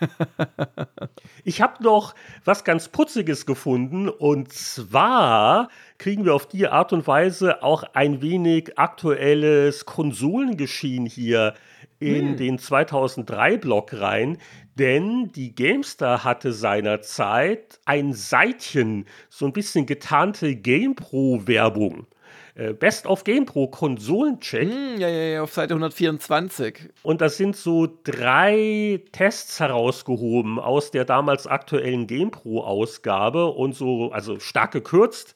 ich 1.44 1.60
habe 1.60 1.82
noch 1.82 2.14
was 2.44 2.64
ganz 2.64 2.88
Putziges 2.88 3.46
gefunden 3.46 4.08
und 4.08 4.52
zwar 4.52 5.68
kriegen 5.98 6.24
wir 6.24 6.34
auf 6.34 6.48
die 6.48 6.68
Art 6.68 6.92
und 6.92 7.06
Weise 7.06 7.62
auch 7.62 7.82
ein 7.92 8.22
wenig 8.22 8.78
aktuelles 8.78 9.84
Konsolengeschehen 9.84 11.06
hier 11.06 11.54
in 12.00 12.30
hm. 12.30 12.36
den 12.36 12.58
2003-Block 12.58 14.00
rein, 14.00 14.38
denn 14.78 15.30
die 15.32 15.54
GameStar 15.54 16.24
hatte 16.24 16.52
seinerzeit 16.52 17.78
ein 17.84 18.14
Seitchen, 18.14 19.06
so 19.28 19.46
ein 19.46 19.52
bisschen 19.52 19.86
getarnte 19.86 20.56
GamePro-Werbung. 20.56 22.06
Äh, 22.54 22.72
Best 22.72 23.06
of 23.06 23.24
GamePro 23.24 23.68
Konsolencheck. 23.68 24.68
Mm, 24.68 24.98
ja, 24.98 25.08
ja, 25.08 25.22
ja, 25.34 25.42
auf 25.42 25.52
Seite 25.52 25.74
124. 25.74 26.90
Und 27.02 27.20
da 27.20 27.28
sind 27.28 27.56
so 27.56 27.88
drei 28.04 29.02
Tests 29.12 29.60
herausgehoben 29.60 30.58
aus 30.58 30.90
der 30.90 31.04
damals 31.04 31.46
aktuellen 31.46 32.06
GamePro-Ausgabe 32.06 33.46
und 33.46 33.74
so, 33.74 34.10
also 34.12 34.40
stark 34.40 34.72
gekürzt 34.72 35.34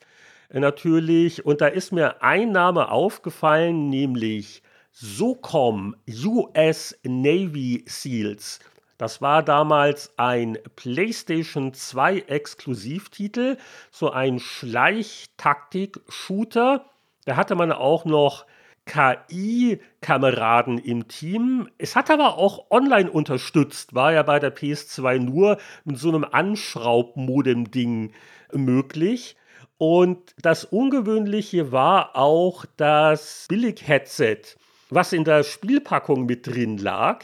äh, 0.49 0.59
natürlich. 0.59 1.45
Und 1.45 1.61
da 1.61 1.67
ist 1.67 1.91
mir 1.91 2.21
ein 2.23 2.51
Name 2.51 2.91
aufgefallen, 2.91 3.89
nämlich 3.89 4.61
SOCOM 4.97 5.93
US 6.07 6.97
Navy 7.03 7.83
SEALs. 7.85 8.61
Das 8.97 9.21
war 9.21 9.43
damals 9.43 10.13
ein 10.15 10.57
PlayStation 10.77 11.73
2 11.73 12.19
Exklusivtitel, 12.19 13.57
so 13.91 14.11
ein 14.11 14.39
Schleichtaktik-Shooter. 14.39 16.85
Da 17.25 17.35
hatte 17.35 17.55
man 17.55 17.73
auch 17.73 18.05
noch 18.05 18.45
KI-Kameraden 18.85 20.77
im 20.77 21.09
Team. 21.09 21.67
Es 21.77 21.97
hat 21.97 22.09
aber 22.09 22.37
auch 22.37 22.71
online 22.71 23.11
unterstützt, 23.11 23.95
war 23.95 24.13
ja 24.13 24.23
bei 24.23 24.39
der 24.39 24.55
PS2 24.55 25.19
nur 25.19 25.57
mit 25.83 25.97
so 25.97 26.07
einem 26.07 26.23
Anschraubmodem-Ding 26.23 28.13
möglich. 28.53 29.35
Und 29.77 30.33
das 30.41 30.63
Ungewöhnliche 30.63 31.73
war 31.73 32.15
auch 32.15 32.63
das 32.77 33.47
Billig-Headset 33.49 34.55
was 34.89 35.13
in 35.13 35.23
der 35.23 35.43
Spielpackung 35.43 36.25
mit 36.25 36.47
drin 36.47 36.77
lag. 36.77 37.23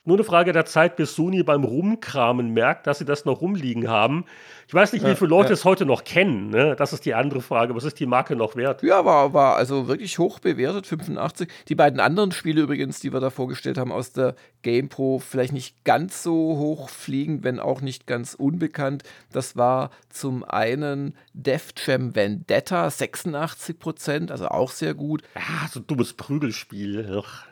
nur 0.04 0.16
eine 0.16 0.24
Frage 0.24 0.52
der 0.52 0.64
Zeit, 0.64 0.96
bis 0.96 1.14
Sony 1.14 1.42
beim 1.42 1.64
Rumkramen 1.64 2.54
merkt, 2.54 2.86
dass 2.86 2.98
sie 2.98 3.04
das 3.04 3.26
noch 3.26 3.42
rumliegen 3.42 3.88
haben. 3.88 4.24
Ich 4.66 4.72
weiß 4.72 4.92
nicht, 4.94 5.04
wie 5.04 5.14
viele 5.14 5.28
Leute 5.28 5.50
ja. 5.50 5.54
es 5.54 5.66
heute 5.66 5.84
noch 5.84 6.04
kennen. 6.04 6.48
Ne? 6.48 6.76
Das 6.76 6.94
ist 6.94 7.04
die 7.04 7.14
andere 7.14 7.42
Frage. 7.42 7.74
Was 7.74 7.84
ist 7.84 8.00
die 8.00 8.06
Marke 8.06 8.34
noch 8.34 8.56
wert? 8.56 8.82
Ja, 8.82 9.04
war, 9.04 9.34
war 9.34 9.56
also 9.56 9.86
wirklich 9.86 10.18
hoch 10.18 10.38
bewertet, 10.38 10.86
85. 10.86 11.48
Die 11.68 11.74
beiden 11.74 12.00
anderen 12.00 12.32
Spiele 12.32 12.62
übrigens, 12.62 13.00
die 13.00 13.12
wir 13.12 13.20
da 13.20 13.28
vorgestellt 13.28 13.76
haben 13.76 13.92
aus 13.92 14.12
der 14.12 14.34
GamePro, 14.62 15.18
vielleicht 15.18 15.52
nicht 15.52 15.84
ganz 15.84 16.22
so 16.22 16.56
hoch 16.56 16.88
fliegend, 16.88 17.44
wenn 17.44 17.60
auch 17.60 17.82
nicht 17.82 18.06
ganz 18.06 18.32
unbekannt. 18.34 19.02
Das 19.30 19.56
war 19.56 19.90
zum 20.08 20.42
einen 20.42 21.14
Def 21.34 21.74
Jam 21.76 22.14
Vendetta, 22.14 22.88
86 22.88 23.78
Prozent, 23.78 24.30
also 24.30 24.48
auch 24.48 24.70
sehr 24.70 24.94
gut. 24.94 25.22
Ja, 25.34 25.68
so 25.70 25.80
ein 25.80 25.86
dummes 25.86 26.14
Prügelspiel. 26.14 27.22
Ach 27.22 27.46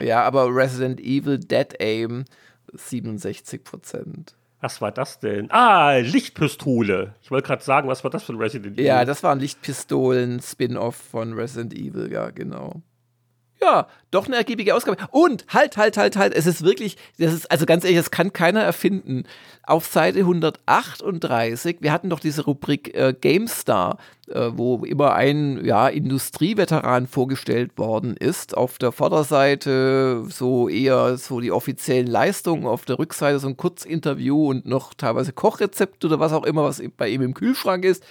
ja, 0.00 0.22
aber 0.22 0.54
Resident 0.54 1.00
Evil 1.00 1.38
Dead 1.38 1.74
Aim 1.80 2.24
67 2.72 3.64
Prozent. 3.64 4.36
Was 4.60 4.80
war 4.80 4.90
das 4.90 5.18
denn? 5.18 5.50
Ah, 5.50 5.96
Lichtpistole. 5.98 7.14
Ich 7.22 7.30
wollte 7.30 7.46
gerade 7.46 7.62
sagen, 7.62 7.88
was 7.88 8.04
war 8.04 8.10
das 8.10 8.24
für 8.24 8.32
ein 8.32 8.38
Resident 8.38 8.74
Evil? 8.74 8.86
Ja, 8.86 9.04
das 9.04 9.22
war 9.22 9.32
ein 9.32 9.40
Lichtpistolen-Spin-Off 9.40 10.96
von 10.96 11.34
Resident 11.34 11.74
Evil, 11.74 12.10
ja, 12.10 12.30
genau. 12.30 12.82
Ja, 13.60 13.88
doch 14.10 14.26
eine 14.26 14.36
ergiebige 14.36 14.74
Ausgabe. 14.74 14.98
Und 15.10 15.46
halt, 15.48 15.76
halt, 15.76 15.96
halt, 15.96 16.16
halt, 16.16 16.34
es 16.34 16.46
ist 16.46 16.62
wirklich, 16.62 16.96
das 17.18 17.32
ist, 17.32 17.50
also 17.50 17.64
ganz 17.64 17.84
ehrlich, 17.84 17.98
das 17.98 18.10
kann 18.10 18.32
keiner 18.32 18.60
erfinden. 18.62 19.24
Auf 19.62 19.86
Seite 19.86 20.20
138, 20.20 21.78
wir 21.80 21.90
hatten 21.90 22.10
doch 22.10 22.20
diese 22.20 22.44
Rubrik 22.44 22.94
äh, 22.94 23.14
GameStar, 23.18 23.98
äh, 24.28 24.50
wo 24.52 24.84
immer 24.84 25.14
ein 25.14 25.64
ja, 25.64 25.88
Industrieveteran 25.88 27.06
vorgestellt 27.06 27.76
worden 27.78 28.16
ist. 28.16 28.56
Auf 28.56 28.78
der 28.78 28.92
Vorderseite 28.92 30.24
so 30.28 30.68
eher 30.68 31.16
so 31.16 31.40
die 31.40 31.50
offiziellen 31.50 32.06
Leistungen, 32.06 32.66
auf 32.66 32.84
der 32.84 32.98
Rückseite 32.98 33.38
so 33.38 33.48
ein 33.48 33.56
Kurzinterview 33.56 34.50
und 34.50 34.66
noch 34.66 34.94
teilweise 34.94 35.32
Kochrezept 35.32 36.04
oder 36.04 36.20
was 36.20 36.32
auch 36.32 36.44
immer, 36.44 36.62
was 36.62 36.82
bei 36.96 37.08
ihm 37.08 37.22
im 37.22 37.34
Kühlschrank 37.34 37.84
ist. 37.84 38.04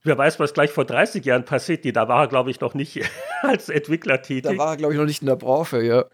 Wer 0.04 0.16
weiß, 0.16 0.40
was 0.40 0.54
gleich 0.54 0.70
vor 0.70 0.86
30 0.86 1.26
Jahren 1.26 1.44
passiert. 1.44 1.84
Da 1.96 2.08
war 2.08 2.26
er, 2.26 2.28
glaube 2.28 2.52
ich, 2.52 2.62
noch 2.62 2.76
nicht 2.76 3.02
als 3.42 3.70
Entwickler 3.70 4.22
tätig. 4.22 4.52
Da 4.52 4.60
war 4.60 4.74
er, 4.74 4.78
glaube 4.78 4.94
ich, 4.94 5.00
noch 5.00 5.08
nicht 5.08 5.24
in 5.24 5.28
der 5.28 5.38
Branche, 5.38 5.82
ja. 5.82 6.06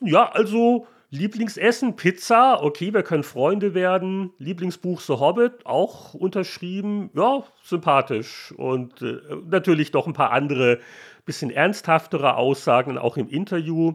Ja, 0.00 0.30
also 0.30 0.86
Lieblingsessen, 1.10 1.94
Pizza, 1.94 2.62
okay, 2.62 2.92
wir 2.92 3.02
können 3.02 3.22
Freunde 3.22 3.74
werden. 3.74 4.32
Lieblingsbuch 4.38 5.00
The 5.00 5.14
Hobbit, 5.14 5.64
auch 5.64 6.14
unterschrieben. 6.14 7.10
Ja, 7.14 7.44
sympathisch. 7.62 8.52
Und 8.56 9.02
äh, 9.02 9.18
natürlich 9.48 9.92
doch 9.92 10.06
ein 10.06 10.12
paar 10.12 10.32
andere, 10.32 10.80
bisschen 11.24 11.50
ernsthaftere 11.50 12.36
Aussagen, 12.36 12.98
auch 12.98 13.16
im 13.16 13.28
Interview. 13.28 13.94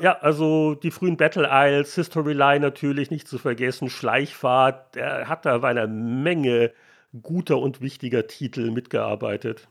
Ja, 0.00 0.18
also 0.18 0.74
die 0.74 0.90
frühen 0.90 1.16
Battle 1.16 1.48
Isles, 1.50 1.94
History 1.94 2.32
Line 2.32 2.60
natürlich 2.60 3.10
nicht 3.10 3.28
zu 3.28 3.38
vergessen, 3.38 3.90
Schleichfahrt, 3.90 4.96
er 4.96 5.28
hat 5.28 5.46
da 5.46 5.58
bei 5.58 5.68
einer 5.68 5.86
Menge 5.86 6.72
guter 7.22 7.58
und 7.58 7.80
wichtiger 7.80 8.26
Titel 8.26 8.70
mitgearbeitet. 8.72 9.68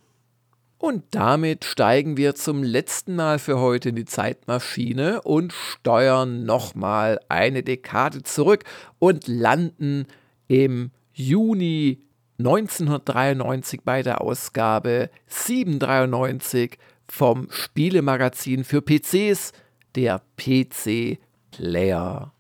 Und 0.83 1.05
damit 1.11 1.63
steigen 1.63 2.17
wir 2.17 2.35
zum 2.35 2.61
letzten 2.61 3.15
Mal 3.15 3.39
für 3.39 3.57
heute 3.57 3.87
in 3.87 3.95
die 3.95 4.03
Zeitmaschine 4.03 5.21
und 5.21 5.53
steuern 5.53 6.43
nochmal 6.43 7.21
eine 7.29 7.63
Dekade 7.63 8.21
zurück 8.23 8.65
und 8.99 9.29
landen 9.29 10.07
im 10.49 10.91
Juni 11.13 12.01
1993 12.37 13.79
bei 13.85 14.03
der 14.03 14.19
Ausgabe 14.19 15.09
793 15.27 16.77
vom 17.07 17.47
Spielemagazin 17.49 18.65
für 18.65 18.81
PCs, 18.81 19.53
der 19.95 20.21
PC 20.35 21.17
Player. 21.51 22.32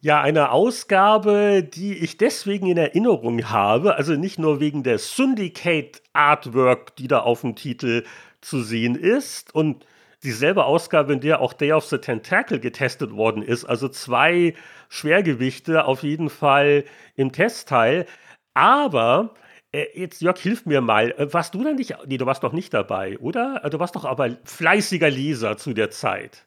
Ja, 0.00 0.20
eine 0.20 0.52
Ausgabe, 0.52 1.64
die 1.64 1.94
ich 1.98 2.16
deswegen 2.18 2.68
in 2.68 2.76
Erinnerung 2.76 3.50
habe, 3.50 3.96
also 3.96 4.12
nicht 4.14 4.38
nur 4.38 4.60
wegen 4.60 4.84
der 4.84 4.98
Syndicate 4.98 6.02
Artwork, 6.12 6.94
die 6.94 7.08
da 7.08 7.20
auf 7.20 7.40
dem 7.40 7.56
Titel 7.56 8.04
zu 8.40 8.62
sehen 8.62 8.94
ist 8.94 9.52
und 9.52 9.84
dieselbe 10.22 10.66
Ausgabe, 10.66 11.12
in 11.14 11.20
der 11.20 11.40
auch 11.40 11.52
Day 11.52 11.72
of 11.72 11.84
the 11.86 11.98
Tentacle 11.98 12.60
getestet 12.60 13.10
worden 13.12 13.42
ist, 13.42 13.64
also 13.64 13.88
zwei 13.88 14.54
Schwergewichte 14.88 15.84
auf 15.84 16.04
jeden 16.04 16.30
Fall 16.30 16.84
im 17.16 17.32
Testteil, 17.32 18.06
aber 18.54 19.34
äh, 19.72 19.86
Jetzt, 19.94 20.22
Jörg, 20.22 20.38
hilf 20.38 20.64
mir 20.64 20.80
mal. 20.80 21.10
Äh, 21.18 21.32
warst 21.34 21.54
du 21.54 21.64
da 21.64 21.72
nicht? 21.72 21.96
Nee, 22.06 22.18
du 22.18 22.26
warst 22.26 22.44
doch 22.44 22.52
nicht 22.52 22.72
dabei, 22.72 23.18
oder? 23.18 23.60
Du 23.70 23.78
warst 23.80 23.96
doch 23.96 24.04
aber 24.04 24.30
fleißiger 24.44 25.10
Leser 25.10 25.56
zu 25.56 25.74
der 25.74 25.90
Zeit. 25.90 26.46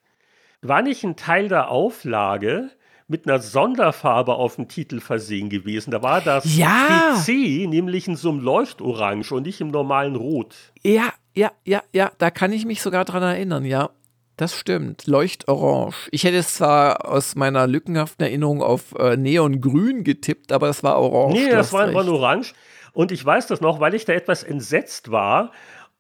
War 0.62 0.82
nicht 0.82 1.04
ein 1.04 1.18
Teil 1.18 1.48
der 1.50 1.70
Auflage, 1.70 2.72
mit 3.12 3.28
einer 3.28 3.40
Sonderfarbe 3.40 4.36
auf 4.36 4.56
dem 4.56 4.70
Titel 4.70 5.02
versehen 5.02 5.50
gewesen. 5.50 5.92
Da 5.92 6.02
war 6.02 6.22
das 6.22 6.58
ja. 6.58 7.14
PC 7.14 7.68
nämlich 7.70 8.08
in 8.08 8.16
so 8.16 8.30
einem 8.30 8.40
Leuchtorange 8.40 9.30
und 9.32 9.46
nicht 9.46 9.60
im 9.60 9.68
normalen 9.68 10.16
Rot. 10.16 10.56
Ja, 10.82 11.14
ja, 11.36 11.52
ja, 11.66 11.84
ja, 11.92 12.12
da 12.18 12.32
kann 12.32 12.54
ich 12.54 12.66
mich 12.66 12.82
sogar 12.82 13.06
dran 13.06 13.22
erinnern, 13.22 13.66
ja. 13.66 13.90
Das 14.38 14.56
stimmt, 14.56 15.08
Leuchtorange. 15.08 15.94
Ich 16.12 16.24
hätte 16.24 16.38
es 16.38 16.56
zwar 16.56 17.08
aus 17.08 17.36
meiner 17.36 17.68
lückenhaften 17.68 18.26
Erinnerung 18.26 18.64
auf 18.64 18.96
äh, 18.98 19.18
Neongrün 19.18 20.04
getippt, 20.06 20.54
aber 20.54 20.70
es 20.70 20.82
war 20.82 20.98
orange. 20.98 21.34
Nee, 21.34 21.50
das 21.50 21.74
war, 21.74 21.94
war 21.94 22.08
orange. 22.08 22.54
Und 22.94 23.12
ich 23.12 23.24
weiß 23.24 23.48
das 23.48 23.62
noch, 23.62 23.80
weil 23.82 23.94
ich 23.94 24.06
da 24.06 24.14
etwas 24.14 24.44
entsetzt 24.44 25.12
war 25.12 25.52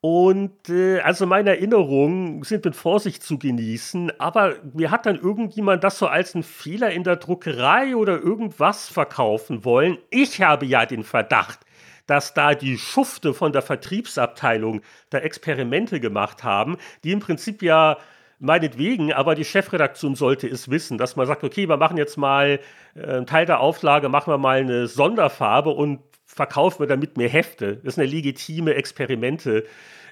Und 0.02 0.68
äh, 0.68 0.99
also 1.02 1.28
meine 1.28 1.52
Erinnerungen 1.52 2.41
sind 2.41 2.65
mit 2.65 2.76
Vorsicht 2.76 3.22
zu 3.22 3.38
genießen, 3.38 4.11
aber 4.19 4.56
mir 4.73 4.90
hat 4.90 5.06
dann 5.06 5.15
irgendjemand 5.15 5.84
das 5.84 5.99
so 5.99 6.07
als 6.07 6.34
einen 6.34 6.44
Fehler 6.44 6.90
in 6.90 7.03
der 7.03 7.18
Druckerei 7.18 7.95
oder 7.95 8.19
irgendwas 8.19 8.90
verkaufen 8.90 9.64
wollen. 9.64 9.99
Ich 10.10 10.41
habe 10.41 10.65
ja 10.65 10.88
den 10.88 11.03
Verdacht, 11.03 11.60
dass 12.07 12.34
da 12.34 12.56
die 12.56 12.80
Schufte 12.80 13.36
von 13.36 13.53
der 13.53 13.61
Vertriebsabteilung 13.61 14.82
da 15.11 15.19
Experimente 15.19 15.99
gemacht 15.99 16.44
haben, 16.44 16.78
die 17.03 17.11
im 17.11 17.19
Prinzip 17.19 17.61
ja 17.61 17.98
meinetwegen, 18.40 19.14
aber 19.14 19.36
die 19.36 19.45
Chefredaktion 19.45 20.15
sollte 20.15 20.48
es 20.48 20.72
wissen, 20.72 20.98
dass 20.98 21.15
man 21.15 21.28
sagt, 21.28 21.44
okay, 21.44 21.69
wir 21.69 21.78
machen 21.78 21.98
jetzt 21.98 22.18
mal 22.18 22.60
äh, 22.95 23.03
einen 23.06 23.28
Teil 23.28 23.45
der 23.45 23.60
Auflage, 23.60 24.10
machen 24.10 24.34
wir 24.34 24.40
mal 24.40 24.61
eine 24.61 24.88
Sonderfarbe 24.88 25.69
und 25.69 25.99
verkaufen 26.33 26.79
wir 26.79 26.87
damit 26.87 27.17
mehr 27.17 27.29
Hefte. 27.29 27.77
Das 27.83 27.95
sind 27.95 28.05
ja 28.05 28.09
legitime 28.09 28.73
Experimente, 28.75 29.65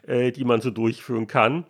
äh, 0.05 0.31
die 0.31 0.43
man 0.43 0.61
so 0.61 0.69
durchführen 0.69 1.27
kann. 1.27 1.65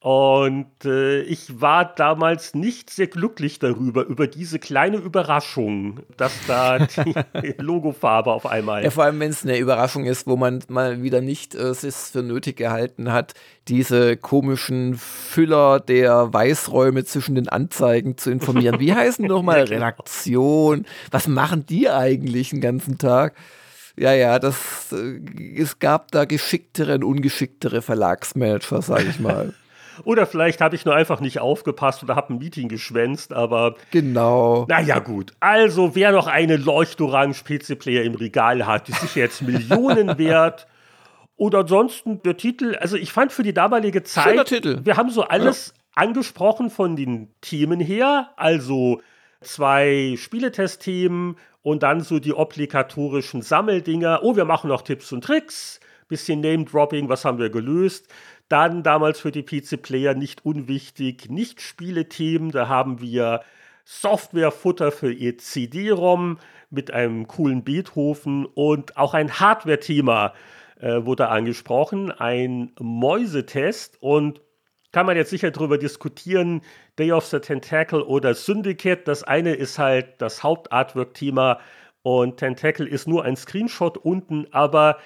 Und 0.00 0.84
äh, 0.84 1.22
ich 1.22 1.62
war 1.62 1.94
damals 1.94 2.54
nicht 2.54 2.90
sehr 2.90 3.06
glücklich 3.06 3.58
darüber, 3.58 4.04
über 4.04 4.26
diese 4.26 4.58
kleine 4.58 4.98
Überraschung, 4.98 6.00
dass 6.18 6.34
da 6.46 6.78
die 6.78 7.14
Logofarbe 7.58 8.30
auf 8.30 8.44
einmal. 8.44 8.84
Ja, 8.84 8.90
vor 8.90 9.04
allem, 9.04 9.18
wenn 9.20 9.30
es 9.30 9.44
eine 9.44 9.56
Überraschung 9.56 10.04
ist, 10.04 10.26
wo 10.26 10.36
man 10.36 10.62
mal 10.68 11.02
wieder 11.02 11.22
nicht 11.22 11.54
äh, 11.54 11.68
es 11.68 12.10
für 12.10 12.22
nötig 12.22 12.58
gehalten 12.58 13.12
hat, 13.12 13.32
diese 13.66 14.18
komischen 14.18 14.96
Füller 14.98 15.80
der 15.80 16.34
Weißräume 16.34 17.06
zwischen 17.06 17.34
den 17.34 17.48
Anzeigen 17.48 18.18
zu 18.18 18.30
informieren. 18.30 18.80
Wie 18.80 18.92
heißen 18.92 19.24
nochmal 19.26 19.64
genau. 19.64 19.76
Redaktion? 19.76 20.84
Was 21.12 21.28
machen 21.28 21.64
die 21.64 21.88
eigentlich 21.88 22.50
den 22.50 22.60
ganzen 22.60 22.98
Tag? 22.98 23.34
Ja, 23.96 24.12
ja, 24.12 24.38
das, 24.38 24.92
äh, 24.92 25.20
es 25.56 25.78
gab 25.78 26.10
da 26.10 26.24
geschicktere 26.24 26.94
und 26.96 27.04
ungeschicktere 27.04 27.80
Verlagsmanager, 27.82 28.82
sage 28.82 29.06
ich 29.08 29.20
mal. 29.20 29.54
Oder 30.02 30.26
vielleicht 30.26 30.60
habe 30.60 30.74
ich 30.74 30.84
nur 30.84 30.96
einfach 30.96 31.20
nicht 31.20 31.38
aufgepasst 31.38 32.02
oder 32.02 32.16
habe 32.16 32.34
ein 32.34 32.38
Meeting 32.38 32.68
geschwänzt, 32.68 33.32
aber. 33.32 33.76
Genau. 33.92 34.66
Naja, 34.68 34.98
gut. 34.98 35.32
Also, 35.38 35.94
wer 35.94 36.10
noch 36.10 36.26
eine 36.26 36.56
leuchtorange 36.56 37.34
PC-Player 37.34 38.02
im 38.02 38.16
Regal 38.16 38.66
hat, 38.66 38.88
ist 38.88 39.00
sicher 39.02 39.20
jetzt 39.20 39.42
Millionen 39.46 40.18
wert. 40.18 40.66
Oder 41.36 41.60
ansonsten 41.60 42.22
der 42.22 42.36
Titel, 42.36 42.76
also 42.80 42.96
ich 42.96 43.12
fand 43.12 43.32
für 43.32 43.42
die 43.42 43.54
damalige 43.54 44.02
Zeit, 44.04 44.30
Schöner 44.30 44.44
Titel. 44.44 44.80
wir 44.84 44.96
haben 44.96 45.10
so 45.10 45.22
alles 45.22 45.74
ja. 45.76 46.02
angesprochen 46.02 46.70
von 46.70 46.96
den 46.96 47.28
Themen 47.40 47.80
her, 47.80 48.30
also 48.36 49.00
zwei 49.44 50.14
Spieletest-Themen 50.18 51.36
und 51.62 51.82
dann 51.82 52.00
so 52.00 52.18
die 52.18 52.34
obligatorischen 52.34 53.42
Sammeldinger. 53.42 54.20
Oh, 54.22 54.36
wir 54.36 54.44
machen 54.44 54.68
noch 54.68 54.82
Tipps 54.82 55.12
und 55.12 55.24
Tricks, 55.24 55.80
bisschen 56.08 56.40
Name-Dropping, 56.40 57.08
was 57.08 57.24
haben 57.24 57.38
wir 57.38 57.50
gelöst. 57.50 58.08
Dann 58.48 58.82
damals 58.82 59.20
für 59.20 59.30
die 59.30 59.42
PC-Player 59.42 60.14
nicht 60.14 60.44
unwichtig, 60.44 61.30
Nicht-Spiele-Themen. 61.30 62.50
Da 62.50 62.68
haben 62.68 63.00
wir 63.00 63.40
Software-Futter 63.84 64.92
für 64.92 65.12
ihr 65.12 65.38
CD-ROM 65.38 66.38
mit 66.70 66.90
einem 66.90 67.26
coolen 67.26 67.64
Beethoven 67.64 68.46
und 68.46 68.96
auch 68.96 69.14
ein 69.14 69.40
Hardware-Thema 69.40 70.34
äh, 70.80 71.04
wurde 71.04 71.28
angesprochen, 71.28 72.10
ein 72.10 72.72
Mäusetest 72.78 73.96
und 74.00 74.40
kann 74.94 75.06
man 75.06 75.16
jetzt 75.16 75.30
sicher 75.30 75.50
darüber 75.50 75.76
diskutieren, 75.76 76.62
Day 77.00 77.10
of 77.10 77.26
the 77.26 77.40
Tentacle 77.40 78.00
oder 78.00 78.32
Syndicate. 78.32 79.08
Das 79.08 79.24
eine 79.24 79.52
ist 79.52 79.76
halt 79.76 80.06
das 80.18 80.44
Hauptartwork-Thema 80.44 81.58
und 82.02 82.36
Tentacle 82.36 82.86
ist 82.86 83.08
nur 83.08 83.24
ein 83.24 83.34
Screenshot 83.34 83.98
unten, 83.98 84.46
aber 84.52 84.98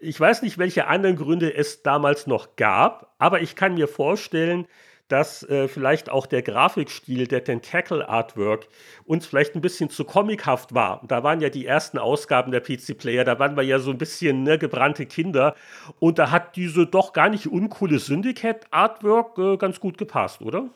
ich 0.00 0.18
weiß 0.18 0.40
nicht, 0.40 0.56
welche 0.56 0.86
anderen 0.86 1.16
Gründe 1.16 1.54
es 1.54 1.82
damals 1.82 2.26
noch 2.26 2.56
gab, 2.56 3.14
aber 3.18 3.42
ich 3.42 3.54
kann 3.54 3.74
mir 3.74 3.86
vorstellen, 3.86 4.66
dass 5.14 5.44
äh, 5.44 5.68
vielleicht 5.68 6.10
auch 6.10 6.26
der 6.26 6.42
Grafikstil 6.42 7.28
der 7.28 7.44
Tentacle 7.44 8.08
Artwork 8.08 8.66
uns 9.04 9.26
vielleicht 9.26 9.54
ein 9.54 9.60
bisschen 9.60 9.88
zu 9.88 10.02
comichaft 10.02 10.74
war. 10.74 11.02
Da 11.06 11.22
waren 11.22 11.40
ja 11.40 11.50
die 11.50 11.66
ersten 11.66 11.98
Ausgaben 11.98 12.50
der 12.50 12.58
PC 12.58 12.98
Player, 12.98 13.22
da 13.22 13.38
waren 13.38 13.56
wir 13.56 13.62
ja 13.62 13.78
so 13.78 13.92
ein 13.92 13.98
bisschen 13.98 14.42
ne, 14.42 14.58
gebrannte 14.58 15.06
Kinder 15.06 15.54
und 16.00 16.18
da 16.18 16.32
hat 16.32 16.56
diese 16.56 16.88
doch 16.88 17.12
gar 17.12 17.28
nicht 17.28 17.46
uncoole 17.46 18.00
Syndicate 18.00 18.66
Artwork 18.72 19.38
äh, 19.38 19.56
ganz 19.56 19.78
gut 19.78 19.98
gepasst, 19.98 20.42
oder? 20.42 20.68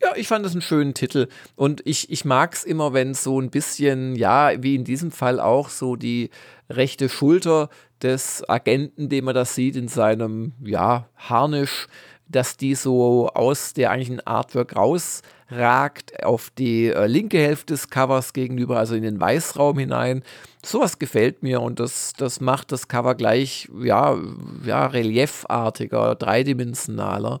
Ja, 0.00 0.14
ich 0.16 0.28
fand 0.28 0.46
das 0.46 0.52
einen 0.52 0.62
schönen 0.62 0.94
Titel. 0.94 1.28
Und 1.54 1.82
ich, 1.84 2.10
ich 2.10 2.24
mag 2.24 2.54
es 2.54 2.64
immer, 2.64 2.94
wenn 2.94 3.12
so 3.12 3.38
ein 3.38 3.50
bisschen, 3.50 4.14
ja, 4.16 4.52
wie 4.62 4.76
in 4.76 4.84
diesem 4.84 5.10
Fall 5.10 5.40
auch, 5.40 5.68
so 5.68 5.94
die 5.94 6.30
rechte 6.70 7.10
Schulter 7.10 7.68
des 8.00 8.48
Agenten, 8.48 9.10
den 9.10 9.24
man 9.24 9.34
da 9.34 9.44
sieht 9.44 9.76
in 9.76 9.88
seinem, 9.88 10.52
ja, 10.62 11.10
Harnisch, 11.16 11.88
dass 12.28 12.56
die 12.56 12.74
so 12.74 13.28
aus 13.28 13.72
der 13.72 13.90
eigentlichen 13.90 14.26
Artwork 14.26 14.76
rausragt 14.76 16.24
auf 16.24 16.50
die 16.50 16.88
äh, 16.88 17.06
linke 17.06 17.38
Hälfte 17.38 17.74
des 17.74 17.88
Covers 17.88 18.32
gegenüber, 18.32 18.78
also 18.78 18.94
in 18.94 19.02
den 19.02 19.20
Weißraum 19.20 19.78
hinein. 19.78 20.22
Sowas 20.64 20.98
gefällt 20.98 21.42
mir 21.42 21.62
und 21.62 21.80
das, 21.80 22.12
das 22.12 22.40
macht 22.40 22.72
das 22.72 22.88
Cover 22.88 23.14
gleich, 23.14 23.68
ja, 23.80 24.16
ja, 24.64 24.86
reliefartiger, 24.86 26.14
dreidimensionaler. 26.14 27.40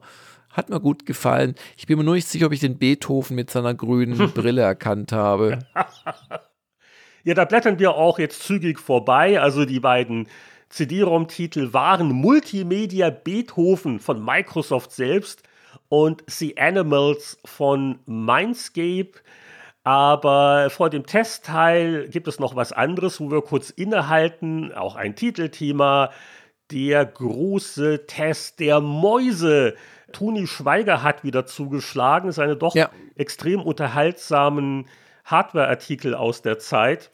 Hat 0.50 0.70
mir 0.70 0.80
gut 0.80 1.06
gefallen. 1.06 1.54
Ich 1.76 1.86
bin 1.86 1.98
mir 1.98 2.04
nur 2.04 2.14
nicht 2.14 2.28
sicher, 2.28 2.46
ob 2.46 2.52
ich 2.52 2.60
den 2.60 2.78
Beethoven 2.78 3.36
mit 3.36 3.50
seiner 3.50 3.74
grünen 3.74 4.32
Brille 4.34 4.62
erkannt 4.62 5.12
habe. 5.12 5.60
ja, 7.24 7.34
da 7.34 7.44
blättern 7.44 7.78
wir 7.78 7.94
auch 7.94 8.18
jetzt 8.18 8.42
zügig 8.42 8.80
vorbei. 8.80 9.40
Also 9.40 9.66
die 9.66 9.80
beiden 9.80 10.26
CD-ROM-Titel 10.70 11.72
waren 11.72 12.12
Multimedia 12.12 13.10
Beethoven 13.10 14.00
von 14.00 14.24
Microsoft 14.24 14.92
selbst 14.92 15.42
und 15.88 16.22
The 16.26 16.58
Animals 16.58 17.38
von 17.44 17.98
Mindscape. 18.06 19.12
Aber 19.84 20.68
vor 20.70 20.90
dem 20.90 21.06
Testteil 21.06 22.08
gibt 22.08 22.28
es 22.28 22.38
noch 22.38 22.56
was 22.56 22.72
anderes, 22.72 23.20
wo 23.20 23.30
wir 23.30 23.40
kurz 23.40 23.70
innehalten. 23.70 24.72
Auch 24.74 24.96
ein 24.96 25.16
Titelthema. 25.16 26.10
Der 26.70 27.06
große 27.06 28.06
Test 28.06 28.60
der 28.60 28.80
Mäuse 28.80 29.74
Toni 30.12 30.46
Schweiger 30.46 31.02
hat 31.02 31.24
wieder 31.24 31.46
zugeschlagen, 31.46 32.32
seine 32.32 32.56
doch 32.56 32.74
ja. 32.74 32.90
extrem 33.16 33.60
unterhaltsamen 33.60 34.86
Hardware-Artikel 35.24 36.14
aus 36.14 36.42
der 36.42 36.58
Zeit. 36.58 37.10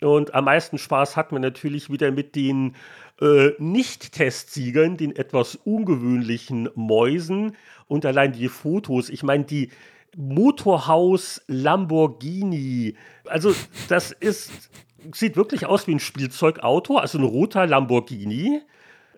Und 0.00 0.34
am 0.34 0.44
meisten 0.44 0.78
Spaß 0.78 1.16
hat 1.16 1.32
man 1.32 1.42
natürlich 1.42 1.90
wieder 1.90 2.10
mit 2.10 2.36
den 2.36 2.74
äh, 3.20 3.50
Nicht-Testsiegern, 3.58 4.96
den 4.96 5.14
etwas 5.16 5.56
ungewöhnlichen 5.56 6.68
Mäusen 6.74 7.56
und 7.86 8.06
allein 8.06 8.32
die 8.32 8.48
Fotos. 8.48 9.08
Ich 9.08 9.22
meine, 9.22 9.44
die 9.44 9.70
Motorhaus 10.16 11.42
Lamborghini. 11.48 12.96
Also, 13.26 13.54
das 13.88 14.12
ist, 14.12 14.70
sieht 15.12 15.36
wirklich 15.36 15.66
aus 15.66 15.86
wie 15.86 15.94
ein 15.94 16.00
Spielzeugauto, 16.00 16.96
also 16.96 17.18
ein 17.18 17.24
roter 17.24 17.66
Lamborghini 17.66 18.62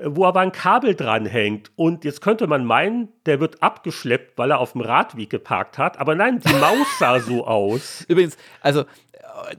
wo 0.03 0.25
aber 0.25 0.41
ein 0.41 0.53
Kabel 0.53 0.95
dran 0.95 1.27
hängt. 1.27 1.71
Und 1.77 2.05
jetzt 2.05 2.21
könnte 2.21 2.47
man 2.47 2.65
meinen, 2.65 3.09
der 3.27 3.41
wird 3.41 3.63
abgeschleppt, 3.63 4.39
weil 4.39 4.51
er 4.51 4.59
auf 4.59 4.73
dem 4.73 4.81
Radweg 4.81 5.31
geparkt 5.31 5.79
hat. 5.79 5.99
Aber 5.99 6.15
nein, 6.15 6.41
die 6.41 6.55
Maus 6.55 6.87
sah 6.99 7.21
so 7.21 7.47
aus. 7.47 8.05
Übrigens, 8.09 8.37
also 8.61 8.85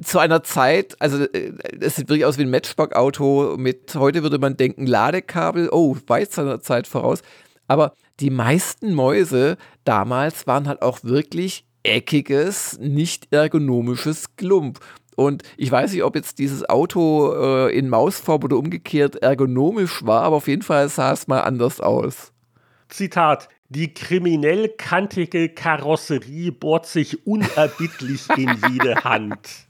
zu 0.04 0.20
einer 0.20 0.44
Zeit, 0.44 0.96
also 1.00 1.24
äh, 1.24 1.54
es 1.80 1.96
sieht 1.96 2.10
wirklich 2.10 2.26
aus 2.26 2.38
wie 2.38 2.44
ein 2.44 2.50
Matchbox-Auto 2.50 3.56
mit, 3.58 3.96
heute 3.96 4.24
würde 4.24 4.40
man 4.40 4.58
denken, 4.58 4.86
Ladekabel, 4.86 5.70
oh, 5.72 5.98
weit 6.08 6.32
seiner 6.32 6.62
Zeit 6.62 6.88
voraus. 6.88 7.22
Aber 7.68 7.94
die 8.20 8.30
meisten 8.30 8.94
Mäuse 8.94 9.58
damals 9.84 10.48
waren 10.48 10.68
halt 10.68 10.82
auch 10.82 11.04
wirklich 11.04 11.66
eckiges, 11.84 12.78
nicht 12.80 13.34
ergonomisches 13.34 14.36
Klump. 14.36 14.80
Und 15.16 15.44
ich 15.58 15.72
weiß 15.72 15.92
nicht, 15.92 16.04
ob 16.04 16.16
jetzt 16.16 16.40
dieses 16.40 16.68
Auto 16.68 17.34
äh, 17.34 17.78
in 17.78 17.90
Mausform 17.90 18.44
oder 18.44 18.58
umgekehrt 18.58 19.18
ergonomisch 19.18 20.06
war, 20.06 20.24
aber 20.24 20.38
auf 20.38 20.48
jeden 20.48 20.62
Fall 20.62 20.90
sah 20.90 21.12
es 21.12 21.28
mal 21.28 21.42
anders 21.42 21.82
aus. 21.82 22.32
Zitat. 22.90 23.50
Die 23.74 23.94
kriminell 23.94 24.68
kantige 24.68 25.48
Karosserie 25.48 26.52
bohrt 26.52 26.86
sich 26.88 27.26
unerbittlich 27.26 28.28
in 28.36 28.50
jede 28.70 28.96
Hand. 29.06 29.70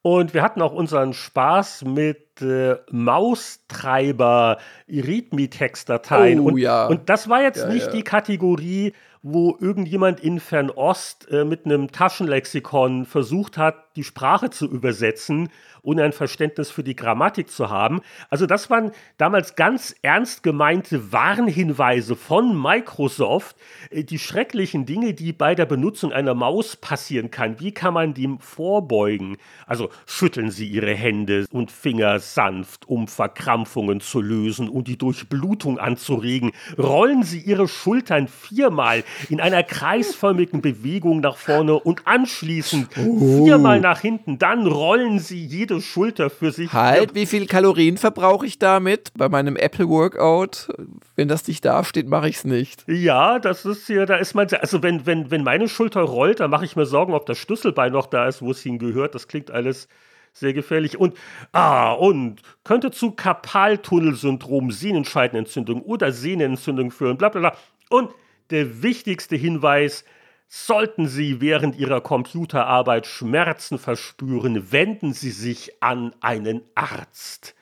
Und 0.00 0.32
wir 0.32 0.42
hatten 0.42 0.62
auch 0.62 0.72
unseren 0.72 1.12
Spaß 1.12 1.84
mit 1.84 2.40
äh, 2.40 2.76
Maustreiber, 2.90 4.56
Readme-Text-Dateien. 4.88 6.40
Oh, 6.40 6.44
und, 6.44 6.56
ja. 6.56 6.86
und 6.86 7.10
das 7.10 7.28
war 7.28 7.42
jetzt 7.42 7.64
ja, 7.64 7.68
nicht 7.68 7.88
ja. 7.88 7.92
die 7.92 8.04
Kategorie, 8.04 8.94
wo 9.20 9.54
irgendjemand 9.60 10.20
in 10.20 10.40
Fernost 10.40 11.30
äh, 11.30 11.44
mit 11.44 11.66
einem 11.66 11.92
Taschenlexikon 11.92 13.04
versucht 13.04 13.58
hat, 13.58 13.96
die 13.96 14.04
Sprache 14.04 14.48
zu 14.48 14.66
übersetzen 14.66 15.50
ohne 15.84 16.02
ein 16.02 16.12
Verständnis 16.12 16.70
für 16.70 16.82
die 16.82 16.96
Grammatik 16.96 17.50
zu 17.50 17.70
haben. 17.70 18.00
Also 18.30 18.46
das 18.46 18.70
waren 18.70 18.90
damals 19.18 19.54
ganz 19.54 19.94
ernst 20.02 20.42
gemeinte 20.42 21.12
Warnhinweise 21.12 22.16
von 22.16 22.60
Microsoft, 22.60 23.56
äh, 23.90 24.02
die 24.02 24.18
schrecklichen 24.18 24.86
Dinge, 24.86 25.14
die 25.14 25.32
bei 25.32 25.54
der 25.54 25.66
Benutzung 25.66 26.12
einer 26.12 26.34
Maus 26.34 26.76
passieren 26.76 27.30
kann. 27.30 27.60
Wie 27.60 27.72
kann 27.72 27.94
man 27.94 28.14
dem 28.14 28.38
vorbeugen? 28.40 29.36
Also 29.66 29.90
schütteln 30.06 30.50
Sie 30.50 30.66
Ihre 30.66 30.94
Hände 30.94 31.46
und 31.52 31.70
Finger 31.70 32.18
sanft, 32.18 32.88
um 32.88 33.06
Verkrampfungen 33.06 34.00
zu 34.00 34.20
lösen 34.20 34.68
und 34.68 34.88
die 34.88 34.98
Durchblutung 34.98 35.78
anzuregen. 35.78 36.52
Rollen 36.78 37.22
Sie 37.22 37.40
Ihre 37.40 37.68
Schultern 37.68 38.28
viermal 38.28 39.04
in 39.28 39.40
einer 39.40 39.62
kreisförmigen 39.62 40.62
Bewegung 40.62 41.20
nach 41.20 41.36
vorne 41.36 41.74
und 41.74 42.06
anschließend 42.06 42.88
oh. 42.98 43.44
viermal 43.44 43.80
nach 43.80 44.00
hinten. 44.00 44.38
Dann 44.38 44.66
rollen 44.66 45.18
Sie 45.18 45.44
jede 45.44 45.73
jede 45.74 45.84
Schulter 45.84 46.30
für 46.30 46.52
sich. 46.52 46.72
Halt, 46.72 47.14
wie 47.14 47.26
viel 47.26 47.46
Kalorien 47.46 47.96
verbrauche 47.96 48.46
ich 48.46 48.58
damit 48.58 49.12
bei 49.16 49.28
meinem 49.28 49.56
Apple 49.56 49.88
Workout? 49.88 50.68
Wenn 51.16 51.28
das 51.28 51.46
nicht 51.46 51.64
dasteht, 51.64 52.08
mache 52.08 52.28
ich 52.28 52.36
es 52.36 52.44
nicht. 52.44 52.84
Ja, 52.88 53.38
das 53.38 53.64
ist 53.64 53.88
ja, 53.88 54.06
da 54.06 54.16
ist 54.16 54.34
man, 54.34 54.48
also 54.60 54.82
wenn, 54.82 55.06
wenn, 55.06 55.30
wenn 55.30 55.42
meine 55.42 55.68
Schulter 55.68 56.02
rollt, 56.02 56.40
dann 56.40 56.50
mache 56.50 56.64
ich 56.64 56.76
mir 56.76 56.86
Sorgen, 56.86 57.14
ob 57.14 57.26
das 57.26 57.38
Schlüsselbein 57.38 57.92
noch 57.92 58.06
da 58.06 58.26
ist, 58.28 58.42
wo 58.42 58.50
es 58.50 58.60
hingehört. 58.60 59.14
Das 59.14 59.28
klingt 59.28 59.50
alles 59.50 59.88
sehr 60.32 60.52
gefährlich. 60.52 60.98
Und, 60.98 61.16
ah, 61.52 61.92
und 61.92 62.40
könnte 62.64 62.90
zu 62.90 63.12
Karpaltunnelsyndrom, 63.12 64.70
Sehnenscheidenentzündung 64.70 65.82
oder 65.82 66.12
Sehnenentzündung 66.12 66.90
führen, 66.90 67.16
bla 67.16 67.28
bla 67.28 67.40
bla. 67.40 67.56
Und 67.90 68.10
der 68.50 68.82
wichtigste 68.82 69.36
Hinweis, 69.36 70.04
Sollten 70.46 71.08
Sie 71.08 71.40
während 71.40 71.76
Ihrer 71.76 72.00
Computerarbeit 72.00 73.06
Schmerzen 73.06 73.78
verspüren, 73.78 74.72
wenden 74.72 75.12
Sie 75.12 75.30
sich 75.30 75.82
an 75.82 76.14
einen 76.20 76.62
Arzt 76.74 77.54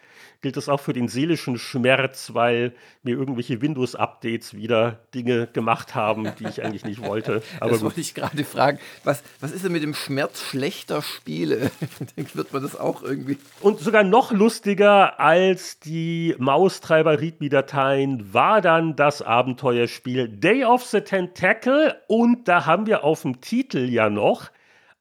gilt 0.43 0.57
das 0.57 0.69
auch 0.69 0.81
für 0.81 0.93
den 0.93 1.09
seelischen 1.09 1.57
Schmerz, 1.57 2.35
weil 2.35 2.75
mir 3.03 3.15
irgendwelche 3.17 3.63
Windows-Updates 3.63 4.55
wieder 4.55 4.99
Dinge 5.15 5.47
gemacht 5.47 5.95
haben, 5.95 6.33
die 6.39 6.47
ich 6.47 6.65
eigentlich 6.65 6.85
nicht 6.85 7.01
wollte. 7.01 7.43
Aber 7.61 7.71
das 7.71 7.79
gut. 7.79 7.87
wollte 7.87 8.01
ich 8.01 8.15
gerade 8.15 8.45
fragen. 8.45 8.79
Was, 9.05 9.23
was 9.41 9.53
ist 9.53 9.65
denn 9.65 9.73
mit 9.73 9.85
dem 9.85 9.95
Schmerz 9.95 10.43
schlechter 10.43 11.01
Spiele? 11.01 11.71
Denkt, 12.17 12.37
wird 12.37 12.53
man 12.53 12.63
das 12.63 12.77
auch 12.77 13.03
irgendwie. 13.03 13.39
Und 13.61 13.79
sogar 13.79 14.03
noch 14.03 14.33
lustiger 14.33 15.21
als 15.21 15.79
die 15.79 16.35
Maustreiber-Readme-Dateien 16.39 18.35
war 18.35 18.61
dann 18.61 18.97
das 18.97 19.23
Abenteuerspiel 19.23 20.29
Day 20.29 20.65
of 20.65 20.83
the 20.83 21.01
Tentacle. 21.01 21.97
Und 22.09 22.49
da 22.49 22.67
haben 22.67 22.87
wir 22.87 23.05
auf 23.05 23.23
dem 23.23 23.41
Titel 23.41 23.89
ja 23.89 24.11
noch 24.11 24.51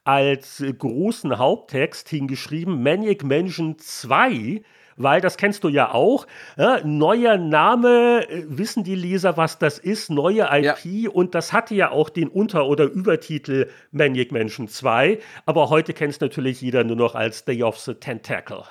als 0.04 0.64
großen 0.78 1.38
Haupttext 1.38 2.10
hingeschrieben 2.10 2.82
Maniac 2.82 3.24
Mansion 3.24 3.78
2 3.78 4.62
weil 5.04 5.22
das 5.22 5.38
kennst 5.38 5.64
du 5.64 5.70
ja 5.70 5.94
auch. 5.94 6.28
Ja, 6.58 6.82
neuer 6.84 7.38
Name, 7.38 8.28
äh, 8.30 8.44
wissen 8.48 8.84
die 8.84 8.96
Leser, 8.96 9.38
was 9.38 9.60
das 9.60 9.80
ist, 9.80 10.10
neue 10.10 10.48
IP 10.52 10.86
ja. 10.86 11.10
und 11.10 11.36
das 11.36 11.54
hatte 11.54 11.76
ja 11.76 11.92
auch 11.92 12.10
den 12.10 12.28
Unter- 12.28 12.68
oder 12.68 12.86
Übertitel 12.86 13.70
Maniac 13.92 14.32
Mansion 14.32 14.68
2, 14.68 15.20
aber 15.46 15.70
heute 15.70 15.94
kennt 15.94 16.14
es 16.14 16.20
natürlich 16.20 16.62
jeder 16.62 16.84
nur 16.84 16.96
noch 16.96 17.16
als 17.16 17.46
Day 17.46 17.64
of 17.64 17.78
the 17.78 17.94
Tentacle. 17.94 18.64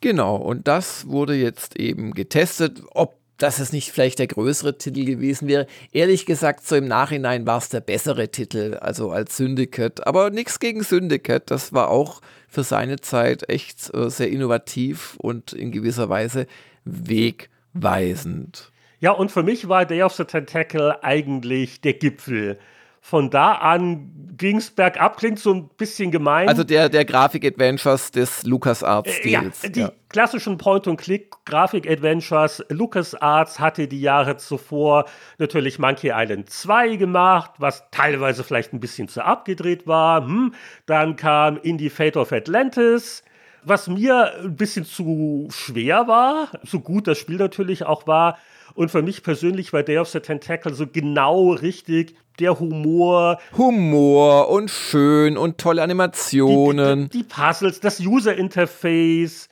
Genau, 0.00 0.36
und 0.36 0.68
das 0.68 1.08
wurde 1.08 1.34
jetzt 1.34 1.78
eben 1.78 2.12
getestet, 2.12 2.82
ob 2.92 3.16
dass 3.38 3.58
es 3.58 3.72
nicht 3.72 3.90
vielleicht 3.90 4.20
der 4.20 4.26
größere 4.28 4.78
Titel 4.78 5.04
gewesen 5.04 5.48
wäre. 5.48 5.66
Ehrlich 5.92 6.26
gesagt, 6.26 6.66
so 6.66 6.76
im 6.76 6.86
Nachhinein 6.86 7.46
war 7.46 7.58
es 7.58 7.68
der 7.68 7.80
bessere 7.80 8.28
Titel, 8.28 8.78
also 8.80 9.10
als 9.10 9.36
Syndicate. 9.36 10.06
Aber 10.06 10.30
nichts 10.30 10.60
gegen 10.60 10.82
Syndicate, 10.82 11.50
das 11.50 11.72
war 11.72 11.90
auch 11.90 12.20
für 12.54 12.62
seine 12.62 13.00
Zeit 13.00 13.48
echt 13.48 13.92
äh, 13.92 14.08
sehr 14.08 14.30
innovativ 14.30 15.16
und 15.18 15.52
in 15.52 15.72
gewisser 15.72 16.08
Weise 16.08 16.46
wegweisend. 16.84 18.70
Ja, 19.00 19.10
und 19.10 19.30
für 19.30 19.42
mich 19.42 19.68
war 19.68 19.84
Day 19.84 20.02
of 20.02 20.14
the 20.14 20.24
Tentacle 20.24 21.02
eigentlich 21.02 21.80
der 21.80 21.94
Gipfel 21.94 22.58
von 23.04 23.28
da 23.28 23.56
an 23.56 24.10
ging 24.38 24.56
es 24.56 24.70
bergab, 24.70 25.18
klingt 25.18 25.38
so 25.38 25.52
ein 25.52 25.68
bisschen 25.76 26.10
gemein. 26.10 26.48
Also 26.48 26.64
der, 26.64 26.88
der 26.88 27.04
Grafik-Adventures 27.04 28.12
des 28.12 28.44
LucasArts-Stils. 28.44 29.62
Äh, 29.62 29.66
ja, 29.66 29.68
die 29.68 29.80
ja. 29.80 29.92
klassischen 30.08 30.56
Point-and-Click-Grafik-Adventures. 30.56 32.64
LucasArts 32.70 33.60
hatte 33.60 33.88
die 33.88 34.00
Jahre 34.00 34.38
zuvor 34.38 35.04
natürlich 35.36 35.78
Monkey 35.78 36.12
Island 36.14 36.48
2 36.48 36.96
gemacht, 36.96 37.50
was 37.58 37.84
teilweise 37.90 38.42
vielleicht 38.42 38.72
ein 38.72 38.80
bisschen 38.80 39.08
zu 39.08 39.22
abgedreht 39.22 39.86
war. 39.86 40.24
Hm. 40.24 40.54
Dann 40.86 41.16
kam 41.16 41.58
Indie 41.58 41.90
Fate 41.90 42.16
of 42.16 42.32
Atlantis 42.32 43.22
was 43.66 43.88
mir 43.88 44.34
ein 44.42 44.56
bisschen 44.56 44.84
zu 44.84 45.48
schwer 45.50 46.06
war, 46.06 46.50
so 46.64 46.80
gut 46.80 47.06
das 47.06 47.16
Spiel 47.16 47.36
natürlich 47.36 47.84
auch 47.84 48.06
war, 48.06 48.36
und 48.74 48.90
für 48.90 49.02
mich 49.02 49.22
persönlich 49.22 49.72
war 49.72 49.82
Day 49.82 49.98
of 49.98 50.08
the 50.08 50.20
Tentacle 50.20 50.74
so 50.74 50.86
genau 50.86 51.52
richtig 51.52 52.16
der 52.38 52.58
Humor. 52.58 53.38
Humor 53.56 54.48
und 54.50 54.70
schön 54.70 55.36
und 55.36 55.58
tolle 55.58 55.82
Animationen. 55.82 57.08
Die, 57.10 57.18
die, 57.18 57.22
die 57.22 57.28
Puzzles, 57.28 57.80
das 57.80 58.00
User 58.00 58.34
Interface 58.34 59.48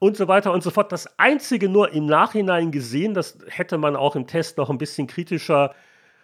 und 0.00 0.16
so 0.16 0.26
weiter 0.28 0.52
und 0.52 0.62
so 0.62 0.70
fort. 0.70 0.90
Das 0.90 1.18
einzige 1.18 1.68
nur 1.68 1.92
im 1.92 2.06
Nachhinein 2.06 2.72
gesehen, 2.72 3.14
das 3.14 3.38
hätte 3.48 3.78
man 3.78 3.96
auch 3.96 4.16
im 4.16 4.26
Test 4.26 4.58
noch 4.58 4.70
ein 4.70 4.78
bisschen 4.78 5.06
kritischer 5.06 5.74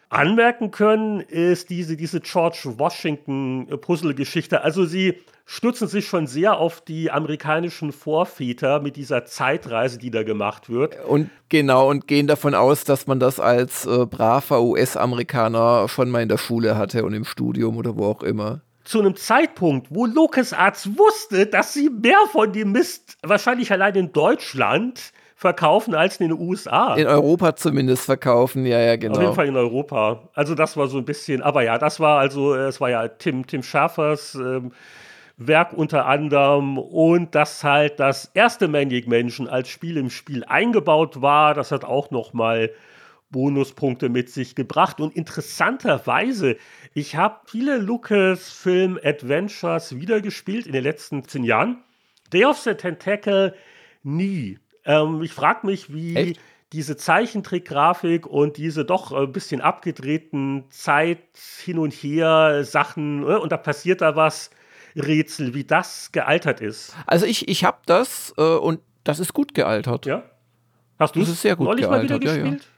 anmerken 0.09 0.73
können, 0.73 1.21
ist 1.21 1.71
diese, 1.71 1.97
diese 1.97 2.21
George 2.21 2.75
Washington-Puzzle-Geschichte. 2.77 4.63
Also 4.63 4.85
sie 4.85 5.23
stützen 5.51 5.89
sich 5.89 6.07
schon 6.07 6.29
sehr 6.29 6.59
auf 6.59 6.81
die 6.81 7.11
amerikanischen 7.11 7.91
Vorväter 7.91 8.79
mit 8.79 8.95
dieser 8.95 9.25
Zeitreise, 9.25 9.99
die 9.99 10.13
da 10.13 10.23
gemacht 10.23 10.71
wird. 10.71 11.05
Und 11.05 11.29
genau, 11.49 11.91
und 11.91 12.07
gehen 12.07 12.29
davon 12.29 12.55
aus, 12.55 12.85
dass 12.85 13.09
man 13.09 13.19
das 13.19 13.41
als 13.41 13.85
äh, 13.85 14.07
braver 14.07 14.63
US-Amerikaner 14.63 15.89
schon 15.89 16.09
mal 16.09 16.23
in 16.23 16.29
der 16.29 16.39
Schule 16.39 16.79
hatte 16.79 17.05
und 17.05 17.15
im 17.15 17.25
Studium 17.25 17.77
oder 17.79 17.97
wo 17.97 18.07
auch 18.07 18.23
immer 18.23 18.61
zu 18.85 19.01
einem 19.01 19.15
Zeitpunkt, 19.15 19.89
wo 19.91 20.07
LucasArts 20.07 20.97
wusste, 20.97 21.47
dass 21.47 21.75
sie 21.75 21.91
mehr 21.91 22.19
von 22.33 22.53
dem 22.53 22.73
Mist 22.73 23.19
wahrscheinlich 23.23 23.71
allein 23.71 23.95
in 23.95 24.13
Deutschland 24.13 25.13
verkaufen 25.35 25.95
als 25.95 26.17
in 26.19 26.29
den 26.29 26.39
USA. 26.39 26.95
In 26.95 27.07
Europa 27.07 27.57
zumindest 27.57 28.05
verkaufen, 28.05 28.67
ja, 28.67 28.81
ja, 28.81 28.97
genau. 28.97 29.17
Auf 29.17 29.21
jeden 29.21 29.35
Fall 29.35 29.49
in 29.49 29.57
Europa. 29.57 30.29
Also 30.35 30.55
das 30.55 30.77
war 30.77 30.87
so 30.89 30.99
ein 30.99 31.05
bisschen, 31.05 31.43
aber 31.43 31.63
ja, 31.63 31.79
das 31.79 32.01
war 32.01 32.19
also, 32.19 32.55
es 32.55 32.81
war 32.81 32.91
ja 32.91 33.09
Tim, 33.09 33.47
Tim 33.47 33.63
Schaffers 33.63 34.35
ähm, 34.35 34.73
Werk 35.43 35.73
unter 35.73 36.05
anderem 36.05 36.77
und 36.77 37.35
dass 37.35 37.65
halt 37.65 37.99
das 37.99 38.31
erste 38.35 38.69
Maniac 38.69 39.07
Mansion 39.07 39.49
als 39.49 39.71
Spiel 39.71 39.97
im 39.97 40.11
Spiel 40.11 40.45
eingebaut 40.45 41.23
war, 41.23 41.55
das 41.55 41.73
hat 41.73 41.83
auch 41.83 42.11
noch 42.11 42.35
mal 42.35 42.71
Bonuspunkte 43.31 44.11
mit 44.11 44.29
sich 44.29 44.55
gebracht 44.55 45.01
und 45.01 45.17
interessanterweise, 45.17 46.57
ich 46.93 47.17
habe 47.17 47.41
viele 47.47 47.79
Lucasfilm 47.79 49.01
Adventures 49.03 49.97
wiedergespielt 49.97 50.67
in 50.67 50.73
den 50.73 50.85
letzten 50.85 51.25
zehn 51.25 51.45
Jahren. 51.45 51.79
Day 52.35 52.45
of 52.45 52.59
the 52.59 52.75
Tentacle 52.75 53.55
nie. 54.03 54.59
Ähm, 54.85 55.23
ich 55.23 55.33
frage 55.33 55.67
mich, 55.67 55.91
wie 55.91 56.17
Echt? 56.17 56.41
diese 56.75 56.99
Zeichentrickgrafik 56.99 58.27
und 58.27 58.59
diese 58.59 58.85
doch 58.85 59.13
ein 59.13 59.33
bisschen 59.33 59.63
abgedrehten 59.63 60.65
Zeit 60.69 61.19
hin 61.65 61.79
und 61.79 61.95
her 61.95 62.63
Sachen, 62.65 63.23
äh, 63.23 63.37
und 63.37 63.53
da 63.53 63.57
passiert 63.57 64.03
da 64.03 64.17
was, 64.17 64.51
Rätsel, 64.97 65.55
wie 65.55 65.65
das 65.65 66.13
gealtert 66.13 66.61
ist. 66.61 66.95
Also 67.07 67.27
ich, 67.27 67.49
ich 67.49 67.65
habe 67.65 67.79
das 67.87 68.35
äh, 68.37 68.43
und 68.43 68.81
das 69.05 69.19
ist 69.19 69.33
gut 69.33 69.55
gealtert. 69.55 70.07
Ja? 70.07 70.23
Hast 70.99 71.17
du 71.17 71.23
es 71.23 71.41
sehr 71.41 71.57
gut 71.57 71.67
neulich 71.67 71.87
gealtert. 71.87 72.11
mal 72.11 72.21
wieder 72.21 72.33
gespielt? 72.33 72.69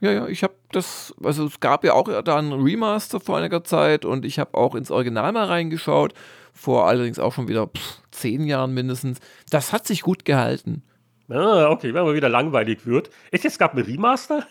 Ja, 0.00 0.10
ja. 0.10 0.20
ja, 0.20 0.28
ich 0.28 0.42
habe 0.42 0.54
das, 0.72 1.14
also 1.22 1.46
es 1.46 1.60
gab 1.60 1.84
ja 1.84 1.92
auch 1.92 2.22
da 2.22 2.36
einen 2.36 2.52
Remaster 2.52 3.20
vor 3.20 3.38
einiger 3.38 3.64
Zeit 3.64 4.04
und 4.04 4.24
ich 4.24 4.38
habe 4.38 4.56
auch 4.56 4.74
ins 4.74 4.90
Original 4.90 5.32
mal 5.32 5.46
reingeschaut, 5.46 6.14
vor 6.52 6.86
allerdings 6.86 7.18
auch 7.18 7.32
schon 7.32 7.48
wieder 7.48 7.66
pff, 7.68 8.02
zehn 8.10 8.44
Jahren 8.44 8.74
mindestens. 8.74 9.18
Das 9.50 9.72
hat 9.72 9.86
sich 9.86 10.02
gut 10.02 10.24
gehalten. 10.24 10.82
Ah, 11.28 11.68
okay, 11.70 11.92
wenn 11.94 12.04
man 12.04 12.14
wieder 12.14 12.28
langweilig 12.28 12.86
wird. 12.86 13.10
Echt, 13.30 13.44
es 13.44 13.58
gab 13.58 13.74
ein 13.74 13.82
Remaster? 13.82 14.46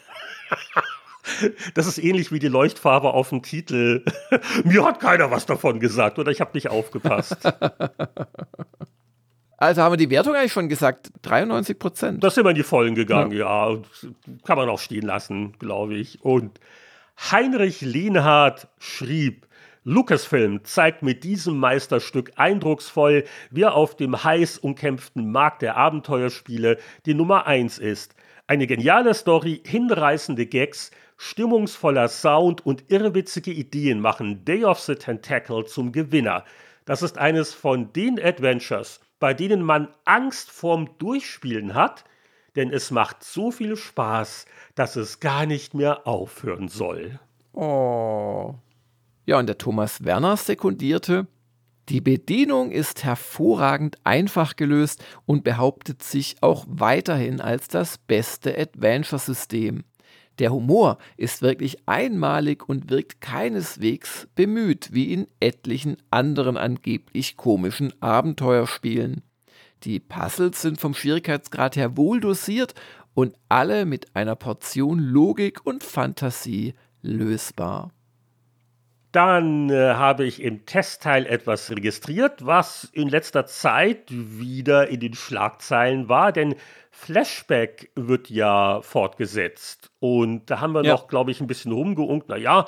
das 1.74 1.88
ist 1.88 1.98
ähnlich 1.98 2.32
wie 2.32 2.40
die 2.40 2.48
Leuchtfarbe 2.48 3.14
auf 3.14 3.30
dem 3.30 3.42
Titel. 3.42 4.04
Mir 4.64 4.86
hat 4.86 5.00
keiner 5.00 5.32
was 5.32 5.46
davon 5.46 5.80
gesagt 5.80 6.20
oder 6.20 6.32
ich 6.32 6.42
habe 6.42 6.52
nicht 6.54 6.70
aufgepasst. 6.70 7.38
Also 9.60 9.82
haben 9.82 9.94
wir 9.94 9.98
die 9.98 10.12
Wertung 10.12 10.36
eigentlich 10.36 10.54
schon 10.54 10.70
gesagt, 10.70 11.10
93 11.24 11.80
Prozent. 11.80 12.24
Das 12.24 12.36
sind 12.36 12.46
wir 12.46 12.52
in 12.52 12.56
die 12.56 12.62
Vollen 12.62 12.94
gegangen, 12.94 13.32
ja. 13.32 13.72
ja. 13.72 13.82
Kann 14.46 14.56
man 14.56 14.70
auch 14.70 14.80
stehen 14.80 15.06
lassen, 15.06 15.54
glaube 15.58 15.96
ich. 15.96 16.24
Und 16.24 16.60
Heinrich 17.32 17.82
Lienhardt 17.82 18.68
schrieb, 18.78 19.48
Lucasfilm 19.84 20.64
zeigt 20.64 21.02
mit 21.02 21.24
diesem 21.24 21.58
Meisterstück 21.58 22.34
eindrucksvoll, 22.36 23.24
wer 23.50 23.74
auf 23.74 23.96
dem 23.96 24.24
heiß 24.24 24.60
umkämpften 24.60 25.32
Markt 25.32 25.62
der 25.62 25.78
Abenteuerspiele 25.78 26.78
die 27.06 27.14
Nummer 27.14 27.48
1 27.48 27.80
ist. 27.80 28.14
Eine 28.46 28.68
geniale 28.68 29.14
Story, 29.14 29.64
hinreißende 29.66 30.46
Gags, 30.46 30.92
stimmungsvoller 31.18 32.08
Sound 32.08 32.66
und 32.66 32.90
irrwitzige 32.90 33.52
Ideen 33.52 34.00
machen 34.00 34.46
Day 34.46 34.64
of 34.64 34.80
the 34.80 34.96
Tentacle 34.96 35.66
zum 35.66 35.92
Gewinner. 35.92 36.46
Das 36.86 37.02
ist 37.02 37.18
eines 37.18 37.54
von 37.54 37.92
den 37.92 38.24
Adventures, 38.24 39.02
bei 39.20 39.34
denen 39.34 39.62
man 39.62 39.90
Angst 40.06 40.52
vorm 40.52 40.90
Durchspielen 41.00 41.74
hat, 41.74 42.06
denn 42.56 42.72
es 42.72 42.92
macht 42.92 43.24
so 43.24 43.52
viel 43.52 43.76
Spaß, 43.76 44.46
dass 44.76 44.96
es 44.96 45.20
gar 45.20 45.46
nicht 45.46 45.74
mehr 45.74 46.08
aufhören 46.08 46.70
soll. 46.70 47.20
Oh. 47.54 48.56
Ja, 49.26 49.40
und 49.40 49.48
der 49.48 49.58
Thomas 49.58 50.06
Werner 50.06 50.38
sekundierte, 50.38 51.28
die 51.90 52.02
Bedienung 52.02 52.72
ist 52.72 53.04
hervorragend 53.04 53.98
einfach 54.04 54.56
gelöst 54.56 55.04
und 55.26 55.44
behauptet 55.44 56.04
sich 56.04 56.36
auch 56.42 56.66
weiterhin 56.68 57.40
als 57.40 57.68
das 57.68 57.98
beste 57.98 58.58
Adventure-System. 58.58 59.84
Der 60.40 60.52
Humor 60.52 60.98
ist 61.18 61.42
wirklich 61.42 61.78
einmalig 61.88 62.68
und 62.70 62.90
wirkt 62.90 63.22
keineswegs 63.22 64.28
bemüht, 64.36 64.90
wie 64.92 65.14
in 65.14 65.28
etlichen 65.40 65.98
anderen 66.12 66.58
angeblich 66.58 67.38
komischen 67.38 67.94
Abenteuerspielen. 68.02 69.24
Die 69.84 70.00
Puzzles 70.00 70.62
sind 70.62 70.80
vom 70.80 70.94
Schwierigkeitsgrad 70.94 71.76
her 71.76 71.98
wohl 71.98 72.20
dosiert 72.20 72.74
und 73.14 73.36
alle 73.50 73.86
mit 73.86 74.16
einer 74.16 74.36
Portion 74.36 75.00
Logik 75.00 75.66
und 75.66 75.84
Fantasie 75.84 76.76
lösbar. 77.02 77.92
Dann 79.18 79.72
äh, 79.72 79.96
habe 79.96 80.26
ich 80.26 80.44
im 80.44 80.68
Testteil 80.68 81.26
etwas 81.26 81.72
registriert, 81.72 82.46
was 82.46 82.88
in 82.94 83.10
letzter 83.10 83.48
Zeit 83.48 84.04
wieder 84.12 84.90
in 84.90 85.00
den 85.00 85.16
Schlagzeilen 85.16 86.08
war, 86.08 86.32
denn 86.32 86.54
Flashback 86.92 87.90
wird 87.96 88.30
ja 88.30 88.80
fortgesetzt. 88.84 89.90
Und 90.00 90.52
da 90.52 90.60
haben 90.60 90.74
wir 90.74 90.84
ja. 90.84 90.92
noch, 90.92 91.08
glaube 91.08 91.32
ich, 91.32 91.42
ein 91.42 91.48
bisschen 91.48 91.72
rumgeunkt. 91.72 92.30
Naja, 92.30 92.68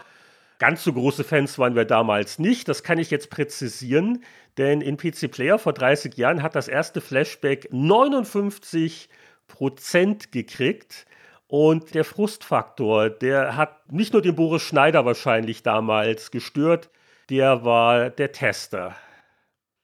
ganz 0.57 0.83
so 0.83 0.91
große 0.91 1.23
Fans 1.23 1.59
waren 1.59 1.75
wir 1.75 1.85
damals 1.85 2.39
nicht. 2.39 2.67
Das 2.67 2.81
kann 2.81 2.97
ich 2.97 3.11
jetzt 3.11 3.29
präzisieren, 3.29 4.23
denn 4.57 4.81
in 4.81 4.97
PC 4.97 5.29
Player 5.29 5.59
vor 5.59 5.73
30 5.73 6.17
Jahren 6.17 6.41
hat 6.41 6.55
das 6.55 6.67
erste 6.67 6.99
Flashback 6.99 7.67
59 7.71 9.07
Prozent 9.47 10.31
gekriegt. 10.31 11.05
Und 11.49 11.95
der 11.95 12.05
Frustfaktor, 12.05 13.09
der 13.09 13.57
hat 13.57 13.91
nicht 13.91 14.13
nur 14.13 14.21
den 14.21 14.35
Boris 14.35 14.61
Schneider 14.61 15.03
wahrscheinlich 15.03 15.63
damals 15.63 16.29
gestört, 16.29 16.91
der 17.31 17.65
war 17.65 18.11
der 18.11 18.31
Tester. 18.31 18.95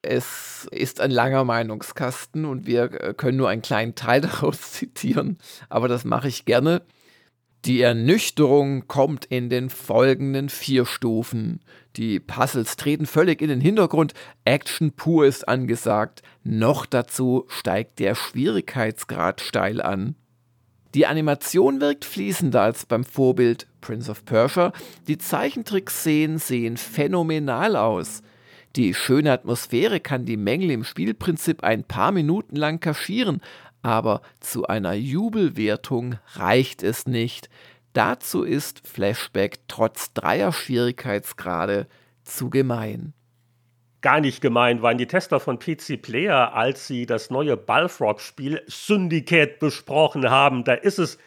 Es 0.03 0.67
ist 0.69 1.01
ein 1.01 1.09
langer 1.09 1.43
Meinungskasten 1.43 2.45
und 2.45 2.67
wir 2.67 3.01
äh, 3.01 3.13
können 3.15 3.37
nur 3.37 3.49
einen 3.49 3.63
kleinen 3.63 3.95
Teil 3.95 4.21
daraus 4.21 4.73
zitieren, 4.73 5.39
aber 5.67 5.87
das 5.87 6.05
mache 6.05 6.27
ich 6.27 6.45
gerne. 6.45 6.83
Die 7.65 7.81
Ernüchterung 7.81 8.87
kommt 8.87 9.25
in 9.25 9.49
den 9.49 9.71
folgenden 9.71 10.49
vier 10.49 10.85
Stufen. 10.85 11.61
Die 11.95 12.19
Puzzles 12.19 12.75
treten 12.75 13.07
völlig 13.07 13.41
in 13.41 13.49
den 13.49 13.59
Hintergrund, 13.59 14.13
Action 14.43 14.91
pur 14.91 15.25
ist 15.25 15.47
angesagt, 15.47 16.21
noch 16.43 16.85
dazu 16.85 17.47
steigt 17.47 17.97
der 17.97 18.13
Schwierigkeitsgrad 18.13 19.41
steil 19.41 19.81
an. 19.81 20.15
Die 20.95 21.07
Animation 21.07 21.81
wirkt 21.81 22.05
fließender 22.05 22.61
als 22.61 22.85
beim 22.85 23.03
Vorbild 23.03 23.67
Prince 23.81 24.09
of 24.09 24.23
Persia. 24.23 24.71
Die 25.09 25.17
Zeichentrickszenen 25.17 26.37
sehen 26.37 26.77
phänomenal 26.77 27.75
aus. 27.75 28.21
Die 28.77 28.93
schöne 28.93 29.33
Atmosphäre 29.33 29.99
kann 29.99 30.23
die 30.23 30.37
Mängel 30.37 30.71
im 30.71 30.85
Spielprinzip 30.85 31.65
ein 31.65 31.83
paar 31.83 32.13
Minuten 32.13 32.55
lang 32.55 32.79
kaschieren, 32.79 33.41
aber 33.81 34.21
zu 34.39 34.67
einer 34.67 34.93
Jubelwertung 34.93 36.15
reicht 36.35 36.81
es 36.81 37.07
nicht. 37.07 37.49
Dazu 37.91 38.43
ist 38.43 38.87
Flashback 38.87 39.59
trotz 39.67 40.13
dreier 40.13 40.53
Schwierigkeitsgrade 40.53 41.87
zu 42.23 42.49
gemein 42.49 43.13
gar 44.05 44.21
nicht 44.21 44.39
gemein 44.39 44.83
waren 44.83 44.99
die 44.99 45.07
Tester 45.07 45.39
von 45.39 45.57
PC 45.57 45.99
Player, 45.99 46.53
als 46.53 46.85
sie 46.85 47.07
das 47.07 47.31
neue 47.31 47.57
Balfrog-Spiel 47.57 48.61
Syndicate 48.67 49.57
besprochen 49.57 50.29
haben. 50.29 50.63
Da 50.63 50.75
ist 50.75 50.99
es 50.99 51.17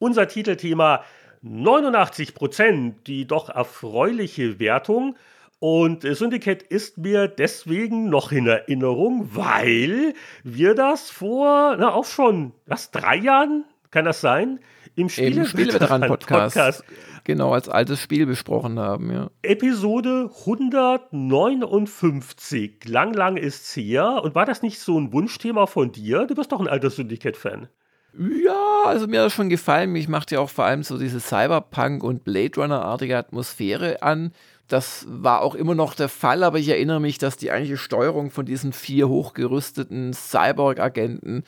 unser 0.00 0.26
Titelthema 0.26 1.04
89% 1.44 2.94
die 3.06 3.28
doch 3.28 3.50
erfreuliche 3.50 4.58
Wertung. 4.58 5.14
Und 5.60 6.02
Syndicate 6.02 6.64
ist 6.64 6.98
mir 6.98 7.28
deswegen 7.28 8.10
noch 8.10 8.32
in 8.32 8.48
Erinnerung, 8.48 9.30
weil 9.32 10.14
wir 10.42 10.74
das 10.74 11.10
vor, 11.10 11.76
na 11.78 11.94
auch 11.94 12.04
schon, 12.04 12.50
was, 12.66 12.90
drei 12.90 13.14
Jahren? 13.14 13.62
Kann 13.92 14.06
das 14.06 14.20
sein? 14.20 14.58
Im 14.96 15.08
Spieleveteran-Podcast. 15.08 16.56
Podcast 16.56 16.84
genau 17.24 17.52
als 17.52 17.68
altes 17.68 18.00
Spiel 18.00 18.26
besprochen 18.26 18.78
haben, 18.78 19.12
ja. 19.12 19.30
Episode 19.42 20.30
159. 20.40 22.84
Lang, 22.86 23.14
lang 23.14 23.36
ist's 23.36 23.74
her. 23.74 24.20
Und 24.22 24.34
war 24.34 24.46
das 24.46 24.62
nicht 24.62 24.78
so 24.78 24.98
ein 24.98 25.12
Wunschthema 25.12 25.66
von 25.66 25.92
dir? 25.92 26.26
Du 26.26 26.34
bist 26.34 26.52
doch 26.52 26.60
ein 26.60 26.68
alter 26.68 26.90
Syndicate-Fan. 26.90 27.68
Ja, 28.16 28.84
also 28.84 29.08
mir 29.08 29.20
hat 29.20 29.26
das 29.26 29.32
schon 29.32 29.48
gefallen. 29.48 29.90
Mich 29.90 30.08
macht 30.08 30.30
ja 30.30 30.38
auch 30.38 30.50
vor 30.50 30.64
allem 30.64 30.84
so 30.84 30.98
diese 30.98 31.18
Cyberpunk- 31.18 32.04
und 32.04 32.22
Blade 32.22 32.60
Runner-artige 32.60 33.16
Atmosphäre 33.16 34.02
an. 34.02 34.32
Das 34.68 35.04
war 35.08 35.42
auch 35.42 35.54
immer 35.54 35.74
noch 35.74 35.94
der 35.94 36.08
Fall, 36.08 36.44
aber 36.44 36.58
ich 36.58 36.68
erinnere 36.68 37.00
mich, 37.00 37.18
dass 37.18 37.36
die 37.36 37.50
eigentliche 37.50 37.76
Steuerung 37.76 38.30
von 38.30 38.46
diesen 38.46 38.72
vier 38.72 39.08
hochgerüsteten 39.08 40.14
Cyborg-Agenten 40.14 41.44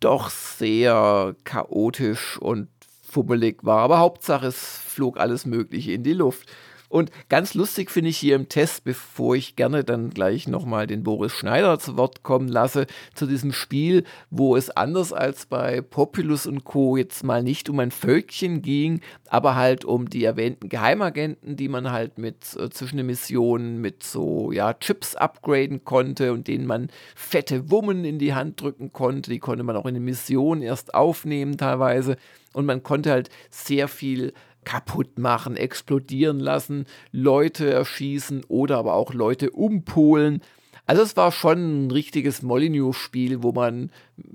doch 0.00 0.30
sehr 0.30 1.34
chaotisch 1.44 2.38
und 2.38 2.68
fummelig 3.08 3.64
war. 3.64 3.78
Aber 3.78 3.98
Hauptsache, 3.98 4.46
es 4.46 4.78
flog 4.78 5.18
alles 5.18 5.46
Mögliche 5.46 5.92
in 5.92 6.02
die 6.02 6.12
Luft. 6.12 6.50
Und 6.88 7.10
ganz 7.28 7.54
lustig 7.54 7.90
finde 7.90 8.10
ich 8.10 8.16
hier 8.16 8.34
im 8.36 8.48
Test, 8.48 8.84
bevor 8.84 9.36
ich 9.36 9.56
gerne 9.56 9.84
dann 9.84 10.10
gleich 10.10 10.48
nochmal 10.48 10.86
den 10.86 11.02
Boris 11.02 11.32
Schneider 11.32 11.78
zu 11.78 11.96
Wort 11.96 12.22
kommen 12.22 12.48
lasse, 12.48 12.86
zu 13.14 13.26
diesem 13.26 13.52
Spiel, 13.52 14.04
wo 14.30 14.56
es 14.56 14.70
anders 14.70 15.12
als 15.12 15.46
bei 15.46 15.82
Populus 15.82 16.46
und 16.46 16.64
Co. 16.64 16.96
jetzt 16.96 17.24
mal 17.24 17.42
nicht 17.42 17.68
um 17.68 17.78
ein 17.80 17.90
Völkchen 17.90 18.62
ging, 18.62 19.00
aber 19.28 19.54
halt 19.54 19.84
um 19.84 20.08
die 20.08 20.24
erwähnten 20.24 20.68
Geheimagenten, 20.68 21.56
die 21.56 21.68
man 21.68 21.90
halt 21.90 22.16
mit 22.16 22.56
äh, 22.56 22.70
zwischen 22.70 22.96
den 22.96 23.06
Missionen 23.06 23.80
mit 23.80 24.02
so 24.02 24.50
ja, 24.52 24.72
Chips 24.72 25.14
upgraden 25.14 25.84
konnte 25.84 26.32
und 26.32 26.48
denen 26.48 26.66
man 26.66 26.88
fette 27.14 27.70
Wummen 27.70 28.04
in 28.04 28.18
die 28.18 28.34
Hand 28.34 28.62
drücken 28.62 28.92
konnte. 28.92 29.30
Die 29.30 29.40
konnte 29.40 29.62
man 29.62 29.76
auch 29.76 29.86
in 29.86 29.94
den 29.94 30.04
Missionen 30.04 30.62
erst 30.62 30.94
aufnehmen 30.94 31.58
teilweise. 31.58 32.16
Und 32.54 32.64
man 32.64 32.82
konnte 32.82 33.10
halt 33.10 33.28
sehr 33.50 33.88
viel 33.88 34.32
kaputt 34.64 35.18
machen, 35.18 35.56
explodieren 35.56 36.40
lassen, 36.40 36.86
Leute 37.12 37.70
erschießen 37.70 38.44
oder 38.48 38.78
aber 38.78 38.94
auch 38.94 39.14
Leute 39.14 39.50
umpolen. 39.50 40.42
Also 40.86 41.02
es 41.02 41.16
war 41.16 41.32
schon 41.32 41.86
ein 41.86 41.90
richtiges 41.90 42.42
Molyneux-Spiel, 42.42 43.42
wo 43.42 43.52
man 43.52 43.90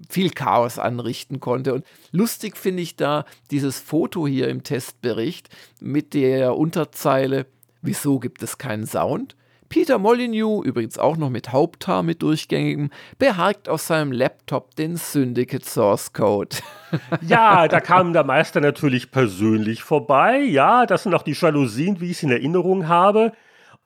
viel 0.07 0.29
Chaos 0.29 0.77
anrichten 0.77 1.39
konnte. 1.39 1.73
Und 1.73 1.85
lustig 2.11 2.57
finde 2.57 2.83
ich 2.83 2.95
da 2.95 3.25
dieses 3.49 3.79
Foto 3.79 4.27
hier 4.27 4.49
im 4.49 4.61
Testbericht 4.61 5.49
mit 5.79 6.13
der 6.13 6.55
Unterzeile, 6.55 7.47
wieso 7.81 8.19
gibt 8.19 8.43
es 8.43 8.59
keinen 8.59 8.85
Sound? 8.85 9.35
Peter 9.73 9.97
Molyneux, 9.97 10.63
übrigens 10.63 10.99
auch 10.99 11.17
noch 11.17 11.31
mit 11.31 11.51
Haupthaar 11.51 12.03
mit 12.03 12.21
durchgängigem, 12.21 12.91
beharkt 13.17 13.67
auf 13.67 13.81
seinem 13.81 14.11
Laptop 14.11 14.75
den 14.75 14.97
Syndicate 14.97 15.65
Source 15.65 16.13
Code. 16.13 16.57
ja, 17.27 17.67
da 17.67 17.81
kam 17.81 18.13
der 18.13 18.23
Meister 18.23 18.61
natürlich 18.61 19.09
persönlich 19.09 19.81
vorbei. 19.81 20.37
Ja, 20.41 20.85
das 20.85 21.01
sind 21.01 21.15
auch 21.15 21.23
die 21.23 21.33
Jalousien, 21.33 21.99
wie 22.01 22.11
ich 22.11 22.17
es 22.17 22.23
in 22.23 22.29
Erinnerung 22.29 22.87
habe. 22.87 23.31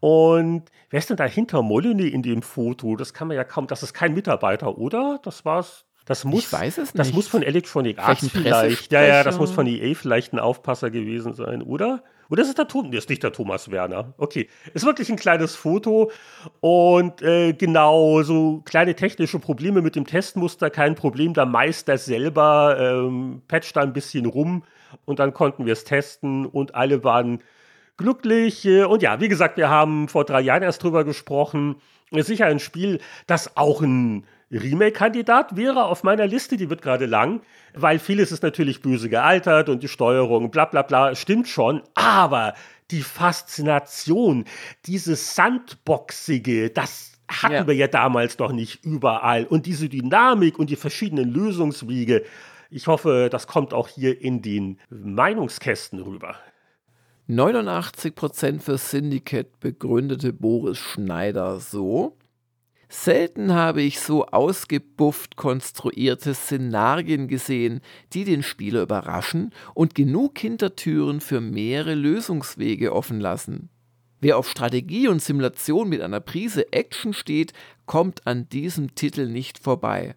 Und 0.02 0.64
wer 0.90 1.00
ist 1.00 1.10
denn 1.10 1.16
dahinter 1.16 1.62
Molyneux 1.62 2.12
in 2.12 2.22
dem 2.22 2.42
Foto? 2.42 2.98
Das 2.98 3.14
kann 3.14 3.30
man 3.30 3.38
ja 3.38 3.46
kaum, 3.46 3.68
das 3.68 3.82
ist 3.82 3.94
kein 3.94 4.14
Mitarbeiter, 4.14 4.78
oder? 4.78 5.22
Das 5.24 5.46
war's. 5.46 5.86
Das 6.04 6.26
muss, 6.26 6.48
ich 6.48 6.52
weiß 6.52 6.80
es 6.80 6.94
nicht. 6.96 7.00
Das 7.00 7.14
muss 7.14 7.30
von 7.30 7.44
Electronic 7.44 7.98
Arts 7.98 8.28
vielleicht. 8.28 8.92
Ja, 8.92 9.04
ja, 9.04 9.24
das 9.24 9.38
muss 9.38 9.52
von 9.52 9.66
EA 9.66 9.96
vielleicht 9.96 10.34
ein 10.34 10.40
Aufpasser 10.40 10.90
gewesen 10.90 11.34
sein, 11.34 11.62
oder? 11.62 12.04
Oder 12.30 12.42
ist 12.42 12.50
es 12.50 12.56
der 12.56 12.68
Thomas? 12.68 12.94
ist 12.94 13.10
nicht 13.10 13.24
der 13.24 13.32
Thomas 13.32 13.72
Werner. 13.72 14.14
Okay. 14.18 14.50
Ist 14.74 14.86
wirklich 14.86 15.10
ein 15.10 15.16
kleines 15.18 15.56
Foto 15.56 16.12
und 16.60 17.22
äh, 17.22 17.54
genau, 17.54 18.22
so 18.24 18.62
kleine 18.66 18.96
technische 18.96 19.40
Probleme 19.40 19.82
mit 19.82 19.96
dem 19.96 20.06
Testmuster, 20.06 20.70
kein 20.70 20.96
Problem. 20.96 21.34
Der 21.34 21.46
Meister 21.46 21.98
selber 21.98 22.78
ähm, 22.80 23.42
patcht 23.48 23.76
da 23.76 23.82
ein 23.82 23.94
bisschen 23.94 24.26
rum 24.26 24.64
und 25.06 25.20
dann 25.20 25.34
konnten 25.34 25.66
wir 25.66 25.74
es 25.74 25.84
testen 25.84 26.46
und 26.46 26.76
alle 26.76 27.04
waren 27.04 27.40
glücklich. 27.98 28.66
Äh, 28.66 28.84
und 28.84 29.02
ja, 29.02 29.20
wie 29.20 29.30
gesagt, 29.30 29.58
wir 29.58 29.70
haben 29.70 30.08
vor 30.08 30.26
drei 30.26 30.42
Jahren 30.42 30.64
erst 30.64 30.84
drüber 30.84 31.04
gesprochen. 31.04 31.76
Ist 32.12 32.28
sicher 32.28 32.46
ein 32.46 32.60
Spiel, 32.60 33.00
das 33.26 33.58
auch 33.58 33.82
ein 33.82 34.26
Remake-Kandidat 34.52 35.58
wäre 35.58 35.86
auf 35.86 36.04
meiner 36.04 36.26
Liste, 36.26 36.56
die 36.56 36.70
wird 36.70 36.82
gerade 36.82 37.06
lang, 37.06 37.42
weil 37.74 38.00
vieles 38.00 38.32
ist 38.32 38.44
natürlich 38.44 38.82
böse 38.82 39.10
gealtert 39.10 39.70
und 39.70 39.84
die 39.84 39.88
Steuerung, 39.88 40.52
bla 40.52 40.66
bla 40.66 40.84
bla, 40.84 41.16
stimmt 41.16 41.48
schon, 41.48 41.82
aber 41.96 42.54
die 42.92 43.02
Faszination, 43.02 44.46
dieses 44.86 45.36
Sandboxige, 45.36 46.70
das 46.70 47.14
hatten 47.28 47.54
ja. 47.54 47.68
wir 47.68 47.76
ja 47.76 47.88
damals 47.88 48.40
noch 48.40 48.54
nicht 48.54 48.86
überall 48.86 49.46
und 49.46 49.66
diese 49.66 49.90
Dynamik 49.90 50.58
und 50.58 50.70
die 50.70 50.78
verschiedenen 50.78 51.30
Lösungswege, 51.30 52.24
ich 52.70 52.88
hoffe, 52.88 53.28
das 53.30 53.48
kommt 53.48 53.74
auch 53.74 53.88
hier 53.88 54.22
in 54.22 54.42
den 54.42 54.80
Meinungskästen 54.90 56.02
rüber. 56.02 56.36
89% 57.30 58.62
für 58.62 58.78
Syndicate 58.78 59.60
begründete 59.60 60.32
Boris 60.32 60.78
Schneider 60.78 61.60
so. 61.60 62.16
Selten 62.90 63.54
habe 63.54 63.82
ich 63.82 64.00
so 64.00 64.26
ausgebufft 64.28 65.36
konstruierte 65.36 66.34
Szenarien 66.34 67.28
gesehen, 67.28 67.82
die 68.14 68.24
den 68.24 68.44
Spieler 68.44 68.82
überraschen 68.82 69.52
und 69.74 69.94
genug 69.94 70.40
Hintertüren 70.40 71.20
für 71.20 71.42
mehrere 71.42 71.96
Lösungswege 71.96 72.94
offen 72.94 73.20
lassen. 73.20 73.70
Wer 74.20 74.38
auf 74.38 74.50
Strategie 74.50 75.10
und 75.10 75.22
Simulation 75.22 75.90
mit 75.90 76.02
einer 76.02 76.22
Prise 76.22 76.72
Action 76.72 77.14
steht, 77.14 77.54
kommt 77.86 78.26
an 78.26 78.48
diesem 78.50 78.96
Titel 78.96 79.28
nicht 79.28 79.60
vorbei. 79.60 80.16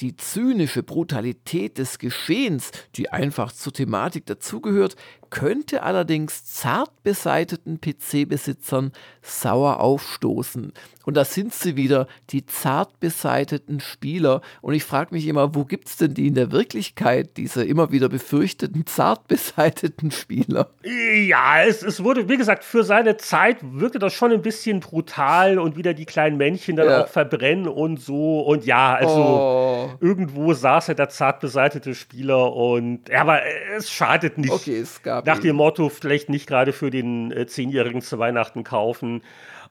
Die 0.00 0.16
zynische 0.16 0.82
Brutalität 0.82 1.78
des 1.78 1.98
Geschehens, 1.98 2.70
die 2.96 3.10
einfach 3.10 3.52
zur 3.52 3.72
Thematik 3.72 4.26
dazugehört, 4.26 4.96
könnte 5.34 5.82
allerdings 5.82 6.44
zart 6.44 7.02
beseiteten 7.02 7.80
PC-Besitzern 7.80 8.92
sauer 9.20 9.80
aufstoßen. 9.80 10.72
Und 11.04 11.16
da 11.16 11.24
sind 11.24 11.52
sie 11.52 11.76
wieder, 11.76 12.06
die 12.30 12.46
zart 12.46 12.98
beseiteten 13.00 13.80
Spieler. 13.80 14.40
Und 14.62 14.74
ich 14.74 14.84
frage 14.84 15.14
mich 15.14 15.26
immer, 15.26 15.54
wo 15.54 15.64
gibt 15.64 15.88
es 15.88 15.96
denn 15.96 16.14
die 16.14 16.28
in 16.28 16.34
der 16.34 16.50
Wirklichkeit, 16.50 17.36
diese 17.36 17.64
immer 17.64 17.92
wieder 17.92 18.08
befürchteten 18.08 18.86
zart 18.86 19.28
beseiteten 19.28 20.10
Spieler? 20.10 20.70
Ja, 20.82 21.62
es, 21.62 21.82
es 21.82 22.02
wurde, 22.02 22.28
wie 22.28 22.36
gesagt, 22.36 22.64
für 22.64 22.84
seine 22.84 23.16
Zeit 23.16 23.58
wirkte 23.60 23.98
das 23.98 24.14
schon 24.14 24.32
ein 24.32 24.40
bisschen 24.40 24.80
brutal 24.80 25.58
und 25.58 25.76
wieder 25.76 25.94
die 25.94 26.06
kleinen 26.06 26.36
Männchen 26.36 26.76
dann 26.76 26.88
ja. 26.88 27.04
auch 27.04 27.08
verbrennen 27.08 27.68
und 27.68 28.00
so. 28.00 28.40
Und 28.40 28.64
ja, 28.64 28.94
also 28.94 29.20
oh. 29.20 29.90
irgendwo 30.00 30.54
saß 30.54 30.90
er 30.90 30.94
der 30.94 31.10
zart 31.10 31.40
beseitete 31.40 31.94
Spieler 31.94 32.52
und, 32.54 33.08
ja, 33.10 33.20
aber 33.20 33.40
es 33.76 33.90
schadet 33.90 34.38
nicht. 34.38 34.52
Okay, 34.52 34.78
es 34.78 35.02
gab 35.02 35.23
nach 35.26 35.38
dem 35.38 35.56
Motto, 35.56 35.88
vielleicht 35.88 36.28
nicht 36.28 36.46
gerade 36.46 36.72
für 36.72 36.90
den 36.90 37.32
äh, 37.32 37.46
Zehnjährigen 37.46 38.02
zu 38.02 38.18
Weihnachten 38.18 38.64
kaufen. 38.64 39.22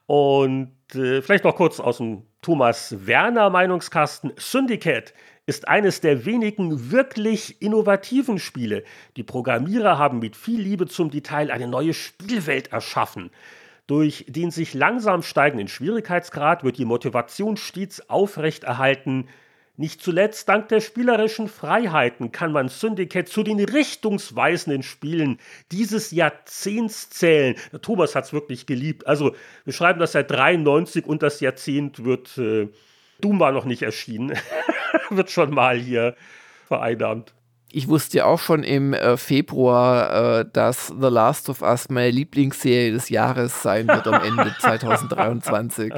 Und 0.06 0.72
äh, 0.94 1.22
vielleicht 1.22 1.44
noch 1.44 1.56
kurz 1.56 1.80
aus 1.80 1.98
dem 1.98 2.24
Thomas 2.42 3.08
Werner 3.08 3.50
Meinungskasten. 3.50 4.34
Syndicate 4.38 5.14
ist 5.46 5.68
eines 5.68 6.02
der 6.02 6.26
wenigen 6.26 6.92
wirklich 6.92 7.62
innovativen 7.62 8.40
Spiele. 8.40 8.84
Die 9.18 9.24
Programmierer 9.24 9.98
haben 9.98 10.20
mit 10.20 10.36
viel 10.36 10.62
Liebe 10.62 10.88
zum 10.88 11.10
Detail 11.10 11.52
eine 11.52 11.68
neue 11.68 11.94
Spielwelt 11.94 12.72
erschaffen. 12.72 13.32
Durch 13.88 14.26
den 14.30 14.52
sich 14.52 14.74
langsam 14.74 15.24
steigenden 15.24 15.68
Schwierigkeitsgrad 15.68 16.64
wird 16.64 16.78
die 16.78 16.86
Motivation 16.86 17.58
stets 17.58 18.10
aufrechterhalten, 18.10 19.28
nicht 19.76 20.02
zuletzt 20.02 20.48
dank 20.50 20.68
der 20.70 20.82
spielerischen 20.82 21.48
Freiheiten 21.48 22.32
kann 22.32 22.52
man 22.52 22.70
Syndicate 22.70 23.28
zu 23.28 23.41
den 23.41 23.60
richtungsweisenden 23.60 24.84
Spielen 24.84 25.40
dieses 25.72 26.12
Jahrzehnts 26.12 27.10
zählen. 27.10 27.56
Der 27.72 27.82
Thomas 27.82 28.14
hat 28.14 28.26
es 28.26 28.34
wirklich 28.34 28.68
geliebt. 28.68 29.08
Also, 29.08 29.36
wir 29.66 29.74
schreiben 29.74 30.00
das 30.00 30.12
seit 30.12 30.30
93 30.30 31.06
und 31.08 31.24
das 31.24 31.40
Jahrzehnt 31.40 32.06
wird. 32.06 32.38
Äh, 32.38 32.70
Doom 33.20 33.40
war 33.40 33.52
noch 33.52 33.66
nicht 33.66 33.82
erschienen. 33.82 34.38
wird 35.10 35.32
schon 35.32 35.52
mal 35.52 35.80
hier 35.80 36.16
vereinnahmt. 36.68 37.34
Ich 37.72 37.88
wusste 37.88 38.18
ja 38.18 38.26
auch 38.26 38.40
schon 38.40 38.64
im 38.64 38.94
äh, 38.94 39.18
Februar, 39.18 40.41
äh, 40.41 40.45
dass 40.54 40.88
The 40.88 41.08
Last 41.08 41.50
of 41.50 41.64
Us 41.64 41.90
meine 41.90 42.12
Lieblingsserie 42.12 42.91
des 42.91 43.10
Jahres 43.10 43.64
sein 43.64 43.88
wird 43.88 44.06
am 44.06 44.22
Ende 44.24 44.54
2023. 44.60 45.91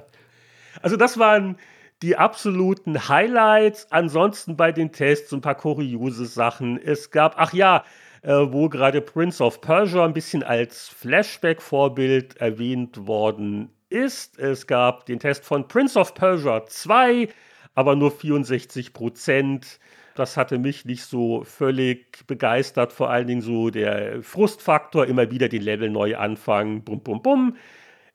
Also, 0.81 0.95
das 0.95 1.17
waren 1.17 1.57
die 2.01 2.17
absoluten 2.17 3.07
Highlights. 3.09 3.87
Ansonsten 3.91 4.57
bei 4.57 4.71
den 4.71 4.91
Tests 4.91 5.33
ein 5.33 5.41
paar 5.41 5.55
kuriose 5.55 6.25
Sachen. 6.25 6.81
Es 6.81 7.11
gab, 7.11 7.35
ach 7.37 7.53
ja, 7.53 7.83
äh, 8.21 8.33
wo 8.33 8.69
gerade 8.69 9.01
Prince 9.01 9.43
of 9.43 9.61
Persia 9.61 10.03
ein 10.03 10.13
bisschen 10.13 10.43
als 10.43 10.89
Flashback-Vorbild 10.89 12.37
erwähnt 12.37 13.07
worden 13.07 13.69
ist. 13.89 14.39
Es 14.39 14.67
gab 14.67 15.05
den 15.05 15.19
Test 15.19 15.45
von 15.45 15.67
Prince 15.67 15.97
of 15.97 16.13
Persia 16.15 16.65
2, 16.65 17.29
aber 17.75 17.95
nur 17.95 18.11
64 18.11 18.93
Prozent. 18.93 19.79
Das 20.15 20.37
hatte 20.37 20.57
mich 20.57 20.85
nicht 20.85 21.03
so 21.03 21.43
völlig 21.43 22.25
begeistert. 22.25 22.93
Vor 22.93 23.09
allen 23.09 23.27
Dingen 23.27 23.41
so 23.41 23.69
der 23.69 24.23
Frustfaktor, 24.23 25.05
immer 25.05 25.29
wieder 25.29 25.49
den 25.49 25.61
Level 25.61 25.89
neu 25.89 26.15
anfangen. 26.17 26.83
Bum, 26.83 27.01
bum, 27.01 27.21
bum. 27.21 27.57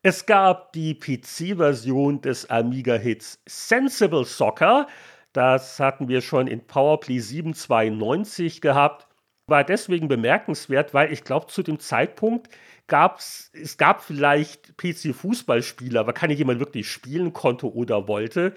Es 0.03 0.25
gab 0.25 0.73
die 0.73 0.95
PC-Version 0.95 2.23
des 2.23 2.49
Amiga-Hits 2.49 3.43
Sensible 3.47 4.25
Soccer. 4.25 4.87
Das 5.35 5.79
hatten 5.79 6.09
wir 6.09 6.23
schon 6.23 6.47
in 6.47 6.67
PowerPlay 6.67 7.19
792 7.19 8.63
gehabt. 8.63 9.07
War 9.47 9.63
deswegen 9.63 10.09
bemerkenswert, 10.09 10.95
weil 10.95 11.13
ich 11.13 11.23
glaube, 11.23 11.49
zu 11.49 11.63
dem 11.63 11.79
Zeitpunkt 11.79 12.49
gab 12.87 13.19
es, 13.19 13.51
es 13.53 13.77
gab 13.77 14.03
vielleicht 14.03 14.75
PC-Fußballspieler, 14.79 16.01
aber 16.01 16.15
keine 16.15 16.33
jemand 16.33 16.61
wirklich 16.61 16.91
spielen 16.91 17.35
konnte 17.35 17.71
oder 17.71 18.09
wollte. 18.09 18.55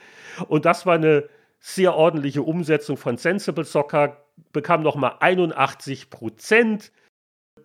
Und 0.48 0.64
das 0.64 0.86
war 0.86 0.96
eine 0.96 1.28
sehr 1.60 1.94
ordentliche 1.96 2.42
Umsetzung 2.42 2.96
von 2.96 3.18
Sensible 3.18 3.66
Soccer, 3.66 4.26
bekam 4.54 4.82
nochmal 4.82 5.18
81 5.20 6.10
Prozent 6.10 6.94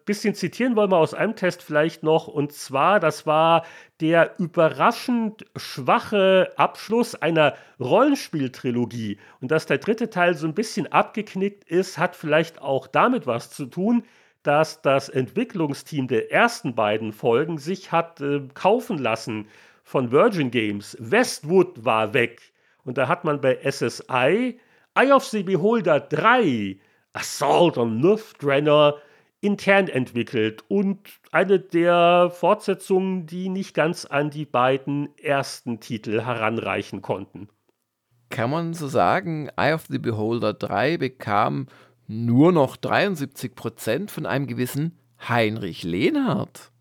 bisschen 0.09 0.35
zitieren 0.35 0.75
wollen 0.75 0.91
wir 0.91 0.97
aus 0.97 1.13
einem 1.13 1.37
Test 1.37 1.63
vielleicht 1.63 2.03
noch. 2.03 2.29
Und 2.29 2.53
zwar, 2.53 2.99
das 2.99 3.27
war 3.27 3.65
der 4.01 4.35
überraschend 4.39 5.45
schwache 5.55 6.51
Abschluss 6.57 7.15
einer 7.15 7.55
Rollenspieltrilogie. 7.79 9.19
Und 9.43 9.51
dass 9.51 9.67
der 9.67 9.77
dritte 9.77 10.09
Teil 10.09 10.35
so 10.35 10.47
ein 10.47 10.55
bisschen 10.55 10.91
abgeknickt 10.91 11.65
ist, 11.65 11.99
hat 11.99 12.17
vielleicht 12.17 12.63
auch 12.63 12.87
damit 12.87 13.27
was 13.27 13.51
zu 13.51 13.67
tun, 13.67 14.03
dass 14.43 14.81
das 14.81 15.11
Entwicklungsteam 15.11 16.09
der 16.09 16.33
ersten 16.33 16.75
beiden 16.75 17.13
Folgen 17.13 17.59
sich 17.59 17.93
hat 17.93 18.23
äh, 18.23 18.41
kaufen 18.55 18.97
lassen 18.97 19.47
von 19.85 20.11
Virgin 20.11 20.51
Games. 20.51 20.97
Westwood 21.01 21.85
war 21.85 22.15
weg. 22.15 22.41
Und 22.83 22.97
da 22.97 23.09
hat 23.09 23.25
man 23.25 23.43
bei 23.43 23.59
SSI 23.63 24.59
Eye 24.95 25.13
of 25.13 25.25
the 25.27 25.43
Beholder 25.43 26.01
3 26.01 26.79
Assault 27.13 27.77
on 27.77 28.01
Northdrenner 28.01 28.95
intern 29.41 29.89
entwickelt 29.89 30.65
und 30.69 30.99
eine 31.31 31.61
der 31.61 32.31
Fortsetzungen, 32.35 33.27
die 33.27 33.49
nicht 33.49 33.75
ganz 33.75 34.05
an 34.05 34.31
die 34.31 34.47
beiden 34.47 35.17
ersten 35.19 35.81
Titel 35.81 36.23
heranreichen 36.23 37.03
konnten. 37.03 37.49
Kann 38.31 38.51
man 38.51 38.75
so 38.75 38.89
sagen, 38.89 39.49
Eye 39.57 39.75
of 39.75 39.87
the 39.89 39.99
Beholder 39.99 40.53
3 40.53 40.99
bekam 40.99 41.67
nur 42.07 42.53
noch 42.53 42.77
73 42.77 43.55
Prozent 43.55 44.11
von 44.11 44.27
einem 44.27 44.47
gewissen 44.47 44.99
Heinrich 45.29 45.83
Lehnhardt. 45.83 46.73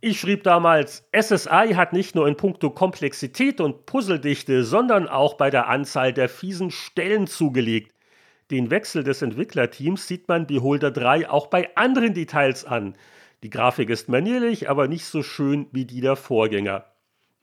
Ich 0.00 0.20
schrieb 0.20 0.44
damals, 0.44 1.08
SSI 1.12 1.72
hat 1.74 1.92
nicht 1.92 2.14
nur 2.14 2.28
in 2.28 2.36
puncto 2.36 2.70
Komplexität 2.70 3.60
und 3.60 3.84
Puzzledichte, 3.84 4.62
sondern 4.62 5.08
auch 5.08 5.34
bei 5.34 5.50
der 5.50 5.68
Anzahl 5.68 6.12
der 6.12 6.28
fiesen 6.28 6.70
Stellen 6.70 7.26
zugelegt. 7.26 7.92
Den 8.50 8.70
Wechsel 8.70 9.04
des 9.04 9.20
Entwicklerteams 9.20 10.08
sieht 10.08 10.28
man 10.28 10.46
Beholder 10.46 10.90
3 10.90 11.28
auch 11.28 11.48
bei 11.48 11.74
anderen 11.76 12.14
Details 12.14 12.64
an. 12.64 12.94
Die 13.42 13.50
Grafik 13.50 13.90
ist 13.90 14.08
manierlich, 14.08 14.70
aber 14.70 14.88
nicht 14.88 15.04
so 15.04 15.22
schön 15.22 15.66
wie 15.70 15.84
die 15.84 16.00
der 16.00 16.16
Vorgänger. 16.16 16.86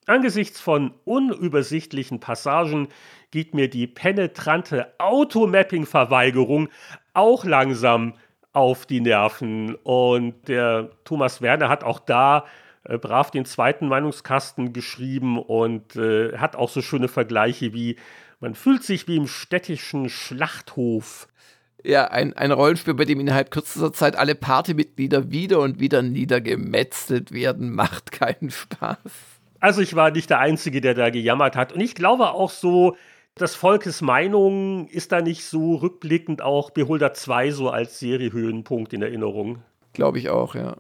Angesichts 0.08 0.60
von 0.60 0.94
unübersichtlichen 1.04 2.20
Passagen 2.20 2.90
geht 3.32 3.54
mir 3.54 3.70
die 3.70 3.88
penetrante 3.88 4.94
Automapping-Verweigerung 5.00 6.70
auch 7.14 7.46
langsam 7.46 8.14
auf 8.54 8.86
die 8.86 9.02
Nerven. 9.02 9.76
Und 9.76 10.48
der 10.48 10.90
Thomas 11.04 11.42
Werner 11.42 11.70
hat 11.70 11.84
auch 11.84 12.00
da 12.00 12.46
äh, 12.84 12.98
brav 12.98 13.32
den 13.32 13.46
zweiten 13.46 13.88
Meinungskasten 13.88 14.74
geschrieben 14.74 15.40
und 15.40 15.96
äh, 15.96 16.38
hat 16.38 16.56
auch 16.56 16.70
so 16.70 16.82
schöne 16.82 17.08
Vergleiche 17.08 17.74
wie 17.74 17.98
man 18.40 18.56
fühlt 18.56 18.84
sich 18.84 19.08
wie 19.08 19.18
im 19.18 19.28
städtischen 19.28 20.10
Schlachthof. 20.10 21.28
Ja, 21.84 22.06
ein, 22.06 22.34
ein 22.34 22.52
Rollenspiel, 22.52 22.96
bei 22.96 23.06
dem 23.06 23.20
innerhalb 23.20 23.52
kürzester 23.52 23.94
Zeit 23.94 24.16
alle 24.16 24.34
Partymitglieder 24.34 25.32
wieder 25.32 25.60
und 25.60 25.80
wieder 25.80 26.02
niedergemetzelt 26.02 27.32
werden, 27.32 27.72
macht 27.76 28.12
keinen 28.12 28.50
Spaß. 28.50 28.98
Also 29.60 29.82
ich 29.82 29.96
war 29.96 30.12
nicht 30.12 30.30
der 30.30 30.40
Einzige, 30.40 30.82
der 30.82 30.96
da 30.96 31.10
gejammert 31.10 31.56
hat. 31.56 31.74
Und 31.74 31.82
ich 31.82 31.96
glaube 31.96 32.32
auch 32.32 32.50
so, 32.50 32.98
das 33.36 33.54
Volkes 33.54 34.02
Meinung 34.02 34.88
ist 34.88 35.12
da 35.12 35.22
nicht 35.22 35.44
so 35.44 35.76
rückblickend 35.76 36.42
auch 36.42 36.72
Beholder 36.72 37.14
2 37.14 37.52
so 37.52 37.70
als 37.70 38.00
Seriehöhenpunkt 38.00 38.94
in 38.94 39.02
Erinnerung. 39.02 39.62
Glaube 39.94 40.20
ich 40.20 40.30
auch, 40.30 40.56
ja. 40.56 40.78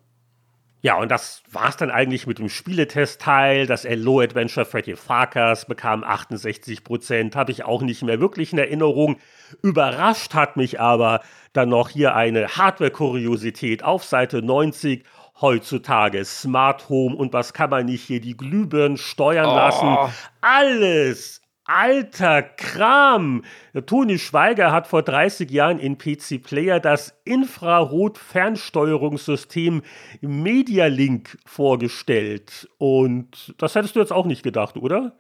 Ja, 0.85 0.99
und 0.99 1.09
das 1.09 1.41
war 1.51 1.69
es 1.69 1.77
dann 1.77 1.89
eigentlich 1.89 2.27
mit 2.27 2.37
dem 2.37 2.47
Spieletest-Teil. 2.47 3.65
Das 3.65 3.85
LO 3.89 4.19
Adventure 4.19 4.67
Freddy 4.67 4.95
Farkas 4.95 5.65
bekam 5.65 6.03
68 6.03 6.83
Prozent, 6.83 7.35
habe 7.35 7.51
ich 7.51 7.63
auch 7.63 7.81
nicht 7.81 8.03
mehr 8.03 8.19
wirklich 8.19 8.53
in 8.53 8.59
Erinnerung. 8.59 9.17
Überrascht 9.63 10.35
hat 10.35 10.57
mich 10.57 10.79
aber 10.79 11.21
dann 11.53 11.69
noch 11.69 11.89
hier 11.89 12.15
eine 12.15 12.49
Hardware-Kuriosität 12.49 13.83
auf 13.83 14.03
Seite 14.03 14.43
90 14.43 15.03
heutzutage 15.41 16.23
Smart 16.23 16.87
Home 16.87 17.15
und 17.15 17.33
was 17.33 17.53
kann 17.53 17.71
man 17.71 17.87
nicht 17.87 18.03
hier 18.03 18.21
die 18.21 18.37
Glühbirnen 18.37 18.97
steuern 18.97 19.47
oh. 19.47 19.55
lassen. 19.55 20.13
Alles, 20.41 21.41
alter 21.65 22.43
Kram. 22.43 23.43
Toni 23.85 24.17
Schweiger 24.19 24.71
hat 24.71 24.87
vor 24.87 25.03
30 25.03 25.51
Jahren 25.51 25.79
in 25.79 25.97
PC 25.97 26.41
Player 26.41 26.79
das 26.79 27.13
Infrarot-Fernsteuerungssystem 27.25 29.81
MediaLink 30.21 31.37
vorgestellt. 31.45 32.69
Und 32.77 33.53
das 33.57 33.75
hättest 33.75 33.95
du 33.95 33.99
jetzt 33.99 34.13
auch 34.13 34.25
nicht 34.25 34.43
gedacht, 34.43 34.77
oder? 34.77 35.17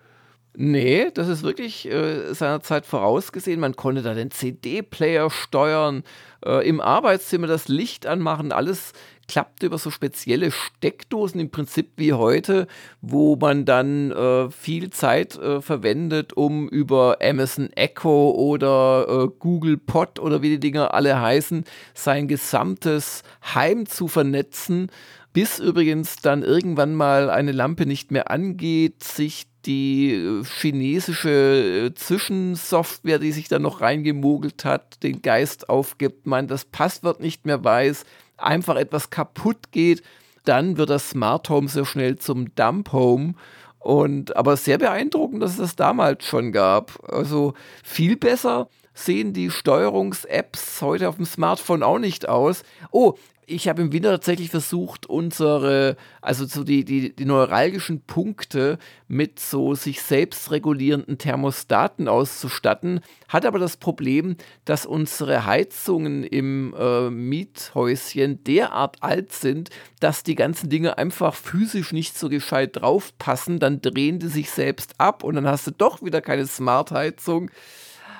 Nee, 0.57 1.11
das 1.13 1.27
ist 1.27 1.43
wirklich 1.43 1.91
äh, 1.91 2.33
seiner 2.33 2.61
vorausgesehen. 2.61 3.59
Man 3.59 3.75
konnte 3.75 4.01
da 4.01 4.13
den 4.13 4.31
CD-Player 4.31 5.29
steuern, 5.29 6.03
äh, 6.45 6.65
im 6.67 6.79
Arbeitszimmer 6.79 7.47
das 7.47 7.67
Licht 7.67 8.05
anmachen, 8.05 8.53
alles 8.53 8.93
klappte 9.27 9.67
über 9.67 9.77
so 9.77 9.91
spezielle 9.91 10.51
Steckdosen 10.51 11.39
im 11.39 11.49
Prinzip 11.49 11.91
wie 11.97 12.13
heute, 12.13 12.67
wo 13.01 13.35
man 13.35 13.65
dann 13.65 14.11
äh, 14.11 14.49
viel 14.49 14.89
Zeit 14.89 15.35
äh, 15.37 15.61
verwendet, 15.61 16.33
um 16.33 16.69
über 16.69 17.17
Amazon 17.21 17.71
Echo 17.73 18.31
oder 18.31 19.07
äh, 19.07 19.27
Google 19.39 19.77
Pod 19.77 20.19
oder 20.19 20.41
wie 20.41 20.49
die 20.49 20.59
Dinger 20.59 20.93
alle 20.93 21.19
heißen, 21.19 21.65
sein 21.93 22.27
gesamtes 22.27 23.23
Heim 23.53 23.85
zu 23.85 24.07
vernetzen, 24.07 24.91
bis 25.33 25.59
übrigens 25.59 26.17
dann 26.17 26.43
irgendwann 26.43 26.95
mal 26.95 27.29
eine 27.29 27.51
Lampe 27.51 27.85
nicht 27.85 28.11
mehr 28.11 28.31
angeht, 28.31 29.03
sich 29.03 29.47
die 29.65 30.13
äh, 30.13 30.43
chinesische 30.43 31.87
äh, 31.87 31.93
Zwischensoftware, 31.93 33.19
die 33.19 33.31
sich 33.31 33.47
da 33.47 33.59
noch 33.59 33.81
reingemogelt 33.81 34.65
hat, 34.65 35.03
den 35.03 35.21
Geist 35.21 35.69
aufgibt, 35.69 36.25
man 36.25 36.47
das 36.47 36.65
Passwort 36.65 37.19
nicht 37.19 37.45
mehr 37.45 37.63
weiß, 37.63 38.05
einfach 38.37 38.75
etwas 38.75 39.09
kaputt 39.09 39.71
geht, 39.71 40.03
dann 40.43 40.77
wird 40.77 40.89
das 40.89 41.09
Smart 41.09 41.49
Home 41.49 41.67
sehr 41.67 41.85
schnell 41.85 42.17
zum 42.17 42.53
Dump 42.55 42.91
Home. 42.91 43.33
Und 43.79 44.35
aber 44.35 44.57
sehr 44.57 44.79
beeindruckend, 44.79 45.43
dass 45.43 45.51
es 45.51 45.57
das 45.57 45.75
damals 45.75 46.25
schon 46.25 46.51
gab. 46.51 47.03
Also 47.07 47.53
viel 47.83 48.17
besser 48.17 48.67
sehen 48.95 49.33
die 49.33 49.51
Steuerungs-Apps 49.51 50.81
heute 50.81 51.07
auf 51.07 51.17
dem 51.17 51.25
Smartphone 51.25 51.83
auch 51.83 51.99
nicht 51.99 52.27
aus. 52.27 52.63
Oh, 52.91 53.13
ich 53.47 53.67
habe 53.67 53.81
im 53.81 53.91
Winter 53.91 54.11
tatsächlich 54.11 54.49
versucht, 54.49 55.05
unsere, 55.05 55.97
also 56.21 56.45
so 56.45 56.63
die, 56.63 56.83
die, 56.83 57.15
die 57.15 57.25
neuralgischen 57.25 58.01
Punkte 58.01 58.77
mit 59.07 59.39
so 59.39 59.75
sich 59.75 60.01
selbst 60.01 60.51
regulierenden 60.51 61.17
Thermostaten 61.17 62.07
auszustatten, 62.07 63.01
hat 63.27 63.45
aber 63.45 63.59
das 63.59 63.77
Problem, 63.77 64.35
dass 64.65 64.85
unsere 64.85 65.45
Heizungen 65.45 66.23
im 66.23 66.73
äh, 66.77 67.09
Miethäuschen 67.09 68.43
derart 68.43 68.97
alt 69.01 69.31
sind, 69.31 69.69
dass 69.99 70.23
die 70.23 70.35
ganzen 70.35 70.69
Dinge 70.69 70.97
einfach 70.97 71.35
physisch 71.35 71.93
nicht 71.93 72.17
so 72.17 72.29
gescheit 72.29 72.77
draufpassen, 72.77 73.59
dann 73.59 73.81
drehen 73.81 74.19
die 74.19 74.27
sich 74.27 74.49
selbst 74.49 74.99
ab 74.99 75.23
und 75.23 75.35
dann 75.35 75.47
hast 75.47 75.67
du 75.67 75.71
doch 75.71 76.01
wieder 76.01 76.21
keine 76.21 76.47
Smart-Heizung. 76.47 77.51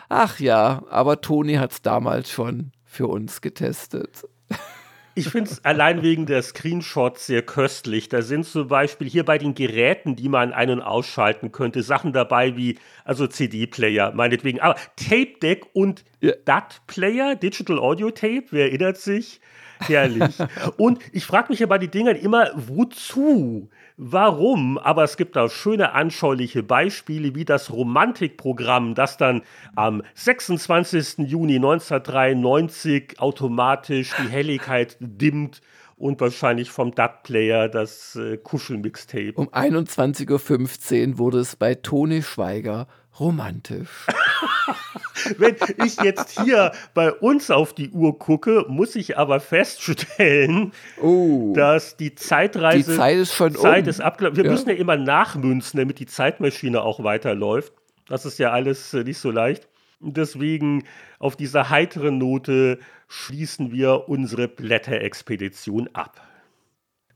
Ach 0.08 0.40
ja, 0.40 0.84
aber 0.90 1.22
Toni 1.22 1.56
hat 1.56 1.72
es 1.72 1.82
damals 1.82 2.30
schon 2.30 2.72
für 2.86 3.08
uns 3.08 3.42
getestet. 3.42 4.28
Ich 5.18 5.30
finde 5.30 5.50
es 5.50 5.64
allein 5.64 6.04
wegen 6.04 6.26
der 6.26 6.42
Screenshots 6.42 7.26
sehr 7.26 7.42
köstlich. 7.42 8.10
Da 8.10 8.22
sind 8.22 8.46
zum 8.46 8.68
Beispiel 8.68 9.10
hier 9.10 9.24
bei 9.24 9.38
den 9.38 9.56
Geräten, 9.56 10.18
die 10.18 10.28
man 10.28 10.52
ein- 10.52 10.70
und 10.70 10.82
ausschalten 10.82 11.54
könnte, 11.54 11.84
Sachen 11.84 12.12
dabei 12.12 12.58
wie, 12.58 12.78
also 13.06 13.26
CD-Player, 13.26 14.12
meinetwegen, 14.14 14.60
aber 14.60 14.76
Tape 14.98 15.40
Deck 15.42 15.68
und 15.72 16.04
ja. 16.20 16.34
DAT-Player, 16.44 17.36
Digital 17.36 17.80
Audio 17.80 18.12
Tape, 18.12 18.44
wer 18.52 18.66
erinnert 18.66 18.98
sich? 18.98 19.40
Herrlich. 19.80 20.36
und 20.78 21.00
ich 21.14 21.26
frage 21.26 21.48
mich 21.50 21.60
ja 21.60 21.68
bei 21.68 21.78
den 21.78 21.92
Dingern 21.92 22.18
immer, 22.18 22.52
wozu? 22.56 23.70
Warum, 23.98 24.78
aber 24.78 25.04
es 25.04 25.18
gibt 25.18 25.36
da 25.36 25.50
schöne 25.50 25.94
anschauliche 25.94 26.64
Beispiele 26.64 27.36
wie 27.36 27.46
das 27.46 27.72
Romantikprogramm, 27.72 28.96
das 28.96 29.18
dann 29.18 29.42
am 29.76 30.04
26. 30.16 31.20
Juni 31.30 31.56
1993 31.56 33.20
automatisch 33.20 34.14
die 34.22 34.30
Helligkeit 34.30 34.98
dimmt 35.00 35.62
und 35.98 36.20
wahrscheinlich 36.20 36.72
vom 36.72 36.94
DAT-Player 36.94 37.70
das 37.70 38.16
äh, 38.16 38.38
Kuschelmixtape. 38.38 39.34
Um 39.36 39.48
21.15 39.50 41.12
Uhr 41.12 41.18
wurde 41.18 41.40
es 41.40 41.56
bei 41.56 41.76
Toni 41.76 42.22
Schweiger 42.22 42.88
romantisch. 43.18 44.06
Wenn 45.38 45.56
ich 45.84 45.98
jetzt 46.02 46.42
hier 46.42 46.72
bei 46.94 47.12
uns 47.12 47.52
auf 47.52 47.74
die 47.74 47.90
Uhr 47.92 48.18
gucke, 48.20 48.66
muss 48.68 48.96
ich 48.96 49.18
aber 49.18 49.40
feststellen, 49.40 50.74
oh, 51.02 51.54
dass 51.56 51.98
die 51.98 52.16
Zeitreise. 52.16 52.92
Die 52.92 52.98
Zeit 52.98 53.18
ist 53.18 53.34
schon 53.34 53.56
Zeit 53.56 53.84
um. 53.84 53.90
ist 53.90 54.02
abgelaufen. 54.02 54.38
Wir 54.38 54.46
ja. 54.46 54.52
müssen 54.52 54.70
ja 54.70 54.76
immer 54.76 54.98
nachmünzen, 54.98 55.80
damit 55.80 56.00
die 56.00 56.06
Zeitmaschine 56.06 56.82
auch 56.82 57.04
weiterläuft. 57.04 57.74
Das 58.08 58.26
ist 58.26 58.40
ja 58.40 58.52
alles 58.52 58.94
äh, 58.94 59.04
nicht 59.04 59.18
so 59.18 59.32
leicht. 59.32 59.68
Deswegen 60.00 60.84
auf 61.20 61.36
dieser 61.36 61.70
heiteren 61.70 62.18
Note 62.18 62.80
schließen 63.08 63.72
wir 63.72 64.10
unsere 64.10 64.48
Blätterexpedition 64.48 65.90
ab. 65.94 66.22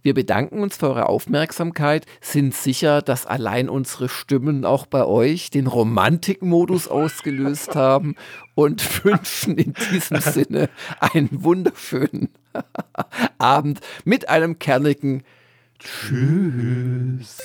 Wir 0.02 0.14
bedanken 0.14 0.62
uns 0.62 0.78
für 0.78 0.88
eure 0.88 1.10
Aufmerksamkeit, 1.10 2.06
sind 2.22 2.54
sicher, 2.54 3.02
dass 3.02 3.26
allein 3.26 3.68
unsere 3.68 4.08
Stimmen 4.08 4.64
auch 4.64 4.86
bei 4.86 5.04
euch 5.04 5.50
den 5.50 5.68
Romantikmodus 5.68 6.88
ausgelöst 6.90 7.76
haben 7.76 8.16
und 8.56 9.04
wünschen 9.04 9.58
in 9.58 9.74
diesem 9.92 10.22
Sinne 10.22 10.70
einen 11.02 11.44
wunderschönen 11.44 12.30
Abend 13.38 13.82
mit 14.06 14.30
einem 14.30 14.58
kernigen 14.58 15.24
Tschüss. 15.80 17.38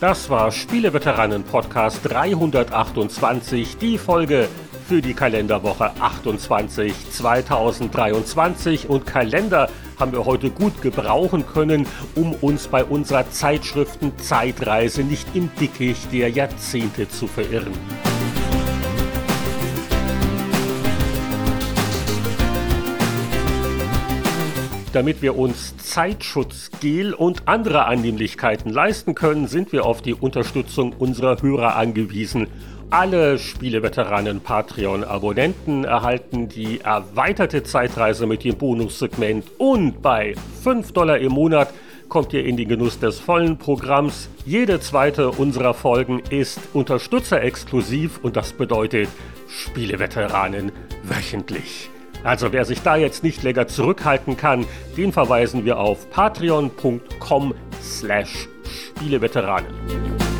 Das 0.00 0.28
war 0.28 0.52
Spieleveteranen 0.52 1.44
Podcast 1.44 2.00
328, 2.02 3.78
die 3.78 3.96
Folge 3.96 4.50
für 4.86 5.00
die 5.00 5.14
Kalenderwoche 5.14 5.90
28 5.98 7.10
2023 7.10 8.88
und 8.88 9.06
Kalender 9.06 9.70
haben 9.98 10.12
wir 10.12 10.26
heute 10.26 10.50
gut 10.50 10.82
gebrauchen 10.82 11.46
können, 11.46 11.86
um 12.14 12.34
uns 12.34 12.68
bei 12.68 12.84
unserer 12.84 13.30
Zeitschriften 13.30 14.18
Zeitreise 14.18 15.02
nicht 15.02 15.26
im 15.34 15.50
Dickicht 15.58 16.12
der 16.12 16.30
Jahrzehnte 16.30 17.08
zu 17.08 17.26
verirren. 17.26 17.72
Damit 24.92 25.22
wir 25.22 25.36
uns 25.36 25.76
Zeitschutzgel 25.76 27.14
und 27.14 27.48
andere 27.48 27.86
Annehmlichkeiten 27.86 28.70
leisten 28.70 29.16
können, 29.16 29.48
sind 29.48 29.72
wir 29.72 29.86
auf 29.86 30.02
die 30.02 30.14
Unterstützung 30.14 30.92
unserer 30.92 31.42
Hörer 31.42 31.74
angewiesen. 31.74 32.46
Alle 32.96 33.40
Spieleveteranen 33.40 34.40
Patreon-Abonnenten 34.40 35.82
erhalten 35.82 36.48
die 36.48 36.80
erweiterte 36.80 37.64
Zeitreise 37.64 38.24
mit 38.28 38.44
dem 38.44 38.56
Bonussegment 38.56 39.46
und 39.58 40.00
bei 40.00 40.36
5 40.62 40.92
Dollar 40.92 41.18
im 41.18 41.32
Monat 41.32 41.74
kommt 42.08 42.32
ihr 42.32 42.44
in 42.44 42.56
den 42.56 42.68
Genuss 42.68 43.00
des 43.00 43.18
vollen 43.18 43.58
Programms. 43.58 44.28
Jede 44.46 44.78
zweite 44.78 45.32
unserer 45.32 45.74
Folgen 45.74 46.22
ist 46.30 46.60
unterstützerexklusiv 46.72 48.20
und 48.22 48.36
das 48.36 48.52
bedeutet 48.52 49.08
Spieleveteranen 49.48 50.70
wöchentlich. 51.02 51.90
Also 52.22 52.52
wer 52.52 52.64
sich 52.64 52.80
da 52.82 52.94
jetzt 52.94 53.24
nicht 53.24 53.42
länger 53.42 53.66
zurückhalten 53.66 54.36
kann, 54.36 54.66
den 54.96 55.10
verweisen 55.10 55.64
wir 55.64 55.80
auf 55.80 56.08
patreon.com 56.10 57.54
slash 57.82 58.48
Spieleveteranen. 58.62 60.33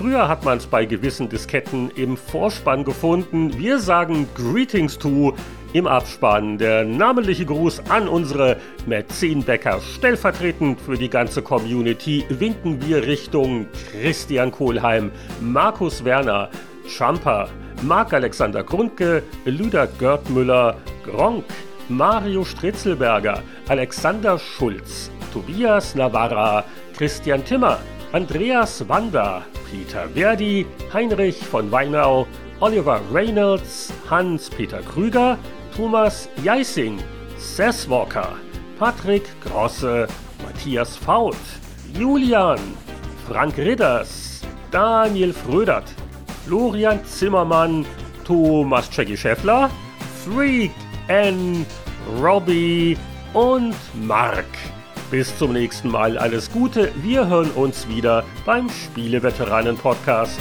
Früher 0.00 0.28
hat 0.28 0.46
man 0.46 0.56
es 0.56 0.66
bei 0.66 0.86
gewissen 0.86 1.28
Disketten 1.28 1.90
im 1.90 2.16
Vorspann 2.16 2.84
gefunden. 2.84 3.58
Wir 3.58 3.78
sagen 3.78 4.26
Greetings 4.34 4.96
to 4.96 5.34
im 5.74 5.86
Abspann. 5.86 6.56
Der 6.56 6.86
namentliche 6.86 7.44
Gruß 7.44 7.82
an 7.90 8.08
unsere 8.08 8.56
Mäzenbäcker. 8.86 9.78
Stellvertretend 9.82 10.80
für 10.80 10.96
die 10.96 11.10
ganze 11.10 11.42
Community 11.42 12.24
winken 12.30 12.80
wir 12.80 13.06
Richtung 13.06 13.66
Christian 13.92 14.50
Kohlheim, 14.50 15.12
Markus 15.38 16.02
Werner, 16.02 16.48
Champer, 16.88 17.50
Marc-Alexander 17.82 18.64
Grundke, 18.64 19.22
Lüder 19.44 19.86
Görtmüller, 19.86 20.78
Gronk, 21.04 21.44
Mario 21.90 22.46
Stritzelberger, 22.46 23.42
Alexander 23.68 24.38
Schulz, 24.38 25.10
Tobias 25.30 25.94
Navarra, 25.94 26.64
Christian 26.96 27.44
Timmer, 27.44 27.78
Andreas 28.12 28.88
Wander, 28.88 29.44
Peter 29.70 30.08
Verdi, 30.08 30.66
Heinrich 30.92 31.36
von 31.36 31.70
Weinau, 31.70 32.26
Oliver 32.58 33.00
Reynolds, 33.12 33.92
Hans-Peter 34.10 34.82
Krüger, 34.82 35.38
Thomas 35.76 36.28
Jeising, 36.42 36.98
Seth 37.38 37.88
Walker, 37.88 38.32
Patrick 38.80 39.22
Grosse, 39.44 40.08
Matthias 40.44 40.96
Faut, 40.96 41.36
Julian, 41.96 42.58
Frank 43.28 43.56
Ridders, 43.56 44.40
Daniel 44.72 45.32
Frödert, 45.32 45.94
Florian 46.44 47.04
Zimmermann, 47.04 47.86
Thomas 48.24 48.88
Jackie 48.90 49.16
Schäffler, 49.16 49.70
Freak 50.24 50.72
Anne, 51.06 51.64
Robbie 52.20 52.98
und 53.34 53.76
Mark. 53.94 54.46
Bis 55.10 55.36
zum 55.36 55.52
nächsten 55.52 55.88
Mal 55.88 56.16
alles 56.16 56.52
Gute. 56.52 56.92
Wir 57.02 57.26
hören 57.26 57.50
uns 57.50 57.88
wieder 57.88 58.24
beim 58.46 58.70
Spieleveteranen 58.70 59.76
Podcast. 59.76 60.38